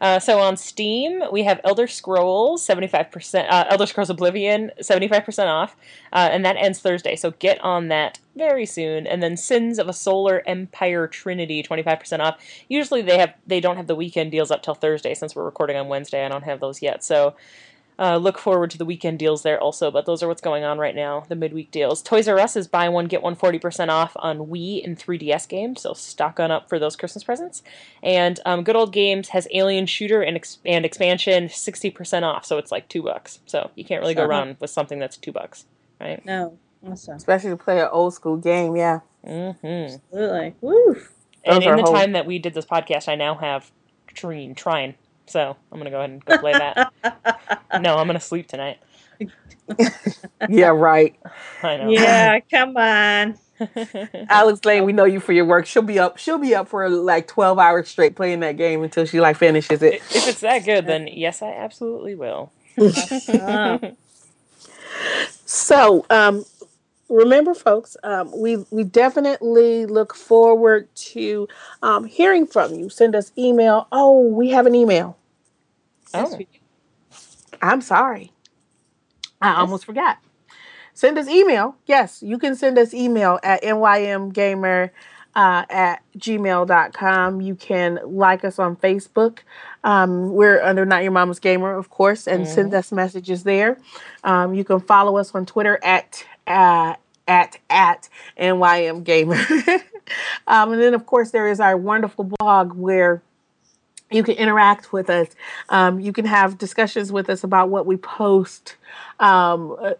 Uh, 0.00 0.18
so 0.18 0.40
on 0.40 0.56
Steam, 0.56 1.22
we 1.30 1.44
have 1.44 1.60
Elder 1.62 1.86
Scrolls 1.86 2.64
seventy 2.64 2.88
five 2.88 3.12
percent, 3.12 3.48
uh, 3.48 3.66
Elder 3.70 3.86
Scrolls 3.86 4.10
Oblivion 4.10 4.72
seventy 4.80 5.06
five 5.06 5.24
percent 5.24 5.48
off, 5.48 5.76
uh, 6.12 6.30
and 6.32 6.44
that 6.44 6.56
ends 6.56 6.80
Thursday. 6.80 7.14
So 7.14 7.30
get 7.30 7.60
on 7.60 7.86
that 7.88 8.18
very 8.34 8.66
soon. 8.66 9.06
And 9.06 9.22
then 9.22 9.36
Sins 9.36 9.78
of 9.78 9.88
a 9.88 9.92
Solar 9.92 10.42
Empire 10.46 11.06
Trinity 11.06 11.62
twenty 11.62 11.84
five 11.84 12.00
percent 12.00 12.22
off. 12.22 12.42
Usually 12.68 13.02
they 13.02 13.18
have 13.18 13.34
they 13.46 13.60
don't 13.60 13.76
have 13.76 13.86
the 13.86 13.94
weekend 13.94 14.32
deals 14.32 14.50
up 14.50 14.64
till 14.64 14.74
Thursday 14.74 15.14
since 15.14 15.36
we're 15.36 15.44
recording 15.44 15.76
on 15.76 15.86
Wednesday. 15.86 16.26
I 16.26 16.28
don't 16.28 16.42
have 16.42 16.58
those 16.58 16.82
yet. 16.82 17.04
So 17.04 17.36
uh, 17.98 18.16
look 18.16 18.38
forward 18.38 18.70
to 18.70 18.78
the 18.78 18.84
weekend 18.84 19.18
deals 19.18 19.42
there 19.42 19.60
also, 19.60 19.90
but 19.90 20.06
those 20.06 20.22
are 20.22 20.28
what's 20.28 20.40
going 20.40 20.64
on 20.64 20.78
right 20.78 20.94
now, 20.94 21.24
the 21.28 21.34
midweek 21.34 21.70
deals. 21.70 22.00
Toys 22.02 22.28
R 22.28 22.38
Us 22.38 22.56
is 22.56 22.68
buy 22.68 22.88
one, 22.88 23.06
get 23.06 23.22
one 23.22 23.34
40% 23.34 23.88
off 23.88 24.12
on 24.16 24.38
Wii 24.46 24.84
and 24.84 24.96
3DS 24.98 25.48
games, 25.48 25.82
so 25.82 25.92
stock 25.94 26.38
on 26.38 26.50
up 26.50 26.68
for 26.68 26.78
those 26.78 26.94
Christmas 26.96 27.24
presents. 27.24 27.62
And 28.02 28.38
um, 28.46 28.62
Good 28.62 28.76
Old 28.76 28.92
Games 28.92 29.30
has 29.30 29.48
Alien 29.52 29.86
Shooter 29.86 30.22
and, 30.22 30.36
ex- 30.36 30.58
and 30.64 30.84
expansion 30.84 31.48
60% 31.48 32.22
off, 32.22 32.44
so 32.44 32.58
it's 32.58 32.70
like 32.70 32.88
two 32.88 33.02
bucks. 33.02 33.40
So 33.46 33.70
you 33.74 33.84
can't 33.84 34.00
really 34.00 34.14
go 34.14 34.26
wrong 34.26 34.56
with 34.60 34.70
something 34.70 34.98
that's 34.98 35.16
two 35.16 35.32
bucks, 35.32 35.66
right? 36.00 36.24
No. 36.24 36.56
Awesome. 36.86 37.16
Especially 37.16 37.50
to 37.50 37.56
play 37.56 37.80
an 37.80 37.88
old 37.90 38.14
school 38.14 38.36
game, 38.36 38.76
yeah. 38.76 39.00
Mm-hmm. 39.26 39.66
Absolutely. 40.12 40.54
Woo. 40.60 40.96
And 41.44 41.62
Those 41.62 41.66
in 41.70 41.76
the 41.76 41.82
whole- 41.82 41.92
time 41.92 42.12
that 42.12 42.26
we 42.26 42.38
did 42.38 42.54
this 42.54 42.66
podcast, 42.66 43.08
I 43.08 43.16
now 43.16 43.34
have 43.34 43.72
Trine, 44.06 44.54
Trine. 44.54 44.94
So 45.28 45.56
I'm 45.72 45.78
gonna 45.78 45.90
go 45.90 45.98
ahead 45.98 46.10
and 46.10 46.24
go 46.24 46.38
play 46.38 46.54
that. 46.54 46.92
no, 47.80 47.98
I'm 47.98 48.06
gonna 48.06 48.20
sleep 48.20 48.48
tonight. 48.48 48.78
Yeah, 50.48 50.68
right. 50.68 51.16
I 51.62 51.76
know. 51.76 51.90
Yeah, 51.90 52.40
come 52.50 52.76
on. 52.76 53.38
Alex 54.30 54.64
Layne, 54.64 54.84
we 54.84 54.92
know 54.92 55.04
you 55.04 55.20
for 55.20 55.32
your 55.32 55.44
work. 55.44 55.66
She'll 55.66 55.82
be 55.82 55.98
up. 55.98 56.18
She'll 56.18 56.38
be 56.38 56.54
up 56.54 56.68
for 56.68 56.88
like 56.88 57.28
twelve 57.28 57.58
hours 57.58 57.88
straight 57.88 58.16
playing 58.16 58.40
that 58.40 58.56
game 58.56 58.82
until 58.82 59.04
she 59.04 59.20
like 59.20 59.36
finishes 59.36 59.82
it. 59.82 59.96
if 59.96 60.28
it's 60.28 60.40
that 60.40 60.64
good, 60.64 60.86
then 60.86 61.08
yes, 61.08 61.42
I 61.42 61.52
absolutely 61.52 62.14
will. 62.14 62.52
So, 65.46 66.06
um, 66.10 66.44
remember, 67.10 67.54
folks, 67.54 67.96
um, 68.04 68.32
we 68.36 68.58
we 68.70 68.84
definitely 68.84 69.86
look 69.86 70.14
forward 70.14 70.94
to 70.96 71.48
um, 71.82 72.04
hearing 72.04 72.46
from 72.46 72.74
you. 72.74 72.90
Send 72.90 73.16
us 73.16 73.32
email. 73.38 73.88
Oh, 73.92 74.22
we 74.22 74.50
have 74.50 74.66
an 74.66 74.76
email. 74.76 75.17
Yes, 76.14 76.34
Oh. 76.34 76.38
I'm 77.60 77.80
sorry, 77.80 78.32
I 79.40 79.54
almost 79.54 79.84
forgot. 79.84 80.18
Send 80.94 81.16
us 81.18 81.28
email. 81.28 81.76
Yes, 81.86 82.22
you 82.22 82.38
can 82.38 82.56
send 82.56 82.76
us 82.78 82.92
email 82.92 83.38
at 83.42 83.62
nymgamer 83.62 84.90
uh, 85.34 85.64
at 85.70 86.02
gmail.com. 86.18 87.40
You 87.40 87.54
can 87.54 88.00
like 88.04 88.44
us 88.44 88.58
on 88.58 88.74
Facebook. 88.76 89.38
Um, 89.84 90.32
we're 90.32 90.60
under 90.60 90.84
Not 90.84 91.04
Your 91.04 91.12
Mama's 91.12 91.38
Gamer, 91.38 91.76
of 91.76 91.90
course, 91.90 92.26
and 92.26 92.46
send 92.48 92.74
us 92.74 92.90
messages 92.90 93.44
there. 93.44 93.78
Um, 94.24 94.54
you 94.54 94.64
can 94.64 94.80
follow 94.80 95.16
us 95.16 95.32
on 95.34 95.46
Twitter 95.46 95.78
at 95.84 96.24
uh, 96.48 96.94
at 97.28 97.58
at 97.70 98.08
NYM 98.36 99.04
Gamer. 99.04 99.36
um, 100.48 100.72
and 100.72 100.80
then, 100.82 100.94
of 100.94 101.06
course, 101.06 101.30
there 101.30 101.46
is 101.48 101.60
our 101.60 101.76
wonderful 101.76 102.24
blog 102.24 102.72
where 102.72 103.22
you 104.10 104.22
can 104.22 104.34
interact 104.36 104.92
with 104.92 105.10
us. 105.10 105.28
Um, 105.68 106.00
you 106.00 106.12
can 106.12 106.24
have 106.24 106.58
discussions 106.58 107.12
with 107.12 107.28
us 107.30 107.44
about 107.44 107.68
what 107.68 107.86
we 107.86 107.96
post 107.96 108.76
um, 109.20 109.76
uh, 109.80 109.92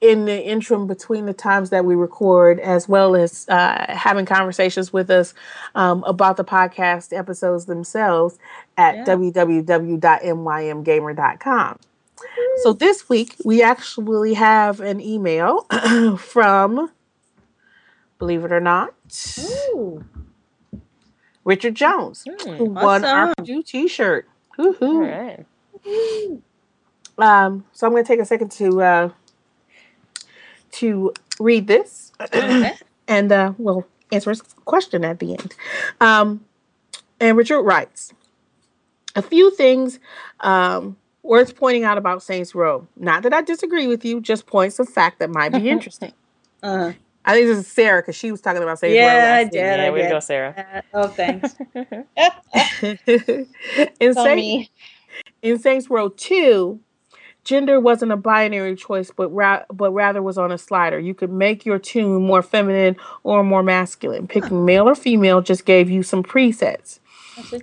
in 0.00 0.26
the 0.26 0.44
interim 0.46 0.86
between 0.86 1.26
the 1.26 1.32
times 1.32 1.70
that 1.70 1.84
we 1.84 1.96
record, 1.96 2.60
as 2.60 2.88
well 2.88 3.16
as 3.16 3.48
uh, 3.48 3.84
having 3.88 4.24
conversations 4.24 4.92
with 4.92 5.10
us 5.10 5.34
um, 5.74 6.04
about 6.04 6.36
the 6.36 6.44
podcast 6.44 7.12
episodes 7.16 7.64
themselves 7.64 8.38
at 8.76 8.94
Yeah. 8.98 9.04
www.nymgamer.com. 9.06 11.78
So 12.62 12.72
this 12.72 13.08
week 13.08 13.34
we 13.44 13.62
actually 13.62 14.34
have 14.34 14.80
an 14.80 15.00
email 15.00 15.62
from, 16.18 16.90
believe 18.18 18.44
it 18.44 18.52
or 18.52 18.60
not, 18.60 18.94
Ooh. 19.72 20.04
Richard 21.48 21.74
Jones, 21.74 22.24
Hmm, 22.28 22.50
who 22.52 22.64
won 22.66 23.04
our 23.04 23.22
awesome. 23.30 23.34
Purdue 23.38 23.62
T-shirt. 23.62 24.28
All 24.58 24.74
Woohoo! 24.74 25.46
right. 25.86 26.38
Um, 27.18 27.64
so 27.72 27.86
I'm 27.86 27.92
going 27.92 28.04
to 28.04 28.08
take 28.08 28.20
a 28.20 28.24
second 28.26 28.52
to 28.52 28.82
uh, 28.82 29.10
to 30.72 31.12
read 31.40 31.66
this, 31.66 32.12
Okay. 32.20 32.74
and 33.08 33.32
uh, 33.32 33.52
we'll 33.58 33.86
answer 34.12 34.30
his 34.30 34.42
question 34.42 35.04
at 35.04 35.18
the 35.20 35.32
end. 35.32 35.54
Um, 36.00 36.44
and 37.18 37.36
Richard 37.36 37.62
writes 37.62 38.12
a 39.16 39.22
few 39.22 39.50
things 39.54 39.98
um, 40.40 40.96
worth 41.22 41.56
pointing 41.56 41.84
out 41.84 41.96
about 41.98 42.22
Saints 42.22 42.54
Row. 42.54 42.86
Not 42.96 43.22
that 43.22 43.32
I 43.32 43.40
disagree 43.42 43.86
with 43.86 44.04
you, 44.04 44.20
just 44.20 44.46
points 44.46 44.78
of 44.78 44.88
fact 44.88 45.18
that 45.20 45.30
might 45.30 45.52
be 45.52 45.68
interesting. 45.70 46.12
Uh, 46.62 46.92
I 47.28 47.34
think 47.34 47.48
this 47.48 47.58
is 47.60 47.68
Sarah 47.68 48.02
because 48.02 48.16
she 48.16 48.32
was 48.32 48.42
talking 48.42 48.62
about 48.64 48.80
Saints 48.80 49.00
Yeah, 49.00 49.02
Row. 49.02 49.20
I 49.38 49.44
last 49.44 49.52
did. 49.52 49.80
Yeah, 49.80 49.80
I 49.80 49.90
way 49.92 50.02
to 50.02 50.08
go, 50.08 50.20
Sarah. 50.20 50.56
uh, 50.56 50.82
oh, 50.94 51.08
thanks. 51.08 51.56
in, 54.00 54.14
Tell 54.14 54.28
Saints, 54.28 54.30
me. 54.30 54.70
in 55.42 55.58
Saints 55.58 55.90
Row 55.90 56.10
2, 56.10 56.80
gender 57.44 57.80
wasn't 57.80 58.12
a 58.12 58.16
binary 58.16 58.76
choice, 58.76 59.10
but 59.16 59.28
ra- 59.30 59.64
but 59.72 59.92
rather 59.92 60.22
was 60.22 60.38
on 60.38 60.52
a 60.52 60.58
slider. 60.58 60.98
You 60.98 61.14
could 61.14 61.32
make 61.32 61.66
your 61.66 61.78
tune 61.78 62.24
more 62.26 62.42
feminine 62.42 62.96
or 63.24 63.44
more 63.44 63.62
masculine. 63.62 64.28
Picking 64.28 64.64
male 64.64 64.88
or 64.88 64.94
female 64.96 65.42
just 65.42 65.66
gave 65.66 65.90
you 65.90 66.02
some 66.02 66.22
presets. 66.24 67.00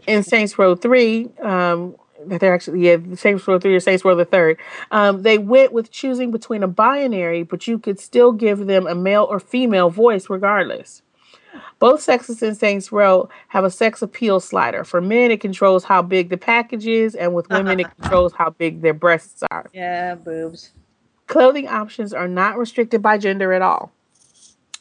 In. 0.07 0.23
Saints 0.23 0.59
Row 0.59 0.75
3, 0.75 1.29
um, 1.41 1.95
that 1.95 2.04
they're 2.27 2.53
actually 2.53 2.87
yeah, 2.87 2.97
Saints 3.15 3.47
Row 3.47 3.59
3 3.59 3.75
or 3.75 3.79
Saints 3.79 4.05
Row 4.05 4.15
the 4.15 4.25
third. 4.25 4.57
Um, 4.91 5.21
they 5.23 5.37
went 5.37 5.71
with 5.71 5.91
choosing 5.91 6.31
between 6.31 6.63
a 6.63 6.67
binary, 6.67 7.43
but 7.43 7.67
you 7.67 7.79
could 7.79 7.99
still 7.99 8.31
give 8.31 8.65
them 8.65 8.87
a 8.87 8.95
male 8.95 9.27
or 9.29 9.39
female 9.39 9.89
voice 9.89 10.29
regardless. 10.29 11.01
Both 11.79 12.01
sexes 12.01 12.41
in 12.41 12.55
Saints 12.55 12.91
Row 12.91 13.29
have 13.49 13.63
a 13.63 13.71
sex 13.71 14.01
appeal 14.01 14.39
slider. 14.39 14.83
For 14.83 15.01
men, 15.01 15.31
it 15.31 15.41
controls 15.41 15.83
how 15.83 16.01
big 16.01 16.29
the 16.29 16.37
package 16.37 16.87
is, 16.87 17.15
and 17.15 17.33
with 17.33 17.49
women, 17.49 17.79
it 17.79 17.87
controls 17.99 18.33
how 18.33 18.51
big 18.51 18.81
their 18.81 18.93
breasts 18.93 19.43
are. 19.51 19.69
Yeah, 19.73 20.15
boobs. 20.15 20.71
Clothing 21.27 21.67
options 21.67 22.13
are 22.13 22.27
not 22.27 22.57
restricted 22.57 23.01
by 23.01 23.17
gender 23.17 23.51
at 23.51 23.61
all, 23.61 23.91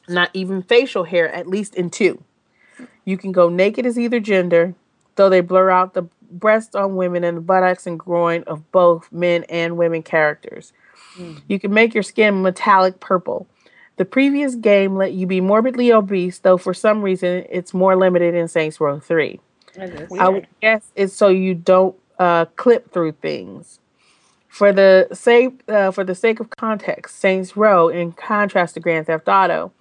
not 0.09 0.31
even 0.35 0.62
facial 0.62 1.05
hair, 1.05 1.33
at 1.33 1.49
least 1.49 1.75
in 1.75 1.91
two. 1.91 2.23
You 3.05 3.16
can 3.16 3.33
go 3.33 3.49
naked 3.49 3.87
as 3.87 3.99
either 3.99 4.21
gender, 4.21 4.75
though 5.16 5.29
they 5.29 5.41
blur 5.41 5.71
out 5.71 5.95
the 5.95 6.05
breasts 6.30 6.74
on 6.74 6.96
women 6.96 7.24
and 7.24 7.36
the 7.36 7.40
buttocks 7.40 7.86
and 7.86 7.98
groin 7.98 8.42
of 8.46 8.70
both 8.72 9.10
men 9.12 9.44
and 9.48 9.76
women 9.76 10.02
characters. 10.02 10.72
You 11.48 11.60
can 11.60 11.72
make 11.72 11.94
your 11.94 12.02
skin 12.02 12.42
metallic 12.42 13.01
purple. 13.01 13.46
The 13.96 14.05
previous 14.05 14.56
game 14.56 14.96
let 14.96 15.12
you 15.12 15.26
be 15.26 15.40
morbidly 15.40 15.92
obese, 15.92 16.38
though 16.40 16.56
for 16.56 16.74
some 16.74 17.02
reason 17.02 17.46
it's 17.48 17.72
more 17.72 17.96
limited 17.96 18.34
in 18.34 18.48
Saints 18.48 18.80
Row 18.80 18.98
3. 18.98 19.40
I 20.18 20.28
would 20.28 20.46
guess 20.60 20.90
it's 20.96 21.14
so 21.14 21.28
you 21.28 21.55
don't 21.55 21.96
uh, 22.18 22.46
clip 22.56 22.92
through 22.92 23.12
things. 23.12 23.78
For 24.48 24.72
the 24.72 25.09
sake 25.12 25.62
uh, 25.68 25.90
for 25.90 26.05
the 26.05 26.14
sake 26.14 26.38
of 26.38 26.51
context, 26.51 27.18
Saints 27.18 27.56
Row, 27.56 27.88
in 27.88 28.12
contrast 28.12 28.74
to 28.74 28.80
Grand 28.80 29.06
Theft 29.06 29.28
Auto, 29.28 29.72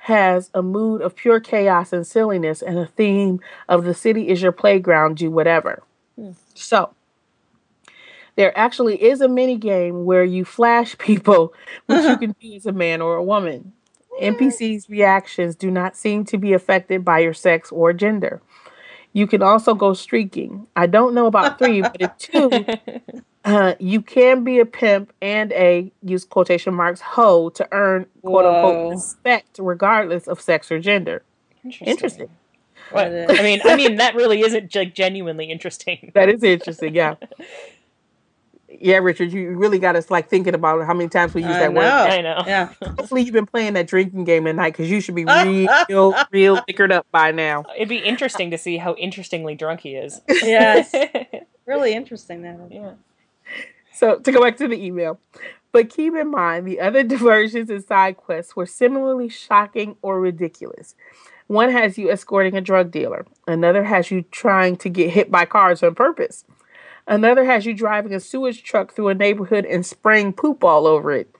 has 0.00 0.50
a 0.54 0.62
mood 0.62 1.00
of 1.00 1.16
pure 1.16 1.40
chaos 1.40 1.92
and 1.92 2.06
silliness 2.06 2.62
and 2.62 2.78
a 2.78 2.86
theme 2.86 3.40
of 3.68 3.84
the 3.84 3.94
city 3.94 4.28
is 4.28 4.42
your 4.42 4.52
playground, 4.52 5.16
do 5.16 5.30
whatever. 5.30 5.82
So 6.58 6.94
there 8.36 8.56
actually 8.56 9.02
is 9.02 9.20
a 9.20 9.28
mini 9.28 9.56
game 9.56 10.04
where 10.04 10.22
you 10.22 10.44
flash 10.44 10.96
people, 10.98 11.52
which 11.86 12.04
you 12.04 12.16
can 12.18 12.36
do 12.40 12.54
as 12.54 12.66
a 12.66 12.72
man 12.72 13.00
or 13.00 13.16
a 13.16 13.22
woman. 13.22 13.72
NPCs' 14.22 14.88
reactions 14.88 15.54
do 15.54 15.70
not 15.70 15.96
seem 15.96 16.24
to 16.24 16.38
be 16.38 16.52
affected 16.52 17.04
by 17.04 17.20
your 17.20 17.34
sex 17.34 17.70
or 17.70 17.92
gender. 17.92 18.40
You 19.12 19.26
can 19.26 19.42
also 19.42 19.74
go 19.74 19.92
streaking. 19.94 20.66
I 20.76 20.86
don't 20.86 21.14
know 21.14 21.26
about 21.26 21.58
three, 21.58 21.82
but 21.82 22.00
in 22.00 22.10
two, 22.18 22.64
uh, 23.44 23.74
you 23.78 24.02
can 24.02 24.44
be 24.44 24.58
a 24.60 24.66
pimp 24.66 25.12
and 25.22 25.52
a 25.52 25.90
use 26.02 26.24
quotation 26.24 26.74
marks 26.74 27.00
hoe 27.00 27.50
to 27.50 27.68
earn 27.72 28.06
quote 28.22 28.44
Whoa. 28.44 28.54
unquote 28.54 28.90
respect, 28.94 29.56
regardless 29.60 30.28
of 30.28 30.40
sex 30.40 30.70
or 30.70 30.78
gender. 30.80 31.22
Interesting. 31.64 31.88
Interesting. 31.88 32.28
What? 32.90 33.10
That 33.10 33.30
is. 33.30 33.38
Uh, 33.38 33.40
I 33.40 33.44
mean, 33.44 33.60
I 33.64 33.76
mean 33.76 33.96
that 33.96 34.14
really 34.14 34.40
isn't 34.40 34.74
like 34.74 34.94
genuinely 34.94 35.50
interesting. 35.50 36.10
That 36.14 36.28
is 36.28 36.42
interesting. 36.42 36.94
Yeah. 36.94 37.14
Yeah, 38.80 38.98
Richard, 38.98 39.32
you 39.32 39.56
really 39.56 39.78
got 39.78 39.96
us 39.96 40.10
like 40.10 40.28
thinking 40.28 40.54
about 40.54 40.84
how 40.86 40.92
many 40.94 41.08
times 41.08 41.32
we 41.34 41.42
use 41.42 41.50
I 41.50 41.60
that 41.60 41.74
word. 41.74 41.84
I 41.84 42.20
know. 42.20 42.42
Yeah. 42.46 42.72
Hopefully, 42.82 43.22
you've 43.22 43.32
been 43.32 43.46
playing 43.46 43.72
that 43.74 43.86
drinking 43.86 44.24
game 44.24 44.46
at 44.46 44.54
night 44.54 44.74
because 44.74 44.90
you 44.90 45.00
should 45.00 45.14
be 45.14 45.24
real, 45.88 46.14
real 46.30 46.62
liquored 46.68 46.92
up 46.92 47.06
by 47.10 47.32
now. 47.32 47.64
It'd 47.74 47.88
be 47.88 47.96
interesting 47.96 48.50
to 48.50 48.58
see 48.58 48.76
how 48.76 48.94
interestingly 48.94 49.54
drunk 49.54 49.80
he 49.80 49.94
is. 49.94 50.20
Yes. 50.28 50.94
Really 51.66 51.92
interesting 51.94 52.42
that. 52.42 52.60
is. 52.66 52.70
yeah. 52.70 52.92
So 53.94 54.18
to 54.18 54.32
go 54.32 54.42
back 54.42 54.56
to 54.58 54.68
the 54.68 54.76
email, 54.82 55.18
But 55.72 55.90
keep 55.90 56.14
in 56.14 56.30
mind, 56.30 56.66
the 56.66 56.80
other 56.80 57.02
diversions 57.02 57.70
and 57.70 57.82
side 57.84 58.16
quests 58.16 58.54
were 58.54 58.66
similarly 58.66 59.28
shocking 59.28 59.96
or 60.02 60.20
ridiculous. 60.20 60.94
One 61.48 61.70
has 61.70 61.98
you 61.98 62.10
escorting 62.10 62.56
a 62.56 62.60
drug 62.60 62.90
dealer, 62.90 63.26
another 63.46 63.82
has 63.84 64.10
you 64.10 64.22
trying 64.30 64.76
to 64.76 64.88
get 64.88 65.10
hit 65.10 65.30
by 65.30 65.44
cars 65.46 65.82
on 65.82 65.94
purpose, 65.94 66.44
another 67.06 67.44
has 67.44 67.66
you 67.66 67.74
driving 67.74 68.14
a 68.14 68.20
sewage 68.20 68.62
truck 68.62 68.94
through 68.94 69.08
a 69.08 69.14
neighborhood 69.14 69.64
and 69.64 69.84
spraying 69.84 70.34
poop 70.34 70.62
all 70.62 70.86
over 70.86 71.10
it. 71.12 71.34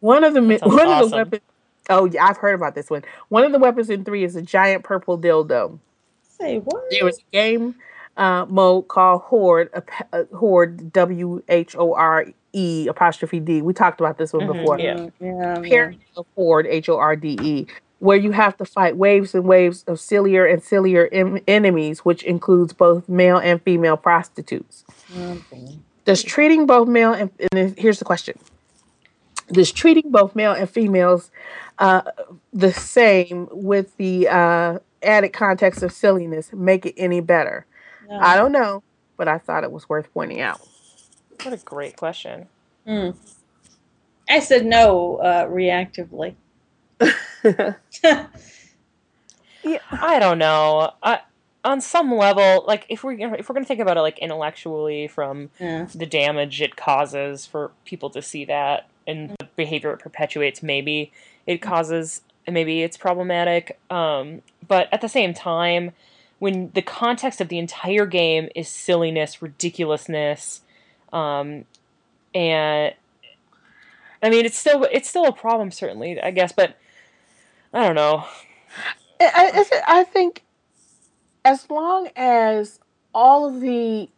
One 0.00 0.24
of 0.24 0.34
the 0.34 0.40
one 0.40 0.58
awesome. 0.88 0.88
of 1.04 1.10
the 1.10 1.16
weapons. 1.16 1.42
Oh, 1.90 2.06
yeah, 2.06 2.26
I've 2.26 2.36
heard 2.38 2.54
about 2.54 2.74
this 2.74 2.88
one. 2.90 3.02
One 3.28 3.44
of 3.44 3.52
the 3.52 3.58
weapons 3.58 3.90
in 3.90 4.04
three 4.04 4.24
is 4.24 4.34
a 4.36 4.42
giant 4.42 4.82
purple 4.84 5.18
dildo. 5.18 5.78
Say 6.22 6.58
what? 6.58 6.82
There 6.90 7.04
was 7.04 7.18
a 7.18 7.32
game 7.32 7.74
uh, 8.16 8.46
mode 8.48 8.88
called 8.88 9.22
Horde, 9.22 9.68
a, 9.74 9.80
p- 9.82 10.04
a 10.12 10.24
Horde 10.34 10.92
W 10.92 11.42
H 11.48 11.76
O 11.76 11.94
R 11.94 12.26
E 12.52 12.86
apostrophe 12.88 13.40
D. 13.40 13.62
We 13.62 13.72
talked 13.74 14.00
about 14.00 14.16
this 14.16 14.32
one 14.32 14.46
Mhm, 14.46 14.52
before. 14.60 14.78
yeah. 14.78 14.94
Mm, 14.94 15.12
yeah, 15.20 15.90
yeah. 15.90 15.90
Of 16.16 16.26
Horde 16.34 16.66
H 16.66 16.88
O 16.88 16.96
R 16.98 17.14
D 17.16 17.36
E, 17.42 17.66
where 18.02 18.16
you 18.16 18.32
have 18.32 18.56
to 18.56 18.64
fight 18.64 18.96
waves 18.96 19.32
and 19.32 19.44
waves 19.44 19.84
of 19.86 20.00
sillier 20.00 20.44
and 20.44 20.60
sillier 20.60 21.08
em- 21.12 21.38
enemies, 21.46 22.00
which 22.00 22.24
includes 22.24 22.72
both 22.72 23.08
male 23.08 23.38
and 23.38 23.62
female 23.62 23.96
prostitutes. 23.96 24.84
Okay. 25.16 25.78
Does 26.04 26.24
treating 26.24 26.66
both 26.66 26.88
male 26.88 27.12
and, 27.12 27.30
and 27.38 27.48
then 27.52 27.74
here's 27.78 28.00
the 28.00 28.04
question: 28.04 28.36
Does 29.52 29.70
treating 29.70 30.10
both 30.10 30.34
male 30.34 30.50
and 30.50 30.68
females 30.68 31.30
uh, 31.78 32.02
the 32.52 32.72
same 32.72 33.48
with 33.52 33.96
the 33.98 34.26
uh, 34.26 34.80
added 35.04 35.32
context 35.32 35.84
of 35.84 35.92
silliness 35.92 36.52
make 36.52 36.84
it 36.84 36.94
any 36.96 37.20
better? 37.20 37.66
No. 38.10 38.18
I 38.18 38.36
don't 38.36 38.50
know, 38.50 38.82
but 39.16 39.28
I 39.28 39.38
thought 39.38 39.62
it 39.62 39.70
was 39.70 39.88
worth 39.88 40.12
pointing 40.12 40.40
out. 40.40 40.60
What 41.44 41.54
a 41.54 41.58
great 41.58 41.96
question. 41.96 42.48
Mm. 42.84 43.14
I 44.28 44.40
said 44.40 44.66
no 44.66 45.18
uh, 45.18 45.46
reactively. 45.46 46.34
I 49.90 50.18
don't 50.18 50.38
know. 50.38 50.92
I, 51.02 51.20
on 51.64 51.80
some 51.80 52.12
level, 52.14 52.64
like 52.66 52.86
if 52.88 53.04
we're 53.04 53.12
if 53.12 53.48
we're 53.48 53.54
gonna 53.54 53.64
think 53.64 53.80
about 53.80 53.96
it 53.96 54.00
like 54.00 54.18
intellectually 54.18 55.08
from 55.08 55.50
yeah. 55.60 55.86
the 55.94 56.06
damage 56.06 56.60
it 56.60 56.76
causes 56.76 57.46
for 57.46 57.70
people 57.84 58.10
to 58.10 58.22
see 58.22 58.44
that 58.44 58.88
and 59.06 59.30
the 59.38 59.48
behavior 59.56 59.92
it 59.92 59.98
perpetuates, 59.98 60.62
maybe 60.62 61.12
it 61.46 61.58
causes 61.58 62.22
maybe 62.48 62.82
it's 62.82 62.96
problematic. 62.96 63.78
Um, 63.90 64.42
but 64.66 64.88
at 64.92 65.00
the 65.00 65.08
same 65.08 65.34
time, 65.34 65.92
when 66.38 66.72
the 66.74 66.82
context 66.82 67.40
of 67.40 67.48
the 67.48 67.58
entire 67.58 68.06
game 68.06 68.48
is 68.56 68.68
silliness, 68.68 69.40
ridiculousness, 69.40 70.62
um, 71.12 71.64
and 72.34 72.94
I 74.22 74.30
mean 74.30 74.44
it's 74.44 74.58
still 74.58 74.84
it's 74.90 75.08
still 75.08 75.26
a 75.26 75.32
problem 75.32 75.70
certainly, 75.70 76.20
I 76.20 76.32
guess, 76.32 76.50
but 76.50 76.76
I 77.72 77.86
don't 77.86 77.96
know. 77.96 78.24
I, 79.20 79.64
I, 79.72 80.00
I 80.00 80.04
think 80.04 80.44
as 81.44 81.68
long 81.70 82.08
as 82.16 82.80
all 83.14 83.46
of 83.46 83.60
the 83.60 84.08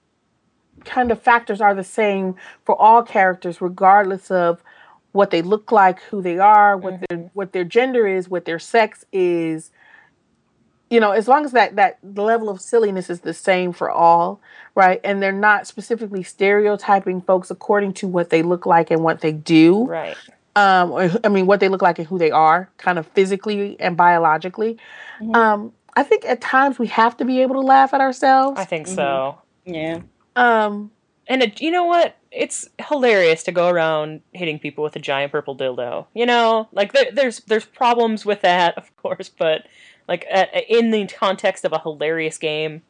kind 0.85 1.11
of 1.11 1.23
factors 1.23 1.61
are 1.61 1.75
the 1.75 1.85
same 1.85 2.35
for 2.65 2.77
all 2.77 3.03
characters, 3.03 3.61
regardless 3.61 4.31
of 4.31 4.63
what 5.13 5.31
they 5.31 5.43
look 5.43 5.71
like, 5.71 6.01
who 6.03 6.21
they 6.21 6.39
are, 6.39 6.77
what 6.77 7.01
their 7.09 7.19
mm-hmm. 7.19 7.29
what 7.35 7.53
their 7.53 7.65
gender 7.65 8.07
is, 8.07 8.29
what 8.29 8.45
their 8.45 8.59
sex 8.59 9.05
is, 9.13 9.71
you 10.91 11.01
know, 11.01 11.13
as 11.13 11.29
long 11.29 11.45
as 11.45 11.53
that 11.53 11.77
that 11.77 11.99
level 12.03 12.49
of 12.49 12.61
silliness 12.61 13.09
is 13.09 13.21
the 13.21 13.35
same 13.35 13.73
for 13.73 13.91
all, 13.91 14.41
right? 14.75 15.01
And 15.05 15.23
they're 15.23 15.33
not 15.33 15.67
specifically 15.67 16.23
stereotyping 16.23 17.23
folks 17.23 17.51
according 17.51 17.95
to 17.95 18.09
what 18.09 18.31
they 18.31 18.43
look 18.43 18.67
like 18.67 18.91
and 18.91 19.03
what 19.03 19.21
they 19.21 19.33
do 19.33 19.85
Right. 19.87 20.17
Um 20.57 20.91
or 20.93 21.11
i 21.25 21.29
mean 21.29 21.47
what 21.47 21.61
they 21.61 21.69
look 21.69 21.83
like 21.83 21.99
and 21.99 22.07
who 22.09 22.19
they 22.19 22.31
are 22.31 22.71
kind 22.79 22.99
of 22.99 23.07
physically 23.09 23.77
and 23.81 23.97
biologically 23.97 24.77
Mhm. 25.21 25.35
um 25.37 25.73
i 25.97 26.03
think 26.03 26.25
at 26.25 26.41
times 26.41 26.79
we 26.79 26.87
have 26.89 27.17
to 27.17 27.25
be 27.25 27.41
able 27.43 27.55
to 27.55 27.61
laugh 27.61 27.93
at 27.95 28.01
ourselves 28.01 28.59
I 28.61 28.65
think 28.65 28.87
so. 28.87 29.39
Yeah. 29.65 30.01
um 30.37 30.91
And 31.27 31.43
it, 31.43 31.61
you 31.63 31.71
know 31.71 31.85
what? 31.87 32.17
It's 32.31 32.69
hilarious 32.89 33.43
to 33.45 33.53
go 33.53 33.69
around 33.69 34.21
hitting 34.33 34.59
people 34.59 34.85
with 34.85 34.95
a 34.97 34.99
giant 34.99 35.33
purple 35.33 35.57
dildo. 35.57 36.05
You 36.13 36.27
know, 36.27 36.69
like 36.73 36.93
there, 36.93 37.11
there's 37.13 37.41
there's 37.49 37.65
problems 37.65 38.27
with 38.27 38.41
that, 38.43 38.77
of 38.77 38.95
course, 38.97 39.31
but 39.31 39.63
like 40.07 40.27
uh, 40.31 40.45
in 40.69 40.91
the 40.91 41.07
context 41.07 41.65
of 41.65 41.73
a 41.73 41.79
hilarious 41.79 42.37
game, 42.37 42.83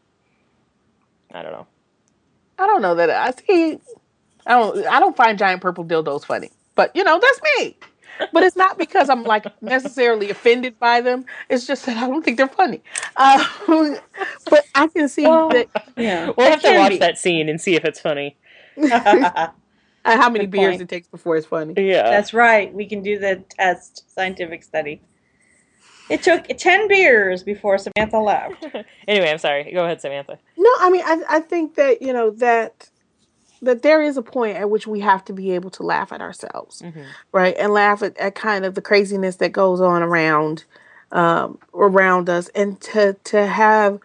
I 1.33 1.43
don't 1.43 1.53
know. 1.53 1.67
i 2.59 2.67
don't 2.67 2.83
know 2.83 2.95
that 2.97 3.11
i 3.11 3.31
see 3.31 3.79
i 4.47 4.53
don't 4.59 4.87
i 4.87 4.99
don't 5.01 5.17
find 5.17 5.39
giant 5.39 5.61
purple 5.61 5.85
dildos 5.85 6.25
funny 6.25 6.51
but 6.75 6.95
you 6.95 7.05
know 7.05 7.19
that's 7.21 7.41
me 7.59 7.77
but 8.33 8.43
it's 8.45 8.57
not 8.57 8.79
because 8.79 9.09
i'm 9.11 9.25
like 9.25 9.45
necessarily 9.63 10.31
offended 10.31 10.79
by 10.79 11.01
them 11.01 11.25
it's 11.49 11.67
just 11.67 11.85
that 11.87 11.97
i 11.97 12.07
don't 12.09 12.25
think 12.25 12.37
they're 12.37 12.47
funny 12.49 12.81
um, 13.17 13.41
but 14.51 14.65
i 14.75 14.87
can 14.89 15.09
see 15.09 15.27
Well, 15.27 15.49
that 15.51 15.69
Yeah. 15.97 16.31
We'll 16.37 16.51
have 16.51 16.63
to 16.63 16.77
watch 16.79 16.91
be. 16.91 16.99
that 16.99 17.19
scene 17.19 17.49
and 17.49 17.61
see 17.61 17.75
if 17.77 17.85
it's 17.85 18.01
funny. 18.01 18.37
uh, 18.93 19.49
how 20.05 20.29
many 20.29 20.45
Good 20.47 20.51
beers 20.53 20.71
point. 20.73 20.83
it 20.83 20.89
takes 20.89 21.09
before 21.09 21.37
it's 21.37 21.47
funny 21.47 21.75
Yeah. 21.77 22.03
That's 22.11 22.33
right. 22.35 22.73
We 22.75 22.87
can 22.87 23.03
do 23.03 23.19
the 23.19 23.43
test 23.51 24.05
scientific 24.15 24.63
study. 24.65 25.01
It 26.11 26.23
took 26.23 26.47
10 26.49 26.89
beers 26.89 27.43
before 27.43 27.79
Samantha 27.79 28.19
left. 28.19 28.67
anyway, 29.09 29.31
I'm 29.31 29.39
sorry. 29.39 29.73
Go 29.73 29.85
ahead, 29.85 30.01
Samantha. 30.03 30.39
No, 30.59 30.71
I 30.81 30.91
mean, 30.91 31.03
I, 31.05 31.23
I 31.31 31.41
think 31.41 31.77
that 31.77 32.03
you 32.03 32.13
know 32.13 32.31
that 32.31 32.91
that 33.65 33.83
there 33.83 34.03
is 34.03 34.17
a 34.17 34.23
point 34.23 34.57
at 34.57 34.71
which 34.71 34.87
we 34.87 35.01
have 35.01 35.25
to 35.27 35.33
be 35.33 35.53
able 35.53 35.71
to 35.71 35.83
laugh 35.83 36.13
at 36.13 36.21
ourselves, 36.21 36.83
Mhm. 36.83 37.05
right, 37.33 37.57
and 37.59 37.73
laugh 37.73 38.03
at, 38.03 38.17
at 38.19 38.35
kind 38.35 38.65
of 38.65 38.75
the 38.75 38.83
craziness 38.83 39.37
that 39.37 39.53
goes 39.53 39.81
on 39.81 40.03
around 40.03 40.65
um, 41.13 41.59
around 41.75 42.29
us, 42.29 42.49
and 42.55 42.81
to 42.81 43.15
to 43.25 43.47
have 43.47 44.01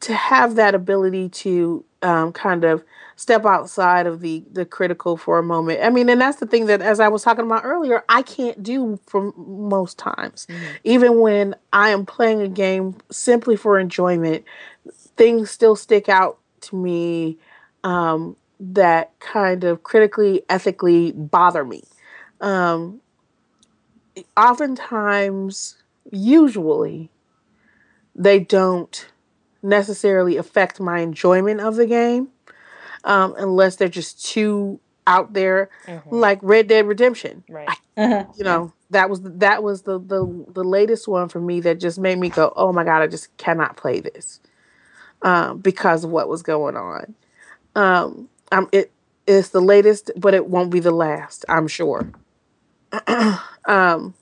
to 0.00 0.14
have 0.14 0.54
that 0.56 0.74
ability 0.74 1.28
to 1.30 1.84
um, 2.02 2.32
kind 2.32 2.64
of 2.64 2.84
step 3.16 3.44
outside 3.46 4.06
of 4.06 4.20
the 4.20 4.44
the 4.52 4.64
critical 4.64 5.16
for 5.16 5.38
a 5.38 5.42
moment. 5.42 5.80
I 5.82 5.90
mean, 5.90 6.08
and 6.08 6.20
that's 6.20 6.38
the 6.38 6.46
thing 6.46 6.66
that, 6.66 6.82
as 6.82 7.00
I 7.00 7.08
was 7.08 7.22
talking 7.22 7.44
about 7.46 7.64
earlier, 7.64 8.04
I 8.08 8.22
can't 8.22 8.62
do 8.62 9.00
for 9.06 9.32
most 9.36 9.98
times. 9.98 10.46
Even 10.84 11.18
when 11.20 11.56
I 11.72 11.90
am 11.90 12.04
playing 12.06 12.42
a 12.42 12.48
game 12.48 12.96
simply 13.10 13.56
for 13.56 13.78
enjoyment, 13.80 14.44
things 15.16 15.50
still 15.50 15.74
stick 15.76 16.08
out 16.08 16.38
to 16.62 16.76
me 16.76 17.38
um, 17.86 18.36
that 18.60 19.18
kind 19.20 19.64
of 19.64 19.82
critically, 19.82 20.42
ethically 20.48 21.12
bother 21.12 21.64
me. 21.64 21.82
Um, 22.40 23.00
oftentimes, 24.36 25.76
usually, 26.10 27.10
they 28.14 28.38
don't 28.38 29.08
necessarily 29.62 30.36
affect 30.36 30.80
my 30.80 31.00
enjoyment 31.00 31.60
of 31.60 31.76
the 31.76 31.86
game 31.86 32.28
um, 33.04 33.34
unless 33.38 33.76
they're 33.76 33.88
just 33.88 34.24
too 34.24 34.80
out 35.06 35.32
there, 35.34 35.70
Mhm. 35.86 36.02
like 36.10 36.38
Red 36.42 36.68
Dead 36.68 36.86
Redemption. 36.86 37.44
Right. 37.48 37.68
Uh-huh. 37.96 38.24
You 38.36 38.44
know, 38.44 38.72
that 38.90 39.10
was 39.10 39.20
that 39.22 39.62
was 39.62 39.82
the 39.82 39.98
the 39.98 40.46
the 40.52 40.64
latest 40.64 41.08
one 41.08 41.28
for 41.28 41.40
me 41.40 41.60
that 41.60 41.80
just 41.80 41.98
made 41.98 42.18
me 42.18 42.28
go, 42.28 42.52
oh 42.56 42.72
my 42.72 42.84
god, 42.84 43.02
I 43.02 43.06
just 43.06 43.36
cannot 43.36 43.76
play 43.76 44.00
this 44.00 44.40
um, 45.22 45.58
because 45.58 46.04
of 46.04 46.10
what 46.10 46.28
was 46.28 46.42
going 46.42 46.76
on. 46.76 47.14
Um, 47.76 48.28
um, 48.50 48.68
it 48.72 48.90
is 49.26 49.50
the 49.50 49.60
latest, 49.60 50.10
but 50.16 50.34
it 50.34 50.48
won't 50.48 50.70
be 50.70 50.80
the 50.80 50.90
last. 50.90 51.44
I'm 51.48 51.68
sure. 51.68 52.10
um, 53.66 54.14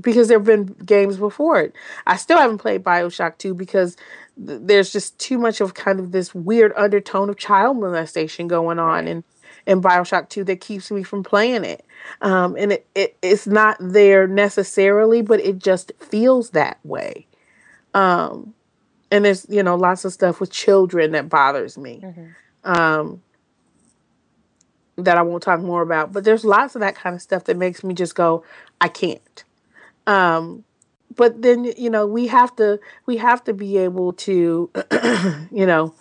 because 0.00 0.28
there 0.28 0.38
have 0.38 0.46
been 0.46 0.66
games 0.86 1.18
before 1.18 1.60
it. 1.60 1.74
I 2.06 2.16
still 2.16 2.38
haven't 2.38 2.58
played 2.58 2.82
Bioshock 2.82 3.38
2 3.38 3.54
because 3.54 3.96
th- 4.44 4.60
there's 4.62 4.92
just 4.92 5.18
too 5.18 5.38
much 5.38 5.60
of 5.60 5.74
kind 5.74 6.00
of 6.00 6.12
this 6.12 6.34
weird 6.34 6.72
undertone 6.76 7.28
of 7.28 7.36
child 7.36 7.78
molestation 7.78 8.48
going 8.48 8.78
on 8.78 9.06
in, 9.06 9.24
in 9.66 9.82
Bioshock 9.82 10.30
2 10.30 10.44
that 10.44 10.60
keeps 10.60 10.90
me 10.90 11.02
from 11.02 11.22
playing 11.22 11.64
it. 11.64 11.84
Um, 12.22 12.56
and 12.58 12.72
it, 12.72 12.86
it 12.94 13.16
it's 13.20 13.46
not 13.46 13.76
there 13.80 14.26
necessarily, 14.26 15.20
but 15.20 15.40
it 15.40 15.58
just 15.58 15.92
feels 15.98 16.50
that 16.50 16.78
way. 16.84 17.26
Um, 17.92 18.54
and 19.10 19.26
there's, 19.26 19.44
you 19.50 19.62
know, 19.62 19.76
lots 19.76 20.06
of 20.06 20.12
stuff 20.14 20.40
with 20.40 20.50
children 20.50 21.12
that 21.12 21.28
bothers 21.28 21.76
me 21.76 22.00
Mhm. 22.02 22.34
Um, 22.64 23.22
that 24.96 25.16
I 25.16 25.22
won't 25.22 25.42
talk 25.42 25.60
more 25.60 25.82
about. 25.82 26.12
But 26.12 26.24
there's 26.24 26.44
lots 26.44 26.74
of 26.74 26.80
that 26.80 26.94
kind 26.94 27.14
of 27.14 27.22
stuff 27.22 27.44
that 27.44 27.56
makes 27.56 27.82
me 27.82 27.94
just 27.94 28.14
go, 28.14 28.44
I 28.80 28.88
can't. 28.88 29.44
Um, 30.06 30.64
but 31.14 31.42
then 31.42 31.64
you 31.76 31.90
know 31.90 32.06
we 32.06 32.26
have 32.28 32.56
to 32.56 32.80
we 33.06 33.18
have 33.18 33.44
to 33.44 33.54
be 33.54 33.78
able 33.78 34.12
to, 34.14 34.70
you 35.52 35.66
know, 35.66 35.94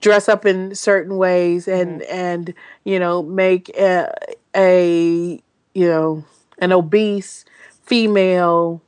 dress 0.00 0.28
up 0.28 0.46
in 0.46 0.74
certain 0.74 1.16
ways 1.16 1.68
and 1.68 2.02
and 2.02 2.54
you 2.84 2.98
know 2.98 3.22
make 3.22 3.68
a, 3.76 4.12
a 4.56 5.42
you 5.74 5.86
know 5.86 6.24
an 6.58 6.72
obese 6.72 7.44
female 7.84 8.82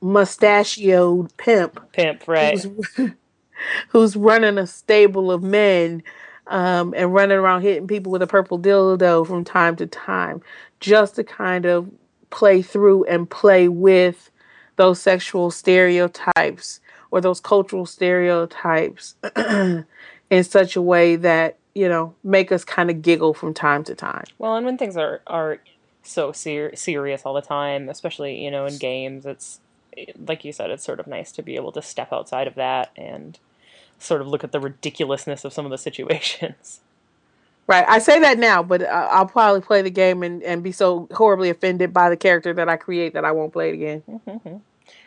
mustachioed 0.00 1.36
pimp 1.36 1.92
Pimp, 1.92 2.26
right. 2.28 2.62
who's, 2.62 3.10
who's 3.88 4.16
running 4.16 4.58
a 4.58 4.66
stable 4.66 5.30
of 5.30 5.42
men 5.42 6.02
um, 6.46 6.94
and 6.96 7.14
running 7.14 7.38
around 7.38 7.62
hitting 7.62 7.86
people 7.86 8.10
with 8.10 8.22
a 8.22 8.26
purple 8.26 8.58
dildo 8.58 9.26
from 9.26 9.44
time 9.44 9.76
to 9.76 9.86
time, 9.86 10.42
just 10.80 11.16
to 11.16 11.24
kind 11.24 11.64
of 11.64 11.90
play 12.30 12.62
through 12.62 13.04
and 13.04 13.28
play 13.28 13.68
with 13.68 14.30
those 14.76 15.00
sexual 15.00 15.50
stereotypes 15.50 16.80
or 17.10 17.20
those 17.20 17.40
cultural 17.40 17.86
stereotypes 17.86 19.14
in 19.36 20.44
such 20.44 20.76
a 20.76 20.82
way 20.82 21.16
that 21.16 21.56
you 21.74 21.88
know 21.88 22.14
make 22.24 22.50
us 22.50 22.64
kind 22.64 22.90
of 22.90 23.02
giggle 23.02 23.34
from 23.34 23.54
time 23.54 23.84
to 23.84 23.94
time. 23.94 24.24
Well, 24.38 24.56
and 24.56 24.66
when 24.66 24.78
things 24.78 24.96
are 24.96 25.20
are 25.26 25.58
so 26.02 26.32
ser- 26.32 26.74
serious 26.74 27.22
all 27.24 27.34
the 27.34 27.42
time, 27.42 27.88
especially 27.88 28.42
you 28.42 28.50
know 28.50 28.66
in 28.66 28.78
games, 28.78 29.26
it's 29.26 29.60
like 30.26 30.44
you 30.44 30.52
said, 30.52 30.70
it's 30.70 30.84
sort 30.84 31.00
of 31.00 31.06
nice 31.06 31.32
to 31.32 31.42
be 31.42 31.56
able 31.56 31.72
to 31.72 31.82
step 31.82 32.12
outside 32.12 32.46
of 32.46 32.54
that 32.54 32.90
and 32.96 33.38
sort 34.00 34.20
of 34.20 34.26
look 34.26 34.44
at 34.44 34.52
the 34.52 34.60
ridiculousness 34.60 35.44
of 35.44 35.52
some 35.52 35.64
of 35.64 35.70
the 35.70 35.78
situations. 35.88 36.80
Right. 37.66 37.84
I 37.86 38.00
say 38.00 38.18
that 38.20 38.38
now, 38.38 38.64
but 38.64 38.82
I'll 38.82 39.26
probably 39.26 39.60
play 39.60 39.80
the 39.80 39.90
game 39.90 40.24
and, 40.24 40.42
and 40.42 40.60
be 40.62 40.72
so 40.72 41.06
horribly 41.12 41.50
offended 41.50 41.92
by 41.92 42.10
the 42.10 42.16
character 42.16 42.52
that 42.52 42.68
I 42.68 42.76
create 42.76 43.14
that 43.14 43.24
I 43.24 43.30
won't 43.30 43.52
play 43.52 43.70
it 43.70 43.74
again. 43.74 44.02
Mm-hmm. 44.26 44.56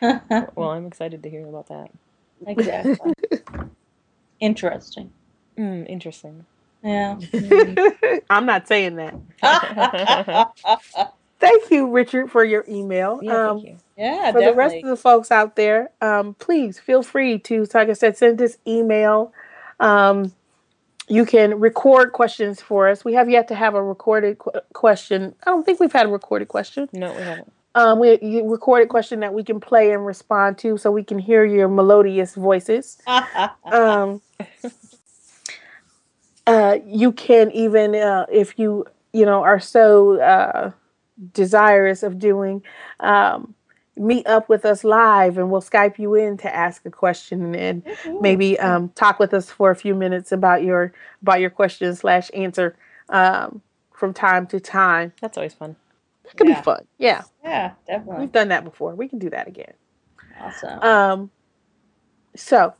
well, 0.54 0.70
I'm 0.70 0.86
excited 0.86 1.22
to 1.22 1.30
hear 1.30 1.46
about 1.46 1.68
that. 1.68 1.90
Exactly. 2.46 3.12
Interesting. 4.40 5.12
Mm, 5.58 5.88
interesting. 5.88 6.44
Yeah. 6.82 7.16
I'm 8.28 8.44
not 8.44 8.66
saying 8.66 8.96
that. 8.96 9.14
Thank 11.44 11.70
you, 11.70 11.90
Richard, 11.90 12.30
for 12.30 12.44
your 12.44 12.64
email. 12.68 13.20
Yeah, 13.22 13.50
um, 13.50 13.58
you. 13.58 13.76
Yeah, 13.96 14.32
for 14.32 14.40
definitely. 14.40 14.46
the 14.46 14.54
rest 14.54 14.76
of 14.76 14.90
the 14.90 14.96
folks 14.96 15.30
out 15.30 15.56
there, 15.56 15.90
um, 16.00 16.34
please 16.34 16.78
feel 16.78 17.02
free 17.02 17.38
to, 17.40 17.66
like 17.74 17.88
I 17.88 17.92
said, 17.92 18.16
send 18.16 18.40
us 18.42 18.56
email. 18.66 19.32
Um, 19.78 20.32
you 21.08 21.24
can 21.26 21.60
record 21.60 22.12
questions 22.12 22.60
for 22.60 22.88
us. 22.88 23.04
We 23.04 23.14
have 23.14 23.28
yet 23.28 23.48
to 23.48 23.54
have 23.54 23.74
a 23.74 23.82
recorded 23.82 24.38
qu- 24.38 24.52
question. 24.72 25.34
I 25.42 25.50
don't 25.50 25.64
think 25.64 25.78
we've 25.78 25.92
had 25.92 26.06
a 26.06 26.08
recorded 26.08 26.48
question. 26.48 26.88
No, 26.92 27.12
we 27.12 27.22
haven't. 27.22 27.52
Um, 27.76 27.98
we 27.98 28.10
a 28.10 28.42
recorded 28.44 28.88
question 28.88 29.20
that 29.20 29.34
we 29.34 29.42
can 29.42 29.58
play 29.58 29.90
and 29.92 30.06
respond 30.06 30.58
to, 30.58 30.78
so 30.78 30.92
we 30.92 31.02
can 31.02 31.18
hear 31.18 31.44
your 31.44 31.68
melodious 31.68 32.34
voices. 32.34 32.98
Um, 33.64 34.20
uh, 36.46 36.78
you 36.86 37.12
can 37.12 37.50
even, 37.52 37.94
uh, 37.94 38.26
if 38.30 38.58
you 38.58 38.84
you 39.12 39.24
know 39.24 39.42
are 39.42 39.58
so 39.58 40.20
uh, 40.20 40.70
desirous 41.32 42.02
of 42.02 42.18
doing, 42.18 42.62
um, 43.00 43.54
meet 43.96 44.26
up 44.26 44.48
with 44.48 44.64
us 44.64 44.82
live, 44.84 45.38
and 45.38 45.50
we'll 45.50 45.62
Skype 45.62 45.98
you 45.98 46.14
in 46.14 46.36
to 46.38 46.54
ask 46.54 46.84
a 46.84 46.90
question 46.90 47.54
and 47.54 47.82
maybe 48.20 48.58
um, 48.58 48.88
talk 48.90 49.18
with 49.18 49.32
us 49.32 49.50
for 49.50 49.70
a 49.70 49.76
few 49.76 49.94
minutes 49.94 50.32
about 50.32 50.62
your 50.64 50.92
about 51.22 51.40
your 51.40 51.50
question 51.50 51.94
slash 51.94 52.30
answer 52.34 52.76
um, 53.08 53.62
from 53.92 54.12
time 54.12 54.46
to 54.48 54.58
time. 54.60 55.12
That's 55.20 55.36
always 55.36 55.54
fun. 55.54 55.76
That 56.24 56.36
could 56.36 56.48
Yeah. 56.48 56.58
be 56.58 56.62
fun. 56.62 56.84
Yeah, 56.98 57.22
yeah, 57.44 57.72
definitely. 57.86 58.20
we've 58.24 58.32
done 58.32 58.48
that 58.48 58.64
before. 58.64 58.94
We 58.94 59.08
can 59.08 59.18
do 59.18 59.30
that 59.30 59.46
again. 59.46 59.74
Awesome. 60.40 60.80
Um, 60.82 61.30
so 62.34 62.74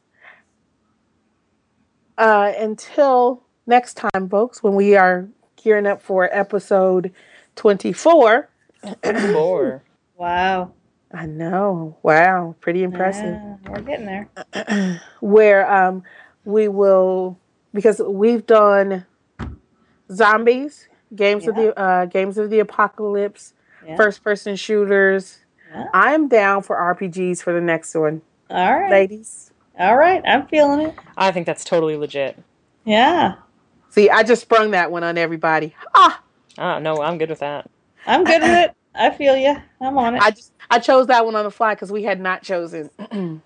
uh, 2.19 2.52
until 2.59 3.43
next 3.66 3.94
time, 3.97 4.28
folks, 4.28 4.62
when 4.62 4.74
we 4.74 4.97
are 4.97 5.28
gearing 5.62 5.86
up 5.86 6.02
for 6.02 6.28
episode 6.36 7.12
twenty-four. 7.56 8.48
Four. 9.32 9.82
wow. 10.16 10.72
I 11.12 11.26
know. 11.26 11.97
Wow, 12.02 12.56
pretty 12.60 12.82
impressive. 12.82 13.35
Yeah, 13.40 13.56
we're 13.68 13.81
getting 13.82 14.06
there. 14.06 15.01
Where 15.20 15.70
um, 15.72 16.02
we 16.44 16.66
will 16.68 17.39
because 17.72 18.01
we've 18.05 18.44
done 18.47 19.06
zombies, 20.10 20.89
games 21.14 21.47
of 21.47 21.55
the 21.55 21.78
uh, 21.78 22.06
games 22.06 22.36
of 22.39 22.51
the 22.51 22.59
apocalypse, 22.60 23.55
Yeah. 23.86 23.97
first-person 23.97 24.56
shooters. 24.56 25.39
Yeah. 25.72 25.86
I'm 25.94 26.28
down 26.28 26.62
for 26.62 26.76
RPGs 26.76 27.43
for 27.43 27.52
the 27.52 27.60
next 27.60 27.94
one, 27.94 28.22
All 28.51 28.81
right. 28.81 28.90
ladies. 28.90 29.52
All 29.78 29.97
right. 29.97 30.22
I'm 30.26 30.47
feeling 30.47 30.81
it. 30.89 30.94
I 31.16 31.32
think 31.32 31.47
that's 31.47 31.64
totally 31.64 31.97
legit. 31.97 32.40
Yeah. 32.85 33.35
See, 33.90 34.09
I 34.10 34.22
just 34.24 34.43
sprung 34.43 34.70
that 34.72 34.90
one 34.93 35.02
on 35.05 35.16
everybody. 35.18 35.74
Ah, 35.94 36.22
Ah, 36.59 36.78
no, 36.78 37.02
I'm 37.02 37.18
good 37.18 37.31
with 37.31 37.40
that. 37.40 37.70
I'm 38.06 38.24
good 38.24 38.43
with 38.43 38.52
it. 38.52 38.74
I 38.94 39.10
feel 39.10 39.36
you. 39.36 39.56
I'm 39.81 39.98
on 39.98 40.16
it. 40.16 40.22
I 40.22 40.31
just 40.31 40.52
I 40.70 40.78
chose 40.78 41.09
that 41.09 41.24
one 41.24 41.35
on 41.35 41.44
the 41.44 41.51
fly 41.51 41.74
because 41.74 41.90
we 41.90 42.05
had 42.05 42.20
not 42.20 42.43
chosen. 42.43 42.90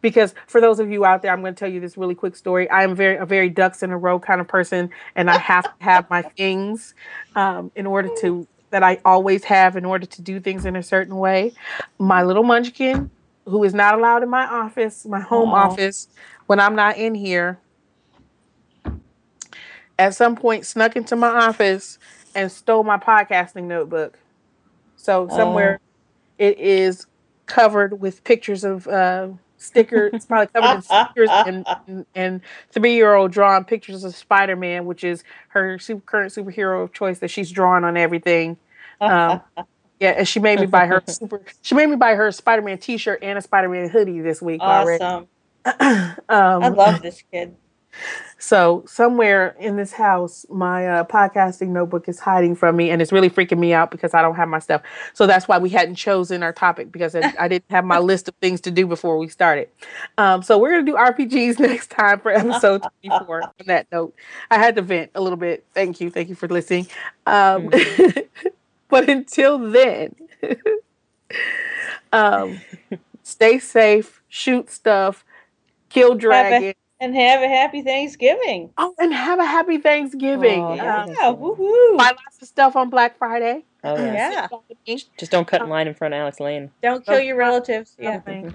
because 0.00 0.34
for 0.46 0.60
those 0.60 0.80
of 0.80 0.90
you 0.90 1.04
out 1.04 1.22
there, 1.22 1.32
I'm 1.32 1.42
going 1.42 1.54
to 1.54 1.58
tell 1.58 1.70
you 1.70 1.80
this 1.80 1.96
really 1.96 2.14
quick 2.14 2.36
story. 2.36 2.68
I 2.70 2.82
am 2.82 2.94
very 2.94 3.16
a 3.16 3.26
very 3.26 3.50
ducks 3.50 3.82
in 3.82 3.90
a 3.90 3.98
row 3.98 4.18
kind 4.18 4.40
of 4.40 4.48
person, 4.48 4.90
and 5.14 5.30
I 5.30 5.38
have 5.38 5.64
to 5.64 5.84
have 5.84 6.08
my 6.08 6.22
things 6.36 6.94
um, 7.36 7.70
in 7.74 7.86
order 7.86 8.08
to 8.20 8.46
that 8.70 8.82
I 8.82 9.00
always 9.04 9.44
have 9.44 9.76
in 9.76 9.84
order 9.84 10.06
to 10.06 10.22
do 10.22 10.40
things 10.40 10.64
in 10.64 10.76
a 10.76 10.82
certain 10.82 11.16
way. 11.16 11.52
My 11.98 12.22
little 12.22 12.44
munchkin, 12.44 13.10
who 13.44 13.64
is 13.64 13.74
not 13.74 13.98
allowed 13.98 14.22
in 14.22 14.30
my 14.30 14.46
office, 14.46 15.04
my 15.04 15.20
home 15.20 15.50
Aw. 15.50 15.66
office, 15.66 16.08
when 16.46 16.60
I'm 16.60 16.76
not 16.76 16.96
in 16.96 17.14
here, 17.14 17.58
at 19.98 20.14
some 20.14 20.36
point 20.36 20.64
snuck 20.64 20.96
into 20.96 21.16
my 21.16 21.28
office 21.28 21.98
and 22.34 22.50
stole 22.50 22.84
my 22.84 22.96
podcasting 22.96 23.64
notebook. 23.64 24.18
So 24.96 25.28
somewhere 25.28 25.80
it 26.38 26.58
is 26.58 27.06
covered 27.46 28.00
with 28.00 28.22
pictures 28.24 28.64
of 28.64 28.86
uh, 28.86 29.28
stickers. 29.56 30.10
It's 30.14 30.26
probably 30.26 30.46
covered 30.48 30.76
in 30.76 30.82
stickers 30.82 31.28
and, 31.30 31.66
and, 31.86 32.06
and 32.14 32.40
three-year-old 32.70 33.30
drawn 33.30 33.64
pictures 33.64 34.04
of 34.04 34.14
Spider-Man, 34.16 34.86
which 34.86 35.04
is 35.04 35.24
her 35.48 35.78
super, 35.78 36.02
current 36.02 36.32
superhero 36.32 36.84
of 36.84 36.92
choice 36.92 37.18
that 37.20 37.28
she's 37.28 37.50
drawn 37.50 37.84
on 37.84 37.96
everything. 37.96 38.56
Um, 39.00 39.40
yeah, 40.00 40.10
and 40.10 40.28
she 40.28 40.40
made 40.40 40.60
me 40.60 40.66
buy 40.66 40.86
her 40.86 41.02
super. 41.06 41.42
She 41.62 41.74
made 41.74 41.88
me 41.88 41.96
buy 41.96 42.14
her 42.14 42.32
Spider-Man 42.32 42.78
T-shirt 42.78 43.20
and 43.22 43.38
a 43.38 43.42
Spider-Man 43.42 43.90
hoodie 43.90 44.20
this 44.20 44.40
week 44.40 44.60
already. 44.60 45.02
awesome. 45.02 45.28
Um, 46.30 46.62
I 46.62 46.68
love 46.68 47.02
this 47.02 47.22
kid. 47.30 47.56
So 48.38 48.84
somewhere 48.86 49.54
in 49.58 49.76
this 49.76 49.92
house, 49.92 50.46
my 50.48 50.86
uh, 50.86 51.04
podcasting 51.04 51.68
notebook 51.68 52.08
is 52.08 52.18
hiding 52.18 52.54
from 52.54 52.76
me, 52.76 52.90
and 52.90 53.02
it's 53.02 53.12
really 53.12 53.28
freaking 53.28 53.58
me 53.58 53.72
out 53.72 53.90
because 53.90 54.14
I 54.14 54.22
don't 54.22 54.34
have 54.36 54.48
my 54.48 54.58
stuff. 54.58 54.82
So 55.12 55.26
that's 55.26 55.46
why 55.46 55.58
we 55.58 55.68
hadn't 55.70 55.96
chosen 55.96 56.42
our 56.42 56.52
topic 56.52 56.90
because 56.90 57.14
I, 57.14 57.32
I 57.38 57.48
didn't 57.48 57.70
have 57.70 57.84
my 57.84 57.98
list 58.10 58.28
of 58.28 58.34
things 58.36 58.60
to 58.62 58.70
do 58.70 58.86
before 58.86 59.18
we 59.18 59.28
started. 59.28 59.68
Um, 60.18 60.42
so 60.42 60.58
we're 60.58 60.70
gonna 60.70 60.86
do 60.86 60.94
RPGs 60.94 61.58
next 61.60 61.90
time 61.90 62.20
for 62.20 62.32
episode 62.32 62.82
twenty 62.82 63.24
four. 63.24 63.42
on 63.60 63.66
that 63.66 63.86
note, 63.92 64.14
I 64.50 64.56
had 64.56 64.74
to 64.76 64.82
vent 64.82 65.10
a 65.14 65.20
little 65.20 65.38
bit. 65.38 65.66
Thank 65.74 66.00
you, 66.00 66.10
thank 66.10 66.28
you 66.28 66.34
for 66.34 66.48
listening. 66.48 66.86
Um, 67.26 67.70
but 68.88 69.08
until 69.08 69.58
then, 69.58 70.14
um, 72.12 72.60
stay 73.22 73.58
safe, 73.58 74.22
shoot 74.28 74.70
stuff, 74.70 75.24
kill 75.90 76.14
dragon. 76.14 76.74
And 77.00 77.14
have 77.16 77.40
a 77.42 77.48
happy 77.48 77.80
Thanksgiving. 77.82 78.70
Oh, 78.76 78.94
and 78.98 79.12
have 79.14 79.38
a 79.38 79.44
happy 79.44 79.78
Thanksgiving. 79.78 80.62
Oh, 80.62 80.72
Um, 80.72 80.76
yeah. 80.76 81.06
Yeah, 81.06 81.32
woohoo. 81.32 81.96
buy 81.96 82.10
lots 82.10 82.42
of 82.42 82.46
stuff 82.48 82.76
on 82.76 82.90
Black 82.90 83.16
Friday. 83.16 83.64
Oh, 83.82 83.96
yeah. 83.96 84.48
Yeah. 84.84 84.96
Just 85.16 85.30
don't 85.30 85.46
cut 85.46 85.62
in 85.62 85.70
line 85.70 85.88
in 85.88 85.94
front 85.94 86.12
of 86.12 86.18
Alex 86.20 86.38
Layne. 86.40 86.70
Don't 86.82 87.04
kill 87.06 87.18
your 87.20 87.36
relatives. 87.36 87.96
Yeah. 87.98 88.20
And 88.26 88.52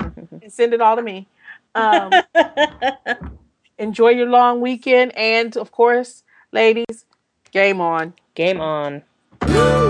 send 0.49 0.73
it 0.73 0.81
all 0.81 0.95
to 0.95 1.01
me. 1.01 1.27
Um, 1.73 2.11
enjoy 3.80 4.09
your 4.09 4.30
long 4.30 4.61
weekend. 4.61 5.17
And 5.17 5.57
of 5.57 5.72
course, 5.72 6.23
ladies, 6.51 7.05
game 7.51 7.81
on. 7.81 8.13
Game 8.35 8.61
on. 8.61 9.01
Woo. 9.47 9.85